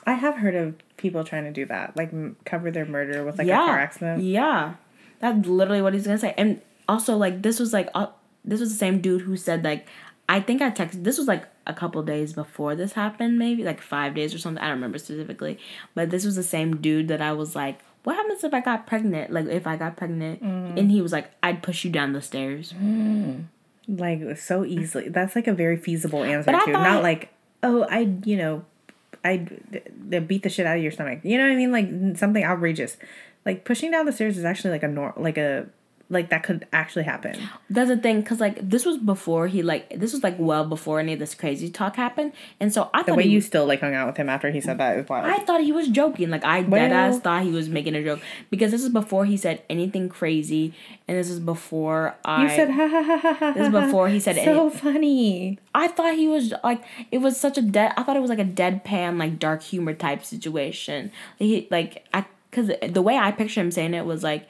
I 0.05 0.13
have 0.13 0.36
heard 0.36 0.55
of 0.55 0.76
people 0.97 1.24
trying 1.24 1.45
to 1.45 1.51
do 1.51 1.65
that, 1.65 1.97
like 1.97 2.13
m- 2.13 2.38
cover 2.45 2.72
their 2.72 2.86
murder 2.86 3.24
with 3.24 3.38
like 3.38 3.47
yeah, 3.47 3.63
a 3.63 3.67
car 3.67 3.80
accident. 3.80 4.24
yeah, 4.24 4.76
that's 5.20 5.47
literally 5.47 5.82
what 5.82 5.93
he's 5.93 6.05
gonna 6.05 6.17
say. 6.17 6.34
And 6.38 6.61
also 6.88 7.15
like 7.17 7.41
this 7.41 7.59
was 7.59 7.74
like 7.74 7.89
uh, 7.93 8.07
this 8.45 8.59
was 8.59 8.70
the 8.72 8.78
same 8.78 9.01
dude 9.01 9.22
who 9.22 9.36
said 9.38 9.63
like 9.63 9.88
I 10.28 10.39
think 10.39 10.61
I 10.61 10.70
texted 10.72 11.03
this 11.03 11.17
was 11.17 11.28
like 11.28 11.45
a 11.67 11.74
couple 11.74 12.01
days 12.03 12.34
before 12.34 12.76
this 12.76 12.93
happened, 12.93 13.38
maybe 13.39 13.63
like 13.63 13.82
five 13.82 14.13
days 14.15 14.34
or 14.34 14.38
something. 14.39 14.61
I 14.63 14.67
don't 14.67 14.78
remember 14.78 14.97
specifically, 14.99 15.57
but 15.95 16.09
this 16.09 16.26
was 16.26 16.36
the 16.36 16.43
same 16.43 16.78
dude 16.78 17.07
that 17.09 17.22
I 17.22 17.34
was 17.34 17.55
like. 17.55 17.80
What 18.03 18.15
happens 18.15 18.43
if 18.45 18.53
I 18.53 18.61
got 18.61 18.88
pregnant? 18.88 19.32
Like 19.32 19.47
if 19.47 19.67
I 19.67 19.76
got 19.76 19.97
pregnant, 19.97 20.41
Mm-hmm. 20.41 20.78
and 20.78 20.89
he 20.89 21.01
was 21.01 21.11
like, 21.11 21.32
"I'd 21.43 21.61
push 21.61 21.84
you 21.84 21.91
down 21.91 22.13
the 22.13 22.22
stairs." 22.22 22.74
Like 23.88 24.38
so 24.38 24.63
easily. 24.65 25.09
That's 25.09 25.36
like 25.36 25.47
a 25.47 25.53
very 25.53 25.76
feasible 25.76 26.24
answer 26.24 26.51
too. 26.51 26.57
thought- 26.74 26.84
Not 26.84 27.01
like, 27.03 27.30
oh, 27.63 27.88
I, 27.89 28.01
you 28.24 28.38
know, 28.38 28.63
I 29.26 29.47
beat 30.28 30.43
the 30.43 30.49
shit 30.49 30.67
out 30.67 30.78
of 30.78 30.84
your 30.84 30.91
stomach. 30.91 31.22
You 31.24 31.38
know 31.39 31.43
what 31.45 31.53
I 31.53 31.55
mean? 31.55 31.72
Like 31.72 32.17
something 32.17 32.43
outrageous. 32.43 32.97
Like 33.46 33.66
pushing 33.66 33.92
down 33.92 34.06
the 34.06 34.12
stairs 34.14 34.38
is 34.38 34.46
actually 34.46 34.72
like 34.72 34.84
a 34.84 34.88
nor 34.88 35.14
like 35.18 35.38
a 35.38 35.68
like 36.12 36.32
that 36.32 36.42
could 36.42 36.66
actually 36.74 37.04
happen. 37.04 37.36
That's 37.70 37.88
the 37.88 37.96
thing, 37.96 38.24
cause 38.24 38.40
like 38.40 38.68
this 38.68 38.84
was 38.84 38.98
before 38.98 39.48
he 39.48 39.62
like 39.62 40.00
this 40.00 40.12
was 40.12 40.24
like 40.24 40.36
well 40.40 40.66
before 40.66 41.00
any 41.00 41.14
of 41.14 41.20
this 41.20 41.36
crazy 41.36 41.70
talk 41.70 41.96
happened, 41.96 42.34
and 42.60 42.74
so 42.74 42.90
I 42.96 43.04
The 43.04 43.10
thought 43.10 43.18
way 43.18 43.24
he, 43.26 43.30
you 43.30 43.42
still 43.42 43.68
like 43.68 43.80
hung 43.82 43.94
out 43.94 44.08
with 44.08 44.18
him 44.18 44.28
after 44.28 44.50
he 44.50 44.60
said 44.60 44.80
that 44.80 44.98
is 44.98 45.08
wild. 45.08 45.28
I 45.28 45.38
thought 45.46 45.62
he 45.62 45.72
was 45.72 45.88
joking. 45.88 46.32
Like 46.32 46.44
I 46.44 46.62
Well- 46.62 46.82
dead 46.82 46.92
ass 46.92 47.20
thought 47.20 47.44
he 47.44 47.52
was 47.52 47.70
making 47.70 47.94
a 47.94 48.04
joke 48.04 48.22
because 48.50 48.72
this 48.72 48.82
is 48.82 48.90
before 48.90 49.26
he 49.26 49.38
said 49.38 49.62
anything 49.70 50.10
crazy, 50.10 50.74
and 51.08 51.16
this 51.16 51.30
is 51.30 51.40
before 51.40 52.16
I. 52.26 52.42
you 52.44 52.50
said 52.50 52.72
ha 52.72 52.88
ha 52.88 53.04
ha 53.04 53.18
ha 53.18 53.34
ha. 53.34 53.52
This 53.54 53.68
is 53.68 53.72
before 53.72 54.10
he 54.10 54.20
said 54.20 54.36
so 54.38 54.68
any- 54.68 54.76
funny. 54.78 55.60
I 55.76 55.88
thought 55.90 56.16
he 56.16 56.28
was 56.28 56.54
like 56.64 56.84
it 57.12 57.20
was 57.20 57.40
such 57.40 57.58
a 57.60 57.62
dead. 57.62 57.94
I 57.98 58.02
thought 58.02 58.18
it 58.18 58.22
was 58.22 58.32
like 58.32 58.40
a 58.40 58.46
deadpan 58.46 59.20
like 59.20 59.38
dark 59.38 59.62
humor 59.62 59.94
type 59.94 60.26
situation. 60.26 61.12
He 61.38 61.68
like 61.70 62.08
I 62.16 62.26
because 62.50 62.72
the 62.88 63.02
way 63.02 63.18
I 63.18 63.32
picture 63.32 63.62
him 63.62 63.72
saying 63.72 63.93
it 63.93 64.06
was 64.06 64.24
like. 64.24 64.47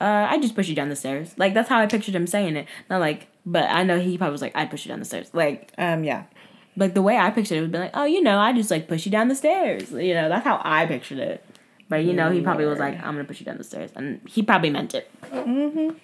Uh, 0.00 0.26
I 0.28 0.40
just 0.40 0.56
push 0.56 0.68
you 0.68 0.74
down 0.74 0.88
the 0.88 0.96
stairs. 0.96 1.32
Like 1.38 1.54
that's 1.54 1.68
how 1.68 1.78
I 1.78 1.86
pictured 1.86 2.16
him 2.16 2.26
saying 2.26 2.56
it. 2.56 2.66
Not 2.90 2.98
like, 2.98 3.28
but 3.46 3.70
I 3.70 3.84
know 3.84 4.00
he 4.00 4.18
probably 4.18 4.32
was 4.32 4.42
like, 4.42 4.50
I'd 4.56 4.68
push 4.68 4.84
you 4.84 4.88
down 4.88 4.98
the 4.98 5.04
stairs." 5.04 5.30
Like 5.32 5.72
Um 5.78 6.02
yeah. 6.02 6.24
like 6.76 6.94
the 6.94 7.02
way 7.02 7.16
I 7.16 7.30
pictured 7.30 7.58
it 7.58 7.60
would 7.60 7.70
be 7.70 7.78
like, 7.78 7.92
oh, 7.94 8.04
you 8.04 8.20
know, 8.20 8.38
I 8.38 8.52
just 8.52 8.68
like 8.68 8.88
push 8.88 9.04
you 9.04 9.12
down 9.12 9.28
the 9.28 9.36
stairs. 9.36 9.92
You 9.92 10.14
know, 10.14 10.28
that's 10.28 10.44
how 10.44 10.60
I 10.64 10.86
pictured 10.86 11.18
it. 11.18 11.44
But 11.88 12.04
you 12.04 12.14
know, 12.14 12.30
he 12.30 12.40
probably 12.40 12.64
was 12.64 12.78
like, 12.78 12.96
I'm 12.96 13.14
gonna 13.14 13.24
push 13.24 13.40
you 13.40 13.46
down 13.46 13.58
the 13.58 13.64
stairs, 13.64 13.90
and 13.94 14.20
he 14.26 14.42
probably 14.42 14.70
meant 14.70 14.94
it. 14.94 15.10
Mm-hmm. 15.24 15.96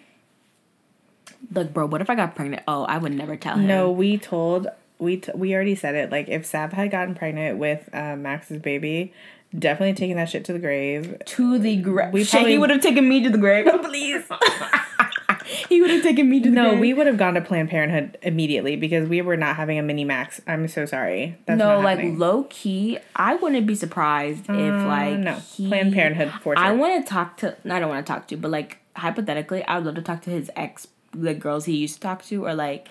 Like, 1.55 1.73
bro, 1.73 1.87
what 1.87 2.01
if 2.01 2.11
I 2.11 2.15
got 2.15 2.35
pregnant? 2.35 2.63
Oh, 2.69 2.85
I 2.85 2.99
would 2.99 3.15
never 3.15 3.37
tell 3.37 3.57
him. 3.57 3.67
No, 3.67 3.91
we 3.91 4.19
told 4.19 4.67
we 4.99 5.17
t- 5.19 5.33
we 5.35 5.55
already 5.55 5.75
said 5.75 5.95
it. 5.95 6.11
Like 6.11 6.29
if 6.29 6.45
Sav 6.45 6.73
had 6.73 6.91
gotten 6.91 7.15
pregnant 7.15 7.59
with 7.59 7.89
uh, 7.93 8.17
Max's 8.17 8.61
baby, 8.61 9.13
definitely 9.57 9.95
taking 9.95 10.17
that 10.17 10.29
shit 10.29 10.45
to 10.47 10.53
the 10.53 10.59
grave. 10.59 11.17
to 11.25 11.59
the 11.59 11.77
grave. 11.77 12.13
We 12.13 12.21
We 12.23 12.27
probably- 12.27 12.53
he 12.53 12.59
would 12.59 12.71
have 12.71 12.81
taken 12.81 13.09
me 13.09 13.23
to 13.23 13.31
the 13.31 13.39
grave. 13.39 13.67
Please. 13.83 14.25
he 15.69 15.81
would 15.81 15.91
have 15.91 16.03
taken 16.03 16.29
me 16.29 16.41
to 16.41 16.51
the 16.51 16.55
grave. 16.55 16.65
No, 16.65 16.71
grave. 16.71 16.81
we 16.81 16.95
would 16.95 17.07
have 17.07 17.17
gone 17.17 17.35
to 17.35 17.41
Planned 17.41 17.71
Parenthood 17.71 18.19
immediately 18.23 18.77
because 18.77 19.09
we 19.09 19.23
were 19.23 19.37
not 19.37 19.57
having 19.57 19.79
a 19.79 19.83
mini 19.83 20.05
Max. 20.05 20.41
I'm 20.47 20.69
so 20.69 20.85
sorry. 20.87 21.37
That's 21.47 21.59
no, 21.59 21.77
not 21.77 21.85
like 21.85 21.99
happening. 21.99 22.19
low 22.19 22.45
key, 22.51 22.99
I 23.17 23.37
wouldn't 23.37 23.67
be 23.67 23.75
surprised 23.75 24.45
if 24.45 24.51
Uh, 24.51 24.87
like 24.87 25.19
no 25.19 25.35
he, 25.35 25.69
Planned 25.69 25.95
Parenthood 25.95 26.33
for 26.43 26.55
sure. 26.57 26.65
I 26.65 26.73
want 26.73 27.05
to 27.05 27.09
talk 27.11 27.37
to. 27.39 27.57
I 27.71 27.81
don't 27.81 27.89
want 27.89 28.05
to 28.07 28.13
talk 28.13 28.29
to, 28.29 28.37
but 28.37 28.51
like 28.51 28.79
hypothetically, 28.97 29.65
I 29.65 29.77
would 29.77 29.87
love 29.87 29.95
to 29.95 30.03
talk 30.03 30.23
to 30.23 30.31
his 30.31 30.51
ex, 30.57 30.89
the 31.13 31.35
girls 31.35 31.65
he 31.65 31.77
used 31.77 31.95
to 31.97 32.01
talk 32.01 32.23
to, 32.25 32.45
or 32.47 32.55
like, 32.55 32.89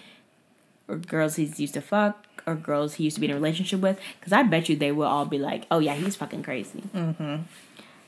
or 0.87 0.95
girls 0.97 1.35
he's 1.35 1.59
used 1.59 1.73
to 1.75 1.81
fuck, 1.81 2.25
or 2.47 2.55
girls 2.55 2.95
he 2.95 3.03
used 3.03 3.17
to 3.17 3.21
be 3.21 3.27
in 3.27 3.31
a 3.31 3.35
relationship 3.35 3.81
with. 3.81 3.99
Because 4.19 4.33
I 4.33 4.43
bet 4.43 4.69
you 4.69 4.75
they 4.75 4.91
will 4.91 5.05
all 5.05 5.25
be 5.25 5.37
like, 5.37 5.65
"Oh 5.69 5.79
yeah, 5.79 5.93
he's 5.93 6.15
fucking 6.15 6.43
crazy." 6.43 6.81
Mm-hmm. 6.95 7.35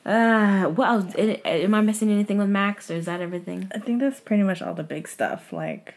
Uh, 0.09 0.69
what 0.69 0.87
else? 0.87 1.13
Am 1.17 1.75
I 1.75 1.81
missing 1.81 2.09
anything 2.09 2.37
with 2.37 2.49
Max, 2.49 2.89
or 2.89 2.95
is 2.95 3.05
that 3.05 3.21
everything? 3.21 3.69
I 3.75 3.79
think 3.79 3.99
that's 3.99 4.19
pretty 4.19 4.43
much 4.43 4.61
all 4.61 4.73
the 4.73 4.83
big 4.83 5.07
stuff. 5.07 5.53
Like, 5.53 5.93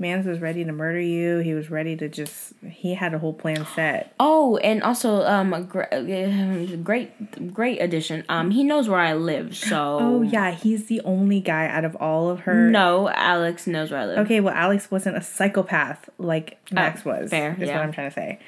Mans 0.00 0.26
was 0.26 0.38
ready 0.38 0.64
to 0.64 0.70
murder 0.70 1.00
you. 1.00 1.38
He 1.38 1.54
was 1.54 1.70
ready 1.70 1.96
to 1.96 2.08
just. 2.08 2.52
He 2.64 2.94
had 2.94 3.14
a 3.14 3.18
whole 3.18 3.32
plan 3.32 3.66
set. 3.74 4.14
Oh, 4.20 4.56
and 4.58 4.82
also, 4.82 5.24
um, 5.24 5.52
uh, 5.52 5.60
great, 5.60 7.52
great 7.52 7.82
addition. 7.82 8.24
Um, 8.28 8.52
he 8.52 8.62
knows 8.62 8.88
where 8.88 9.00
I 9.00 9.14
live, 9.14 9.56
so. 9.56 9.98
Oh 10.00 10.22
yeah, 10.22 10.52
he's 10.52 10.86
the 10.86 11.00
only 11.00 11.40
guy 11.40 11.66
out 11.66 11.84
of 11.84 11.96
all 11.96 12.30
of 12.30 12.40
her. 12.40 12.70
No, 12.70 13.08
Alex 13.08 13.66
knows 13.66 13.90
where 13.90 14.00
I 14.00 14.06
live. 14.06 14.18
Okay, 14.18 14.38
well, 14.40 14.54
Alex 14.54 14.88
wasn't 14.90 15.16
a 15.16 15.22
psychopath 15.22 16.08
like 16.18 16.58
Max 16.70 17.04
was. 17.04 17.26
Oh, 17.26 17.28
fair, 17.28 17.56
is 17.58 17.68
yeah. 17.68 17.76
what 17.76 17.82
I'm 17.84 17.92
trying 17.92 18.10
to 18.10 18.14
say. 18.14 18.38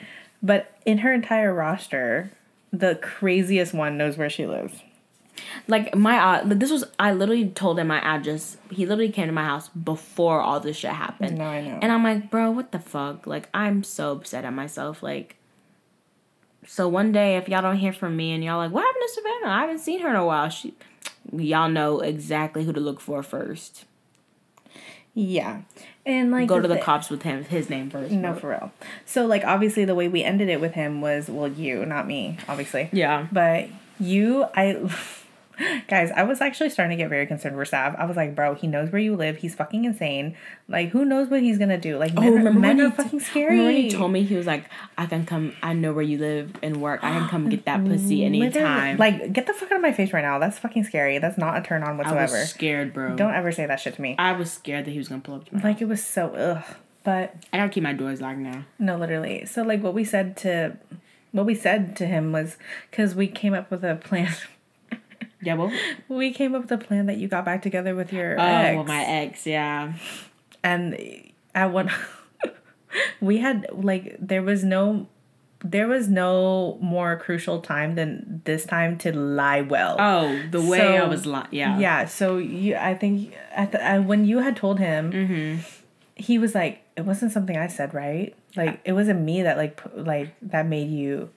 But 0.42 0.72
in 0.86 0.98
her 0.98 1.12
entire 1.12 1.52
roster, 1.52 2.30
the 2.72 2.94
craziest 2.94 3.74
one 3.74 3.98
knows 3.98 4.16
where 4.16 4.30
she 4.30 4.46
lives. 4.46 4.82
Like 5.68 5.94
my 5.94 6.18
uh, 6.18 6.42
this 6.44 6.70
was 6.70 6.84
I 6.98 7.12
literally 7.12 7.48
told 7.48 7.78
him 7.78 7.88
my 7.88 8.00
address. 8.00 8.56
He 8.70 8.86
literally 8.86 9.10
came 9.10 9.26
to 9.26 9.32
my 9.32 9.44
house 9.44 9.68
before 9.68 10.40
all 10.40 10.60
this 10.60 10.76
shit 10.76 10.92
happened. 10.92 11.38
No, 11.38 11.44
I 11.44 11.60
know. 11.62 11.78
And 11.80 11.92
I'm 11.92 12.02
like, 12.02 12.30
bro, 12.30 12.50
what 12.50 12.72
the 12.72 12.78
fuck? 12.78 13.26
Like 13.26 13.48
I'm 13.54 13.82
so 13.82 14.12
upset 14.12 14.44
at 14.44 14.52
myself. 14.52 15.02
Like, 15.02 15.36
so 16.66 16.88
one 16.88 17.12
day 17.12 17.36
if 17.36 17.48
y'all 17.48 17.62
don't 17.62 17.78
hear 17.78 17.92
from 17.92 18.16
me 18.16 18.32
and 18.32 18.42
y'all 18.44 18.58
like, 18.58 18.72
what 18.72 18.84
happened 18.84 19.04
to 19.06 19.14
Savannah? 19.14 19.54
I 19.54 19.60
haven't 19.62 19.78
seen 19.78 20.00
her 20.00 20.08
in 20.10 20.16
a 20.16 20.26
while. 20.26 20.48
She, 20.48 20.74
y'all 21.32 21.68
know 21.68 22.00
exactly 22.00 22.64
who 22.64 22.72
to 22.72 22.80
look 22.80 23.00
for 23.00 23.22
first. 23.22 23.84
Yeah, 25.12 25.62
and 26.06 26.30
like 26.30 26.48
Go 26.48 26.60
to 26.60 26.68
the 26.68 26.76
thi- 26.76 26.82
cops 26.82 27.10
with 27.10 27.22
him, 27.22 27.44
his 27.44 27.68
name 27.68 27.90
first. 27.90 28.12
No, 28.12 28.34
for 28.34 28.50
real. 28.50 28.72
So 29.04 29.26
like 29.26 29.44
obviously 29.44 29.84
the 29.84 29.94
way 29.94 30.06
we 30.06 30.22
ended 30.22 30.48
it 30.48 30.60
with 30.60 30.74
him 30.74 31.00
was 31.00 31.28
well 31.28 31.48
you, 31.48 31.84
not 31.84 32.06
me, 32.06 32.38
obviously. 32.48 32.88
Yeah. 32.92 33.26
But 33.32 33.68
you, 33.98 34.44
I, 34.54 34.88
guys, 35.88 36.10
I 36.16 36.22
was 36.24 36.40
actually 36.40 36.70
starting 36.70 36.96
to 36.96 37.02
get 37.02 37.10
very 37.10 37.26
concerned 37.26 37.54
for 37.56 37.64
Sav. 37.64 37.94
I 37.96 38.04
was 38.06 38.16
like, 38.16 38.34
bro, 38.34 38.54
he 38.54 38.66
knows 38.66 38.90
where 38.90 39.00
you 39.00 39.14
live. 39.16 39.38
He's 39.38 39.54
fucking 39.54 39.84
insane. 39.84 40.36
Like, 40.68 40.90
who 40.90 41.04
knows 41.04 41.28
what 41.28 41.40
he's 41.42 41.58
gonna 41.58 41.78
do? 41.78 41.98
Like, 41.98 42.12
oh, 42.16 42.20
men, 42.20 42.28
Oh, 42.28 42.32
are- 42.32 42.36
remember 42.38 42.60
men 42.60 42.80
are 42.80 42.90
fucking 42.90 43.20
scary. 43.20 43.50
Remember 43.58 43.72
when 43.72 43.82
he 43.82 43.90
told 43.90 44.12
me 44.12 44.22
he 44.24 44.36
was 44.36 44.46
like, 44.46 44.64
I 44.98 45.06
can 45.06 45.26
come. 45.26 45.54
I 45.62 45.72
know 45.72 45.92
where 45.92 46.02
you 46.04 46.18
live 46.18 46.52
and 46.62 46.80
work. 46.80 47.02
I 47.02 47.10
can 47.18 47.28
come 47.28 47.48
get 47.48 47.64
that 47.66 47.84
pussy 47.84 48.24
anytime. 48.24 48.96
Like, 48.98 49.32
get 49.32 49.46
the 49.46 49.52
fuck 49.52 49.70
out 49.72 49.76
of 49.76 49.82
my 49.82 49.92
face 49.92 50.12
right 50.12 50.22
now. 50.22 50.38
That's 50.38 50.58
fucking 50.58 50.84
scary. 50.84 51.18
That's 51.18 51.38
not 51.38 51.56
a 51.58 51.62
turn 51.62 51.82
on 51.82 51.98
whatsoever. 51.98 52.36
I 52.36 52.40
was 52.40 52.50
scared, 52.50 52.92
bro. 52.94 53.16
Don't 53.16 53.34
ever 53.34 53.52
say 53.52 53.66
that 53.66 53.80
shit 53.80 53.94
to 53.96 54.02
me. 54.02 54.16
I 54.18 54.32
was 54.32 54.52
scared 54.52 54.84
that 54.86 54.90
he 54.92 54.98
was 54.98 55.08
gonna 55.08 55.20
pull 55.20 55.36
up 55.36 55.46
to 55.48 55.54
me. 55.56 55.62
Like, 55.62 55.80
it 55.80 55.88
was 55.88 56.02
so 56.04 56.28
ugh. 56.34 56.64
But 57.02 57.34
I 57.52 57.56
gotta 57.56 57.70
keep 57.70 57.82
my 57.82 57.94
doors 57.94 58.20
locked 58.20 58.38
now. 58.38 58.64
no, 58.78 58.96
literally. 58.98 59.46
So 59.46 59.62
like, 59.62 59.82
what 59.82 59.94
we 59.94 60.04
said 60.04 60.36
to, 60.38 60.76
what 61.32 61.46
we 61.46 61.54
said 61.54 61.96
to 61.96 62.06
him 62.06 62.30
was, 62.30 62.56
because 62.90 63.14
we 63.14 63.26
came 63.26 63.54
up 63.54 63.70
with 63.70 63.82
a 63.84 63.96
plan. 63.96 64.32
Yeah, 65.42 65.54
well, 65.54 65.72
we 66.08 66.32
came 66.32 66.54
up 66.54 66.62
with 66.62 66.72
a 66.72 66.78
plan 66.78 67.06
that 67.06 67.16
you 67.16 67.28
got 67.28 67.44
back 67.44 67.62
together 67.62 67.94
with 67.94 68.12
your 68.12 68.38
oh, 68.38 68.42
ex. 68.44 68.76
well, 68.76 68.84
my 68.84 69.02
ex, 69.04 69.46
yeah. 69.46 69.94
and 70.62 70.98
at 71.54 71.72
one 71.72 71.90
we 73.20 73.38
had 73.38 73.66
like 73.72 74.16
there 74.20 74.42
was 74.42 74.64
no 74.64 75.06
there 75.62 75.86
was 75.86 76.08
no 76.08 76.78
more 76.80 77.16
crucial 77.18 77.60
time 77.60 77.94
than 77.94 78.40
this 78.44 78.64
time 78.64 78.96
to 78.98 79.16
lie 79.16 79.60
well 79.60 79.96
Oh, 79.98 80.40
the 80.50 80.60
way 80.60 80.98
I 80.98 81.06
was, 81.06 81.26
lying, 81.26 81.48
yeah. 81.50 81.78
yeah 81.78 82.04
so 82.06 82.38
you 82.38 82.76
i 82.76 82.94
think 82.94 83.34
at 83.52 83.72
the, 83.72 83.78
uh, 83.96 84.00
when 84.00 84.24
you 84.24 84.38
had 84.38 84.56
told 84.56 84.78
him 84.78 85.12
Mm-hmm. 85.12 85.60
he 86.14 86.38
was 86.38 86.54
like 86.54 86.82
it 86.96 87.04
wasn't 87.04 87.32
something 87.32 87.56
i 87.58 87.66
said 87.66 87.92
right 87.94 88.34
like 88.56 88.80
it 88.84 88.92
wasn't 88.92 89.20
me 89.20 89.42
that 89.42 89.56
like 89.58 89.80
like 89.94 90.34
that 90.42 90.66
made 90.66 90.88
you 90.90 91.30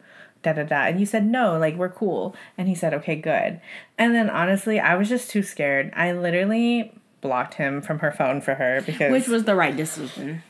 da 0.43 0.53
da 0.53 0.63
da 0.63 0.83
and 0.83 0.99
you 0.99 1.05
said 1.05 1.25
no 1.25 1.57
like 1.57 1.75
we're 1.75 1.89
cool 1.89 2.35
and 2.57 2.67
he 2.67 2.75
said 2.75 2.93
okay 2.93 3.15
good 3.15 3.59
and 3.97 4.13
then 4.13 4.29
honestly 4.29 4.79
i 4.79 4.95
was 4.95 5.09
just 5.09 5.29
too 5.29 5.41
scared 5.41 5.91
i 5.95 6.11
literally 6.11 6.93
blocked 7.23 7.55
him 7.55 7.81
from 7.81 7.99
her 7.99 8.11
phone 8.11 8.39
for 8.41 8.53
her 8.53 8.83
because 8.85 9.11
Which 9.11 9.27
was 9.27 9.45
the 9.45 9.55
right 9.55 9.75
decision. 9.75 10.43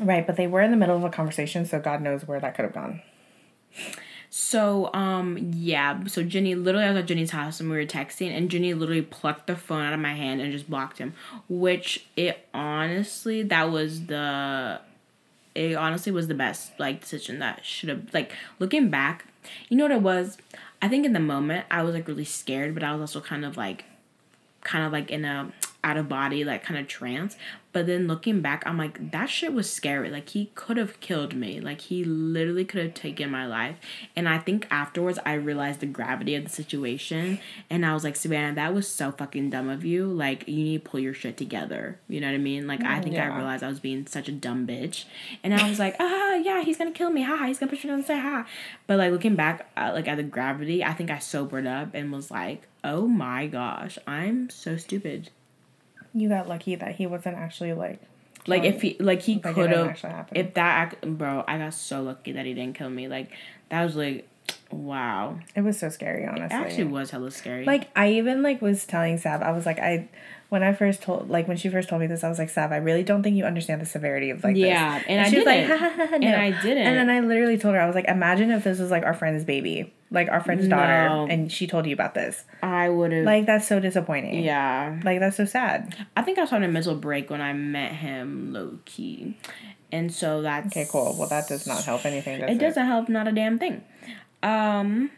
Right, 0.00 0.26
but 0.26 0.36
they 0.36 0.48
were 0.48 0.62
in 0.62 0.72
the 0.72 0.76
middle 0.76 0.96
of 0.96 1.04
a 1.04 1.10
conversation, 1.10 1.66
so 1.66 1.78
God 1.78 2.00
knows 2.00 2.26
where 2.26 2.40
that 2.40 2.56
could 2.56 2.64
have 2.64 2.74
gone. 2.74 3.02
So, 4.30 4.92
um, 4.94 5.52
yeah. 5.54 6.04
So 6.06 6.22
Jenny, 6.22 6.54
literally, 6.54 6.86
I 6.86 6.92
was 6.92 7.00
at 7.00 7.06
Jenny's 7.06 7.32
house 7.32 7.60
and 7.60 7.68
we 7.68 7.76
were 7.76 7.84
texting, 7.84 8.30
and 8.30 8.50
Jenny 8.50 8.72
literally 8.72 9.02
plucked 9.02 9.46
the 9.46 9.56
phone 9.56 9.84
out 9.84 9.92
of 9.92 10.00
my 10.00 10.14
hand 10.14 10.40
and 10.40 10.50
just 10.50 10.70
blocked 10.70 10.98
him. 10.98 11.14
Which 11.48 12.06
it 12.16 12.48
honestly, 12.54 13.42
that 13.42 13.70
was 13.70 14.06
the, 14.06 14.80
it 15.54 15.74
honestly 15.74 16.12
was 16.12 16.28
the 16.28 16.34
best 16.34 16.72
like 16.78 17.00
decision 17.00 17.38
that 17.40 17.64
should 17.64 17.88
have 17.88 18.12
like 18.14 18.32
looking 18.58 18.90
back. 18.90 19.26
You 19.68 19.76
know 19.76 19.84
what 19.84 19.92
it 19.92 20.02
was? 20.02 20.38
I 20.82 20.88
think 20.88 21.04
in 21.04 21.12
the 21.12 21.20
moment 21.20 21.66
I 21.70 21.82
was 21.82 21.94
like 21.94 22.08
really 22.08 22.24
scared, 22.24 22.74
but 22.74 22.82
I 22.82 22.92
was 22.92 23.00
also 23.00 23.20
kind 23.20 23.44
of 23.44 23.56
like, 23.56 23.84
kind 24.62 24.84
of 24.84 24.92
like 24.92 25.10
in 25.10 25.24
a 25.24 25.52
out 25.82 25.96
of 25.96 26.08
body 26.08 26.44
like 26.44 26.62
kind 26.62 26.78
of 26.78 26.86
trance. 26.86 27.36
But 27.72 27.86
then 27.86 28.08
looking 28.08 28.40
back, 28.40 28.64
I'm 28.66 28.76
like 28.76 29.12
that 29.12 29.26
shit 29.26 29.52
was 29.52 29.72
scary. 29.72 30.10
Like 30.10 30.30
he 30.30 30.50
could 30.54 30.76
have 30.76 30.98
killed 31.00 31.34
me. 31.36 31.60
Like 31.60 31.82
he 31.82 32.02
literally 32.02 32.64
could 32.64 32.82
have 32.82 32.94
taken 32.94 33.30
my 33.30 33.46
life. 33.46 33.76
And 34.16 34.28
I 34.28 34.38
think 34.38 34.66
afterwards 34.70 35.18
I 35.24 35.34
realized 35.34 35.80
the 35.80 35.86
gravity 35.86 36.34
of 36.34 36.44
the 36.44 36.50
situation, 36.50 37.38
and 37.68 37.86
I 37.86 37.94
was 37.94 38.02
like 38.02 38.16
Savannah, 38.16 38.54
that 38.56 38.74
was 38.74 38.88
so 38.88 39.12
fucking 39.12 39.50
dumb 39.50 39.68
of 39.68 39.84
you. 39.84 40.06
Like 40.06 40.48
you 40.48 40.64
need 40.64 40.84
to 40.84 40.90
pull 40.90 41.00
your 41.00 41.14
shit 41.14 41.36
together. 41.36 41.98
You 42.08 42.20
know 42.20 42.26
what 42.26 42.34
I 42.34 42.38
mean? 42.38 42.66
Like 42.66 42.82
I 42.82 43.00
think 43.00 43.16
I 43.16 43.26
realized 43.26 43.62
I 43.62 43.68
was 43.68 43.80
being 43.80 44.06
such 44.06 44.28
a 44.28 44.32
dumb 44.32 44.66
bitch, 44.66 45.04
and 45.44 45.54
I 45.54 45.68
was 45.68 45.78
like, 45.78 45.96
ah, 46.00 46.34
yeah, 46.34 46.62
he's 46.62 46.78
gonna 46.78 46.90
kill 46.90 47.10
me. 47.10 47.22
Ha, 47.22 47.46
he's 47.46 47.58
gonna 47.58 47.70
push 47.70 47.84
me 47.84 47.88
down 47.88 47.98
and 47.98 48.06
say 48.06 48.18
ha. 48.18 48.46
But 48.86 48.98
like 48.98 49.12
looking 49.12 49.36
back, 49.36 49.70
uh, 49.76 49.92
like 49.94 50.08
at 50.08 50.16
the 50.16 50.24
gravity, 50.24 50.82
I 50.82 50.92
think 50.92 51.10
I 51.10 51.18
sobered 51.18 51.66
up 51.66 51.94
and 51.94 52.10
was 52.10 52.30
like, 52.30 52.66
oh 52.82 53.06
my 53.06 53.46
gosh, 53.46 53.98
I'm 54.06 54.50
so 54.50 54.76
stupid. 54.76 55.30
You 56.14 56.28
got 56.28 56.48
lucky 56.48 56.74
that 56.74 56.96
he 56.96 57.06
wasn't 57.06 57.36
actually 57.36 57.72
like. 57.72 58.00
Like 58.46 58.64
if 58.64 58.80
he, 58.82 58.96
like 58.98 59.20
he 59.22 59.34
Like, 59.34 59.54
could 59.54 59.70
have, 59.70 60.28
if 60.32 60.54
that, 60.54 60.94
ac- 61.02 61.10
bro, 61.12 61.44
I 61.46 61.58
got 61.58 61.74
so 61.74 62.02
lucky 62.02 62.32
that 62.32 62.46
he 62.46 62.54
didn't 62.54 62.74
kill 62.76 62.88
me. 62.90 63.06
Like 63.06 63.30
that 63.68 63.84
was 63.84 63.96
like, 63.96 64.26
wow, 64.70 65.38
It 65.54 65.60
was 65.60 65.78
so 65.78 65.88
scary, 65.90 66.24
honestly. 66.26 66.44
it 66.46 66.52
actually 66.52 66.84
was 66.84 67.10
hella 67.10 67.30
scary. 67.30 67.64
Like 67.64 67.90
I 67.94 68.12
even 68.12 68.42
like 68.42 68.62
was 68.62 68.86
telling 68.86 69.18
Sav, 69.18 69.42
I 69.42 69.52
was 69.52 69.66
like, 69.66 69.78
I 69.78 70.08
when 70.50 70.62
I 70.62 70.72
first 70.74 71.00
told 71.02 71.30
like 71.30 71.48
when 71.48 71.56
she 71.56 71.68
first 71.70 71.88
told 71.88 72.00
me 72.02 72.06
this, 72.06 72.22
I 72.22 72.28
was 72.28 72.38
like, 72.38 72.50
Sav, 72.50 72.70
I 72.72 72.76
really 72.76 73.02
don't 73.02 73.22
think 73.22 73.36
you 73.36 73.44
understand 73.44 73.80
the 73.80 73.86
severity 73.86 74.30
of 74.30 74.44
like 74.44 74.56
Yeah, 74.56 74.98
this. 74.98 75.06
and 75.08 75.20
I 75.22 75.30
she 75.30 75.36
was 75.36 75.46
like, 75.46 75.66
didn't. 75.66 75.78
ha, 75.78 75.88
ha, 75.88 75.96
ha, 75.96 76.06
ha, 76.08 76.14
And. 76.16 76.26
I 76.36 76.50
didn't. 76.50 76.86
And 76.86 76.96
then 76.98 77.08
I 77.08 77.20
literally 77.20 77.56
told 77.56 77.74
her, 77.74 77.80
I 77.80 77.86
was 77.86 77.94
like, 77.94 78.06
imagine 78.08 78.50
if 78.50 78.62
this 78.64 78.78
was 78.78 78.90
like 78.90 79.04
our 79.04 79.14
friend's 79.14 79.44
baby, 79.44 79.94
like 80.10 80.28
our 80.28 80.40
friend's 80.40 80.66
No. 80.66 80.76
daughter, 80.76 81.26
and 81.32 81.50
she 81.50 81.66
told 81.66 81.86
you 81.86 81.94
about 81.94 82.14
this. 82.14 82.44
I 82.62 82.88
would 82.88 83.12
have, 83.12 83.24
Like 83.24 83.46
that's 83.46 83.66
so 83.66 83.80
disappointing. 83.80 84.42
yeah, 84.42 85.00
Like 85.04 85.20
that's 85.20 85.36
so 85.36 85.44
sad. 85.46 85.94
I 86.16 86.22
think 86.22 86.36
I 86.38 86.42
was 86.42 86.52
on 86.52 86.62
a 86.64 86.68
mental 86.68 86.96
break 86.96 87.30
when 87.30 87.40
I 87.40 87.52
met 87.52 87.92
him, 87.92 88.52
low 88.52 88.78
key, 88.84 89.36
and 89.92 90.12
so 90.12 90.42
that's 90.42 90.66
Okay, 90.68 90.86
cool. 90.90 91.14
Well, 91.16 91.28
that 91.28 91.46
does 91.46 91.66
not 91.66 91.84
help 91.84 92.04
anything. 92.04 92.40
Does 92.40 92.50
it 92.50 92.58
doesn't 92.58 92.86
help 92.86 93.08
not 93.08 93.26
a 93.28 93.32
damn 93.32 93.58
thing 93.58 93.84
um 94.42 95.10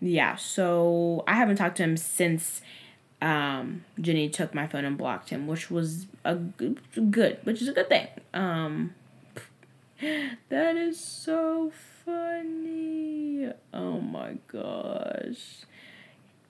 yeah 0.00 0.34
so 0.36 1.22
i 1.28 1.34
haven't 1.34 1.56
talked 1.56 1.76
to 1.76 1.82
him 1.82 1.94
since 1.98 2.62
um 3.22 3.84
jenny 4.00 4.28
took 4.28 4.54
my 4.54 4.66
phone 4.66 4.84
and 4.84 4.96
blocked 4.96 5.30
him 5.30 5.46
which 5.46 5.70
was 5.70 6.06
a 6.24 6.34
good, 6.34 6.80
good 7.10 7.38
which 7.44 7.60
is 7.60 7.68
a 7.68 7.72
good 7.72 7.88
thing 7.88 8.06
um 8.34 8.94
that 10.48 10.76
is 10.76 10.98
so 10.98 11.70
funny 12.04 13.50
oh 13.74 14.00
my 14.00 14.36
gosh 14.48 15.64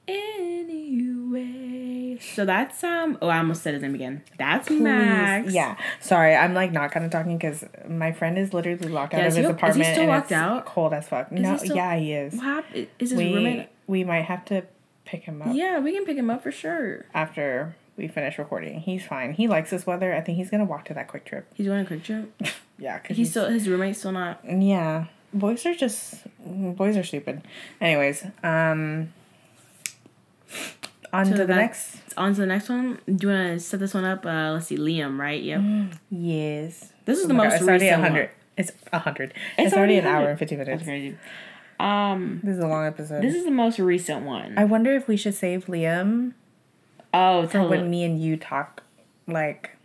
anyway 0.08 2.18
so 2.20 2.44
that's 2.44 2.82
um 2.84 3.16
oh 3.22 3.28
i 3.28 3.38
almost 3.38 3.62
said 3.62 3.74
his 3.74 3.82
name 3.82 3.94
again 3.94 4.22
that's 4.38 4.68
Please. 4.68 4.80
max 4.80 5.52
Yeah. 5.52 5.76
Sorry, 6.00 6.34
I'm 6.34 6.54
like 6.54 6.72
not 6.72 6.90
kind 6.92 7.04
of 7.04 7.10
talking 7.12 7.36
because 7.38 7.64
my 7.88 8.12
friend 8.12 8.36
is 8.38 8.52
literally 8.52 8.88
locked 8.88 9.14
out 9.14 9.20
of 9.20 9.26
is 9.28 9.34
he- 9.36 9.42
his 9.42 9.50
is 9.50 9.50
he 9.50 9.56
apartment. 9.56 9.94
still 9.94 10.06
locked 10.06 10.32
out? 10.32 10.66
Cold 10.66 10.92
as 10.92 11.08
fuck. 11.08 11.30
he 11.30 11.36
no, 11.40 11.56
still- 11.56 11.76
yeah, 11.76 11.96
he 11.96 12.12
is. 12.12 12.34
what 12.34 12.42
happened 12.44 12.86
is 12.98 13.10
his 13.10 13.18
we 13.18 13.34
roommate 13.34 13.68
we 13.86 14.04
might 14.04 14.24
have 14.24 14.44
to 14.46 14.62
pick 15.10 15.24
him 15.24 15.42
up 15.42 15.48
yeah 15.54 15.78
we 15.78 15.92
can 15.92 16.04
pick 16.04 16.16
him 16.16 16.30
up 16.30 16.42
for 16.42 16.52
sure 16.52 17.04
after 17.14 17.74
we 17.96 18.08
finish 18.08 18.38
recording. 18.38 18.80
He's 18.80 19.04
fine. 19.04 19.34
He 19.34 19.46
likes 19.46 19.68
this 19.68 19.84
weather. 19.86 20.14
I 20.14 20.22
think 20.22 20.38
he's 20.38 20.48
gonna 20.48 20.64
walk 20.64 20.86
to 20.86 20.94
that 20.94 21.06
QuikTrip. 21.08 21.42
He's 21.54 21.66
going 21.66 21.84
to 21.84 21.94
QuikTrip. 21.94 22.28
Yeah, 22.78 22.96
because 22.98 23.18
He's 23.18 23.28
still 23.28 23.46
his 23.50 23.68
roommate's 23.68 23.98
still 23.98 24.12
not. 24.12 24.40
yeah. 24.48 25.04
Boys 25.34 25.66
are 25.66 25.74
just 25.74 26.22
boys 26.42 26.96
are 26.96 27.02
stupid. 27.04 27.42
Anyways, 27.78 28.24
um, 28.42 29.12
on 31.12 31.26
to, 31.26 31.34
the 31.34 31.46
next. 31.46 31.98
On 32.16 32.32
to 32.34 32.40
the 32.40 32.46
next 32.46 32.70
one. 32.70 32.98
Do 33.06 33.26
you 33.26 33.34
want 33.34 33.48
to 33.54 33.60
set 33.60 33.80
this 33.80 33.92
one 33.92 34.06
up? 34.06 34.24
Uh, 34.24 34.52
let's 34.54 34.68
see, 34.68 34.78
Liam, 34.78 35.18
right? 35.18 35.42
Yep. 35.42 35.60
Yes, 36.10 36.92
This 37.04 37.18
is 37.18 37.24
Oh 37.24 37.28
the 37.28 37.34
most 37.34 37.50
God, 37.50 37.52
it's 37.56 37.62
already 37.68 37.84
recent 37.84 38.00
a 38.02 38.08
hundred. 38.08 38.26
one. 38.28 38.36
It's 38.56 38.72
a 38.92 38.98
hundred. 38.98 39.34
It's, 39.58 39.74
already 39.74 39.98
an 39.98 40.06
hour 40.06 40.30
and 40.30 40.38
fifty 40.38 40.56
That's 40.56 40.86
minutes. 40.86 41.18
Um, 41.80 42.40
This 42.44 42.56
is 42.56 42.62
a 42.62 42.66
long 42.66 42.86
episode. 42.86 43.22
this 43.22 43.34
is 43.34 43.44
the 43.44 43.50
most 43.50 43.78
recent 43.78 44.24
one. 44.24 44.54
I 44.58 44.64
wonder 44.64 44.94
if 44.94 45.08
we 45.08 45.16
should 45.16 45.34
save 45.34 45.66
Liam 45.66 46.34
oh, 47.14 47.46
for 47.46 47.66
when 47.66 47.90
me 47.90 48.04
and 48.04 48.20
you 48.20 48.36
talk. 48.36 48.82
Like, 49.26 49.76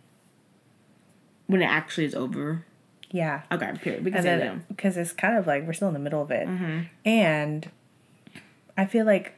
when 1.46 1.62
it 1.62 1.66
actually 1.66 2.04
is 2.04 2.14
over. 2.14 2.64
yeah. 3.10 3.42
Okay, 3.52 3.72
period. 3.80 4.04
Then, 4.04 4.64
because 4.68 4.96
it's 4.96 5.12
kind 5.12 5.36
of 5.36 5.46
like 5.46 5.66
we're 5.66 5.72
still 5.72 5.88
in 5.88 5.94
the 5.94 6.00
middle 6.00 6.20
of 6.22 6.30
it. 6.30 6.48
Mm-hmm. 6.48 6.80
And 7.04 7.70
I 8.76 8.86
feel 8.86 9.06
like 9.06 9.34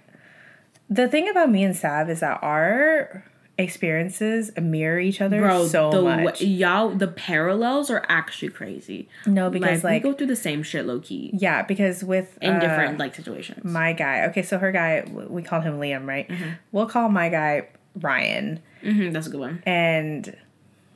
the 0.89 1.07
thing 1.09 1.29
about 1.29 1.51
me 1.51 1.63
and 1.65 1.77
Sav 1.77 2.09
is 2.09 2.21
that 2.21 2.39
our 2.43 3.25
experiences 3.59 4.53
mirror 4.61 5.01
each 5.01 5.21
other 5.21 5.41
Bro, 5.41 5.67
so 5.67 5.91
the 5.91 6.03
much. 6.03 6.41
y'all, 6.41 6.91
the 6.91 7.09
parallels 7.09 7.91
are 7.91 8.05
actually 8.09 8.51
crazy. 8.51 9.09
no, 9.27 9.51
because 9.51 9.83
like, 9.83 9.95
like, 9.95 10.05
we 10.05 10.11
go 10.11 10.17
through 10.17 10.29
the 10.29 10.37
same 10.37 10.63
shit, 10.63 10.87
low 10.87 11.01
key, 11.01 11.31
yeah, 11.35 11.63
because 11.63 12.05
with 12.05 12.39
in 12.41 12.55
uh, 12.55 12.61
different 12.61 12.99
like 12.99 13.15
situations. 13.15 13.65
my 13.65 13.93
guy. 13.93 14.27
Okay, 14.27 14.43
so 14.43 14.59
her 14.59 14.71
guy, 14.73 15.05
we 15.29 15.43
call 15.43 15.61
him 15.61 15.79
Liam, 15.81 16.07
right? 16.07 16.29
Mm-hmm. 16.29 16.51
We'll 16.73 16.87
call 16.87 17.09
my 17.09 17.29
guy 17.29 17.69
Ryan. 18.01 18.61
hmm 18.83 19.11
that's 19.11 19.27
a 19.27 19.31
good 19.31 19.41
one. 19.41 19.63
and 19.67 20.37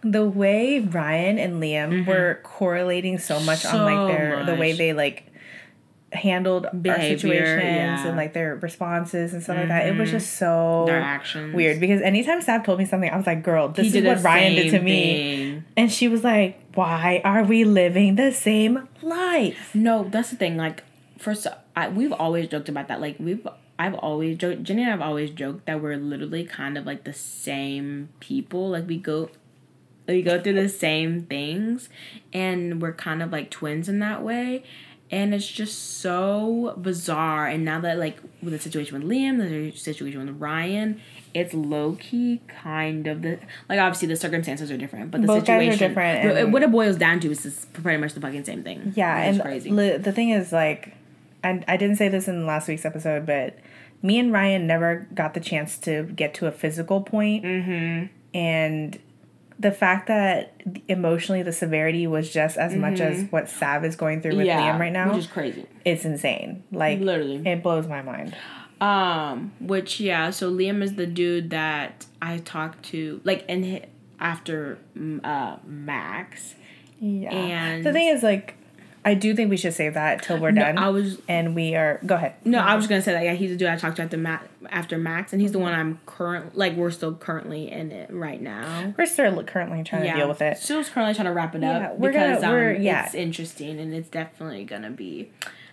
the 0.05 0.25
way 0.29 0.81
Ryan 0.81 1.39
and 1.39 1.63
Liam 1.63 2.07
were 2.07 2.41
correlating 2.43 3.19
so 3.19 3.39
much 3.41 3.65
on 3.65 3.85
like 3.85 3.95
Mm-hmm. 3.95 4.41
So 4.41 4.45
their 4.45 4.55
the 4.55 4.61
way 4.61 4.73
they 4.73 4.93
like 4.93 5.32
handled 6.13 6.67
our 6.67 7.01
situations 7.01 7.63
yeah. 7.63 7.97
Mm-hmm. 7.97 8.09
and 8.09 8.17
like 8.17 8.33
their 8.35 8.57
responses 8.57 9.33
and 9.33 9.43
stuff 9.43 9.57
like 9.57 9.69
that. 9.69 9.87
It 9.87 9.97
was 9.97 10.11
just 10.11 10.35
so 10.37 10.85
Their 10.87 11.01
actions. 11.01 11.55
weird 11.55 11.81
because 11.81 12.03
anytime 12.03 12.41
Sav 12.43 12.65
told 12.65 12.79
me 12.79 12.85
something, 12.85 13.11
I 13.11 13.17
was 13.17 13.27
like, 13.27 13.43
"Girl, 13.43 13.69
this 13.69 13.93
He 13.93 13.99
is 13.99 14.05
what 14.05 14.23
Ryan 14.23 14.55
did 14.55 14.65
to 14.65 14.71
same 14.73 14.85
me," 14.85 15.15
thing. 15.15 15.65
and 15.77 15.91
she 15.93 16.09
was 16.09 16.23
like, 16.23 16.61
"Why 16.75 17.21
are 17.25 17.43
we 17.45 17.65
living 17.65 18.17
the 18.17 18.31
same 18.33 18.89
life?" 19.01 19.71
No, 19.75 20.05
that's 20.05 20.31
the 20.31 20.37
thing. 20.37 20.57
Like, 20.57 20.85
first, 21.19 21.47
I, 21.75 21.89
we've 21.89 22.13
always 22.13 22.49
joked 22.49 22.69
about 22.69 22.89
that. 22.89 23.01
Like, 23.01 23.17
we've, 23.19 23.47
I've 23.79 23.95
always 23.95 24.37
joked, 24.39 24.63
Jenny 24.65 24.83
and 24.83 24.93
I've 24.93 25.01
always 25.01 25.31
joked 25.31 25.67
that 25.67 25.81
we're 25.81 25.97
literally 25.97 26.45
kind 26.45 26.77
of 26.77 26.85
like 26.87 27.05
the 27.05 27.15
same 27.15 28.11
people. 28.21 28.71
Like, 28.71 28.87
we 28.87 28.99
go, 28.99 29.31
we 30.07 30.21
go 30.23 30.41
through 30.41 30.55
the 30.61 30.69
same 30.69 31.23
things, 31.23 31.89
and 32.35 32.83
we're 32.83 32.93
kind 32.93 33.23
of 33.23 33.33
like 33.33 33.51
twins 33.51 33.89
in 33.89 33.99
that 34.01 34.23
way. 34.23 34.63
And 35.13 35.35
it's 35.35 35.47
just 35.47 35.99
so 36.01 36.75
bizarre. 36.81 37.47
And 37.47 37.65
now 37.67 37.79
that, 37.81 37.99
like, 37.99 38.19
with 38.43 38.55
the 38.55 38.59
situation 38.59 38.99
with 38.99 39.07
Liam, 39.09 39.39
the 39.39 39.71
situation 39.77 40.25
with 40.27 40.41
Ryan, 40.41 41.01
it's 41.35 41.53
low 41.55 41.97
key 42.01 42.41
kind 42.49 43.07
of 43.07 43.23
the 43.23 43.39
like 43.69 43.79
obviously 43.79 44.09
the 44.09 44.17
circumstances 44.17 44.71
are 44.71 44.77
different, 44.77 45.11
but 45.11 45.21
the 45.21 45.27
Both 45.27 45.45
guys 45.47 45.69
are 45.69 45.73
situation 45.73 45.89
different, 45.89 46.53
what- 46.53 46.63
it 46.63 46.71
boils 46.73 46.97
down 46.97 47.21
to 47.21 47.31
is 47.31 47.67
pretty 47.73 47.99
much 48.01 48.13
the 48.15 48.21
fucking 48.21 48.45
same 48.45 48.63
thing. 48.63 48.93
Yeah, 48.97 49.19
It's 49.25 49.37
and 49.39 49.43
crazy. 49.43 49.71
li- 49.71 49.97
the 49.99 50.13
thing 50.13 50.31
is, 50.31 50.53
like, 50.53 50.95
and 51.43 51.65
I 51.69 51.77
didn't 51.77 51.97
say 51.97 52.09
this 52.09 52.29
in 52.29 52.47
last 52.47 52.69
week's 52.69 52.85
episode, 52.85 53.25
but 53.27 53.59
me 54.03 54.19
and 54.19 54.33
Ryan 54.33 54.67
never 54.67 55.07
got 55.15 55.35
the 55.35 55.41
chance 55.41 55.79
to 55.79 56.05
get 56.05 56.35
to 56.35 56.47
a 56.47 56.53
physical 56.53 57.01
point. 57.03 57.45
Mm-hmm. 57.45 58.07
And 58.37 58.99
the 59.63 59.73
fact 59.73 60.09
that 60.09 60.61
emotionally 60.89 61.43
the 61.43 61.53
severity 61.53 62.07
was 62.07 62.31
just 62.33 62.57
as 62.59 62.75
much 62.75 63.01
as 63.01 63.25
what 63.31 63.49
Sav 63.49 63.85
is 63.85 63.97
going 63.97 64.21
through 64.21 64.37
with 64.37 64.47
Liam 64.47 64.79
right 64.79 64.93
now, 64.93 65.09
which 65.11 65.19
is 65.21 65.27
crazy. 65.27 65.67
it's 65.85 66.05
insane. 66.05 66.65
Like, 66.73 67.01
Literally. 67.01 67.43
it 67.49 67.63
blows 67.63 67.87
my 67.87 68.03
mind. 68.03 68.37
Um, 68.81 69.53
which 69.61 70.01
yeah, 70.01 70.31
so 70.31 70.51
Liam 70.53 70.83
is 70.83 70.95
the 70.97 71.07
dude 71.07 71.51
that 71.51 72.05
I 72.21 72.39
talked 72.39 72.83
to, 72.87 73.21
like, 73.25 73.45
in 73.49 73.63
hi- 73.65 73.87
after 74.19 74.79
mm, 74.99 75.25
uh 75.25 75.57
Max. 75.65 76.55
Yeah. 76.99 77.31
And- 77.33 77.85
the 77.85 77.93
thing 77.93 78.09
is, 78.09 78.23
like, 78.23 78.57
I 79.05 79.15
do 79.15 79.35
think 79.35 79.51
we 79.51 79.57
should 79.57 79.75
save 79.75 79.95
that 79.95 80.23
till 80.23 80.39
we're 80.39 80.53
No, 80.53 80.63
done. 80.63 80.79
I 80.79 80.89
was 80.91 81.19
and 81.29 81.55
we 81.57 81.75
are. 81.75 81.99
Go 82.07 82.15
ahead. 82.15 82.35
no, 82.45 82.59
I 82.61 82.77
was 82.77 82.87
gonna 82.87 83.03
say 83.03 83.13
that 83.13 83.25
yeah, 83.25 83.33
he's 83.35 83.51
the 83.51 83.57
dude 83.57 83.69
I 83.69 83.77
talked 83.77 83.97
to 83.97 84.03
after 84.03 84.17
Max, 84.17 84.47
after 84.71 84.97
Max, 84.99 85.33
and 85.33 85.43
he's 85.43 85.51
the 85.53 85.59
one 85.59 85.73
I'm 85.73 85.99
current 86.07 86.57
like 86.57 86.77
we're 86.77 86.91
still 86.93 87.15
currently 87.15 87.71
in 87.71 87.91
it 87.91 88.11
right 88.13 88.41
now. 88.41 88.95
We're 88.97 89.07
still 89.07 89.43
currently 89.43 89.83
trying 89.83 90.05
to 90.05 90.15
deal 90.15 90.29
with 90.29 90.41
it. 90.41 90.59
Still 90.59 90.85
currently 90.85 91.15
trying 91.15 91.27
to 91.27 91.33
wrap 91.33 91.55
it 91.57 91.63
Yeah, 91.63 91.89
up 91.89 91.99
we're 91.99 92.13
gonna- 92.13 92.29
because 92.31 92.45
um, 92.45 92.51
we're- 92.53 92.79
yeah. 92.81 93.07
it's 93.07 93.15
interesting 93.15 93.81
and 93.81 93.93
it's 93.93 94.09
definitely 94.09 94.65
gonna 94.65 94.91
be 94.91 95.31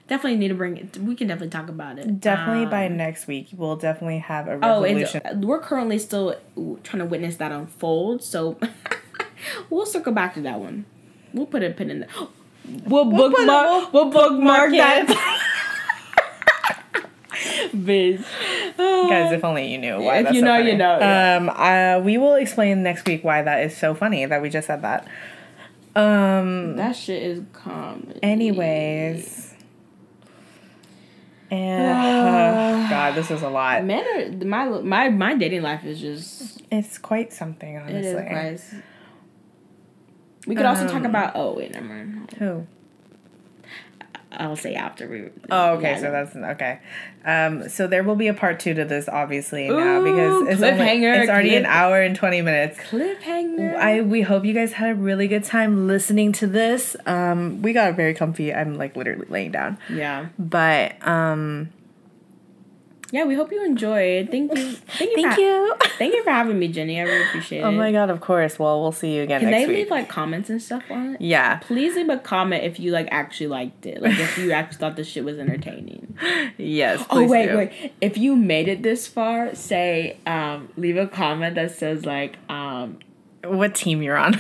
definitely 0.08 0.40
need 0.40 0.48
to 0.48 0.56
bring 0.56 0.76
it. 0.78 0.98
We 0.98 1.14
can 1.16 1.28
definitely 1.28 1.50
talk 1.52 1.70
about 1.70 2.00
it. 2.00 2.20
Definitely 2.20 2.64
Um, 2.64 2.72
by 2.72 2.88
next 2.88 3.28
week, 3.28 3.50
we'll 3.56 3.76
definitely 3.76 4.18
have 4.18 4.48
a 4.48 4.54
Oh, 4.64 4.82
resolution. 4.82 5.22
it's, 5.24 5.36
we're 5.46 5.60
currently 5.60 6.00
still 6.00 6.36
trying 6.84 6.98
to 7.02 7.06
witness 7.06 7.36
that 7.36 7.52
unfold, 7.52 8.24
so 8.24 8.58
we'll 9.70 9.86
circle 9.86 10.14
back 10.14 10.34
to 10.34 10.42
that 10.42 10.60
one. 10.60 10.86
We'll 11.32 11.46
put 11.46 11.62
a 11.64 11.70
pin 11.70 11.92
in 11.92 12.00
there. 12.00 12.10
We'll 12.86 13.06
put 13.10 13.32
it- 13.32 13.36
bookmark. 13.48 13.94
We'll 13.94 14.10
bookmark 14.12 14.74
it. 14.74 14.78
that. 14.78 15.46
Biz. 17.86 18.26
Guys, 18.78 19.32
if 19.34 19.44
only 19.44 19.72
you 19.72 19.78
knew 19.78 20.00
why. 20.02 20.18
If 20.18 20.24
that's 20.26 20.36
you 20.36 20.42
so 20.42 20.46
know, 20.48 20.58
funny. 20.58 20.72
you 20.72 20.78
know, 20.78 20.98
yeah. 21.00 21.38
Um, 21.38 21.50
uh, 21.50 22.04
we 22.04 22.18
will 22.18 22.36
explain 22.36 22.84
next 22.84 23.06
week 23.08 23.24
why 23.24 23.42
that 23.42 23.64
is 23.64 23.76
so 23.78 23.94
funny 23.94 24.26
that 24.26 24.42
we 24.42 24.50
just 24.50 24.68
said 24.68 24.82
that. 24.82 25.08
Um. 25.96 26.76
that 26.78 26.96
shit 26.96 27.22
is 27.24 27.44
comedy. 27.54 28.20
Anyways, 28.22 29.54
And 31.52 31.86
uh, 31.86 32.90
God, 32.90 33.16
this 33.16 33.32
is 33.32 33.42
a 33.42 33.50
lot. 33.50 33.84
Men 33.86 34.06
are 34.06 34.46
my 34.46 34.66
my 34.82 35.10
my 35.10 35.36
dating 35.36 35.62
life 35.64 35.84
is 35.86 36.00
just 36.00 36.62
It's 36.72 36.98
quite 36.98 37.34
something, 37.34 37.78
honestly. 37.78 37.98
it 38.00 38.06
is 38.06 38.16
guys. 38.16 38.76
We 40.48 40.56
could 40.56 40.66
also 40.66 40.86
talk 40.88 40.98
Um, 40.98 41.06
about 41.06 41.34
oh 41.36 41.54
wait 41.54 41.72
never 41.74 41.86
mind. 41.86 42.36
Who? 42.40 42.66
I'll 44.32 44.56
say 44.56 44.76
after 44.76 45.10
we. 45.10 45.30
Oh, 45.50 45.74
okay. 45.74 45.92
yeah, 45.94 46.00
so 46.00 46.12
that's 46.12 46.36
okay. 46.36 46.80
Um, 47.26 47.68
so 47.68 47.88
there 47.88 48.04
will 48.04 48.16
be 48.16 48.28
a 48.28 48.34
part 48.34 48.60
two 48.60 48.76
to 48.76 48.86
this, 48.86 49.10
obviously 49.10 49.68
now 49.68 50.04
because 50.04 50.48
it's 50.50 50.62
only, 50.62 50.78
cliffhanger, 50.80 51.22
it's 51.22 51.30
already 51.30 51.56
an 51.56 51.66
hour 51.66 52.00
and 52.00 52.16
twenty 52.16 52.42
minutes. 52.44 52.78
cliffhanger. 52.80 53.76
I 53.76 54.02
we 54.02 54.22
hope 54.22 54.46
you 54.46 54.54
guys 54.54 54.74
had 54.74 54.92
a 54.92 54.96
really 54.96 55.28
good 55.28 55.44
time 55.44 55.88
listening 55.88 56.32
to 56.34 56.48
this. 56.48 56.96
Um, 57.08 57.64
we 57.64 57.74
got 57.74 57.96
very 57.96 58.14
comfy. 58.14 58.54
I'm 58.54 58.78
like 58.78 58.96
literally 58.96 59.26
laying 59.30 59.52
down, 59.52 59.80
yeah 59.90 60.28
but 60.38 60.96
um, 61.06 61.70
yeah. 63.12 63.26
We 63.26 63.36
hope 63.36 63.52
you 63.52 63.64
enjoyed. 63.64 64.30
Thank 64.30 64.58
you. 64.58 64.72
Thank 64.98 65.12
you. 65.12 65.16
thank 65.16 65.36
for, 65.36 65.42
you. 65.42 65.76
Thank 65.98 66.14
you 66.14 66.24
for 66.24 66.30
having 66.32 66.58
me, 66.58 66.68
Jenny. 66.68 67.00
I 67.00 67.04
really 67.04 67.28
appreciate 67.28 67.60
it. 67.60 67.64
oh 67.64 67.72
my 67.72 67.92
god! 67.92 68.10
Of 68.10 68.22
course. 68.22 68.58
Well, 68.60 68.82
we'll 68.82 68.92
see 68.92 69.16
you 69.16 69.24
again 69.24 69.42
Can 69.42 69.52
next 69.52 69.64
they 69.64 69.68
week. 69.68 69.78
leave 69.78 69.92
like 69.92 70.10
comments 70.10 70.50
and 70.50 70.62
stuff 70.62 70.84
on 70.90 71.16
it? 71.16 71.22
yeah. 71.22 71.58
Please 71.58 71.96
leave 71.96 72.10
a 72.10 72.18
comment 72.18 72.64
if 72.64 72.80
you 72.80 72.92
like 72.92 73.08
actually 73.12 73.48
liked 73.48 73.86
it. 73.86 74.02
Like 74.02 74.18
if 74.18 74.38
you 74.38 74.52
actually 74.60 74.78
thought 74.78 74.96
this 74.96 75.08
shit 75.08 75.24
was 75.26 75.38
entertaining. 75.38 76.16
Yes. 76.58 77.06
Oh 77.10 77.28
wait, 77.28 77.48
do. 77.48 77.58
wait. 77.58 77.94
If 78.02 78.18
you 78.18 78.36
made 78.36 78.68
it 78.68 78.84
this 78.84 79.08
far, 79.08 79.56
say 79.56 80.18
um 80.26 80.70
leave 80.78 80.98
a 80.98 81.08
comment 81.08 81.56
that 81.56 81.72
says 81.72 82.06
like 82.06 82.38
um 82.50 83.00
What 83.44 83.76
team 83.76 84.02
you're 84.02 84.18
on? 84.18 84.36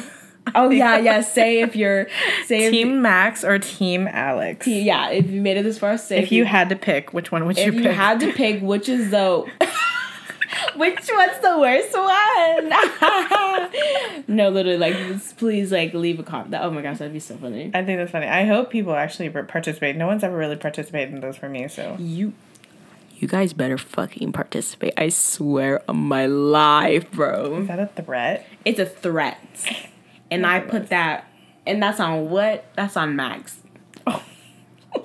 Oh 0.56 0.70
yeah, 0.70 0.98
yeah, 0.98 1.22
say 1.22 1.62
if 1.62 1.76
you're 1.76 2.08
say 2.46 2.66
if 2.66 2.72
team 2.72 3.02
Max 3.02 3.44
or 3.44 3.60
Team 3.60 4.08
Alex? 4.08 4.68
you, 4.68 4.76
yeah, 4.76 5.10
if 5.10 5.30
you 5.30 5.42
made 5.42 5.58
it 5.58 5.64
this 5.64 5.78
far, 5.80 5.98
say 5.98 6.20
if 6.22 6.32
you 6.32 6.46
had 6.46 6.70
to 6.70 6.76
pick, 6.76 7.14
which 7.14 7.32
one 7.32 7.46
would 7.46 7.58
you 7.58 7.66
pick? 7.66 7.74
if 7.74 7.76
pick? 7.76 7.84
you 7.84 7.92
had 7.92 8.20
to 8.20 8.34
pick 8.34 8.62
which 8.62 8.90
is 8.90 9.12
the 9.12 9.50
which 10.76 11.10
one's 11.12 11.40
the 11.42 11.58
worst 11.60 11.94
one? 11.94 12.70
no, 14.36 14.50
literally, 14.50 14.78
like 14.78 15.38
please 15.38 15.72
like 15.72 15.94
leave 15.94 16.20
a 16.20 16.24
comment. 16.24 16.56
Oh 16.62 16.72
my 16.72 16.82
gosh, 16.82 17.00
that'd 17.00 17.14
be 17.14 17.20
so 17.20 17.38
funny. 17.38 17.72
I 17.74 17.84
think 17.84 18.00
that's 18.00 18.12
funny. 18.12 18.28
I 18.28 18.46
hope 18.46 18.70
people 18.70 18.94
actually 18.94 19.30
participate. 19.30 19.96
No 19.96 20.08
one's 20.08 20.24
ever 20.24 20.36
really 20.36 20.56
participated 20.56 21.14
in 21.14 21.22
those 21.22 21.38
for 21.38 21.50
me, 21.50 21.68
so 21.68 21.96
You 22.00 22.34
you 23.16 23.28
guys 23.28 23.52
better 23.54 23.78
fucking 23.78 24.32
participate. 24.32 24.94
I 24.98 25.10
swear 25.10 25.82
on 25.90 25.98
my 25.98 26.26
life, 26.26 27.12
bro. 27.12 27.58
is 27.58 27.68
that 27.68 27.80
a 27.80 27.88
threat? 27.88 28.48
It's 28.64 28.80
a 28.80 28.86
threat. 28.86 29.38
And 30.32 30.46
I 30.46 30.60
put 30.60 30.90
that 30.90 31.26
and 31.66 31.82
that's 31.82 32.00
on 32.00 32.30
what? 32.30 32.66
That's 32.76 32.96
on 32.98 33.16
Max. 33.16 33.58
Oh. 34.08 34.24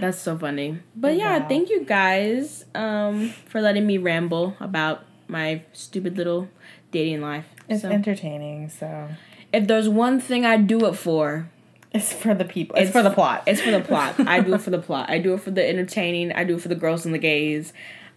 That's 0.00 0.18
so 0.18 0.36
funny. 0.36 0.80
But 0.96 1.16
yeah, 1.16 1.38
Wow. 1.38 1.48
thank 1.48 1.70
you 1.70 1.84
guys 1.84 2.64
um 2.74 3.28
for 3.46 3.60
letting 3.60 3.86
me 3.86 3.96
ramble 3.98 4.56
about 4.60 5.04
my 5.28 5.62
stupid 5.72 6.16
little 6.16 6.48
dating 6.90 7.20
life. 7.22 7.46
It's 7.68 7.82
So, 7.82 7.90
entertaining, 7.90 8.68
so 8.68 9.08
if 9.52 9.66
there's 9.66 9.88
one 9.88 10.20
thing 10.20 10.44
I 10.44 10.56
do 10.58 10.84
it 10.86 10.94
for, 10.94 11.48
it's 11.92 12.12
for 12.12 12.34
the 12.34 12.44
people. 12.44 12.76
It's, 12.76 12.90
for 12.90 13.02
the 13.02 13.10
plot. 13.10 13.44
It's 13.46 13.60
for 13.60 13.70
the 13.70 13.80
plot. 13.80 14.16
I 14.26 14.40
do 14.40 14.54
it 14.54 14.60
for 14.66 14.70
the 14.70 14.80
plot. 14.80 15.08
I 15.08 15.18
do 15.18 15.34
it 15.34 15.40
for 15.40 15.52
the 15.52 15.66
entertaining. 15.66 16.32
I 16.32 16.42
do 16.44 16.56
it 16.56 16.60
for 16.60 16.68
the 16.68 16.74
girls 16.74 17.06
and 17.06 17.14
the 17.14 17.18
gays. 17.18 17.72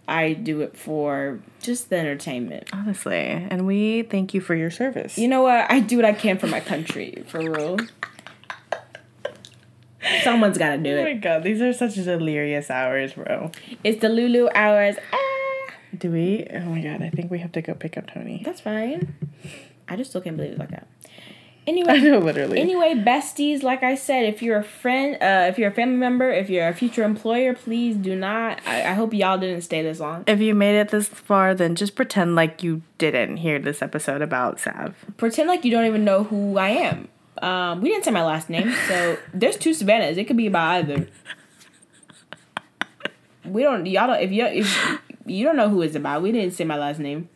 I 0.08 0.32
do 0.32 0.62
it 0.62 0.74
for 0.76 1.38
just 1.62 1.90
the 1.90 1.96
entertainment. 1.98 2.70
honestly, 2.72 3.14
and 3.18 3.66
we 3.66 4.02
thank 4.02 4.32
you 4.34 4.40
for 4.40 4.54
your 4.54 4.70
service. 4.70 5.18
You 5.18 5.28
know 5.28 5.42
what? 5.42 5.70
I 5.70 5.80
do 5.80 5.96
what 5.96 6.04
I 6.06 6.14
can 6.14 6.38
for 6.38 6.46
my 6.46 6.60
country, 6.60 7.24
for 7.28 7.38
real. 7.40 7.76
Someone's 10.22 10.56
got 10.58 10.70
to 10.70 10.78
do 10.78 10.96
it. 10.96 11.00
oh 11.00 11.04
my 11.04 11.12
god, 11.14 11.42
these 11.42 11.60
are 11.60 11.72
such 11.72 11.94
delirious 11.96 12.70
hours, 12.70 13.12
bro. 13.12 13.50
It's 13.84 14.00
the 14.00 14.08
Lulu 14.08 14.48
hours. 14.54 14.96
Ah, 15.12 15.72
Do 15.96 16.10
we? 16.10 16.46
Oh 16.52 16.60
my 16.60 16.80
god, 16.80 17.02
I 17.02 17.10
think 17.10 17.30
we 17.30 17.40
have 17.40 17.52
to 17.52 17.60
go 17.62 17.74
pick 17.74 17.98
up 17.98 18.06
Tony. 18.12 18.40
that's 18.44 18.60
fine. 18.60 19.14
I 19.88 19.96
just 19.96 20.10
still 20.10 20.20
can't 20.22 20.36
believe 20.36 20.52
it's 20.52 20.60
like 20.60 20.70
that. 20.70 20.86
Anyway, 21.68 22.00
know, 22.00 22.18
literally. 22.18 22.58
anyway, 22.58 22.94
besties. 22.94 23.62
Like 23.62 23.82
I 23.82 23.94
said, 23.94 24.24
if 24.24 24.40
you're 24.42 24.56
a 24.56 24.64
friend, 24.64 25.16
uh, 25.20 25.48
if 25.50 25.58
you're 25.58 25.68
a 25.68 25.74
family 25.74 25.96
member, 25.96 26.30
if 26.30 26.48
you're 26.48 26.66
a 26.66 26.72
future 26.72 27.02
employer, 27.04 27.52
please 27.52 27.94
do 27.96 28.16
not. 28.16 28.60
I, 28.66 28.90
I 28.90 28.94
hope 28.94 29.12
y'all 29.12 29.36
didn't 29.36 29.60
stay 29.62 29.82
this 29.82 30.00
long. 30.00 30.24
if 30.26 30.40
you 30.40 30.54
made 30.54 30.80
it 30.80 30.88
this 30.88 31.08
far, 31.08 31.54
then 31.54 31.74
just 31.74 31.94
pretend 31.94 32.34
like 32.34 32.62
you 32.62 32.80
didn't 32.96 33.36
hear 33.36 33.58
this 33.58 33.82
episode 33.82 34.22
about 34.22 34.58
Sav. 34.60 34.94
pretend 35.18 35.46
like 35.48 35.62
you 35.66 35.70
don't 35.70 35.84
even 35.84 36.04
know 36.06 36.24
who 36.24 36.56
I 36.56 36.70
am. 36.70 37.08
Um, 37.42 37.82
we 37.82 37.90
didn't 37.90 38.04
say 38.04 38.10
my 38.12 38.24
last 38.24 38.48
name, 38.48 38.74
so 38.88 39.18
there's 39.34 39.56
two 39.58 39.74
Savannahs. 39.74 40.16
It 40.16 40.24
could 40.24 40.38
be 40.38 40.46
about 40.46 40.76
either. 40.76 41.06
We 43.44 43.62
don't. 43.62 43.84
Y'all 43.86 44.06
don't. 44.06 44.20
If 44.22 44.32
you 44.32 44.44
if 44.46 45.00
you 45.26 45.44
don't 45.44 45.56
know 45.56 45.68
who 45.68 45.82
it's 45.82 45.94
about, 45.94 46.22
we 46.22 46.32
didn't 46.32 46.54
say 46.54 46.64
my 46.64 46.76
last 46.78 46.98
name. 46.98 47.28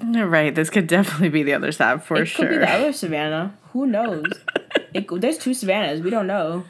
Right, 0.00 0.54
this 0.54 0.70
could 0.70 0.86
definitely 0.86 1.28
be 1.28 1.42
the 1.42 1.52
other 1.54 1.70
Sav 1.70 2.04
for 2.04 2.22
it 2.22 2.26
sure. 2.26 2.46
could 2.46 2.52
be 2.52 2.58
the 2.58 2.70
other 2.70 2.92
Savannah. 2.92 3.56
Who 3.72 3.86
knows? 3.86 4.24
it, 4.94 5.06
there's 5.20 5.38
two 5.38 5.54
Savannahs. 5.54 6.00
We 6.00 6.10
don't 6.10 6.26
know. 6.26 6.64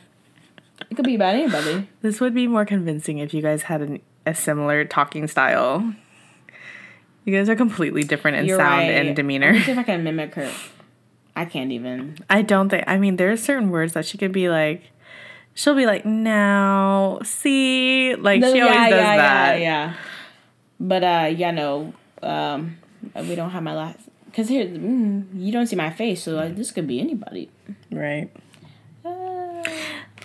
It 0.91 0.95
could 0.97 1.05
be 1.05 1.15
about 1.15 1.35
anybody. 1.35 1.89
This 2.01 2.20
would 2.20 2.35
be 2.35 2.47
more 2.47 2.65
convincing 2.65 3.19
if 3.19 3.33
you 3.33 3.41
guys 3.43 3.62
had 3.65 3.81
an, 3.83 4.01
a 4.27 4.35
similar 4.35 4.85
talking 4.85 5.27
style. 5.29 5.95
You 7.24 7.37
guys 7.37 7.49
are 7.49 7.55
completely 7.57 8.03
different 8.03 8.39
in 8.39 8.47
You're 8.47 8.59
sound 8.59 8.81
right. 8.81 8.91
and 8.91 9.09
Let 9.09 9.16
demeanor. 9.16 9.53
me 9.53 9.61
see 9.61 9.73
if 9.73 9.79
I 9.79 9.85
can 9.85 10.03
mimic 10.03 10.35
her. 10.35 10.51
I 11.37 11.45
can't 11.45 11.70
even. 11.73 12.19
I 12.29 12.43
don't 12.43 12.69
think. 12.69 12.85
I 12.87 12.99
mean, 12.99 13.16
there's 13.16 13.43
certain 13.43 13.70
words 13.70 13.93
that 13.95 14.05
she 14.07 14.19
could 14.19 14.33
be 14.33 14.49
like. 14.49 14.83
She'll 15.55 15.74
be 15.74 15.87
like, 15.87 16.05
"Now, 16.05 17.20
see," 17.24 18.15
like 18.16 18.41
No, 18.41 18.53
she 18.53 18.61
always 18.61 18.74
yeah, 18.77 18.91
does 18.91 18.99
yeah, 19.01 19.16
that. 19.16 19.61
Yeah, 19.61 19.62
yeah. 19.62 19.95
But 20.81 21.05
uh, 21.05 21.27
yeah, 21.37 21.51
no. 21.53 21.95
Um, 22.23 22.79
we 23.15 23.35
don't 23.35 23.51
have 23.51 23.62
my 23.62 23.74
last. 23.74 23.99
Cause 24.35 24.49
here, 24.49 24.65
mm, 24.67 25.27
you 25.35 25.53
don't 25.53 25.67
see 25.67 25.77
my 25.77 25.91
face, 25.91 26.23
so 26.23 26.33
like, 26.35 26.57
this 26.57 26.71
could 26.73 26.87
be 26.87 27.01
anybody. 27.01 27.51
Right. 27.91 28.31
Uh, 29.05 29.63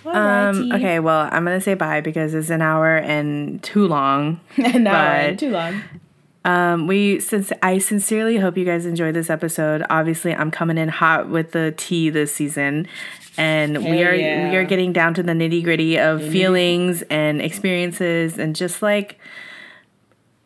Um. 0.05 0.71
Okay. 0.71 0.99
Well, 0.99 1.27
I'm 1.31 1.43
gonna 1.43 1.59
say 1.59 1.73
bye 1.73 1.99
because 2.01 2.33
it's 2.33 2.49
an 2.49 2.61
hour 2.61 2.95
and 2.97 3.61
too 3.61 3.87
long. 3.87 4.39
no, 4.57 4.91
But- 4.91 5.39
too 5.39 5.49
long. 5.51 5.81
Um, 6.45 6.87
we 6.87 7.19
since 7.19 7.51
I 7.61 7.77
sincerely 7.79 8.37
hope 8.37 8.55
you 8.57 8.63
guys 8.63 8.85
enjoyed 8.85 9.13
this 9.15 9.29
episode. 9.29 9.83
Obviously, 9.89 10.33
I'm 10.33 10.49
coming 10.49 10.77
in 10.77 10.87
hot 10.87 11.27
with 11.27 11.51
the 11.51 11.73
tea 11.75 12.09
this 12.09 12.33
season, 12.33 12.87
and 13.37 13.83
we 13.83 14.01
are 14.05 14.13
yeah. 14.15 14.49
we 14.49 14.55
are 14.55 14.63
getting 14.63 14.93
down 14.93 15.13
to 15.15 15.23
the 15.23 15.33
nitty 15.33 15.61
gritty 15.61 15.99
of 15.99 16.21
feelings 16.21 17.01
and 17.09 17.41
experiences, 17.41 18.37
and 18.39 18.55
just 18.55 18.81
like 18.81 19.19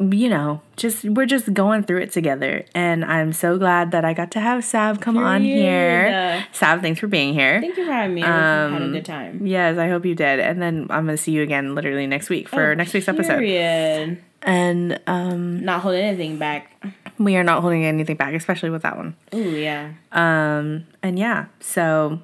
you 0.02 0.30
know, 0.30 0.62
just 0.78 1.04
we're 1.04 1.26
just 1.26 1.54
going 1.54 1.84
through 1.84 2.00
it 2.00 2.12
together. 2.12 2.66
And 2.74 3.06
I'm 3.06 3.34
so 3.34 3.58
glad 3.58 3.92
that 3.92 4.04
I 4.04 4.14
got 4.14 4.32
to 4.32 4.40
have 4.40 4.64
Sav 4.66 5.00
come 5.00 5.18
on 5.18 5.42
here. 5.44 6.08
Period. 6.08 6.46
Sav, 6.52 6.82
thanks 6.82 7.00
for 7.00 7.08
being 7.08 7.34
here. 7.34 7.62
Thank 7.62 7.78
you 7.78 7.86
for 7.86 7.92
having 7.92 8.16
me. 8.16 8.24
I 8.24 8.28
had 8.28 8.82
a 8.82 8.86
Um, 8.86 8.92
good 8.92 9.06
time. 9.06 9.46
Yes, 9.46 9.78
I 9.78 9.88
hope 9.90 10.06
you 10.06 10.16
did. 10.16 10.40
And 10.40 10.62
then 10.62 10.88
I'm 10.90 11.06
gonna 11.06 11.18
see 11.18 11.32
you 11.32 11.44
again 11.44 11.76
literally 11.76 12.08
next 12.08 12.30
week 12.30 12.48
for 12.50 12.72
Oh, 12.72 12.74
next 12.74 12.94
week's 12.94 13.08
episode. 13.08 13.40
Period. 13.40 14.18
And 14.44 15.00
um, 15.06 15.64
Not 15.64 15.82
holding 15.82 16.02
anything 16.04 16.38
back. 16.38 16.72
we 17.20 17.36
are 17.36 17.44
not 17.44 17.62
holding 17.62 17.86
anything 17.86 18.16
back, 18.16 18.34
especially 18.34 18.72
with 18.72 18.82
that 18.82 18.98
one. 18.98 19.16
Ooh 19.36 19.38
yeah. 19.56 19.92
Um, 20.12 20.86
and 21.04 21.20
yeah, 21.20 21.46
so 21.60 22.20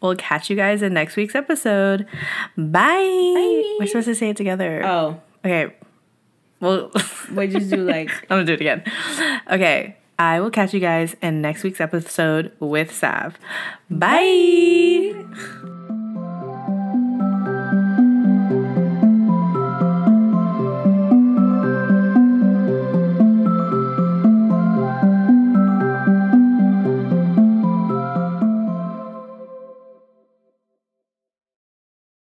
we'll 0.00 0.16
catch 0.16 0.48
you 0.48 0.56
guys 0.56 0.80
in 0.80 0.94
next 0.94 1.16
week's 1.16 1.34
episode. 1.34 2.06
Bye. 2.56 3.76
We're 3.78 3.86
supposed 3.86 4.06
to 4.06 4.14
say 4.14 4.30
it 4.30 4.36
together. 4.38 4.82
Oh, 4.84 5.20
Okay. 5.44 5.74
Well, 6.60 6.90
we 7.34 7.48
just 7.48 7.70
do 7.70 7.78
like. 7.78 8.10
I'm 8.22 8.28
gonna 8.28 8.44
do 8.44 8.54
it 8.54 8.60
again. 8.60 8.84
Okay. 9.50 9.96
I 10.18 10.40
will 10.40 10.50
catch 10.50 10.74
you 10.74 10.80
guys 10.80 11.16
in 11.22 11.40
next 11.40 11.62
week's 11.62 11.80
episode 11.80 12.52
with 12.60 12.92
Sav. 12.92 13.38
Bye. 13.88 15.79